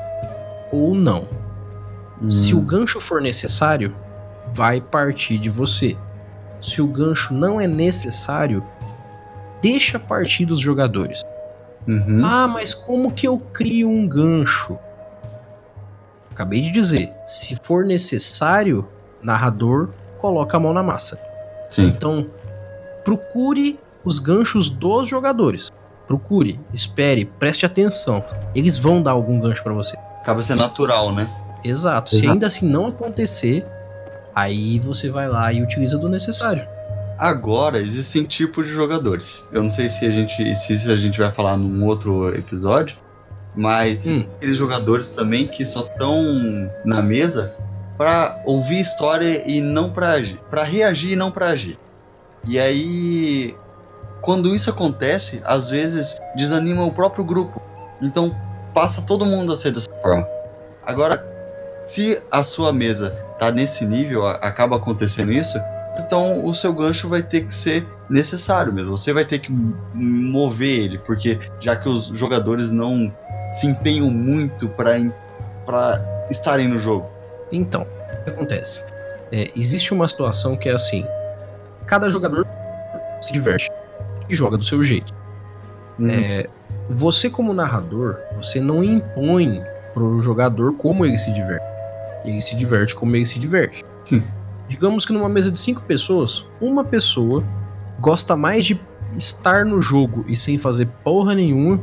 ou 0.70 0.94
não. 0.94 1.26
Hum, 2.22 2.30
Se 2.30 2.54
o 2.54 2.60
gancho 2.60 3.00
for 3.00 3.22
necessário, 3.22 3.96
vai 4.48 4.82
partir 4.82 5.38
de 5.38 5.50
você. 5.50 5.96
Se 6.60 6.82
o 6.82 6.88
gancho 6.88 7.34
não 7.34 7.62
é 7.62 7.66
necessário, 7.66 8.62
deixa 9.62 9.98
partir 9.98 10.46
dos 10.46 10.60
jogadores. 10.60 11.22
uhum. 11.88 12.22
Ah, 12.22 12.50
mas 12.50 12.74
como 12.74 13.14
que 13.14 13.26
eu 13.26 13.40
crio 13.40 13.90
um 13.90 14.06
gancho? 14.06 14.78
Acabei 16.32 16.60
de 16.64 16.72
dizer, 16.72 17.14
se 17.26 17.56
for 17.64 17.86
necessário, 17.86 18.86
narrador 19.26 19.90
coloca 20.20 20.56
a 20.56 20.60
mão 20.60 20.74
na 20.74 20.84
massa. 20.84 21.20
Sim. 21.70 21.88
Então, 21.88 22.28
procure 23.04 23.80
os 24.04 24.20
ganchos 24.20 24.70
dos 24.70 25.08
jogadores. 25.08 25.72
Procure, 26.08 26.60
espere, 26.72 27.26
preste 27.26 27.66
atenção. 27.66 28.24
Eles 28.54 28.78
vão 28.78 29.02
dar 29.02 29.12
algum 29.12 29.40
gancho 29.40 29.64
pra 29.64 29.74
você. 29.74 29.98
Acaba 30.22 30.42
sendo 30.42 30.60
natural, 30.60 31.14
né? 31.14 31.30
Exato. 31.64 32.12
Se 32.12 32.18
Exato. 32.18 32.32
ainda 32.34 32.48
assim 32.48 32.68
não 32.68 32.88
acontecer, 32.88 33.66
aí 34.34 34.78
você 34.80 35.10
vai 35.10 35.28
lá 35.28 35.52
e 35.52 35.64
utiliza 35.64 35.98
do 35.98 36.08
necessário. 36.08 36.66
Agora, 37.18 37.80
existem 37.80 38.24
tipos 38.24 38.68
de 38.68 38.74
jogadores. 38.74 39.48
Eu 39.52 39.64
não 39.64 39.70
sei 39.70 39.90
se 39.90 40.06
a 40.06 40.12
gente, 40.12 40.54
se 40.54 40.74
isso 40.74 40.92
a 40.92 40.98
gente 40.98 41.18
vai 41.20 41.32
falar 41.32 41.58
num 41.58 41.86
outro 41.86 42.30
episódio, 42.36 42.98
mas 43.56 44.06
Hum. 44.14 44.26
aqueles 44.36 44.58
jogadores 44.58 45.08
também 45.10 45.48
que 45.48 45.66
só 45.66 45.82
estão 45.82 46.22
na 46.84 47.02
mesa 47.02 47.56
pra 47.98 48.42
ouvir 48.46 48.80
história 48.80 49.50
e 49.50 49.62
não 49.62 49.90
pra 49.90 50.12
agir, 50.12 50.40
Pra 50.50 50.64
reagir 50.64 51.14
e 51.14 51.16
não 51.16 51.32
pra 51.32 51.48
agir. 51.48 51.78
E 52.48 52.60
aí, 52.60 53.56
quando 54.22 54.54
isso 54.54 54.70
acontece, 54.70 55.42
às 55.46 55.70
vezes 55.70 56.20
desanima 56.36 56.86
o 56.86 56.92
próprio 56.92 57.24
grupo. 57.24 57.62
Então, 58.02 58.36
passa 58.74 59.02
todo 59.02 59.26
mundo 59.26 59.52
a 59.52 59.56
ser 59.56 59.72
dessa 59.72 59.90
forma. 60.02 60.28
Agora, 60.86 61.26
se 61.86 62.22
a 62.32 62.44
sua 62.44 62.72
mesa 62.74 63.12
tá 63.40 63.52
nesse 63.52 63.86
nível, 63.86 64.28
acaba 64.28 64.76
acontecendo 64.76 65.32
isso, 65.32 65.58
então 65.98 66.46
o 66.46 66.54
seu 66.54 66.74
gancho 66.74 67.08
vai 67.08 67.24
ter 67.24 67.46
que 67.46 67.54
ser 67.54 67.86
necessário 68.10 68.72
mesmo. 68.74 68.96
Você 68.96 69.14
vai 69.14 69.26
ter 69.26 69.40
que 69.40 69.52
mover 69.52 70.80
ele, 70.80 70.98
porque 71.00 71.40
já 71.60 71.76
que 71.76 71.88
os 71.88 72.08
jogadores 72.08 72.72
não 72.72 73.12
se 73.54 73.68
empenham 73.68 74.10
muito 74.10 74.68
para 74.70 75.00
para 75.66 76.28
estarem 76.30 76.68
no 76.68 76.78
jogo. 76.78 77.10
Então, 77.52 77.84
o 77.84 78.24
que 78.24 78.30
acontece? 78.30 78.84
É, 79.32 79.50
existe 79.56 79.94
uma 79.94 80.08
situação 80.08 80.56
que 80.56 80.70
é 80.70 80.74
assim: 80.74 81.06
cada 81.86 82.10
jogador 82.10 82.48
se 83.22 83.32
diverte 83.32 83.70
e 84.30 84.36
joga 84.36 84.58
do 84.58 84.64
seu 84.64 84.84
jeito. 84.84 85.14
É, 86.10 86.50
você, 86.90 87.30
como 87.30 87.54
narrador, 87.54 88.18
você 88.36 88.60
não 88.60 88.84
impõe 88.84 89.64
pro 89.94 90.22
jogador 90.22 90.74
como 90.76 91.06
ele 91.06 91.18
se 91.18 91.32
diverte. 91.32 91.66
Ele 92.26 92.42
se 92.42 92.56
diverte 92.56 92.96
como 92.96 93.16
ele 93.16 93.26
se 93.26 93.40
diverte. 93.40 93.84
Hum. 94.12 94.22
Digamos 94.68 95.06
que 95.06 95.14
numa 95.14 95.30
mesa 95.30 95.52
de 95.52 95.60
cinco 95.60 95.82
pessoas, 95.84 96.48
uma 96.60 96.84
pessoa 96.84 97.44
gosta 98.00 98.36
mais 98.36 98.66
de 98.66 98.80
estar 99.18 99.64
no 99.64 99.82
jogo 99.82 100.26
e 100.28 100.36
sem 100.36 100.58
fazer 100.58 100.88
porra 101.04 101.36
nenhuma 101.36 101.80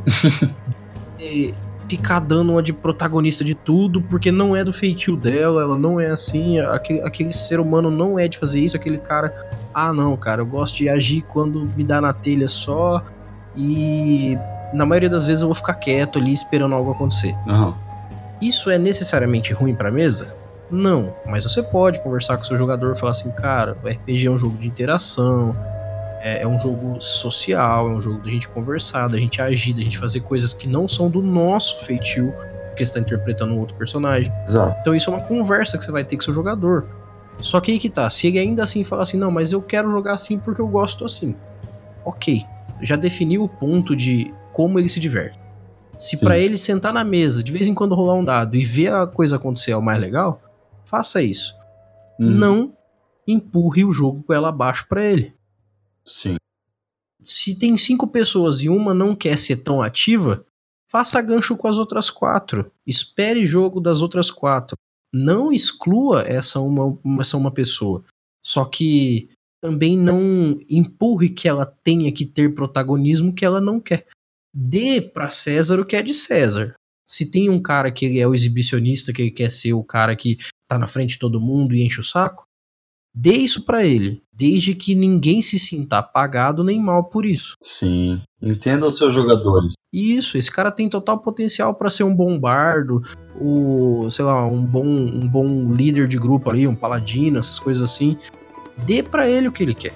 e 1.18 1.55
ficar 1.97 2.20
dando 2.20 2.52
uma 2.52 2.62
de 2.62 2.73
protagonista 2.73 3.44
de 3.44 3.55
tudo, 3.55 4.01
porque 4.01 4.32
não 4.32 4.56
é 4.56 4.64
do 4.64 4.73
feitio 4.73 5.14
dela, 5.14 5.60
ela 5.60 5.77
não 5.77 6.01
é 6.01 6.06
assim, 6.06 6.59
aquele, 6.59 7.02
aquele 7.02 7.32
ser 7.35 7.60
humano 7.60 7.90
não 7.90 8.19
é 8.19 8.27
de 8.27 8.39
fazer 8.39 8.60
isso, 8.60 8.74
aquele 8.74 8.97
cara, 8.97 9.31
ah 9.74 9.93
não, 9.93 10.16
cara, 10.16 10.40
eu 10.40 10.47
gosto 10.47 10.78
de 10.78 10.89
agir 10.89 11.20
quando 11.28 11.70
me 11.77 11.85
dá 11.85 12.01
na 12.01 12.14
telha 12.14 12.48
só 12.48 13.05
e 13.55 14.39
na 14.73 14.86
maioria 14.86 15.10
das 15.10 15.27
vezes 15.27 15.43
eu 15.43 15.48
vou 15.48 15.55
ficar 15.55 15.74
quieto 15.74 16.19
ali 16.19 16.32
esperando 16.32 16.74
algo 16.74 16.93
acontecer. 16.93 17.35
Aham. 17.47 17.74
Isso 18.40 18.70
é 18.70 18.78
necessariamente 18.78 19.52
ruim 19.52 19.74
pra 19.74 19.90
mesa? 19.90 20.35
Não, 20.70 21.14
mas 21.27 21.44
você 21.44 21.62
pode 21.62 22.01
conversar 22.01 22.39
com 22.39 22.44
seu 22.44 22.56
jogador 22.56 22.93
e 22.93 22.98
falar 22.98 23.12
assim, 23.12 23.31
cara, 23.32 23.77
o 23.85 23.86
RPG 23.89 24.28
é 24.28 24.31
um 24.31 24.39
jogo 24.39 24.56
de 24.56 24.66
interação, 24.66 25.55
é, 26.23 26.43
é 26.43 26.49
um 26.49 26.59
jogo 26.59 27.01
social, 27.01 27.90
é 27.90 27.94
um 27.94 28.01
jogo 28.01 28.23
da 28.23 28.31
gente 28.31 28.49
conversar, 28.49 29.09
da 29.09 29.19
gente 29.19 29.43
agir, 29.43 29.74
da 29.74 29.82
gente 29.82 29.99
fazer 29.99 30.20
coisas 30.20 30.53
que 30.53 30.69
não 30.69 30.86
são 30.86 31.11
do 31.11 31.20
nosso 31.20 31.85
feitio, 31.85 32.32
porque 32.69 32.86
você 32.86 32.94
tá 32.94 33.01
interpretando 33.01 33.53
um 33.53 33.59
outro 33.59 33.77
personagem. 33.77 34.32
Exato. 34.47 34.78
Então 34.81 34.94
isso 34.94 35.11
é 35.11 35.15
uma 35.15 35.23
conversa 35.23 35.77
que 35.77 35.85
você 35.85 35.90
vai 35.90 36.05
ter 36.05 36.16
com 36.16 36.23
seu 36.23 36.32
jogador. 36.32 36.86
Só 37.39 37.61
que 37.61 37.73
aí 37.73 37.78
que 37.78 37.90
tá, 37.90 38.09
se 38.09 38.28
ele 38.28 38.39
ainda 38.39 38.62
assim 38.62 38.85
falar 38.85 39.03
assim, 39.03 39.16
não, 39.16 39.32
mas 39.32 39.51
eu 39.51 39.61
quero 39.61 39.90
jogar 39.90 40.15
assim 40.15 40.39
porque 40.39 40.61
eu 40.61 40.69
gosto 40.69 41.05
assim. 41.05 41.35
Ok, 42.05 42.44
já 42.82 42.94
definiu 42.94 43.43
o 43.43 43.49
ponto 43.49 43.97
de 43.97 44.32
como 44.53 44.78
ele 44.78 44.89
se 44.89 45.01
diverte. 45.01 45.40
Se 45.99 46.16
pra 46.16 46.39
ele 46.39 46.57
sentar 46.57 46.93
na 46.93 47.05
mesa, 47.05 47.43
de 47.43 47.53
vez 47.53 47.66
em 47.66 47.74
quando 47.74 47.94
rolar 47.94 48.15
um 48.15 48.24
dado 48.24 48.57
e 48.57 48.65
ver 48.65 48.93
a 48.93 49.07
coisa 49.07 49.36
acontecer 49.36 49.73
é 49.73 49.77
o 49.77 49.82
mais 49.82 50.01
legal, 50.01 50.40
faça 50.85 51.20
isso. 51.23 51.55
Uhum. 52.19 52.31
Não 52.31 52.73
empurre 53.27 53.85
o 53.85 53.93
jogo 53.93 54.23
com 54.23 54.32
ela 54.32 54.49
abaixo 54.49 54.86
pra 54.89 55.05
ele. 55.05 55.35
Sim. 56.05 56.37
Se 57.20 57.55
tem 57.55 57.77
cinco 57.77 58.09
pessoas 58.09 58.62
e 58.62 58.69
uma 58.69 58.93
não 58.93 59.15
quer 59.15 59.39
ser 59.39 59.57
tão 59.59 59.81
ativa, 59.81 60.45
faça 60.91 61.23
gancho 61.23 61.57
com 61.57 61.69
as 61.69 61.77
outras 61.77 62.11
quatro. 62.11 62.70
Espere 62.87 63.47
jogo 63.47 63.81
das 63.81 64.03
outras 64.03 64.31
quatro. 64.31 64.77
Não 65.15 65.53
exclua 65.53 66.23
essa 66.23 66.59
uma, 66.61 66.99
essa 67.20 67.37
uma 67.37 67.51
pessoa. 67.51 68.05
Só 68.45 68.65
que 68.65 69.31
também 69.62 69.97
não 69.97 70.59
empurre 70.69 71.29
que 71.29 71.47
ela 71.47 71.65
tenha 71.65 72.11
que 72.11 72.27
ter 72.27 72.55
protagonismo 72.55 73.33
que 73.33 73.45
ela 73.45 73.61
não 73.61 73.79
quer. 73.79 74.07
Dê 74.53 75.01
pra 75.01 75.31
César 75.31 75.81
o 75.81 75.87
que 75.87 75.95
é 75.95 76.03
de 76.03 76.12
César. 76.12 76.74
Se 77.07 77.24
tem 77.24 77.49
um 77.49 77.62
cara 77.62 77.93
que 77.93 78.19
é 78.19 78.27
o 78.27 78.35
exibicionista, 78.35 79.12
que 79.12 79.31
quer 79.31 79.51
ser 79.51 79.74
o 79.74 79.85
cara 79.85 80.16
que 80.16 80.39
tá 80.66 80.79
na 80.79 80.89
frente 80.89 81.11
de 81.11 81.19
todo 81.19 81.41
mundo 81.41 81.74
e 81.74 81.83
enche 81.83 82.01
o 82.01 82.05
saco, 82.05 82.45
dê 83.14 83.32
isso 83.34 83.64
pra 83.64 83.84
ele, 83.84 84.22
desde 84.32 84.74
que 84.74 84.94
ninguém 84.94 85.43
se 85.43 85.59
sinta 85.59 85.98
apagado 85.98 86.62
nem 86.64 86.80
mal 86.82 87.05
por 87.05 87.24
isso. 87.26 87.56
Sim. 87.60 88.20
Entenda 88.40 88.86
os 88.86 88.97
seus 88.97 89.14
jogadores. 89.14 89.74
Isso, 89.93 90.39
esse 90.39 90.51
cara 90.51 90.70
tem 90.70 90.89
total 90.89 91.18
potencial 91.18 91.74
pra 91.74 91.90
ser 91.90 92.05
um 92.05 92.14
bom 92.16 92.39
bardo, 92.39 93.02
o, 93.40 94.09
sei 94.10 94.24
lá, 94.24 94.47
um 94.47 94.64
bom, 94.64 94.84
um 94.86 95.28
bom 95.28 95.72
líder 95.72 96.09
de 96.09 96.16
grupo 96.18 96.51
ali, 96.51 96.66
um 96.66 96.74
paladino, 96.74 97.39
essas 97.39 97.59
coisas 97.59 97.82
assim. 97.82 98.16
Dê 98.86 99.02
pra 99.02 99.28
ele 99.28 99.48
o 99.48 99.52
que 99.52 99.62
ele 99.62 99.74
quer. 99.74 99.94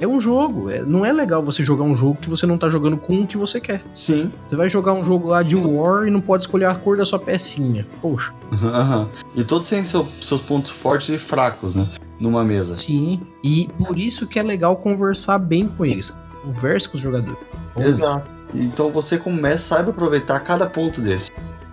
É 0.00 0.08
um 0.08 0.18
jogo, 0.18 0.68
é- 0.70 0.82
não 0.84 1.04
é 1.06 1.12
legal 1.12 1.42
você 1.42 1.62
jogar 1.62 1.84
um 1.84 1.94
jogo 1.94 2.18
que 2.20 2.28
você 2.28 2.44
não 2.46 2.58
tá 2.58 2.68
jogando 2.68 2.96
com 2.96 3.20
o 3.20 3.26
que 3.26 3.36
você 3.36 3.60
quer. 3.60 3.82
Sim. 3.94 4.32
Você 4.48 4.56
vai 4.56 4.68
jogar 4.68 4.92
um 4.92 5.04
jogo 5.04 5.28
lá 5.28 5.42
de 5.42 5.54
War 5.54 6.06
e 6.08 6.10
não 6.10 6.20
pode 6.20 6.42
escolher 6.44 6.64
a 6.64 6.74
cor 6.74 6.96
da 6.96 7.04
sua 7.04 7.18
pecinha. 7.18 7.86
Poxa, 8.02 8.32
Aham. 8.52 9.08
E 9.36 9.44
todos 9.44 9.68
têm 9.68 9.84
seu- 9.84 10.08
seus 10.20 10.40
pontos 10.40 10.70
fortes 10.72 11.10
e 11.10 11.16
fracos, 11.18 11.74
né? 11.76 11.88
Numa 12.20 12.44
mesa. 12.44 12.74
sim. 12.74 13.20
E 13.42 13.68
por 13.78 13.98
isso 13.98 14.26
que 14.26 14.38
é 14.38 14.42
legal 14.42 14.76
conversar 14.76 15.38
bem 15.38 15.68
com 15.68 15.84
eles. 15.84 16.16
Converse 16.42 16.88
com 16.88 16.96
os 16.96 17.02
jogadores. 17.02 17.38
Exato. 17.78 18.28
Então 18.54 18.90
você, 18.90 19.20
mestre, 19.26 19.68
saiba 19.68 19.90
aproveitar 19.90 20.38
cada 20.40 20.66
ponto 20.66 21.00
desse. 21.00 21.30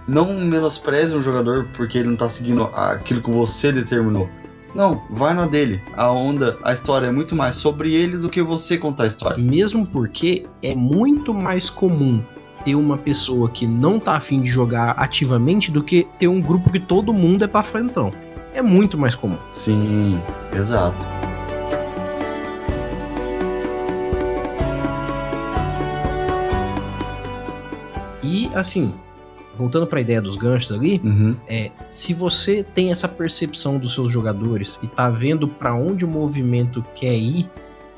Não 0.07 0.33
menospreze 0.33 1.15
um 1.15 1.21
jogador 1.21 1.67
porque 1.77 1.99
ele 1.99 2.09
não 2.09 2.15
tá 2.15 2.27
seguindo 2.27 2.63
aquilo 2.73 3.21
que 3.21 3.29
você 3.29 3.71
determinou. 3.71 4.27
Não, 4.73 5.03
vai 5.09 5.33
na 5.33 5.45
dele. 5.45 5.81
A 5.93 6.11
onda, 6.11 6.57
a 6.63 6.73
história 6.73 7.07
é 7.07 7.11
muito 7.11 7.35
mais 7.35 7.55
sobre 7.55 7.93
ele 7.93 8.17
do 8.17 8.29
que 8.29 8.41
você 8.41 8.77
contar 8.77 9.03
a 9.03 9.07
história. 9.07 9.37
Mesmo 9.37 9.85
porque 9.85 10.45
é 10.63 10.73
muito 10.73 11.33
mais 11.33 11.69
comum 11.69 12.21
ter 12.63 12.75
uma 12.75 12.97
pessoa 12.97 13.49
que 13.49 13.67
não 13.67 13.99
tá 13.99 14.15
afim 14.15 14.41
de 14.41 14.49
jogar 14.49 14.91
ativamente 14.91 15.71
do 15.71 15.83
que 15.83 16.07
ter 16.17 16.27
um 16.27 16.39
grupo 16.39 16.71
que 16.71 16.79
todo 16.79 17.13
mundo 17.13 17.43
é 17.43 17.47
pra 17.47 17.63
frentão. 17.63 18.13
É 18.53 18.61
muito 18.61 18.97
mais 18.97 19.15
comum. 19.15 19.37
Sim, 19.51 20.21
exato. 20.53 21.07
E 28.23 28.49
assim, 28.53 28.93
voltando 29.57 29.87
pra 29.87 29.99
ideia 30.01 30.21
dos 30.21 30.35
ganchos 30.35 30.71
ali, 30.71 31.01
Uhum. 31.03 31.35
é 31.47 31.71
se 31.89 32.13
você 32.13 32.63
tem 32.63 32.91
essa 32.91 33.07
percepção 33.07 33.77
dos 33.77 33.93
seus 33.93 34.11
jogadores 34.11 34.79
e 34.83 34.87
tá 34.87 35.09
vendo 35.09 35.47
pra 35.47 35.73
onde 35.73 36.05
o 36.05 36.07
movimento 36.07 36.83
quer 36.95 37.15
ir, 37.15 37.49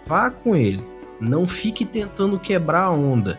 vá 0.05 0.29
com 0.29 0.55
ele. 0.55 0.83
Não 1.19 1.47
fique 1.47 1.85
tentando 1.85 2.39
quebrar 2.39 2.83
a 2.83 2.91
onda. 2.91 3.37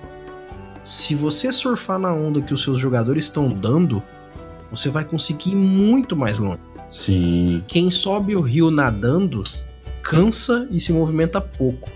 Se 0.84 1.14
você 1.14 1.50
surfar 1.50 1.98
na 1.98 2.12
onda 2.12 2.42
que 2.42 2.52
os 2.52 2.62
seus 2.62 2.78
jogadores 2.78 3.24
estão 3.24 3.48
dando, 3.48 4.02
você 4.70 4.90
vai 4.90 5.04
conseguir 5.04 5.52
ir 5.52 5.56
muito 5.56 6.14
mais 6.14 6.38
longe. 6.38 6.60
Sim. 6.94 7.62
Quem 7.66 7.90
sobe 7.90 8.36
o 8.36 8.40
rio 8.40 8.70
nadando 8.70 9.42
cansa 10.02 10.66
e 10.70 10.78
se 10.78 10.92
movimenta 10.92 11.40
pouco. 11.40 11.90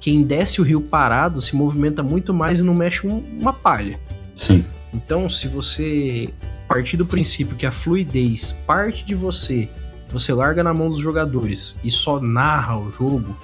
Quem 0.00 0.24
desce 0.24 0.60
o 0.60 0.64
rio 0.64 0.80
parado 0.80 1.40
se 1.40 1.54
movimenta 1.54 2.02
muito 2.02 2.34
mais 2.34 2.58
e 2.58 2.62
não 2.64 2.74
mexe 2.74 3.06
um- 3.06 3.22
uma 3.40 3.52
palha. 3.52 3.98
Sim. 4.36 4.64
Então, 4.92 5.28
se 5.28 5.46
você 5.46 6.28
partir 6.66 6.96
do 6.96 7.06
princípio 7.06 7.56
que 7.56 7.64
a 7.64 7.70
fluidez 7.70 8.56
parte 8.66 9.04
de 9.04 9.14
você, 9.14 9.68
você 10.08 10.32
larga 10.32 10.64
na 10.64 10.74
mão 10.74 10.88
dos 10.88 10.98
jogadores 10.98 11.76
e 11.84 11.90
só 11.90 12.18
narra 12.20 12.76
o 12.76 12.90
jogo 12.90 13.36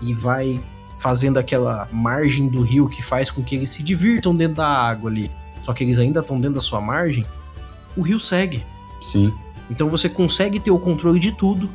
e 0.00 0.14
vai 0.14 0.58
fazendo 1.00 1.36
aquela 1.38 1.86
margem 1.92 2.48
do 2.48 2.62
rio 2.62 2.88
que 2.88 3.02
faz 3.02 3.30
com 3.30 3.42
que 3.42 3.56
eles 3.56 3.68
se 3.70 3.82
divirtam 3.82 4.34
dentro 4.34 4.56
da 4.56 4.66
água 4.66 5.10
ali. 5.10 5.30
Só 5.62 5.74
que 5.74 5.84
eles 5.84 5.98
ainda 5.98 6.20
estão 6.20 6.40
dentro 6.40 6.54
da 6.54 6.60
sua 6.62 6.80
margem, 6.80 7.26
o 7.96 8.00
rio 8.00 8.18
segue. 8.18 8.62
Sim. 9.02 9.32
Então 9.74 9.88
você 9.88 10.08
consegue 10.08 10.60
ter 10.60 10.70
o 10.70 10.78
controle 10.78 11.18
de 11.18 11.32
tudo, 11.32 11.68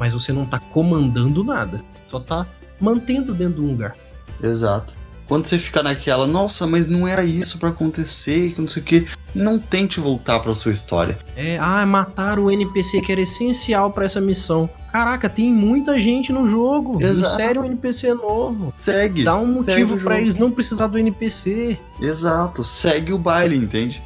mas 0.00 0.12
você 0.12 0.32
não 0.32 0.44
tá 0.44 0.58
comandando 0.58 1.44
nada. 1.44 1.80
Só 2.08 2.18
tá 2.18 2.44
mantendo 2.80 3.32
dentro 3.32 3.62
do 3.62 3.68
lugar. 3.68 3.94
Exato. 4.42 4.96
Quando 5.28 5.46
você 5.46 5.56
fica 5.56 5.80
naquela, 5.80 6.26
nossa, 6.26 6.66
mas 6.66 6.88
não 6.88 7.06
era 7.06 7.24
isso 7.24 7.58
pra 7.58 7.68
acontecer, 7.68 8.52
que 8.52 8.60
não 8.60 8.66
sei 8.66 8.82
o 8.82 8.84
que, 8.84 9.06
não 9.32 9.60
tente 9.60 10.00
voltar 10.00 10.40
pra 10.40 10.54
sua 10.54 10.72
história. 10.72 11.18
É, 11.36 11.56
ah, 11.60 11.86
mataram 11.86 12.44
o 12.44 12.50
NPC 12.50 13.00
que 13.00 13.12
era 13.12 13.20
essencial 13.20 13.92
pra 13.92 14.04
essa 14.04 14.20
missão. 14.20 14.68
Caraca, 14.90 15.28
tem 15.28 15.52
muita 15.52 16.00
gente 16.00 16.32
no 16.32 16.48
jogo. 16.48 17.00
Exato. 17.00 17.30
Insere 17.30 17.58
um 17.60 17.64
NPC 17.64 18.14
novo. 18.14 18.74
Segue. 18.76 19.22
Dá 19.22 19.36
um 19.36 19.46
motivo 19.46 19.96
jogo. 19.96 20.12
eles 20.14 20.36
não 20.36 20.50
precisar 20.50 20.88
do 20.88 20.98
NPC. 20.98 21.78
Exato, 22.00 22.64
segue 22.64 23.12
o 23.12 23.18
baile, 23.18 23.56
entende? 23.56 24.02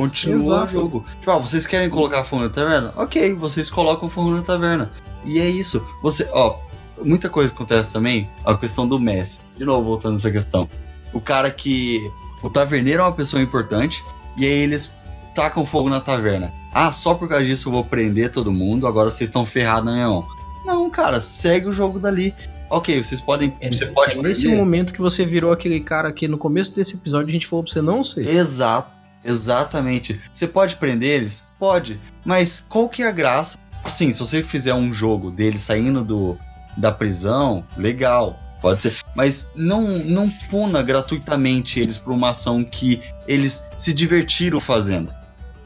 Continua 0.00 0.36
Exato. 0.36 0.68
o 0.68 0.80
jogo. 0.80 1.04
Tipo, 1.18 1.30
ah, 1.30 1.38
vocês 1.38 1.66
querem 1.66 1.90
colocar 1.90 2.24
fogo 2.24 2.44
na 2.44 2.48
taverna? 2.48 2.92
Ok, 2.96 3.34
vocês 3.34 3.68
colocam 3.68 4.08
fogo 4.08 4.30
na 4.30 4.40
taverna. 4.40 4.90
E 5.26 5.38
é 5.38 5.48
isso. 5.48 5.86
Você, 6.02 6.26
ó, 6.32 6.56
muita 7.04 7.28
coisa 7.28 7.52
acontece 7.52 7.92
também, 7.92 8.26
a 8.44 8.56
questão 8.56 8.88
do 8.88 8.98
mestre. 8.98 9.44
De 9.56 9.64
novo, 9.64 9.84
voltando 9.84 10.14
nessa 10.14 10.30
questão. 10.30 10.66
O 11.12 11.20
cara 11.20 11.50
que. 11.50 12.00
O 12.42 12.48
taverneiro 12.48 13.02
é 13.02 13.04
uma 13.04 13.12
pessoa 13.12 13.42
importante, 13.42 14.02
e 14.38 14.46
aí 14.46 14.60
eles 14.60 14.90
tacam 15.34 15.66
fogo 15.66 15.90
na 15.90 16.00
taverna. 16.00 16.50
Ah, 16.72 16.90
só 16.90 17.12
por 17.12 17.28
causa 17.28 17.44
disso 17.44 17.68
eu 17.68 17.72
vou 17.72 17.84
prender 17.84 18.32
todo 18.32 18.50
mundo, 18.50 18.86
agora 18.86 19.10
vocês 19.10 19.28
estão 19.28 19.44
ferrados 19.44 19.84
na 19.84 19.92
minha 19.92 20.08
mão. 20.08 20.26
Não, 20.64 20.88
cara, 20.88 21.20
segue 21.20 21.68
o 21.68 21.72
jogo 21.72 22.00
dali. 22.00 22.34
Ok, 22.70 23.02
vocês 23.02 23.20
podem. 23.20 23.52
É, 23.60 23.70
você 23.70 23.86
pode 23.86 24.18
é 24.18 24.22
nesse 24.22 24.48
momento 24.48 24.94
que 24.94 25.00
você 25.00 25.26
virou 25.26 25.52
aquele 25.52 25.80
cara 25.80 26.10
que 26.10 26.26
no 26.26 26.38
começo 26.38 26.74
desse 26.74 26.94
episódio 26.94 27.28
a 27.28 27.32
gente 27.32 27.46
falou 27.46 27.64
pra 27.64 27.72
você 27.72 27.82
não 27.82 28.02
ser. 28.02 28.26
Exato, 28.26 28.90
exatamente. 29.24 30.20
Você 30.32 30.46
pode 30.46 30.76
prender 30.76 31.20
eles? 31.20 31.46
Pode. 31.58 32.00
Mas 32.24 32.64
qual 32.68 32.88
que 32.88 33.02
é 33.02 33.08
a 33.08 33.12
graça? 33.12 33.58
Assim, 33.84 34.12
se 34.12 34.20
você 34.20 34.42
fizer 34.42 34.74
um 34.74 34.92
jogo 34.92 35.30
deles 35.30 35.62
saindo 35.62 36.04
do, 36.04 36.38
da 36.76 36.92
prisão, 36.92 37.64
legal. 37.76 38.38
Pode 38.60 38.82
ser. 38.82 38.94
Mas 39.14 39.50
não, 39.54 39.82
não 40.04 40.28
puna 40.28 40.82
gratuitamente 40.82 41.80
eles 41.80 41.96
por 41.96 42.12
uma 42.12 42.30
ação 42.30 42.62
que 42.62 43.00
eles 43.26 43.68
se 43.76 43.92
divertiram 43.92 44.60
fazendo. 44.60 45.14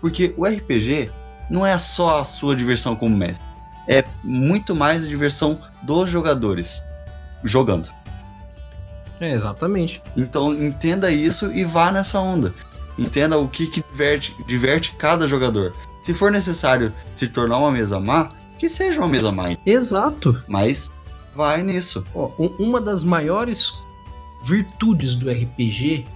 Porque 0.00 0.32
o 0.36 0.44
RPG 0.44 1.10
não 1.50 1.66
é 1.66 1.76
só 1.76 2.20
a 2.20 2.24
sua 2.24 2.54
diversão 2.54 2.94
como 2.94 3.16
mestre. 3.16 3.44
É 3.88 4.04
muito 4.22 4.74
mais 4.74 5.04
a 5.04 5.08
diversão 5.08 5.58
dos 5.82 6.08
jogadores 6.08 6.82
jogando. 7.42 7.90
É, 9.20 9.32
exatamente. 9.32 10.02
Então 10.16 10.52
entenda 10.52 11.10
isso 11.10 11.52
e 11.52 11.64
vá 11.64 11.90
nessa 11.90 12.20
onda. 12.20 12.54
Entenda 12.98 13.36
o 13.38 13.48
que, 13.48 13.66
que 13.66 13.82
diverte, 13.90 14.34
diverte 14.46 14.94
cada 14.96 15.26
jogador. 15.26 15.72
Se 16.02 16.12
for 16.14 16.30
necessário 16.30 16.92
se 17.16 17.26
tornar 17.28 17.58
uma 17.58 17.70
mesa 17.72 17.98
má, 17.98 18.30
que 18.58 18.68
seja 18.68 19.00
uma 19.00 19.08
mesa 19.08 19.32
má. 19.32 19.56
Exato. 19.66 20.40
Mas 20.46 20.90
vai 21.34 21.62
nisso. 21.62 22.04
Um- 22.38 22.54
uma 22.58 22.80
das 22.80 23.02
maiores 23.02 23.72
virtudes 24.42 25.16
do 25.16 25.30
RPG 25.30 26.06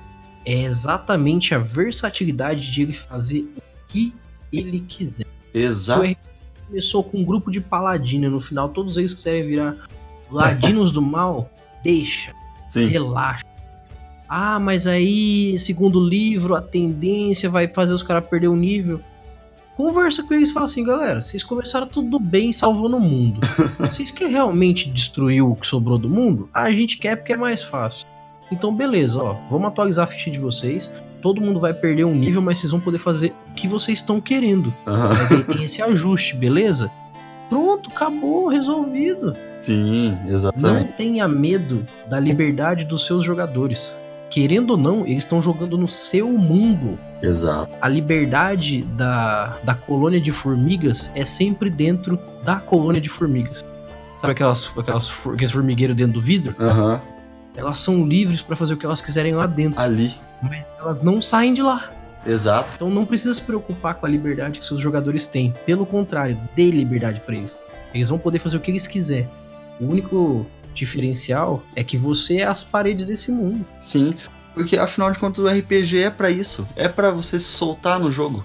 é 0.44 0.62
exatamente 0.62 1.54
a 1.54 1.58
versatilidade 1.58 2.70
de 2.70 2.82
ele 2.82 2.92
fazer 2.92 3.40
o 3.56 3.62
que 3.88 4.14
ele 4.52 4.80
quiser. 4.88 5.24
Se 5.52 5.58
o 5.58 5.58
Exato. 5.58 6.02
RPG 6.02 6.18
começou 6.68 7.02
com 7.02 7.18
um 7.20 7.24
grupo 7.24 7.50
de 7.50 7.60
paladino 7.60 8.26
e 8.26 8.28
no 8.28 8.40
final 8.40 8.68
todos 8.68 8.96
eles 8.96 9.14
quiserem 9.14 9.46
virar 9.46 9.74
ladinos 10.30 10.92
do 10.92 11.00
mal, 11.02 11.50
deixa, 11.82 12.32
Sim. 12.70 12.86
relaxa. 12.86 13.44
Ah, 14.28 14.58
mas 14.58 14.86
aí, 14.86 15.58
segundo 15.58 15.98
livro, 16.00 16.54
a 16.54 16.60
tendência 16.60 17.48
vai 17.48 17.66
fazer 17.66 17.94
os 17.94 18.02
caras 18.02 18.28
perder 18.28 18.48
o 18.48 18.56
nível. 18.56 19.00
Conversa 19.76 20.24
com 20.24 20.34
eles 20.34 20.50
e 20.50 20.52
fala 20.52 20.66
assim, 20.66 20.82
galera, 20.84 21.22
vocês 21.22 21.42
começaram 21.44 21.86
tudo 21.86 22.18
bem 22.18 22.52
salvando 22.52 22.96
o 22.96 23.00
mundo. 23.00 23.40
Vocês 23.78 24.10
querem 24.10 24.32
realmente 24.32 24.90
destruir 24.90 25.40
o 25.40 25.54
que 25.54 25.64
sobrou 25.64 25.96
do 25.96 26.08
mundo? 26.08 26.48
Ah, 26.52 26.64
a 26.64 26.72
gente 26.72 26.98
quer 26.98 27.14
porque 27.14 27.32
é 27.32 27.36
mais 27.36 27.62
fácil. 27.62 28.04
Então, 28.50 28.74
beleza, 28.74 29.22
ó, 29.22 29.36
vamos 29.48 29.68
atualizar 29.68 30.02
a 30.02 30.06
ficha 30.08 30.30
de 30.32 30.38
vocês. 30.40 30.92
Todo 31.22 31.40
mundo 31.40 31.60
vai 31.60 31.72
perder 31.72 32.04
um 32.04 32.14
nível, 32.14 32.42
mas 32.42 32.58
vocês 32.58 32.72
vão 32.72 32.80
poder 32.80 32.98
fazer 32.98 33.32
o 33.52 33.54
que 33.54 33.68
vocês 33.68 33.98
estão 33.98 34.20
querendo. 34.20 34.74
Aham. 34.84 35.14
Mas 35.14 35.30
aí 35.30 35.44
tem 35.44 35.62
esse 35.62 35.80
ajuste, 35.80 36.34
beleza? 36.34 36.90
Pronto, 37.48 37.88
acabou, 37.90 38.48
resolvido. 38.48 39.32
Sim, 39.62 40.16
Não 40.24 40.34
exatamente. 40.34 40.92
tenha 40.94 41.28
medo 41.28 41.86
da 42.08 42.18
liberdade 42.18 42.84
dos 42.84 43.06
seus 43.06 43.22
jogadores. 43.24 43.96
Querendo 44.30 44.70
ou 44.72 44.76
não, 44.76 45.06
eles 45.06 45.24
estão 45.24 45.40
jogando 45.40 45.76
no 45.78 45.88
seu 45.88 46.28
mundo. 46.32 46.98
Exato. 47.22 47.70
A 47.80 47.88
liberdade 47.88 48.82
da, 48.96 49.56
da 49.64 49.74
colônia 49.74 50.20
de 50.20 50.30
formigas 50.30 51.10
é 51.14 51.24
sempre 51.24 51.70
dentro 51.70 52.18
da 52.44 52.56
colônia 52.56 53.00
de 53.00 53.08
formigas. 53.08 53.64
Sabe 54.20 54.32
aquelas, 54.32 54.70
aquelas, 54.76 55.12
aqueles 55.26 55.50
formigueiros 55.50 55.96
dentro 55.96 56.14
do 56.14 56.20
vidro? 56.20 56.54
Aham. 56.58 57.00
Elas 57.56 57.78
são 57.78 58.06
livres 58.06 58.40
pra 58.40 58.54
fazer 58.54 58.74
o 58.74 58.76
que 58.76 58.86
elas 58.86 59.00
quiserem 59.00 59.34
lá 59.34 59.46
dentro, 59.46 59.80
Ali. 59.80 60.14
mas 60.42 60.66
elas 60.78 61.00
não 61.00 61.20
saem 61.20 61.52
de 61.52 61.62
lá. 61.62 61.90
Exato. 62.26 62.68
Então 62.74 62.90
não 62.90 63.04
precisa 63.04 63.34
se 63.34 63.42
preocupar 63.42 63.94
com 63.94 64.06
a 64.06 64.08
liberdade 64.08 64.58
que 64.58 64.64
seus 64.64 64.80
jogadores 64.80 65.26
têm. 65.26 65.54
Pelo 65.64 65.86
contrário, 65.86 66.38
dê 66.54 66.70
liberdade 66.70 67.20
pra 67.20 67.34
eles. 67.34 67.56
Eles 67.92 68.08
vão 68.08 68.18
poder 68.18 68.38
fazer 68.38 68.56
o 68.56 68.60
que 68.60 68.70
eles 68.70 68.86
quiserem. 68.86 69.28
O 69.80 69.86
único 69.86 70.46
diferencial 70.74 71.62
é 71.74 71.82
que 71.82 71.96
você 71.96 72.38
é 72.38 72.44
as 72.46 72.62
paredes 72.64 73.06
desse 73.06 73.30
mundo. 73.30 73.64
Sim. 73.80 74.14
Porque 74.54 74.76
afinal 74.76 75.10
de 75.10 75.18
contas 75.18 75.44
o 75.44 75.48
RPG 75.48 75.98
é 76.04 76.10
pra 76.10 76.30
isso. 76.30 76.66
É 76.76 76.88
pra 76.88 77.10
você 77.10 77.38
se 77.38 77.46
soltar 77.46 77.98
no 78.00 78.10
jogo. 78.10 78.44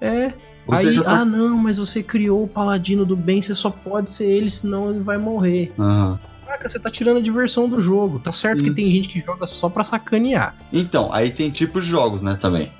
É. 0.00 0.32
Você 0.66 0.88
Aí, 0.88 1.02
tá- 1.02 1.20
ah 1.20 1.24
não, 1.24 1.56
mas 1.56 1.78
você 1.78 2.02
criou 2.02 2.44
o 2.44 2.48
paladino 2.48 3.04
do 3.06 3.16
bem, 3.16 3.40
você 3.40 3.54
só 3.54 3.70
pode 3.70 4.10
ser 4.10 4.26
ele, 4.30 4.50
senão 4.50 4.90
ele 4.90 5.00
vai 5.00 5.16
morrer. 5.16 5.72
Aham. 5.78 6.18
Caraca, 6.44 6.68
você 6.68 6.78
tá 6.78 6.90
tirando 6.90 7.18
a 7.18 7.20
diversão 7.22 7.68
do 7.68 7.78
jogo. 7.80 8.18
Tá 8.18 8.32
certo 8.32 8.60
Sim. 8.60 8.64
que 8.66 8.70
tem 8.70 8.90
gente 8.90 9.08
que 9.08 9.20
joga 9.20 9.46
só 9.46 9.68
pra 9.68 9.84
sacanear. 9.84 10.54
Então, 10.72 11.12
aí 11.12 11.30
tem 11.30 11.50
tipos 11.50 11.84
de 11.84 11.90
jogos, 11.90 12.22
né, 12.22 12.38
também. 12.40 12.70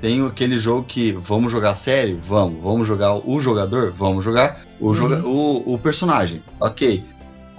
Tem 0.00 0.24
aquele 0.26 0.58
jogo 0.58 0.84
que 0.84 1.12
vamos 1.12 1.50
jogar 1.50 1.74
sério? 1.74 2.20
Vamos. 2.22 2.62
Vamos 2.62 2.86
jogar 2.86 3.14
o 3.14 3.40
jogador? 3.40 3.92
Vamos 3.92 4.24
jogar 4.24 4.60
o, 4.78 4.94
joga 4.94 5.26
o, 5.26 5.74
o 5.74 5.78
personagem. 5.78 6.42
Ok. 6.60 7.02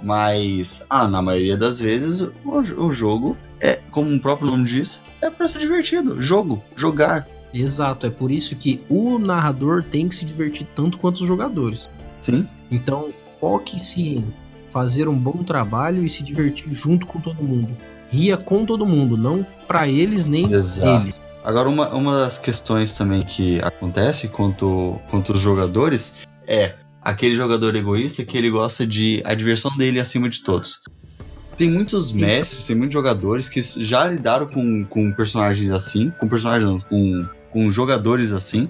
Mas, 0.02 0.84
ah, 0.88 1.08
na 1.08 1.20
maioria 1.20 1.56
das 1.56 1.80
vezes, 1.80 2.20
o, 2.44 2.84
o 2.86 2.92
jogo 2.92 3.36
é, 3.60 3.80
como 3.90 4.14
o 4.14 4.20
próprio 4.20 4.48
nome 4.50 4.64
diz, 4.64 5.02
é 5.20 5.30
pra 5.30 5.48
ser 5.48 5.58
divertido. 5.58 6.20
Jogo, 6.22 6.62
jogar. 6.76 7.26
Exato, 7.52 8.06
é 8.06 8.10
por 8.10 8.30
isso 8.30 8.54
que 8.56 8.82
o 8.88 9.18
narrador 9.18 9.82
tem 9.82 10.08
que 10.08 10.14
se 10.14 10.24
divertir 10.24 10.66
tanto 10.74 10.98
quanto 10.98 11.16
os 11.22 11.26
jogadores. 11.26 11.88
Sim, 12.20 12.46
Então, 12.70 13.08
foque-se 13.40 14.16
em 14.16 14.34
fazer 14.70 15.08
um 15.08 15.18
bom 15.18 15.42
trabalho 15.42 16.04
e 16.04 16.10
se 16.10 16.22
divertir 16.22 16.72
junto 16.72 17.06
com 17.06 17.20
todo 17.20 17.42
mundo. 17.42 17.74
Ria 18.10 18.36
com 18.36 18.64
todo 18.64 18.86
mundo, 18.86 19.16
não 19.16 19.46
pra 19.66 19.88
eles 19.88 20.26
nem 20.26 20.52
Exato. 20.52 21.04
eles. 21.04 21.20
Agora, 21.42 21.68
uma, 21.68 21.88
uma 21.90 22.18
das 22.18 22.38
questões 22.38 22.92
também 22.92 23.24
que 23.24 23.58
acontece 23.62 24.28
quanto, 24.28 25.00
quanto 25.10 25.32
os 25.32 25.40
jogadores 25.40 26.14
é 26.46 26.74
aquele 27.08 27.34
jogador 27.34 27.74
egoísta 27.74 28.22
que 28.22 28.36
ele 28.36 28.50
gosta 28.50 28.86
de 28.86 29.22
a 29.24 29.32
diversão 29.32 29.74
dele 29.78 29.98
acima 29.98 30.28
de 30.28 30.42
todos. 30.42 30.82
Tem 31.56 31.68
muitos 31.68 32.12
mestres, 32.12 32.66
tem 32.66 32.76
muitos 32.76 32.92
jogadores 32.92 33.48
que 33.48 33.62
já 33.62 34.06
lidaram 34.06 34.46
com, 34.46 34.84
com 34.84 35.10
personagens 35.12 35.70
assim, 35.70 36.10
com 36.20 36.28
personagens 36.28 36.70
não, 36.70 36.78
com, 36.78 37.26
com 37.50 37.70
jogadores 37.70 38.32
assim. 38.32 38.68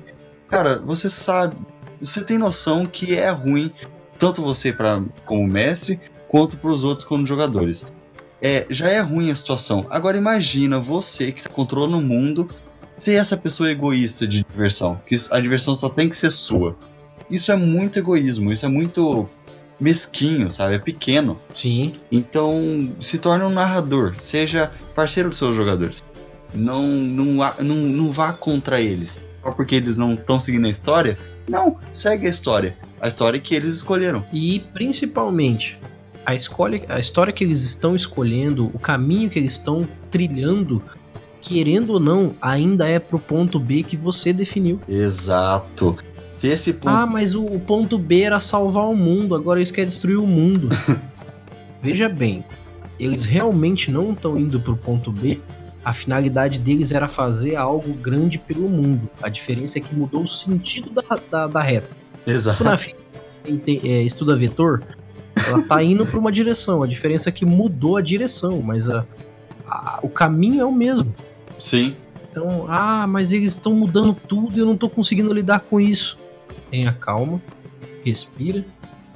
Cara, 0.48 0.78
você 0.78 1.10
sabe, 1.10 1.56
você 2.00 2.22
tem 2.22 2.38
noção 2.38 2.86
que 2.86 3.12
é 3.12 3.28
ruim, 3.28 3.72
tanto 4.18 4.40
você 4.40 4.72
pra, 4.72 5.02
como 5.26 5.46
mestre, 5.46 6.00
quanto 6.28 6.56
pros 6.56 6.84
outros 6.84 7.06
como 7.06 7.26
jogadores. 7.26 7.92
É, 8.40 8.66
já 8.70 8.88
é 8.88 9.00
ruim 9.00 9.32
a 9.32 9.34
situação. 9.34 9.84
Agora 9.90 10.16
imagina 10.16 10.78
você 10.78 11.32
que 11.32 11.42
tá 11.42 11.50
controlando 11.50 11.98
o 11.98 12.00
mundo 12.00 12.48
ser 12.96 13.14
essa 13.14 13.36
pessoa 13.36 13.68
egoísta 13.68 14.28
de 14.28 14.44
diversão, 14.44 15.00
que 15.04 15.16
a 15.32 15.40
diversão 15.40 15.74
só 15.74 15.88
tem 15.88 16.08
que 16.08 16.16
ser 16.16 16.30
sua. 16.30 16.76
Isso 17.30 17.52
é 17.52 17.56
muito 17.56 17.98
egoísmo, 17.98 18.52
isso 18.52 18.64
é 18.64 18.68
muito 18.68 19.28
mesquinho, 19.80 20.50
sabe? 20.50 20.74
É 20.74 20.78
pequeno. 20.78 21.38
Sim, 21.52 21.92
Então, 22.10 22.92
se 23.00 23.18
torne 23.18 23.44
um 23.44 23.50
narrador, 23.50 24.14
seja 24.18 24.70
parceiro 24.94 25.28
dos 25.28 25.38
seus 25.38 25.54
jogadores. 25.54 26.02
Não, 26.54 26.82
não, 26.82 27.24
não, 27.60 27.76
não 27.76 28.12
vá 28.12 28.32
contra 28.32 28.80
eles. 28.80 29.18
Só 29.42 29.52
porque 29.52 29.76
eles 29.76 29.96
não 29.96 30.14
estão 30.14 30.40
seguindo 30.40 30.66
a 30.66 30.70
história? 30.70 31.18
Não, 31.48 31.76
segue 31.90 32.26
a 32.26 32.30
história. 32.30 32.76
A 33.00 33.08
história 33.08 33.38
que 33.38 33.54
eles 33.54 33.74
escolheram. 33.74 34.24
e 34.32 34.60
principalmente 34.72 35.78
a 36.26 36.34
escolha, 36.34 36.82
a 36.88 36.98
história 36.98 37.32
que 37.32 37.42
eles 37.42 37.62
estão 37.62 37.96
escolhendo, 37.96 38.70
o 38.74 38.78
caminho 38.78 39.30
que 39.30 39.38
eles 39.38 39.52
estão 39.52 39.88
trilhando, 40.10 40.82
querendo 41.40 41.94
ou 41.94 42.00
não, 42.00 42.34
ainda 42.42 42.86
é 42.86 42.98
pro 42.98 43.18
ponto 43.18 43.58
B 43.58 43.82
que 43.82 43.96
você 43.96 44.32
definiu. 44.32 44.78
Exato. 44.86 45.96
Se 46.38 46.48
esse 46.48 46.72
ponto. 46.72 46.88
Ah, 46.88 47.04
mas 47.06 47.34
o, 47.34 47.44
o 47.44 47.58
ponto 47.60 47.98
B 47.98 48.20
era 48.22 48.38
salvar 48.40 48.84
o 48.88 48.94
mundo, 48.96 49.34
agora 49.34 49.58
eles 49.58 49.70
querem 49.70 49.88
destruir 49.88 50.16
o 50.18 50.26
mundo. 50.26 50.68
veja 51.82 52.08
bem, 52.08 52.44
eles 52.98 53.24
realmente 53.24 53.90
não 53.90 54.12
estão 54.12 54.38
indo 54.38 54.60
pro 54.60 54.76
ponto 54.76 55.10
B. 55.12 55.40
A 55.84 55.92
finalidade 55.92 56.58
deles 56.58 56.92
era 56.92 57.08
fazer 57.08 57.56
algo 57.56 57.92
grande 57.94 58.38
pelo 58.38 58.68
mundo. 58.68 59.08
A 59.22 59.28
diferença 59.28 59.78
é 59.78 59.80
que 59.80 59.94
mudou 59.94 60.22
o 60.24 60.28
sentido 60.28 60.90
da, 60.90 61.02
da, 61.30 61.46
da 61.46 61.62
reta. 61.62 61.88
Exato. 62.26 62.58
Quando 62.58 62.74
a 62.74 62.78
fi- 62.78 62.94
quem 63.44 63.56
tem- 63.58 63.80
é, 63.84 64.02
estuda 64.02 64.36
vetor, 64.36 64.82
ela 65.46 65.62
tá 65.62 65.82
indo 65.82 66.04
para 66.04 66.18
uma 66.18 66.30
direção. 66.32 66.82
A 66.82 66.86
diferença 66.86 67.30
é 67.30 67.32
que 67.32 67.46
mudou 67.46 67.96
a 67.96 68.02
direção, 68.02 68.60
mas 68.60 68.90
a- 68.90 69.06
a- 69.66 70.00
o 70.02 70.08
caminho 70.08 70.60
é 70.60 70.64
o 70.64 70.72
mesmo. 70.72 71.14
Sim. 71.58 71.96
Então, 72.30 72.66
ah, 72.68 73.06
mas 73.08 73.32
eles 73.32 73.52
estão 73.52 73.72
mudando 73.74 74.14
tudo 74.14 74.56
e 74.56 74.60
eu 74.60 74.66
não 74.66 74.76
tô 74.76 74.88
conseguindo 74.90 75.32
lidar 75.32 75.60
com 75.60 75.80
isso. 75.80 76.18
Tenha 76.70 76.92
calma, 76.92 77.40
respira, 78.04 78.64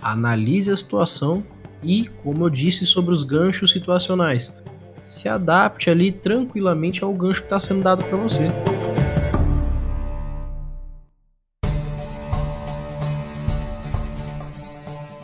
analise 0.00 0.70
a 0.70 0.76
situação 0.76 1.44
e, 1.82 2.08
como 2.22 2.44
eu 2.44 2.50
disse 2.50 2.86
sobre 2.86 3.12
os 3.12 3.22
ganchos 3.22 3.70
situacionais, 3.70 4.56
se 5.04 5.28
adapte 5.28 5.90
ali 5.90 6.10
tranquilamente 6.10 7.04
ao 7.04 7.12
gancho 7.12 7.40
que 7.40 7.46
está 7.46 7.58
sendo 7.58 7.82
dado 7.82 8.04
para 8.04 8.16
você. 8.16 8.50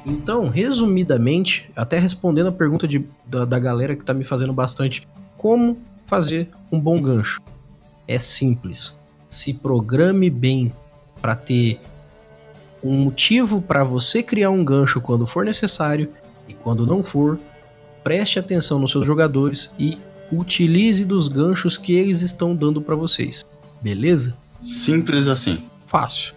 Então, 0.05 0.49
resumidamente, 0.49 1.71
até 1.77 1.99
respondendo 1.99 2.49
a 2.49 2.53
pergunta 2.53 2.89
de- 2.89 3.07
da, 3.27 3.45
da 3.45 3.59
galera 3.59 3.95
que 3.95 4.05
tá 4.05 4.13
me 4.13 4.25
fazendo 4.25 4.53
bastante, 4.53 5.07
como 5.37 5.79
fazer 6.07 6.51
um 6.73 6.81
bom 6.81 7.01
gancho? 7.01 7.41
É 8.07 8.19
simples. 8.19 8.99
Se 9.29 9.55
programe 9.55 10.29
bem 10.31 10.73
para 11.21 11.35
ter 11.35 11.81
um 12.83 12.97
motivo 12.97 13.61
para 13.61 13.85
você 13.85 14.23
criar 14.23 14.51
um 14.51 14.65
gancho 14.65 15.01
quando 15.01 15.27
for 15.27 15.45
necessário 15.45 16.11
e 16.47 16.55
quando 16.55 16.87
não 16.87 17.03
for, 17.03 17.39
preste 18.03 18.39
atenção 18.39 18.79
nos 18.79 18.91
seus 18.91 19.05
jogadores 19.05 19.73
e 19.79 19.99
utilize 20.33 21.05
dos 21.05 21.29
ganchos 21.29 21.77
que 21.77 21.95
eles 21.95 22.21
estão 22.21 22.55
dando 22.55 22.81
para 22.81 22.95
vocês. 22.95 23.45
Beleza? 23.81 24.37
Simples 24.61 25.29
assim. 25.29 25.63
Fácil. 25.87 26.35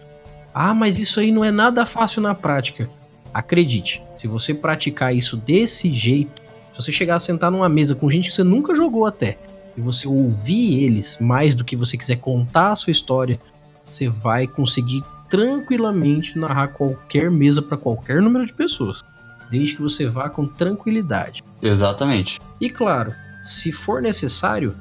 Ah, 0.54 0.74
mas 0.74 1.00
isso 1.00 1.20
aí 1.20 1.32
não 1.32 1.44
é 1.44 1.52
nada 1.52 1.86
fácil 1.86 2.22
na 2.22 2.36
prática. 2.36 2.90
Acredite, 3.34 4.02
se 4.18 4.28
você 4.28 4.54
praticar 4.54 5.16
isso 5.16 5.38
desse 5.38 5.90
jeito, 5.92 6.42
se 6.74 6.82
você 6.82 6.92
chegar 6.92 7.16
a 7.16 7.20
sentar 7.20 7.52
numa 7.52 7.70
mesa 7.70 7.96
com 7.96 8.10
gente 8.10 8.28
que 8.30 8.34
você 8.34 8.44
nunca 8.44 8.76
jogou 8.76 9.06
até, 9.06 9.38
e 9.78 9.82
você 9.82 10.08
ouvir 10.08 10.84
eles 10.84 11.18
mais 11.20 11.56
do 11.56 11.64
que 11.64 11.76
você 11.76 11.98
quiser 11.98 12.18
contar 12.18 12.72
a 12.72 12.76
sua 12.76 12.92
história, 12.92 13.40
você 13.84 14.10
vai 14.10 14.46
conseguir 14.48 15.02
tranquilamente 15.32 16.38
narrar 16.38 16.68
qualquer 16.68 17.32
mesa 17.32 17.62
para 17.62 17.78
qualquer 17.78 18.22
número 18.22 18.46
de 18.46 18.54
pessoas, 18.54 19.02
desde 19.50 19.76
que 19.76 19.82
você 19.82 20.06
vá 20.06 20.30
com 20.30 20.46
tranquilidade. 20.46 21.42
Exatamente. 21.62 22.40
E 22.60 22.70
claro, 22.70 23.16
se 23.42 23.72
for 23.72 24.02
necessário, 24.02 24.76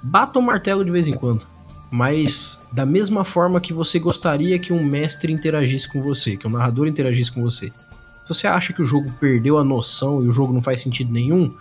bata 0.00 0.38
o 0.38 0.42
martelo 0.42 0.84
de 0.84 0.92
vez 0.92 1.08
em 1.08 1.14
quando. 1.14 1.46
Mas 1.90 2.62
da 2.72 2.86
mesma 2.86 3.24
forma 3.24 3.60
que 3.60 3.72
você 3.72 3.98
gostaria 3.98 4.58
que 4.58 4.72
um 4.72 4.82
mestre 4.82 5.32
interagisse 5.32 5.88
com 5.88 6.00
você, 6.00 6.36
que 6.36 6.46
um 6.46 6.50
narrador 6.50 6.86
interagisse 6.86 7.30
com 7.30 7.42
você. 7.42 7.72
Se 8.24 8.34
você 8.34 8.46
acha 8.46 8.72
que 8.72 8.82
o 8.82 8.86
jogo 8.86 9.12
perdeu 9.20 9.58
a 9.58 9.64
noção 9.64 10.24
e 10.24 10.28
o 10.28 10.32
jogo 10.32 10.52
não 10.52 10.62
faz 10.62 10.80
sentido 10.80 11.12
nenhum, 11.12 11.54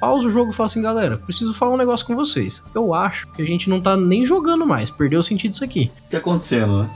pausa 0.00 0.26
o 0.26 0.30
jogo 0.30 0.50
e 0.50 0.54
fala 0.54 0.66
assim, 0.66 0.80
galera, 0.80 1.18
preciso 1.18 1.54
falar 1.54 1.74
um 1.74 1.76
negócio 1.76 2.06
com 2.06 2.16
vocês. 2.16 2.62
Eu 2.74 2.94
acho 2.94 3.28
que 3.28 3.42
a 3.42 3.46
gente 3.46 3.68
não 3.68 3.80
tá 3.80 3.96
nem 3.96 4.24
jogando 4.24 4.66
mais, 4.66 4.90
perdeu 4.90 5.20
o 5.20 5.22
sentido 5.22 5.52
isso 5.52 5.62
aqui. 5.62 5.90
O 5.98 6.02
que 6.02 6.10
tá 6.10 6.18
acontecendo, 6.18 6.82
né? 6.82 6.90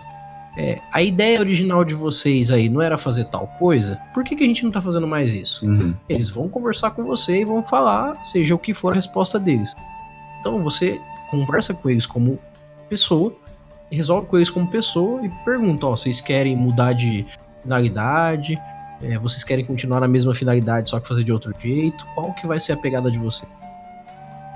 É, 0.56 0.80
a 0.92 1.02
ideia 1.02 1.40
original 1.40 1.84
de 1.84 1.94
vocês 1.94 2.50
aí 2.50 2.68
não 2.68 2.80
era 2.80 2.96
fazer 2.96 3.24
tal 3.24 3.46
coisa? 3.58 3.96
Por 4.14 4.22
que, 4.22 4.36
que 4.36 4.44
a 4.44 4.46
gente 4.46 4.62
não 4.64 4.70
tá 4.70 4.80
fazendo 4.80 5.06
mais 5.06 5.34
isso? 5.34 5.66
Uhum. 5.66 5.94
Eles 6.08 6.28
vão 6.28 6.48
conversar 6.48 6.92
com 6.92 7.04
você 7.04 7.40
e 7.40 7.44
vão 7.44 7.62
falar, 7.62 8.22
seja 8.24 8.54
o 8.54 8.58
que 8.58 8.72
for 8.72 8.92
a 8.92 8.94
resposta 8.94 9.38
deles. 9.38 9.74
Então 10.38 10.60
você 10.60 11.00
conversa 11.28 11.74
com 11.74 11.90
eles 11.90 12.06
como 12.06 12.38
pessoa, 12.88 13.34
resolve 13.90 14.28
com 14.28 14.36
eles 14.36 14.48
como 14.48 14.68
pessoa 14.68 15.24
e 15.26 15.28
pergunta: 15.44 15.86
ó, 15.86 15.96
vocês 15.96 16.20
querem 16.20 16.56
mudar 16.56 16.92
de 16.92 17.26
finalidade? 17.62 18.56
É, 19.02 19.18
vocês 19.18 19.42
querem 19.44 19.64
continuar 19.64 20.00
na 20.00 20.08
mesma 20.08 20.34
finalidade, 20.34 20.88
só 20.88 21.00
que 21.00 21.08
fazer 21.08 21.24
de 21.24 21.32
outro 21.32 21.54
jeito? 21.58 22.06
Qual 22.14 22.32
que 22.34 22.46
vai 22.46 22.60
ser 22.60 22.72
a 22.72 22.76
pegada 22.76 23.10
de 23.10 23.18
você? 23.18 23.46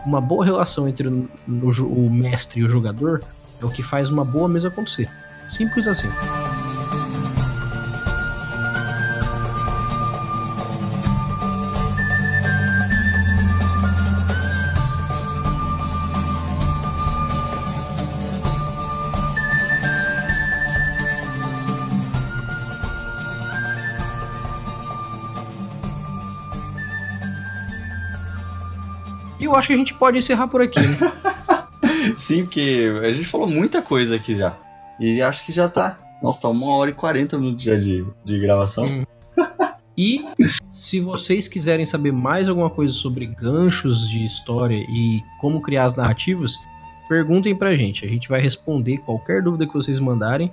Uma 0.06 0.20
boa 0.20 0.44
relação 0.44 0.88
entre 0.88 1.08
o, 1.08 1.28
o 1.46 2.06
o 2.06 2.10
mestre 2.10 2.60
e 2.60 2.64
o 2.64 2.68
jogador 2.68 3.22
é 3.60 3.64
o 3.64 3.70
que 3.70 3.82
faz 3.82 4.08
uma 4.08 4.24
boa 4.24 4.48
mesa 4.48 4.68
acontecer. 4.68 5.10
Simples 5.50 5.88
assim. 5.88 6.08
Acho 29.58 29.68
que 29.68 29.74
a 29.74 29.76
gente 29.76 29.94
pode 29.94 30.18
encerrar 30.18 30.48
por 30.48 30.62
aqui, 30.62 30.80
né? 30.80 30.96
Sim, 32.16 32.44
porque 32.44 32.90
a 33.02 33.10
gente 33.12 33.26
falou 33.26 33.46
muita 33.46 33.82
coisa 33.82 34.16
aqui 34.16 34.34
já. 34.34 34.56
E 34.98 35.20
acho 35.22 35.44
que 35.44 35.52
já 35.52 35.68
tá. 35.68 35.98
Nossa, 36.22 36.40
tá 36.40 36.48
uma 36.48 36.74
hora 36.74 36.90
e 36.90 36.94
40 36.94 37.38
minutos 37.38 37.64
já 37.64 37.76
de, 37.76 38.04
de 38.24 38.38
gravação. 38.38 38.84
Hum. 38.84 39.04
E 39.96 40.24
se 40.70 41.00
vocês 41.00 41.48
quiserem 41.48 41.84
saber 41.84 42.12
mais 42.12 42.48
alguma 42.48 42.70
coisa 42.70 42.92
sobre 42.92 43.26
ganchos 43.26 44.08
de 44.08 44.22
história 44.24 44.76
e 44.88 45.20
como 45.40 45.60
criar 45.60 45.86
as 45.86 45.96
narrativas, 45.96 46.56
perguntem 47.08 47.56
pra 47.56 47.74
gente. 47.74 48.04
A 48.04 48.08
gente 48.08 48.28
vai 48.28 48.40
responder 48.40 48.98
qualquer 48.98 49.42
dúvida 49.42 49.66
que 49.66 49.74
vocês 49.74 49.98
mandarem. 49.98 50.52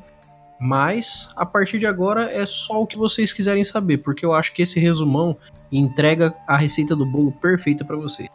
Mas 0.60 1.30
a 1.36 1.46
partir 1.46 1.78
de 1.78 1.86
agora 1.86 2.32
é 2.32 2.46
só 2.46 2.82
o 2.82 2.88
que 2.88 2.98
vocês 2.98 3.34
quiserem 3.34 3.64
saber, 3.64 3.98
porque 3.98 4.26
eu 4.26 4.34
acho 4.34 4.54
que 4.54 4.62
esse 4.62 4.80
resumão 4.80 5.38
entrega 5.72 6.34
a 6.48 6.56
receita 6.56 6.96
do 6.96 7.06
bolo 7.06 7.32
perfeita 7.34 7.84
pra 7.84 7.98
vocês. 7.98 8.30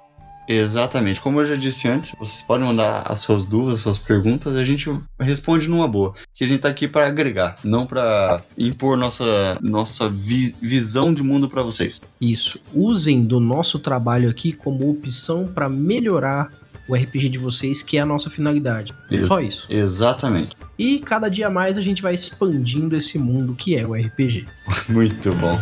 Exatamente. 0.52 1.20
Como 1.20 1.40
eu 1.40 1.44
já 1.44 1.54
disse 1.54 1.86
antes, 1.86 2.12
vocês 2.18 2.42
podem 2.42 2.66
mandar 2.66 3.04
as 3.06 3.20
suas 3.20 3.44
dúvidas, 3.44 3.74
as 3.74 3.80
suas 3.82 3.98
perguntas, 3.98 4.56
a 4.56 4.64
gente 4.64 4.90
responde 5.20 5.68
numa 5.68 5.86
boa. 5.86 6.12
Que 6.34 6.42
a 6.42 6.46
gente 6.46 6.60
tá 6.60 6.68
aqui 6.68 6.88
para 6.88 7.06
agregar, 7.06 7.56
não 7.62 7.86
para 7.86 8.42
impor 8.58 8.96
nossa, 8.96 9.56
nossa 9.62 10.08
vi- 10.10 10.54
visão 10.60 11.14
de 11.14 11.22
mundo 11.22 11.48
para 11.48 11.62
vocês. 11.62 12.00
Isso. 12.20 12.58
Usem 12.74 13.24
do 13.24 13.38
nosso 13.38 13.78
trabalho 13.78 14.28
aqui 14.28 14.52
como 14.52 14.90
opção 14.90 15.46
pra 15.46 15.68
melhorar 15.68 16.48
o 16.88 16.94
RPG 16.96 17.28
de 17.28 17.38
vocês, 17.38 17.82
que 17.82 17.96
é 17.98 18.00
a 18.00 18.06
nossa 18.06 18.28
finalidade. 18.28 18.92
Isso. 19.08 19.26
Só 19.28 19.40
isso. 19.40 19.66
Exatamente. 19.70 20.56
E 20.76 20.98
cada 20.98 21.28
dia 21.28 21.48
mais 21.48 21.78
a 21.78 21.82
gente 21.82 22.02
vai 22.02 22.14
expandindo 22.14 22.96
esse 22.96 23.16
mundo 23.18 23.54
que 23.54 23.76
é 23.76 23.86
o 23.86 23.94
RPG. 23.94 24.46
Muito 24.88 25.32
bom. 25.34 25.60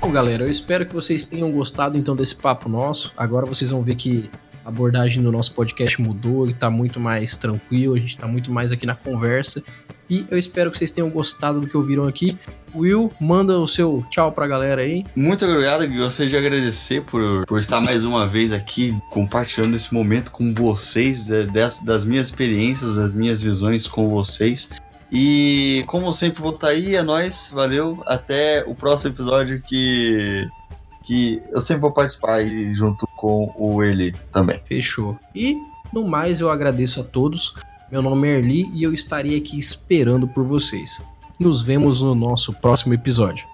Bom, 0.00 0.10
galera, 0.10 0.44
eu 0.44 0.50
espero 0.50 0.86
que 0.86 0.94
vocês 0.94 1.24
tenham 1.24 1.52
gostado 1.52 1.98
então 1.98 2.16
desse 2.16 2.34
papo 2.34 2.70
nosso. 2.70 3.12
Agora 3.14 3.44
vocês 3.44 3.70
vão 3.70 3.82
ver 3.82 3.96
que 3.96 4.30
a 4.64 4.68
abordagem 4.70 5.22
do 5.22 5.30
nosso 5.30 5.52
podcast 5.52 6.00
mudou 6.00 6.48
e 6.48 6.54
tá 6.54 6.70
muito 6.70 6.98
mais 6.98 7.36
tranquilo, 7.36 7.94
a 7.94 7.98
gente 7.98 8.16
tá 8.16 8.26
muito 8.26 8.50
mais 8.50 8.72
aqui 8.72 8.86
na 8.86 8.94
conversa. 8.94 9.62
E 10.08 10.26
eu 10.30 10.38
espero 10.38 10.70
que 10.70 10.78
vocês 10.78 10.90
tenham 10.90 11.10
gostado 11.10 11.60
do 11.60 11.68
que 11.68 11.76
ouviram 11.76 12.08
aqui. 12.08 12.38
Will, 12.74 13.12
manda 13.20 13.58
o 13.58 13.66
seu 13.66 14.02
tchau 14.10 14.32
pra 14.32 14.46
galera 14.46 14.80
aí. 14.80 15.04
Muito 15.14 15.44
obrigado, 15.44 15.86
gostaria 15.86 16.30
de 16.30 16.36
agradecer 16.36 17.02
por, 17.02 17.44
por 17.44 17.58
estar 17.58 17.80
mais 17.82 18.02
uma 18.02 18.26
vez 18.26 18.52
aqui 18.52 18.98
compartilhando 19.10 19.76
esse 19.76 19.92
momento 19.92 20.30
com 20.30 20.54
vocês, 20.54 21.26
das, 21.52 21.78
das 21.78 22.06
minhas 22.06 22.28
experiências, 22.28 22.96
das 22.96 23.12
minhas 23.12 23.42
visões 23.42 23.86
com 23.86 24.08
vocês. 24.08 24.70
E 25.12 25.84
como 25.86 26.12
sempre 26.12 26.40
vou 26.40 26.52
estar 26.52 26.68
aí, 26.68 26.94
é 26.94 27.02
nóis, 27.02 27.50
valeu, 27.52 28.02
até 28.06 28.64
o 28.66 28.74
próximo 28.74 29.12
episódio 29.12 29.60
que, 29.60 30.48
que 31.02 31.40
eu 31.50 31.60
sempre 31.60 31.80
vou 31.80 31.92
participar 31.92 32.34
aí 32.34 32.72
junto 32.74 33.06
com 33.16 33.52
o 33.56 33.82
Eli 33.82 34.12
também. 34.32 34.60
Fechou. 34.64 35.18
E 35.34 35.56
no 35.92 36.06
mais 36.06 36.40
eu 36.40 36.50
agradeço 36.50 37.00
a 37.00 37.04
todos. 37.04 37.54
Meu 37.90 38.00
nome 38.00 38.28
é 38.28 38.38
Erli 38.38 38.70
e 38.72 38.84
eu 38.84 38.94
estarei 38.94 39.36
aqui 39.36 39.58
esperando 39.58 40.28
por 40.28 40.44
vocês. 40.44 41.02
Nos 41.40 41.62
vemos 41.62 42.00
no 42.00 42.14
nosso 42.14 42.52
próximo 42.52 42.94
episódio. 42.94 43.48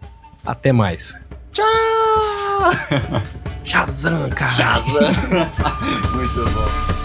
Até 0.44 0.72
mais. 0.72 1.18
Tchau! 1.52 1.64
Shazam, 3.64 4.28
cara! 4.30 4.52
Shazam! 4.52 4.92
Muito 6.14 6.50
bom. 6.50 6.95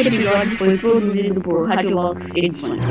Esse 0.00 0.08
episódio 0.08 0.56
foi 0.56 0.78
produzido 0.78 1.42
por 1.42 1.68
Radiolox 1.68 2.34
Edições. 2.34 2.82